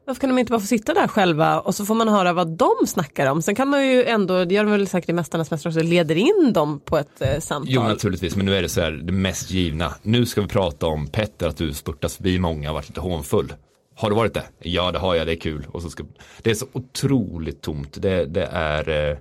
varför 0.05 0.21
kan 0.21 0.29
de 0.29 0.39
inte 0.39 0.51
bara 0.51 0.59
få 0.59 0.67
sitta 0.67 0.93
där 0.93 1.07
själva 1.07 1.59
och 1.59 1.75
så 1.75 1.85
får 1.85 1.95
man 1.95 2.07
höra 2.07 2.33
vad 2.33 2.47
de 2.47 2.71
snackar 2.87 3.31
om. 3.31 3.41
Sen 3.41 3.55
kan 3.55 3.67
man 3.67 3.87
ju 3.87 4.03
ändå, 4.03 4.45
det 4.45 4.55
gör 4.55 4.63
de 4.63 4.71
väl 4.71 4.87
säkert 4.87 5.09
i 5.09 5.13
Mästarnas 5.13 5.51
mästare 5.51 5.71
också, 5.71 5.83
leder 5.83 6.15
in 6.15 6.53
dem 6.53 6.79
på 6.79 6.97
ett 6.97 7.21
eh, 7.21 7.39
samtal. 7.39 7.73
Jo 7.73 7.83
naturligtvis, 7.83 8.35
men 8.35 8.45
nu 8.45 8.55
är 8.55 8.61
det 8.61 8.69
så 8.69 8.81
här 8.81 8.91
det 8.91 9.11
mest 9.11 9.51
givna. 9.51 9.93
Nu 10.01 10.25
ska 10.25 10.41
vi 10.41 10.47
prata 10.47 10.85
om 10.85 11.07
Petter, 11.07 11.47
att 11.47 11.57
du 11.57 11.73
spurtas 11.73 12.15
förbi 12.15 12.39
många 12.39 12.69
och 12.69 12.75
varit 12.75 12.89
lite 12.89 13.01
hånfull. 13.01 13.53
Har 13.95 14.09
du 14.09 14.15
varit 14.15 14.33
det? 14.33 14.43
Ja 14.59 14.91
det 14.91 14.99
har 14.99 15.15
jag, 15.15 15.27
det 15.27 15.33
är 15.33 15.39
kul. 15.39 15.67
Och 15.71 15.81
så 15.81 15.89
ska, 15.89 16.03
det 16.41 16.51
är 16.51 16.55
så 16.55 16.65
otroligt 16.73 17.61
tomt. 17.61 18.01
Det, 18.01 18.25
det 18.25 18.45
är, 18.51 18.89
eh, 18.89 19.17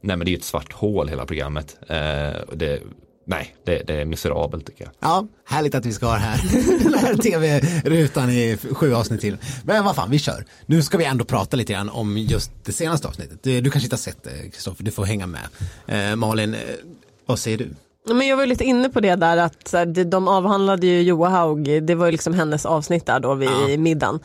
nej 0.00 0.16
men 0.16 0.24
det 0.24 0.32
är 0.32 0.36
ett 0.36 0.44
svart 0.44 0.72
hål 0.72 1.08
hela 1.08 1.26
programmet. 1.26 1.76
Eh, 1.88 1.96
det, 2.52 2.80
nej, 3.26 3.56
det, 3.64 3.82
det 3.86 4.00
är 4.00 4.04
miserabelt 4.04 4.66
tycker 4.66 4.84
jag. 4.84 4.92
Ja, 5.00 5.26
härligt 5.44 5.74
att 5.74 5.86
vi 5.86 5.92
ska 5.92 6.06
ha 6.06 6.12
det 6.12 6.18
här. 6.20 6.40
Den 6.84 6.94
här 6.94 7.14
tv-rutan 7.14 8.30
i 8.30 8.56
sju 8.72 8.94
avsnitt 8.94 9.20
till. 9.20 9.36
Men 9.64 9.84
vad 9.84 9.96
fan, 9.96 10.10
vi 10.10 10.18
kör. 10.18 10.44
Nu 10.66 10.82
ska 10.82 10.98
vi 10.98 11.04
ändå 11.04 11.24
prata 11.24 11.56
lite 11.56 11.72
grann 11.72 11.88
om 11.90 12.18
just 12.18 12.50
det 12.64 12.72
senaste 12.72 13.08
avsnittet. 13.08 13.38
Du, 13.42 13.60
du 13.60 13.70
kanske 13.70 13.86
inte 13.86 13.96
har 13.96 13.98
sett 13.98 14.22
det, 14.24 14.50
Kristoffer, 14.50 14.84
du 14.84 14.90
får 14.90 15.04
hänga 15.04 15.26
med. 15.26 15.42
Eh, 15.86 16.16
Malin, 16.16 16.54
eh, 16.54 16.60
vad 17.26 17.38
säger 17.38 17.58
du? 17.58 17.68
Men 18.14 18.26
jag 18.26 18.36
var 18.36 18.46
lite 18.46 18.64
inne 18.64 18.88
på 18.88 19.00
det 19.00 19.14
där 19.14 19.36
att 19.36 19.74
de 20.06 20.28
avhandlade 20.28 20.86
ju 20.86 21.02
Joa 21.02 21.28
Haug, 21.28 21.82
det 21.82 21.94
var 21.94 22.06
ju 22.06 22.12
liksom 22.12 22.34
hennes 22.34 22.66
avsnitt 22.66 23.06
där 23.06 23.20
då 23.20 23.34
vid 23.34 23.48
Ja. 23.68 23.76
middagen. 23.78 24.20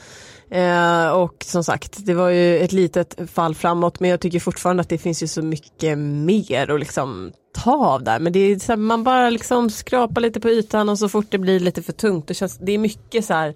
Eh, 0.52 1.10
och 1.10 1.44
som 1.46 1.64
sagt, 1.64 2.06
det 2.06 2.14
var 2.14 2.30
ju 2.30 2.60
ett 2.60 2.72
litet 2.72 3.32
fall 3.32 3.56
framåt 3.56 4.00
men 4.00 4.10
jag 4.10 4.20
tycker 4.20 4.40
fortfarande 4.40 4.82
att 4.82 4.90
det 4.90 4.98
finns 4.98 5.24
ju 5.24 5.28
så 5.28 5.42
mycket 5.42 5.98
mer 5.98 6.72
att 6.72 6.80
liksom 6.80 7.32
ta 7.54 7.88
av 7.88 8.04
där. 8.04 8.20
Men 8.20 8.34
det 8.34 8.40
är 8.40 8.60
så 8.60 8.72
här, 8.72 8.78
man 8.78 9.04
bara 9.04 9.30
liksom 9.30 9.70
skrapar 9.70 10.22
lite 10.22 10.40
på 10.40 10.50
ytan 10.50 10.90
och 10.90 11.00
så 11.00 11.10
fort 11.10 11.26
det 11.30 11.38
blir 11.38 11.60
lite 11.60 11.82
för 11.82 11.94
tungt, 11.94 12.28
det, 12.28 12.34
känns, 12.34 12.58
det 12.58 12.72
är 12.72 12.78
mycket 12.78 13.26
så 13.26 13.34
här 13.34 13.56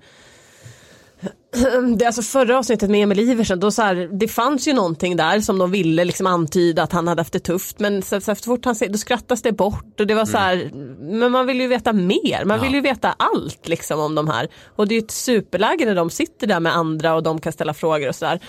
det 1.97 2.05
är 2.05 2.07
alltså 2.07 2.21
förra 2.21 2.57
avsnittet 2.57 2.89
med 2.89 3.03
Emil 3.03 3.19
Iversen, 3.19 3.59
då 3.59 3.71
så 3.71 3.81
här, 3.81 4.09
det 4.11 4.27
fanns 4.27 4.67
ju 4.67 4.73
någonting 4.73 5.17
där 5.17 5.39
som 5.39 5.57
de 5.57 5.71
ville 5.71 6.05
liksom 6.05 6.27
antyda 6.27 6.83
att 6.83 6.91
han 6.91 7.07
hade 7.07 7.21
haft 7.21 7.33
det 7.33 7.39
tufft 7.39 7.79
men 7.79 8.01
så, 8.01 8.21
så, 8.21 8.35
så 8.35 8.43
fort 8.43 8.65
han 8.65 8.75
säger, 8.75 8.91
då 8.91 8.97
skrattas 8.97 9.41
det 9.41 9.51
bort 9.51 9.99
och 9.99 10.07
det 10.07 10.13
var 10.13 10.25
så 10.25 10.37
här, 10.37 10.71
men 10.99 11.31
man 11.31 11.47
vill 11.47 11.61
ju 11.61 11.67
veta 11.67 11.93
mer, 11.93 12.45
man 12.45 12.61
vill 12.61 12.73
ju 12.73 12.81
veta 12.81 13.15
allt 13.17 13.67
liksom 13.67 13.99
om 13.99 14.15
de 14.15 14.27
här. 14.27 14.47
Och 14.75 14.87
det 14.87 14.95
är 14.95 14.99
ju 14.99 15.05
ett 15.05 15.11
superläge 15.11 15.85
när 15.85 15.95
de 15.95 16.09
sitter 16.09 16.47
där 16.47 16.59
med 16.59 16.75
andra 16.75 17.15
och 17.15 17.23
de 17.23 17.41
kan 17.41 17.53
ställa 17.53 17.73
frågor 17.73 18.09
och 18.09 18.15
sådär. 18.15 18.39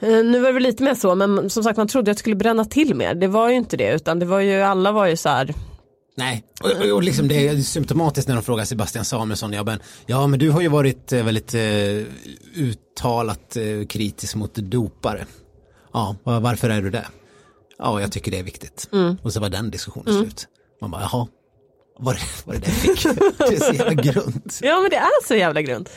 Eh, 0.00 0.08
Nu 0.08 0.40
var 0.40 0.46
det 0.46 0.52
väl 0.54 0.62
lite 0.62 0.82
mer 0.82 0.94
så 0.94 1.14
men 1.14 1.50
som 1.50 1.62
sagt 1.62 1.76
man 1.76 1.88
trodde 1.88 2.10
att 2.10 2.16
det 2.16 2.20
skulle 2.20 2.36
bränna 2.36 2.64
till 2.64 2.94
mer, 2.94 3.14
det 3.14 3.26
var 3.26 3.48
ju 3.48 3.54
inte 3.54 3.76
det 3.76 3.94
utan 3.94 4.18
det 4.18 4.26
var 4.26 4.40
ju, 4.40 4.60
alla 4.60 4.92
var 4.92 5.06
ju 5.06 5.16
så 5.16 5.28
här, 5.28 5.54
Nej, 6.16 6.44
och, 6.62 6.92
och- 6.94 7.02
liksom 7.02 7.28
det 7.28 7.48
är 7.48 7.56
symptomatiskt 7.56 8.28
när 8.28 8.34
de 8.34 8.42
frågar 8.42 8.64
Sebastian 8.64 9.04
Samuelsson, 9.04 9.52
ja 9.52 9.64
men, 9.64 9.78
ja, 10.06 10.26
men 10.26 10.38
du 10.38 10.50
har 10.50 10.60
ju 10.60 10.68
varit 10.68 11.12
eh, 11.12 11.24
väldigt 11.24 11.54
eh, 11.54 11.60
uttalat 12.54 13.56
eh, 13.56 13.86
kritisk 13.88 14.34
mot 14.36 14.54
dopare. 14.54 15.26
Ja, 15.92 16.16
va- 16.24 16.40
varför 16.40 16.70
är 16.70 16.82
du 16.82 16.90
det? 16.90 17.06
Ja, 17.78 18.00
jag 18.00 18.12
tycker 18.12 18.30
det 18.30 18.38
är 18.38 18.42
viktigt. 18.42 18.88
Och 19.22 19.32
så 19.32 19.40
var 19.40 19.48
den 19.48 19.70
diskussionen 19.70 20.14
slut. 20.14 20.48
Man 20.80 20.90
bara, 20.90 21.02
jaha, 21.02 21.26
var 21.98 22.14
det 22.14 22.20
var 22.46 22.54
det 22.54 22.60
det 22.60 22.70
fick? 22.70 23.02
det 23.38 23.44
är 23.56 23.60
så 23.60 23.72
jävla 23.72 24.02
grunt. 24.02 24.58
Ja 24.62 24.80
men 24.80 24.90
det 24.90 24.96
är 24.96 25.26
så 25.26 25.34
jävla 25.34 25.62
grunt. 25.62 25.88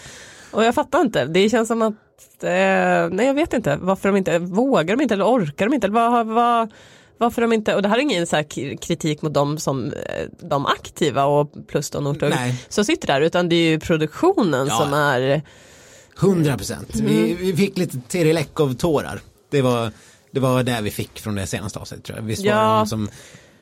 Och 0.52 0.64
jag 0.64 0.76
fattar 0.76 1.02
inte, 1.02 1.26
det 1.26 1.50
känns 1.50 1.68
som 1.68 1.82
att, 1.82 1.94
eh, 2.44 2.50
nej 3.12 3.26
jag 3.26 3.34
vet 3.34 3.54
inte 3.54 3.76
varför 3.82 4.10
de 4.10 4.18
inte, 4.18 4.40
vågar 4.40 4.96
de 4.96 5.02
inte 5.04 5.14
eller 5.14 5.26
orkar 5.28 5.66
de 5.66 5.74
inte 5.76 5.88
eller 5.88 5.94
vad, 6.10 6.28
vad, 6.28 6.72
varför 7.20 7.42
de 7.42 7.54
inte, 7.54 7.76
och 7.76 7.82
det 7.82 7.88
här 7.90 7.98
är 7.98 8.02
ingen 8.02 8.28
så 8.28 8.44
kritik 8.82 9.22
mot 9.22 9.34
dem 9.34 9.58
som 9.58 9.86
eh, 9.86 10.26
de 10.42 10.66
aktiva 10.66 11.26
och 11.26 11.52
plus 11.68 11.90
då 11.90 12.00
Northug 12.00 12.34
som 12.70 12.86
sitter 12.86 13.08
där 13.08 13.22
utan 13.22 13.50
det 13.50 13.56
är 13.56 13.70
ju 13.70 13.80
produktionen 13.80 14.68
Ja. 14.68 14.78
som 14.78 14.94
är, 14.94 15.42
Hundra 16.18 16.58
procent. 16.58 16.90
Vi, 16.96 17.34
vi 17.40 17.56
fick 17.56 17.78
lite 17.78 17.98
Terry 18.08 18.34
Lekov-tårar. 18.34 19.20
Det 19.50 19.62
var, 19.62 19.92
det 20.32 20.40
var 20.40 20.64
det 20.64 20.80
vi 20.82 20.92
fick 20.92 21.20
från 21.20 21.36
det 21.36 21.48
senaste 21.48 21.80
avsnittet 21.80 22.06
tror 22.06 22.18
jag. 22.20 22.26
Visst 22.26 22.46
var 22.46 22.52
det 22.52 22.58
Ja. 22.58 22.78
någon 22.78 22.88
som 22.88 23.10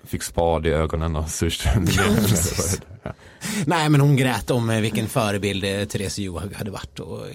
Fick 0.04 0.24
spad 0.24 0.66
i 0.68 0.70
ögonen 0.70 1.16
och 1.16 1.30
surströmming. 1.30 1.90
Nej 3.66 3.90
men 3.90 4.02
hon 4.02 4.16
grät 4.16 4.52
om 4.52 4.70
eh, 4.70 4.82
vilken 4.82 5.08
förebild 5.08 5.64
eh, 5.64 5.86
Therese 5.86 6.20
Johaug 6.20 6.54
hade 6.54 6.72
varit. 6.72 7.00
Och. 7.00 7.26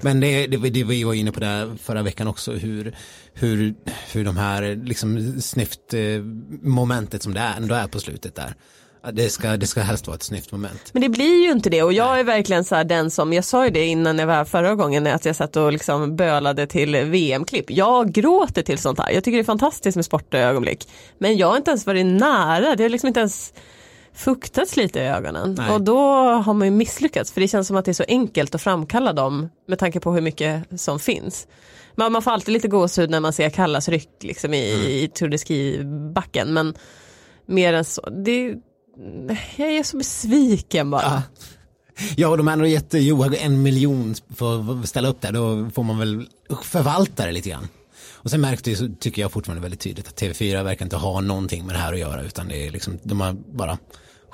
Men 0.00 0.20
det, 0.20 0.46
det, 0.46 0.56
det 0.56 0.84
vi 0.84 1.04
var 1.04 1.14
inne 1.14 1.32
på 1.32 1.40
det 1.40 1.76
förra 1.82 2.02
veckan 2.02 2.28
också 2.28 2.52
hur, 2.52 2.94
hur, 3.34 3.74
hur 4.12 4.24
de 4.24 4.36
här 4.36 4.84
liksom 4.84 5.40
snyft 5.40 5.94
eh, 5.94 6.00
momentet 6.62 7.22
som 7.22 7.34
det 7.34 7.40
är, 7.40 7.56
ändå 7.56 7.74
är 7.74 7.86
på 7.86 8.00
slutet 8.00 8.34
där. 8.34 8.54
Det 9.12 9.30
ska, 9.30 9.56
det 9.56 9.66
ska 9.66 9.80
helst 9.80 10.06
vara 10.06 10.14
ett 10.14 10.22
snyft 10.22 10.52
moment. 10.52 10.90
men 10.92 11.02
det 11.02 11.08
blir 11.08 11.44
ju 11.44 11.50
inte 11.50 11.70
det 11.70 11.82
och 11.82 11.92
jag 11.92 12.20
är 12.20 12.24
verkligen 12.24 12.64
så 12.64 12.74
här 12.74 12.84
den 12.84 13.10
som, 13.10 13.32
jag 13.32 13.44
sa 13.44 13.64
ju 13.64 13.70
det 13.70 13.86
innan 13.86 14.18
jag 14.18 14.26
var 14.26 14.34
här 14.34 14.44
förra 14.44 14.74
gången 14.74 15.06
att 15.06 15.24
jag 15.24 15.36
satt 15.36 15.56
och 15.56 15.72
liksom 15.72 16.16
bölade 16.16 16.66
till 16.66 16.96
VM-klipp. 16.96 17.70
Jag 17.70 18.12
gråter 18.12 18.62
till 18.62 18.78
sånt 18.78 18.98
här, 18.98 19.10
jag 19.10 19.24
tycker 19.24 19.36
det 19.36 19.42
är 19.42 19.44
fantastiskt 19.44 19.96
med 19.96 20.04
sportögonblick. 20.04 20.88
Men 21.18 21.36
jag 21.36 21.48
har 21.48 21.56
inte 21.56 21.70
ens 21.70 21.86
varit 21.86 22.06
nära, 22.06 22.76
det 22.76 22.82
har 22.82 22.90
liksom 22.90 23.08
inte 23.08 23.20
ens 23.20 23.52
fuktats 24.18 24.76
lite 24.76 24.98
i 24.98 25.02
ögonen. 25.02 25.54
Nej. 25.58 25.70
Och 25.70 25.82
då 25.82 25.98
har 26.24 26.54
man 26.54 26.66
ju 26.66 26.70
misslyckats 26.70 27.32
för 27.32 27.40
det 27.40 27.48
känns 27.48 27.66
som 27.66 27.76
att 27.76 27.84
det 27.84 27.90
är 27.90 27.92
så 27.92 28.04
enkelt 28.08 28.54
att 28.54 28.62
framkalla 28.62 29.12
dem 29.12 29.48
med 29.68 29.78
tanke 29.78 30.00
på 30.00 30.12
hur 30.12 30.20
mycket 30.20 30.80
som 30.80 30.98
finns. 31.00 31.46
Men 31.94 32.12
man 32.12 32.22
får 32.22 32.30
alltid 32.30 32.52
lite 32.52 32.68
gåshud 32.68 33.10
när 33.10 33.20
man 33.20 33.32
ser 33.32 33.50
Kallas 33.50 33.88
ryck 33.88 34.08
liksom 34.20 34.54
i, 34.54 34.74
Mm. 34.74 34.86
i 34.86 35.08
Tour 35.14 35.28
de 35.28 35.38
Ski-backen 35.38 36.52
men 36.52 36.74
mer 37.46 37.72
än 37.72 37.84
så. 37.84 38.10
Det, 38.10 38.54
jag 39.56 39.68
är 39.68 39.82
så 39.82 39.96
besviken 39.96 40.90
bara. 40.90 41.02
Ja. 41.02 41.22
Ja, 42.16 42.28
och 42.28 42.36
de 42.38 42.46
hade 42.46 42.68
gett 42.68 42.94
Johaug 42.94 43.34
en 43.40 43.62
miljon 43.62 44.14
för 44.36 44.80
att 44.80 44.88
ställa 44.88 45.08
upp 45.08 45.20
där, 45.20 45.32
då 45.32 45.70
får 45.74 45.82
man 45.82 45.98
väl 45.98 46.26
förvalta 46.62 47.26
det 47.26 47.32
lite 47.32 47.48
grann. 47.48 47.68
Och 48.12 48.30
sen 48.30 48.40
märkte 48.40 48.70
jag, 48.70 49.00
tycker 49.00 49.22
jag 49.22 49.32
fortfarande 49.32 49.62
väldigt 49.62 49.80
tydligt 49.80 50.08
att 50.08 50.22
TV4 50.22 50.62
verkar 50.64 50.86
inte 50.86 50.96
ha 50.96 51.20
någonting 51.20 51.66
med 51.66 51.74
det 51.74 51.78
här 51.78 51.92
att 51.92 51.98
göra 51.98 52.22
utan 52.22 52.48
det 52.48 52.66
är 52.66 52.70
liksom, 52.70 52.98
de 53.02 53.20
har 53.20 53.32
bara 53.32 53.78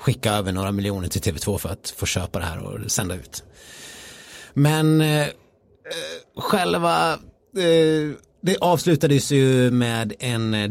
skicka 0.05 0.33
över 0.33 0.51
några 0.51 0.71
miljoner 0.71 1.07
till 1.07 1.21
TV2 1.21 1.57
för 1.57 1.69
att 1.69 1.93
få 1.97 2.05
köpa 2.05 2.39
det 2.39 2.45
här 2.45 2.59
och 2.59 2.91
sända 2.91 3.15
ut. 3.15 3.43
Men 4.53 5.01
eh, 5.01 5.21
eh 5.21 5.31
själva, 6.37 7.13
eh, 7.57 8.11
det 8.41 8.57
avslutades 8.61 9.31
ju 9.31 9.71
med 9.71 10.13
en 10.19 10.53
eh, 10.53 10.67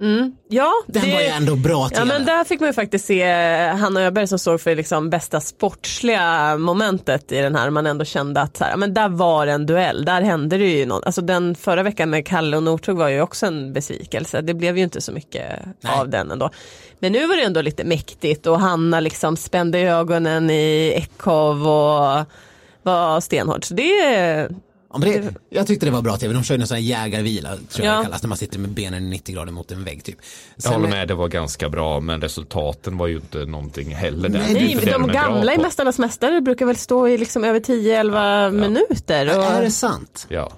duell. 0.00 0.32
Ja, 0.48 0.72
Den 0.86 1.02
det, 1.02 1.12
var 1.12 1.20
ju 1.20 1.26
ändå 1.26 1.56
bra 1.56 1.88
Ja 1.92 2.04
men 2.04 2.24
där 2.24 2.44
fick 2.44 2.60
man 2.60 2.68
ju 2.68 2.72
faktiskt 2.72 3.04
se 3.04 3.32
Hanna 3.68 4.02
Öberg 4.02 4.26
som 4.26 4.38
såg 4.38 4.60
för 4.60 4.76
liksom 4.76 5.10
bästa 5.10 5.40
sportsliga 5.40 6.56
momentet 6.56 7.32
i 7.32 7.40
den 7.40 7.54
här. 7.56 7.70
Man 7.70 7.86
ändå 7.86 8.04
kände 8.04 8.40
att 8.40 8.56
så 8.56 8.64
här, 8.64 8.76
men 8.76 8.94
där 8.94 9.08
var 9.08 9.46
en 9.46 9.66
duell, 9.66 10.04
där 10.04 10.22
hände 10.22 10.58
det 10.58 10.68
ju 10.68 10.86
något. 10.86 11.06
Alltså 11.06 11.20
den 11.20 11.54
förra 11.54 11.82
veckan 11.82 12.10
med 12.10 12.26
Kalle 12.26 12.56
och 12.56 12.62
Northug 12.62 12.96
var 12.96 13.08
ju 13.08 13.20
också 13.20 13.46
en 13.46 13.72
besvikelse. 13.72 14.40
Det 14.40 14.54
blev 14.54 14.78
ju 14.78 14.84
inte 14.84 15.00
så 15.00 15.12
mycket 15.12 15.44
Nej. 15.80 15.92
av 16.00 16.08
den 16.08 16.30
ändå. 16.30 16.50
Men 16.98 17.12
nu 17.12 17.26
var 17.26 17.36
det 17.36 17.42
ändå 17.42 17.60
lite 17.60 17.84
mäktigt 17.84 18.46
och 18.46 18.60
Hanna 18.60 19.00
liksom 19.00 19.36
spände 19.36 19.78
ögonen 19.78 20.50
i 20.50 20.92
Eckhoff 20.96 21.66
och 21.66 22.26
var 22.82 23.20
stenhård. 23.20 23.64
Så 23.64 23.74
det, 23.74 24.48
Ja, 24.92 24.98
men 24.98 25.10
det, 25.10 25.34
jag 25.50 25.66
tyckte 25.66 25.86
det 25.86 25.92
var 25.92 26.02
bra 26.02 26.16
tv, 26.16 26.34
de 26.34 26.42
körde 26.44 26.62
en 26.62 26.66
sån 26.66 26.74
här 26.74 26.82
jägarvila 26.82 27.48
tror 27.68 27.86
jag 27.86 27.94
Ja. 27.94 27.98
det 27.98 28.04
kallas, 28.04 28.22
när 28.22 28.28
man 28.28 28.38
sitter 28.38 28.58
med 28.58 28.70
benen 28.70 29.04
i 29.06 29.10
90 29.10 29.34
grader 29.34 29.52
mot 29.52 29.72
en 29.72 29.84
vägg 29.84 30.04
typ. 30.04 30.16
Jag 30.54 30.62
Sen- 30.62 30.72
håller 30.72 30.88
med, 30.88 31.08
det 31.08 31.14
var 31.14 31.28
ganska 31.28 31.68
bra 31.68 32.00
men 32.00 32.20
resultaten 32.20 32.96
var 32.98 33.06
ju 33.06 33.14
inte 33.16 33.44
någonting 33.44 33.94
heller 33.94 34.28
där. 34.28 34.38
Nej, 34.38 34.54
Det 34.54 34.60
inte 34.60 34.84
de 34.86 34.90
är 34.92 34.98
bra 34.98 35.06
gamla 35.14 35.54
i. 35.54 35.58
Mästarnas 35.58 35.98
Mästare 35.98 36.40
brukar 36.40 36.66
väl 36.66 36.76
stå 36.76 37.08
i 37.08 37.18
liksom 37.18 37.44
över 37.44 37.60
10-11 37.60 38.50
minuter. 38.50 39.38
Och, 39.38 39.44
Är 39.44 39.62
det 39.62 39.70
sant? 39.70 40.26
Ja, 40.28 40.52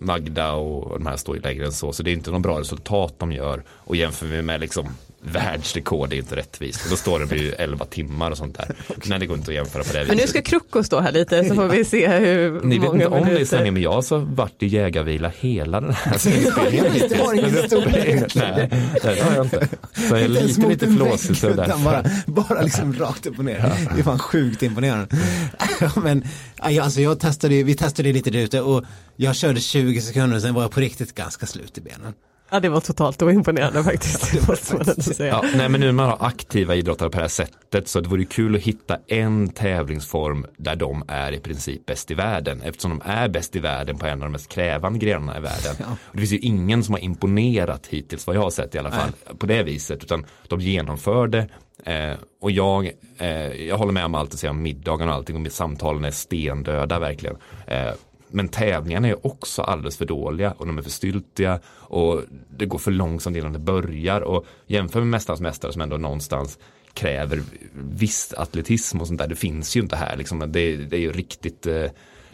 Magda 0.00 0.52
och 0.52 0.98
de 0.98 1.06
här 1.06 1.16
står 1.16 1.36
ju 1.36 1.42
lägre 1.42 1.66
än 1.66 1.72
så. 1.72 1.92
Så 1.92 2.02
det 2.02 2.10
är 2.10 2.12
inte 2.12 2.30
någon 2.30 2.42
bra 2.42 2.60
resultat 2.60 3.14
de 3.18 3.32
gör. 3.32 3.64
Och 3.70 3.96
jämför 3.96 4.26
vi 4.26 4.42
med 4.42 4.60
liksom 4.60 4.88
världsrekord 5.20 6.12
är 6.12 6.16
inte 6.16 6.36
rättvist. 6.36 6.84
Och 6.84 6.90
då 6.90 6.96
står 6.96 7.18
det 7.18 7.24
vid 7.24 7.54
11 7.58 7.84
timmar 7.84 8.30
och 8.30 8.36
sånt 8.36 8.56
där. 8.56 8.74
Nej, 9.04 9.18
det 9.18 9.26
går 9.26 9.36
inte 9.36 9.50
att 9.50 9.54
jämföra 9.54 9.84
på 9.84 9.92
det 9.92 9.98
viset. 9.98 10.08
Men 10.08 10.16
nu 10.16 10.26
ska 10.26 10.42
Krocko 10.42 10.82
stå 10.82 11.00
här 11.00 11.12
lite 11.12 11.44
så 11.44 11.54
får 11.54 11.68
vi 11.68 11.84
se 11.84 12.08
hur 12.08 12.60
Ni 12.60 12.78
vet 12.78 12.92
inte 12.92 13.06
om 13.06 13.28
det 13.28 13.40
är 13.40 13.44
sanning, 13.44 13.72
men 13.72 13.82
jag 13.82 13.92
har 13.92 14.02
så 14.02 14.18
varit 14.18 14.62
i 14.62 14.66
jägarvila 14.66 15.32
hela 15.38 15.80
den 15.80 15.92
här 15.92 16.12
inspelningen. 16.12 16.84
Det 17.08 17.16
har 17.16 17.34
ingen 17.34 17.66
storlek. 17.66 18.34
Nej, 18.34 18.70
det 19.02 19.20
har 19.22 19.34
jag 19.34 19.46
inte. 19.46 19.68
Så 19.92 20.14
jag 20.14 20.20
är 20.20 20.28
lite, 20.28 20.68
lite 20.68 20.86
flåsig 20.88 21.36
så 21.36 21.54
bara, 21.54 22.04
bara 22.26 22.62
liksom 22.62 22.94
rakt 22.94 23.26
upp 23.26 23.38
och 23.38 23.44
ner. 23.44 23.72
Det 23.94 24.00
är 24.00 24.04
fan 24.04 24.18
sjukt 24.18 24.62
imponerande. 24.62 25.16
Men 26.02 26.24
alltså 26.58 27.00
jag 27.00 27.20
testade, 27.20 27.62
vi 27.62 27.74
testade 27.74 28.12
lite 28.12 28.30
där 28.30 28.38
ute 28.38 28.60
och 28.60 28.84
jag 29.16 29.36
körde 29.36 29.60
20 29.60 30.00
sekunder 30.00 30.40
sen 30.40 30.54
var 30.54 30.62
jag 30.62 30.70
på 30.70 30.80
riktigt 30.80 31.14
ganska 31.14 31.46
slut 31.46 31.78
i 31.78 31.80
benen. 31.80 32.14
Ja 32.50 32.60
det 32.60 32.68
var 32.68 32.80
totalt 32.80 33.22
oimponerande 33.22 33.84
faktiskt. 33.84 34.32
det 34.32 34.40
var 34.40 34.48
måste 34.48 34.74
man 34.74 35.02
säga. 35.02 35.28
Ja, 35.28 35.44
nej, 35.56 35.68
men 35.68 35.80
nu 35.80 35.86
när 35.86 35.92
man 35.92 36.08
har 36.08 36.26
aktiva 36.26 36.74
idrottare 36.74 37.10
på 37.10 37.16
det 37.16 37.22
här 37.22 37.28
sättet 37.28 37.88
så 37.88 38.00
det 38.00 38.08
vore 38.08 38.24
kul 38.24 38.56
att 38.56 38.62
hitta 38.62 38.98
en 39.06 39.48
tävlingsform 39.48 40.46
där 40.56 40.76
de 40.76 41.04
är 41.08 41.32
i 41.32 41.40
princip 41.40 41.86
bäst 41.86 42.10
i 42.10 42.14
världen 42.14 42.60
eftersom 42.62 42.90
de 42.90 43.10
är 43.10 43.28
bäst 43.28 43.56
i 43.56 43.58
världen 43.58 43.98
på 43.98 44.06
en 44.06 44.12
av 44.12 44.18
de 44.26 44.32
mest 44.32 44.48
krävande 44.48 44.98
grenarna 44.98 45.38
i 45.38 45.40
världen. 45.40 45.76
Och 45.90 46.12
det 46.12 46.18
finns 46.18 46.32
ju 46.32 46.38
ingen 46.38 46.84
som 46.84 46.94
har 46.94 47.00
imponerat 47.00 47.86
hittills 47.86 48.26
vad 48.26 48.36
jag 48.36 48.42
har 48.42 48.50
sett 48.50 48.74
i 48.74 48.78
alla 48.78 48.90
fall 48.90 49.10
på 49.38 49.46
det 49.46 49.62
viset 49.62 50.04
utan 50.04 50.26
de 50.48 50.60
genomförde 50.60 51.48
eh, 51.84 52.12
och 52.40 52.50
jag, 52.50 52.90
eh, 53.18 53.28
jag 53.68 53.78
håller 53.78 53.92
med 53.92 54.04
om 54.04 54.14
allt 54.14 54.30
du 54.30 54.36
säger 54.36 54.50
om 54.50 54.62
middagen 54.62 55.08
och 55.08 55.14
allting 55.14 55.46
och 55.46 55.52
samtalen 55.52 56.04
är 56.04 56.10
stendöda 56.10 56.98
verkligen. 56.98 57.36
Eh, 57.66 57.90
men 58.30 58.48
tävlingarna 58.48 59.08
är 59.08 59.26
också 59.26 59.62
alldeles 59.62 59.96
för 59.96 60.04
dåliga 60.04 60.52
och 60.58 60.66
de 60.66 60.78
är 60.78 60.82
för 60.82 60.90
styltiga 60.90 61.60
och 61.68 62.22
det 62.56 62.66
går 62.66 62.78
för 62.78 62.90
långsamt 62.90 63.36
innan 63.36 63.52
det 63.52 63.58
börjar 63.58 64.20
och 64.20 64.46
jämför 64.66 65.00
med 65.00 65.08
Mästarnas 65.08 65.40
Mästare 65.40 65.72
som 65.72 65.82
ändå 65.82 65.96
någonstans 65.96 66.58
kräver 66.94 67.42
viss 67.72 68.34
atletism 68.36 69.00
och 69.00 69.06
sånt 69.06 69.18
där. 69.18 69.28
Det 69.28 69.36
finns 69.36 69.76
ju 69.76 69.80
inte 69.80 69.96
här 69.96 70.16
liksom. 70.16 70.38
Det, 70.38 70.76
det 70.76 70.96
är 70.96 71.00
ju 71.00 71.12
riktigt, 71.12 71.66
eh, 71.66 71.84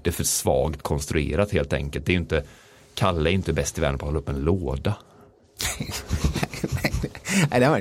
det 0.02 0.10
är 0.10 0.12
för 0.12 0.24
svagt 0.24 0.82
konstruerat 0.82 1.52
helt 1.52 1.72
enkelt. 1.72 2.06
Det 2.06 2.10
är 2.10 2.14
ju 2.14 2.20
inte, 2.20 2.42
Kalle 2.94 3.30
är 3.30 3.34
inte 3.34 3.52
bäst 3.52 3.78
i 3.78 3.80
världen 3.80 3.98
på 3.98 4.06
att 4.06 4.08
hålla 4.08 4.18
upp 4.18 4.28
en 4.28 4.40
låda. 4.40 4.94
Nej, 7.50 7.60
det 7.60 7.68
var, 7.68 7.78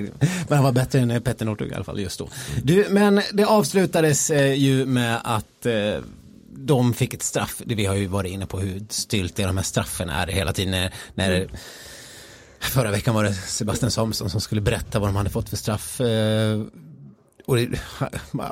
men 0.47 0.57
han 0.57 0.63
var 0.63 0.71
bättre 0.71 0.99
än 0.99 1.21
Petter 1.21 1.45
Northug 1.45 1.71
i 1.71 1.73
alla 1.73 1.83
fall 1.83 1.99
just 1.99 2.19
då. 2.19 2.29
Du, 2.63 2.87
men 2.89 3.21
det 3.33 3.45
avslutades 3.45 4.29
eh, 4.29 4.53
ju 4.53 4.85
med 4.85 5.21
att 5.23 5.65
eh, 5.65 5.73
de 6.57 6.93
fick 6.93 7.13
ett 7.13 7.23
straff. 7.23 7.61
Vi 7.65 7.85
har 7.85 7.95
ju 7.95 8.07
varit 8.07 8.31
inne 8.31 8.45
på 8.45 8.59
hur 8.59 8.85
styltiga 8.89 9.47
de 9.47 9.57
här 9.57 9.63
straffen 9.63 10.09
är 10.09 10.27
hela 10.27 10.53
tiden. 10.53 10.71
När, 10.71 10.93
när 11.13 11.49
Förra 12.63 12.91
veckan 12.91 13.15
var 13.15 13.23
det 13.23 13.33
Sebastian 13.33 13.91
Samuelsson 13.91 14.29
som 14.29 14.41
skulle 14.41 14.61
berätta 14.61 14.99
vad 14.99 15.09
de 15.09 15.15
hade 15.15 15.29
fått 15.29 15.49
för 15.49 15.57
straff. 15.57 16.01
Eh, 16.01 16.61
och 17.45 17.55
det, 17.55 17.79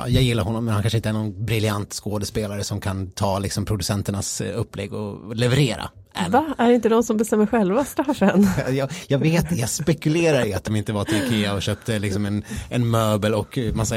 jag 0.08 0.24
gillar 0.24 0.44
honom 0.44 0.66
men 0.66 0.74
han 0.74 0.84
kanske 0.84 0.98
inte 0.98 1.10
är 1.10 1.14
någon 1.14 1.46
briljant 1.46 1.94
skådespelare 1.94 2.64
som 2.64 2.82
kan 2.82 3.12
ta 3.12 3.40
liksom 3.40 3.66
producenternas 3.66 4.42
eh, 4.42 4.60
upplägg 4.60 4.94
och 4.94 5.36
leverera. 5.36 5.90
Än. 6.14 6.32
Va? 6.32 6.56
Är 6.58 6.68
det 6.68 6.76
inte 6.76 6.90
de 6.90 7.04
som 7.04 7.18
bestämmer 7.18 7.46
själva 7.46 7.86
straffen? 7.86 8.48
Jag, 8.72 8.90
jag 9.08 9.20
vet, 9.20 9.58
jag 9.58 9.70
spekulerar 9.70 10.46
i 10.46 10.54
att 10.54 10.64
de 10.64 10.76
inte 10.76 10.94
var 10.94 11.06
till 11.06 11.16
Ikea 11.16 11.54
och 11.54 11.62
köpte 11.62 12.00
liksom 12.00 12.26
en, 12.26 12.44
en 12.70 12.90
möbel 12.90 13.34
och 13.34 13.60
massa 13.74 13.96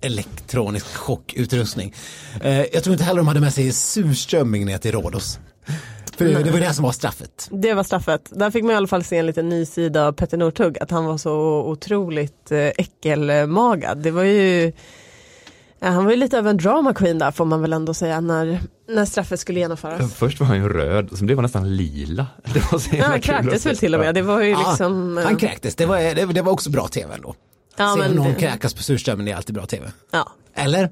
elektronisk 0.00 0.86
chockutrustning. 0.86 1.94
Eh, 2.40 2.60
jag 2.60 2.84
tror 2.84 2.92
inte 2.92 3.04
heller 3.04 3.18
de 3.18 3.28
hade 3.28 3.40
med 3.40 3.54
sig 3.54 3.72
surströmming 3.72 4.66
ner 4.66 4.78
till 4.78 4.92
Rhodos. 4.92 5.38
För 6.16 6.24
det, 6.24 6.42
det 6.42 6.50
var 6.50 6.60
det 6.60 6.74
som 6.74 6.84
var 6.84 6.92
straffet. 6.92 7.48
Det 7.50 7.74
var 7.74 7.82
straffet. 7.82 8.30
Där 8.32 8.50
fick 8.50 8.64
man 8.64 8.72
i 8.72 8.76
alla 8.76 8.86
fall 8.86 9.04
se 9.04 9.16
en 9.16 9.26
liten 9.26 9.48
ny 9.48 9.66
sida 9.66 10.06
av 10.06 10.12
Petter 10.12 10.36
Northug, 10.36 10.78
att 10.78 10.90
han 10.90 11.04
var 11.04 11.18
så 11.18 11.32
otroligt 11.62 12.52
eh, 12.52 12.58
äckelmagad. 12.58 13.98
Det 13.98 14.10
var 14.10 14.22
ju, 14.22 14.72
ja, 15.84 15.90
han 15.90 16.04
var 16.04 16.10
ju 16.10 16.16
lite 16.16 16.38
av 16.38 16.46
en 16.48 16.56
drama 16.56 16.94
queen 16.94 17.18
där 17.18 17.30
får 17.30 17.44
man 17.44 17.60
väl 17.62 17.72
ändå 17.72 17.94
säga 17.94 18.20
när, 18.20 18.60
när 18.88 19.04
straffet 19.04 19.40
skulle 19.40 19.60
genomföras. 19.60 20.14
Först 20.14 20.40
var 20.40 20.46
han 20.46 20.56
ju 20.56 20.68
röd 20.68 21.10
och 21.10 21.18
sen 21.18 21.26
blev 21.26 21.38
han 21.38 21.42
nästan 21.42 21.76
lila. 21.76 22.26
Det 22.54 22.72
var 22.72 22.78
så 22.78 22.96
Ja, 22.96 23.04
han 23.04 23.20
kräktes 23.20 23.66
väl 23.66 23.76
till 23.76 23.94
och 23.94 24.00
med, 24.00 24.14
det 24.14 24.22
var 24.22 24.40
ju 24.42 24.50
Ja, 24.50 24.68
liksom... 24.68 25.20
han 25.24 25.36
kräktes, 25.36 25.74
det 25.74 25.86
var, 25.86 25.98
det, 25.98 26.24
det 26.32 26.42
var 26.42 26.52
också 26.52 26.70
bra 26.70 26.88
tv 26.88 27.14
ändå. 27.14 27.34
Ja, 27.76 27.96
Se 28.02 28.08
någon 28.14 28.26
det- 28.32 28.34
kräkas 28.40 28.74
på 28.74 28.82
surströmming, 28.82 29.26
det 29.26 29.32
är 29.32 29.36
alltid 29.36 29.54
bra 29.54 29.66
tv. 29.66 29.92
Ja. 30.12 30.32
Eller? 30.54 30.90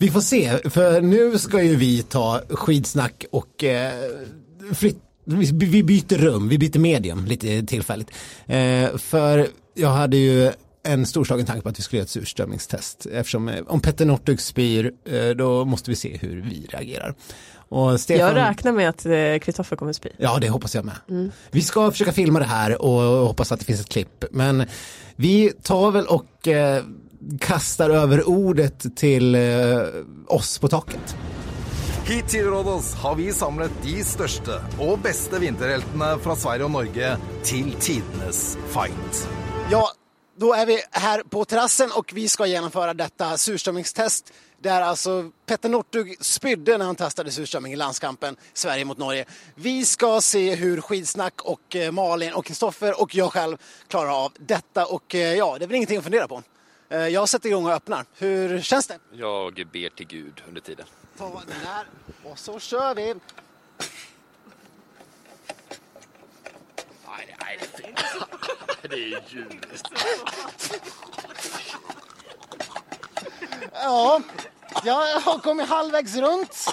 Vi 0.00 0.10
får 0.10 0.20
se, 0.20 0.70
för 0.70 1.00
nu 1.00 1.38
ska 1.38 1.62
ju 1.62 1.76
vi 1.76 2.02
ta 2.02 2.40
skidsnack 2.50 3.24
och 3.32 3.64
eh, 3.64 3.92
vi 4.80 4.96
vi 5.52 5.82
byter 5.82 6.18
rum, 6.18 6.48
vi 6.48 6.58
byter 6.58 6.78
medium 6.78 7.24
lite 7.24 7.62
tillfälligt. 7.62 8.10
Eh, 8.46 8.96
för 8.96 9.46
jag 9.74 9.88
hade 9.88 10.16
ju 10.16 10.52
en 10.88 11.06
storslagen 11.06 11.46
tanke 11.46 11.62
på 11.62 11.68
att 11.68 11.78
vi 11.78 11.82
skulle 11.82 11.98
göra 11.98 12.04
ett 12.04 12.10
surströmmingstest. 12.10 13.06
Eftersom 13.06 13.48
eh, 13.48 13.62
om 13.66 13.80
Petter 13.80 14.04
Northug 14.06 14.40
spyr, 14.40 14.92
eh, 15.04 15.28
då 15.28 15.64
måste 15.64 15.90
vi 15.90 15.96
se 15.96 16.16
hur 16.16 16.42
vi 16.42 16.66
reagerar. 16.70 17.14
Och 17.68 18.00
Stefan, 18.00 18.26
Jag 18.26 18.36
räknar 18.36 18.72
med 18.72 18.88
att 18.88 19.06
eh, 19.06 19.38
Kristoffer 19.38 19.76
kommer 19.76 19.92
spy. 19.92 20.08
Ja, 20.16 20.38
det 20.40 20.48
hoppas 20.48 20.74
jag 20.74 20.84
med. 20.84 21.30
Vi 21.50 21.62
ska 21.62 21.90
försöka 21.90 22.12
filma 22.12 22.38
det 22.38 22.44
här 22.44 22.82
och 22.82 23.26
hoppas 23.26 23.52
att 23.52 23.60
det 23.60 23.66
finns 23.66 23.80
ett 23.80 23.88
klipp. 23.88 24.24
Men 24.30 24.66
vi 25.16 25.52
tar 25.62 25.90
väl 25.90 26.06
och 26.06 26.48
eh, 26.48 26.82
kastar 27.40 27.90
över 27.90 28.28
ordet 28.28 28.96
till 28.96 29.34
eh, 29.34 29.40
oss 30.26 30.58
på 30.58 30.68
taket. 30.68 31.16
Hit 32.08 32.28
til 32.28 32.46
Rådås 32.48 32.94
har 32.94 33.14
vi 33.18 33.26
samlet 33.36 33.74
de 33.84 33.98
største 34.00 34.54
og 34.80 35.02
beste 35.04 35.36
vinterheltene 35.42 36.14
fra 36.24 36.36
Sverige 36.40 36.64
og 36.64 36.72
Norge 36.72 37.10
til 37.44 37.74
tidenes 37.84 38.56
fight. 38.72 39.26
Ja, 39.68 39.82
då 40.38 40.52
är 40.54 40.66
vi 40.66 40.82
här 40.90 41.22
på 41.22 41.44
terrassen 41.44 41.90
och 41.92 42.12
vi 42.14 42.28
ska 42.28 42.46
genomföra 42.46 42.94
detta 42.94 43.38
surströmmingstest 43.38 44.32
där 44.58 44.82
alltså 44.82 45.30
Petter 45.46 45.68
Northug 45.68 46.16
spydde 46.24 46.78
när 46.78 46.84
han 46.86 46.96
testade 46.96 47.30
surströmming 47.30 47.72
i 47.72 47.76
landskampen 47.76 48.36
Sverige 48.52 48.84
mot 48.84 48.98
Norge. 48.98 49.24
Vi 49.54 49.84
ska 49.84 50.20
se 50.20 50.54
hur 50.54 50.80
Skidsnack 50.80 51.42
och 51.42 51.76
eh, 51.76 51.92
Malin 51.92 52.32
och 52.32 52.44
Kristoffer 52.44 53.00
och 53.00 53.14
jag 53.14 53.32
själv 53.32 53.56
klarar 53.88 54.24
av 54.24 54.32
detta 54.38 54.86
och 54.86 55.14
eh, 55.14 55.34
ja, 55.34 55.58
det 55.58 55.64
är 55.64 55.66
väl 55.66 55.76
ingenting 55.76 55.98
att 55.98 56.04
fundera 56.04 56.28
på. 56.28 56.42
Eh, 56.90 56.98
Jag 57.08 57.28
sätter 57.28 57.48
igång 57.48 57.66
och 57.66 57.72
öppnar. 57.72 58.04
Hur 58.18 58.60
känns 58.60 58.86
det? 58.86 58.98
Jag 59.12 59.54
ber 59.72 59.96
till 59.96 60.06
Gud 60.06 60.42
under 60.48 60.60
tiden. 60.60 60.86
Ta 61.18 61.24
den 61.28 61.58
där 61.64 61.86
och 62.30 62.38
så 62.38 62.58
kör 62.60 62.94
vi. 62.94 63.14
Ja, 73.72 74.20
jag 74.84 75.20
har 75.20 75.38
kommit 75.38 75.68
halvvägs 75.68 76.16
runt. 76.16 76.66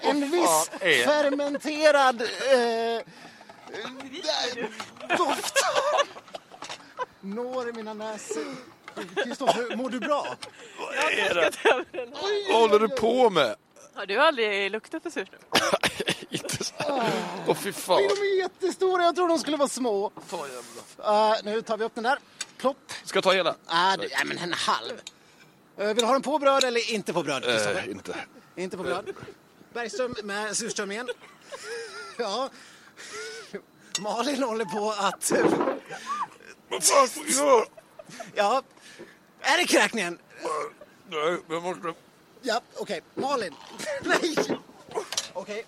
En 0.00 0.30
viss 0.30 0.70
fermenterad 1.04 2.22
eh, 2.22 3.02
doft 5.18 5.54
når 7.20 7.72
mina 7.72 7.94
näsor. 7.94 8.44
Kristoffer, 9.24 9.76
mår 9.76 9.90
du 9.90 10.00
bra? 10.00 10.26
Vad 12.48 12.60
håller 12.60 12.78
du 12.78 12.88
på 12.88 13.30
med? 13.30 13.54
Har 13.94 14.06
du 14.06 14.16
aldrig 14.20 14.70
luktat 14.70 15.02
på 15.02 15.10
surströmming? 15.10 15.48
Åh 17.48 17.54
fy 17.54 17.72
fan. 17.72 18.02
De 18.02 18.08
är 18.08 18.38
jättestora, 18.38 19.02
jag 19.02 19.16
tror 19.16 19.28
de 19.28 19.38
skulle 19.38 19.56
vara 19.56 19.68
små. 19.68 20.06
Uh, 20.06 21.34
nu 21.44 21.62
tar 21.62 21.76
vi 21.76 21.84
upp 21.84 21.94
den 21.94 22.04
där. 22.04 22.18
Plopp. 22.56 22.92
Ska 23.04 23.16
jag 23.16 23.24
ta 23.24 23.32
hela? 23.32 23.56
Ah, 23.66 23.96
det, 23.96 24.08
ja, 24.10 24.18
men 24.24 24.38
en 24.38 24.52
halv. 24.52 24.92
Uh, 25.80 25.86
vill 25.86 25.96
du 25.96 26.04
ha 26.04 26.12
den 26.12 26.22
på 26.22 26.38
bröd 26.38 26.64
eller 26.64 26.92
inte 26.92 27.12
på 27.12 27.22
bröd? 27.22 27.44
Eh, 27.44 27.90
inte. 27.90 28.16
Inte 28.56 28.76
på 28.76 28.82
bröd. 28.82 29.14
Bergström 29.72 30.14
med 30.24 30.56
surströmmingen. 30.56 31.08
Ja. 32.20 32.50
Malin 34.00 34.42
håller 34.42 34.64
på 34.64 34.90
att... 34.90 35.32
Vad 36.68 36.84
fan 36.84 37.08
får 37.08 37.24
jag? 37.36 37.66
Ja. 38.34 38.62
Är 39.40 39.58
det 39.58 39.64
kräkningen? 39.64 40.18
Nej, 41.08 41.38
jag 41.48 41.62
måste... 41.62 41.94
Ja, 42.42 42.60
okej. 42.76 43.00
Malin. 43.14 43.54
Nej! 44.02 44.36
Okej. 45.32 45.64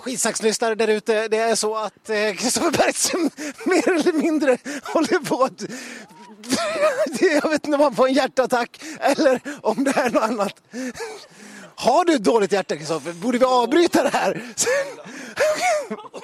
Skitsaxlyssnare 0.00 0.74
där 0.74 0.88
ute, 0.88 1.28
det 1.28 1.36
är 1.36 1.54
så 1.54 1.76
att 1.76 2.10
eh, 2.10 2.34
Kristoffer 2.34 2.70
Bergström 2.70 3.30
mer 3.66 3.88
eller 3.88 4.12
mindre 4.12 4.58
håller 4.82 5.18
på 5.18 5.44
att... 5.44 5.62
Jag 7.20 7.50
vet 7.50 7.66
inte 7.66 7.76
om 7.76 7.82
han 7.82 7.94
får 7.94 8.08
en 8.08 8.14
hjärtattack 8.14 8.82
eller 9.00 9.40
om 9.62 9.84
det 9.84 9.90
är 9.96 10.10
något 10.10 10.22
annat. 10.22 10.54
Har 11.80 12.04
du 12.04 12.14
ett 12.14 12.24
dåligt 12.24 12.52
hjärta 12.52 12.76
Kristoffer? 12.76 13.12
Borde 13.12 13.38
vi 13.38 13.44
avbryta 13.44 14.02
det 14.02 14.08
här? 14.08 14.42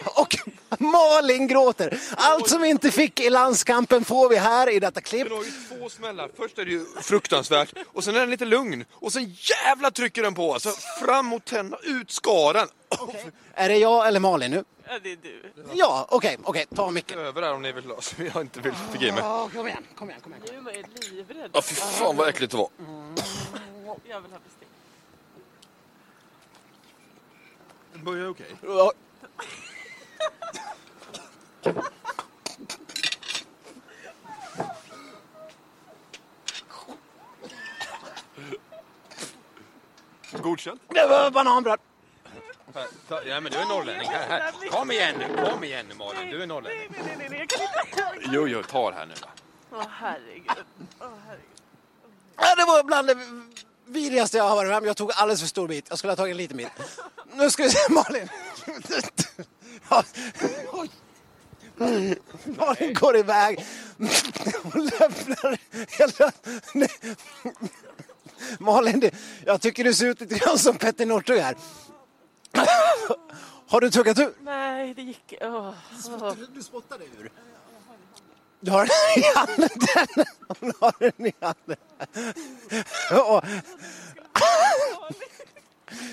Och 0.05 0.37
Malin 0.79 1.47
gråter. 1.49 2.01
Allt 2.17 2.49
som 2.49 2.63
vi 2.63 2.69
inte 2.69 2.91
fick 2.91 3.21
i 3.21 3.31
landskampen 3.31 4.05
får 4.05 4.29
vi 4.29 4.37
här 4.37 4.71
i 4.71 4.81
detta 4.81 5.01
klipp. 5.01 5.29
Den 5.29 5.37
har 5.37 5.45
ju 5.45 5.51
två 5.51 5.89
smällar. 5.89 6.31
Först 6.37 6.59
är 6.59 6.65
det 6.65 6.71
ju 6.71 6.87
fruktansvärt 7.03 7.75
och 7.87 8.05
sen 8.05 8.17
är 8.17 8.21
den 8.21 8.31
lite 8.31 8.45
lugn 8.45 8.85
och 8.93 9.13
sen 9.13 9.37
jävla 9.65 9.91
trycker 9.91 10.23
den 10.23 10.35
på. 10.35 10.53
Alltså 10.55 10.71
fram 11.05 11.27
mot 11.27 11.45
tänderna, 11.45 11.79
ut 11.83 12.11
skaren. 12.11 12.69
Är 13.55 13.69
det 13.69 13.77
jag 13.77 14.09
eller 14.09 14.21
Malin 14.21 14.51
nu? 14.51 14.65
Ja, 14.89 14.99
det 15.03 15.13
är 15.13 15.19
du. 15.23 15.53
Ja, 15.73 16.07
okej, 16.11 16.39
okej, 16.43 16.67
ta 16.75 16.91
micken. 16.91 17.19
Över 17.19 17.43
där 17.43 17.53
om 17.53 17.63
ni 17.63 17.73
vill 17.73 17.85
så 18.01 18.15
jag 18.35 18.43
inte 18.43 18.61
vill 18.61 18.73
mig. 19.13 19.13
Ja, 19.17 19.51
kom 19.55 19.69
igen, 19.69 19.85
kom 19.95 20.11
igen, 20.11 20.21
kom 20.23 20.33
igen. 20.33 20.65
Nu 20.65 20.71
är 20.71 21.11
livrädd. 21.11 21.51
Ja, 21.53 21.63
fy 21.63 21.75
fan 21.75 22.17
vad 22.17 22.29
äckligt 22.29 22.51
det 22.51 22.57
var. 22.59 22.69
Jag 24.09 24.21
vill 24.21 24.33
ha 24.33 24.39
bestick. 24.39 24.66
Börjar 28.05 28.29
okej. 28.29 28.57
Ja. 28.63 28.93
Godkänt. 40.43 40.81
Det 40.89 41.07
var 41.07 41.31
bananbröd. 41.31 41.79
Ta- 43.09 43.23
Ja 43.25 43.41
men 43.41 43.53
du 43.53 43.59
är 43.59 43.67
norrlänning. 43.67 44.09
Här, 44.09 44.29
här. 44.29 44.69
Kom 44.71 44.91
igen 44.91 45.15
nu, 45.19 45.45
kom 45.51 45.65
igen 45.65 45.87
nu 45.89 45.95
Malin. 45.95 46.31
Du 46.31 46.43
är 46.43 46.47
norrlänning. 46.47 46.89
Nej, 46.91 47.03
nej, 47.07 47.17
nej, 47.19 47.29
nej, 47.31 47.39
jag 47.39 47.49
kan 47.49 48.15
inte. 48.17 48.29
Jo, 48.35 48.49
jo, 48.49 48.63
ta 48.63 48.91
det 48.91 48.97
här 48.97 49.07
nu 49.07 49.15
då. 49.23 49.29
Åh 49.77 49.85
herregud. 49.91 50.65
Åh 51.01 51.07
herregud. 51.27 51.45
Ja, 52.37 52.55
det 52.57 52.65
var 52.65 52.85
bland 52.85 53.07
det 53.09 53.15
vidrigaste 53.87 54.37
jag 54.37 54.45
har 54.49 54.57
varit 54.57 54.69
med 54.69 54.79
om. 54.79 54.85
Jag 54.85 54.97
tog 54.97 55.13
alldeles 55.15 55.41
för 55.41 55.49
stor 55.49 55.69
bit. 55.69 55.87
Jag 55.89 55.99
skulle 55.99 56.11
ha 56.11 56.17
tagit 56.17 56.31
en 56.31 56.37
liten 56.37 56.57
bit. 56.57 56.69
Nu 57.35 57.51
ska 57.51 57.63
vi 57.63 57.71
se, 57.71 57.93
Malin. 57.93 58.29
Malin 62.45 62.95
går 62.95 63.17
iväg. 63.17 63.67
Hon 64.63 64.87
lämnar 64.87 65.59
hela... 65.99 66.33
Nej. 66.75 66.91
Malin, 68.59 69.11
jag 69.45 69.61
tycker 69.61 69.85
du 69.85 69.95
ser 69.95 70.07
ut 70.07 70.21
lite 70.21 70.35
grann 70.35 70.59
som 70.59 70.79
Petter 70.79 71.07
Northug 71.07 71.39
här. 71.41 71.57
Har 73.69 73.81
du 73.81 73.91
tuggat 73.91 74.19
ur? 74.19 74.35
Nej, 74.41 74.95
det 74.95 75.03
gick... 75.03 75.35
Åh. 75.41 75.75
Du 76.55 76.63
spottade 76.63 77.05
ur. 77.05 77.31
Du 78.61 78.71
har 78.71 78.87
den 78.87 79.23
i 79.25 79.27
handen. 79.37 79.69
Den. 79.95 80.25
Hon 80.61 80.73
har 80.81 80.95
den 80.99 81.27
i 81.27 81.33
handen. 81.41 81.77
Och- 83.27 83.45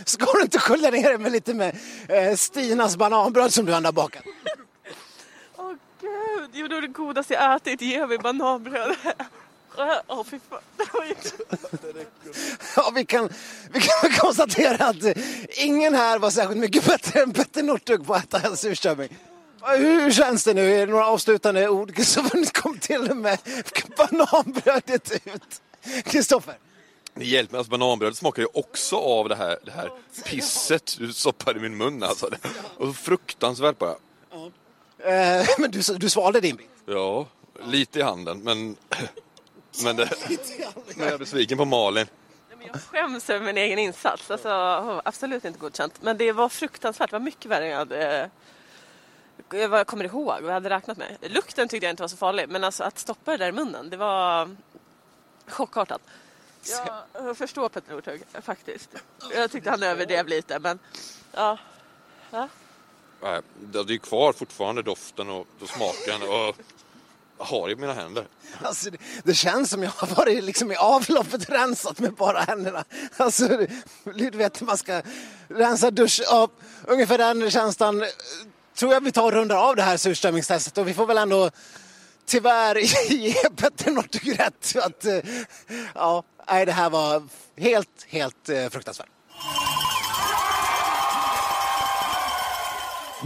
Ska 0.05 0.25
du 0.25 0.41
inte 0.41 0.59
skölja 0.59 0.89
ner 0.91 1.03
dig 1.09 1.17
med 1.17 1.31
lite 1.31 1.53
med 1.53 1.77
eh, 2.07 2.35
Stinas 2.35 2.97
bananbröd 2.97 3.53
som 3.53 3.65
du 3.65 3.73
har 3.73 3.91
bakat? 3.91 4.23
Åh 5.55 5.73
gud, 6.01 6.49
jo 6.53 6.67
det 6.67 6.75
var 6.75 6.81
det 6.81 6.87
godaste 6.87 7.33
jag 7.33 7.55
ätit. 7.55 7.81
Ge 7.81 8.07
mig 8.07 8.17
bananbröd. 8.17 8.95
Åh 10.07 10.23
fy 10.23 10.39
fan. 10.49 10.59
Ja, 12.75 12.91
vi 12.95 13.05
kan, 13.05 13.29
vi 13.71 13.79
kan 13.81 14.11
konstatera 14.19 14.85
att 14.87 15.17
ingen 15.49 15.93
här 15.95 16.19
var 16.19 16.29
särskilt 16.29 16.59
mycket 16.59 16.85
bättre 16.85 17.21
än 17.21 17.33
Petter 17.33 17.63
Northug 17.63 18.05
på 18.05 18.13
att 18.13 18.33
äta 18.33 18.55
surströmming. 18.55 19.17
Hur 19.67 20.11
känns 20.11 20.43
det 20.43 20.53
nu? 20.53 20.73
Är 20.73 20.85
det 20.85 20.91
några 20.91 21.05
avslutande 21.05 21.69
ord? 21.69 21.95
Kristoffer 21.95 22.53
kom 22.61 22.77
till 22.77 23.11
och 23.11 23.17
med 23.17 23.39
bananbrödet 23.97 25.11
ut. 25.11 25.61
Kristoffer? 26.03 26.57
Ni 27.13 27.25
hjälper 27.25 27.51
mig, 27.51 27.57
alltså 27.57 27.71
bananbrödet 27.71 28.17
smakar 28.17 28.41
ju 28.41 28.47
också 28.53 28.95
av 28.95 29.29
det 29.29 29.35
här, 29.35 29.57
det 29.65 29.71
här 29.71 29.91
pisset 30.25 30.95
du 30.99 31.13
stoppade 31.13 31.59
i 31.59 31.61
min 31.61 31.77
mun 31.77 32.03
alltså. 32.03 32.29
Och 32.77 32.87
så 32.87 32.93
fruktansvärt 32.93 33.77
bara. 33.77 33.95
Eh, 34.99 35.47
men 35.57 35.71
du, 35.71 35.81
du 35.97 36.09
svalde 36.09 36.39
din 36.39 36.55
bit. 36.55 36.69
Ja, 36.85 37.27
lite 37.65 37.99
i 37.99 38.01
handen 38.01 38.39
men... 38.43 38.75
Men, 39.83 39.95
det, 39.95 40.09
men 40.95 41.05
jag 41.05 41.13
är 41.13 41.17
besviken 41.17 41.57
på 41.57 41.65
Malin. 41.65 42.07
Jag 42.65 42.81
skäms 42.81 43.29
över 43.29 43.45
min 43.45 43.57
egen 43.57 43.79
insats. 43.79 44.31
Alltså, 44.31 44.49
absolut 45.05 45.45
inte 45.45 45.59
godkänt. 45.59 45.93
Men 46.01 46.17
det 46.17 46.31
var 46.31 46.49
fruktansvärt. 46.49 47.09
Det 47.09 47.15
var 47.15 47.25
mycket 47.25 47.45
värre 47.45 47.65
än 47.65 47.71
jag 47.71 47.77
hade... 47.77 48.29
Vad 49.53 49.79
jag 49.79 49.87
kommer 49.87 50.05
ihåg, 50.05 50.25
vad 50.25 50.43
jag 50.43 50.53
hade 50.53 50.69
räknat 50.69 50.97
med. 50.97 51.17
Lukten 51.21 51.67
tyckte 51.67 51.85
jag 51.85 51.93
inte 51.93 52.03
var 52.03 52.07
så 52.07 52.17
farlig. 52.17 52.49
Men 52.49 52.63
alltså 52.63 52.83
att 52.83 52.99
stoppa 52.99 53.31
det 53.31 53.37
där 53.37 53.47
i 53.47 53.51
munnen, 53.51 53.89
det 53.89 53.97
var 53.97 54.55
chockartat. 55.47 56.01
Jag 57.13 57.37
förstår 57.37 57.69
Petter 57.69 57.93
Northug, 57.93 58.23
faktiskt. 58.41 58.89
Jag 59.35 59.51
tyckte 59.51 59.69
han 59.69 59.83
överdrev 59.83 60.27
lite, 60.27 60.59
men... 60.59 60.79
Ja. 61.31 61.57
Va? 62.31 62.49
Nej, 63.21 63.41
Det 63.57 63.79
är 63.79 63.91
ju 63.91 63.99
kvar 63.99 64.33
fortfarande 64.33 64.81
doften 64.81 65.29
och, 65.29 65.47
och 65.61 65.69
smaken. 65.69 66.21
Och 66.21 66.57
jag 67.37 67.45
har 67.45 67.69
i 67.69 67.75
mina 67.75 67.93
händer. 67.93 68.27
Alltså, 68.61 68.89
det, 68.89 68.97
det 69.23 69.33
känns 69.33 69.69
som 69.69 69.83
jag 69.83 69.91
har 69.91 70.07
varit 70.07 70.43
liksom 70.43 70.71
i 70.71 70.75
avloppet 70.75 71.49
rensat 71.49 71.99
med 71.99 72.13
bara 72.13 72.39
händerna. 72.39 72.83
Alltså, 73.17 73.47
du 74.03 74.29
vet, 74.29 74.61
man 74.61 74.77
ska 74.77 75.01
rensa 75.47 75.91
dusch. 75.91 76.21
Ja, 76.25 76.49
ungefär 76.83 77.17
den 77.17 77.51
känslan 77.51 78.03
tror 78.77 78.93
jag 78.93 79.01
vi 79.01 79.11
tar 79.11 79.23
och 79.23 79.31
rundar 79.31 79.55
av 79.55 79.75
det 79.75 79.81
här 79.81 79.97
surströmmingstestet 79.97 80.77
och 80.77 80.87
vi 80.87 80.93
får 80.93 81.05
väl 81.05 81.17
ändå 81.17 81.49
tyvärr 82.25 82.75
ge 83.13 83.33
Petter 83.33 83.91
Northug 83.91 84.39
rätt. 84.39 84.75
Att, 84.75 85.05
eh, 85.05 85.17
ja, 85.95 86.23
nej, 86.49 86.65
det 86.65 86.71
här 86.71 86.89
var 86.89 87.23
helt, 87.57 88.05
helt 88.07 88.49
eh, 88.49 88.69
fruktansvärt. 88.69 89.07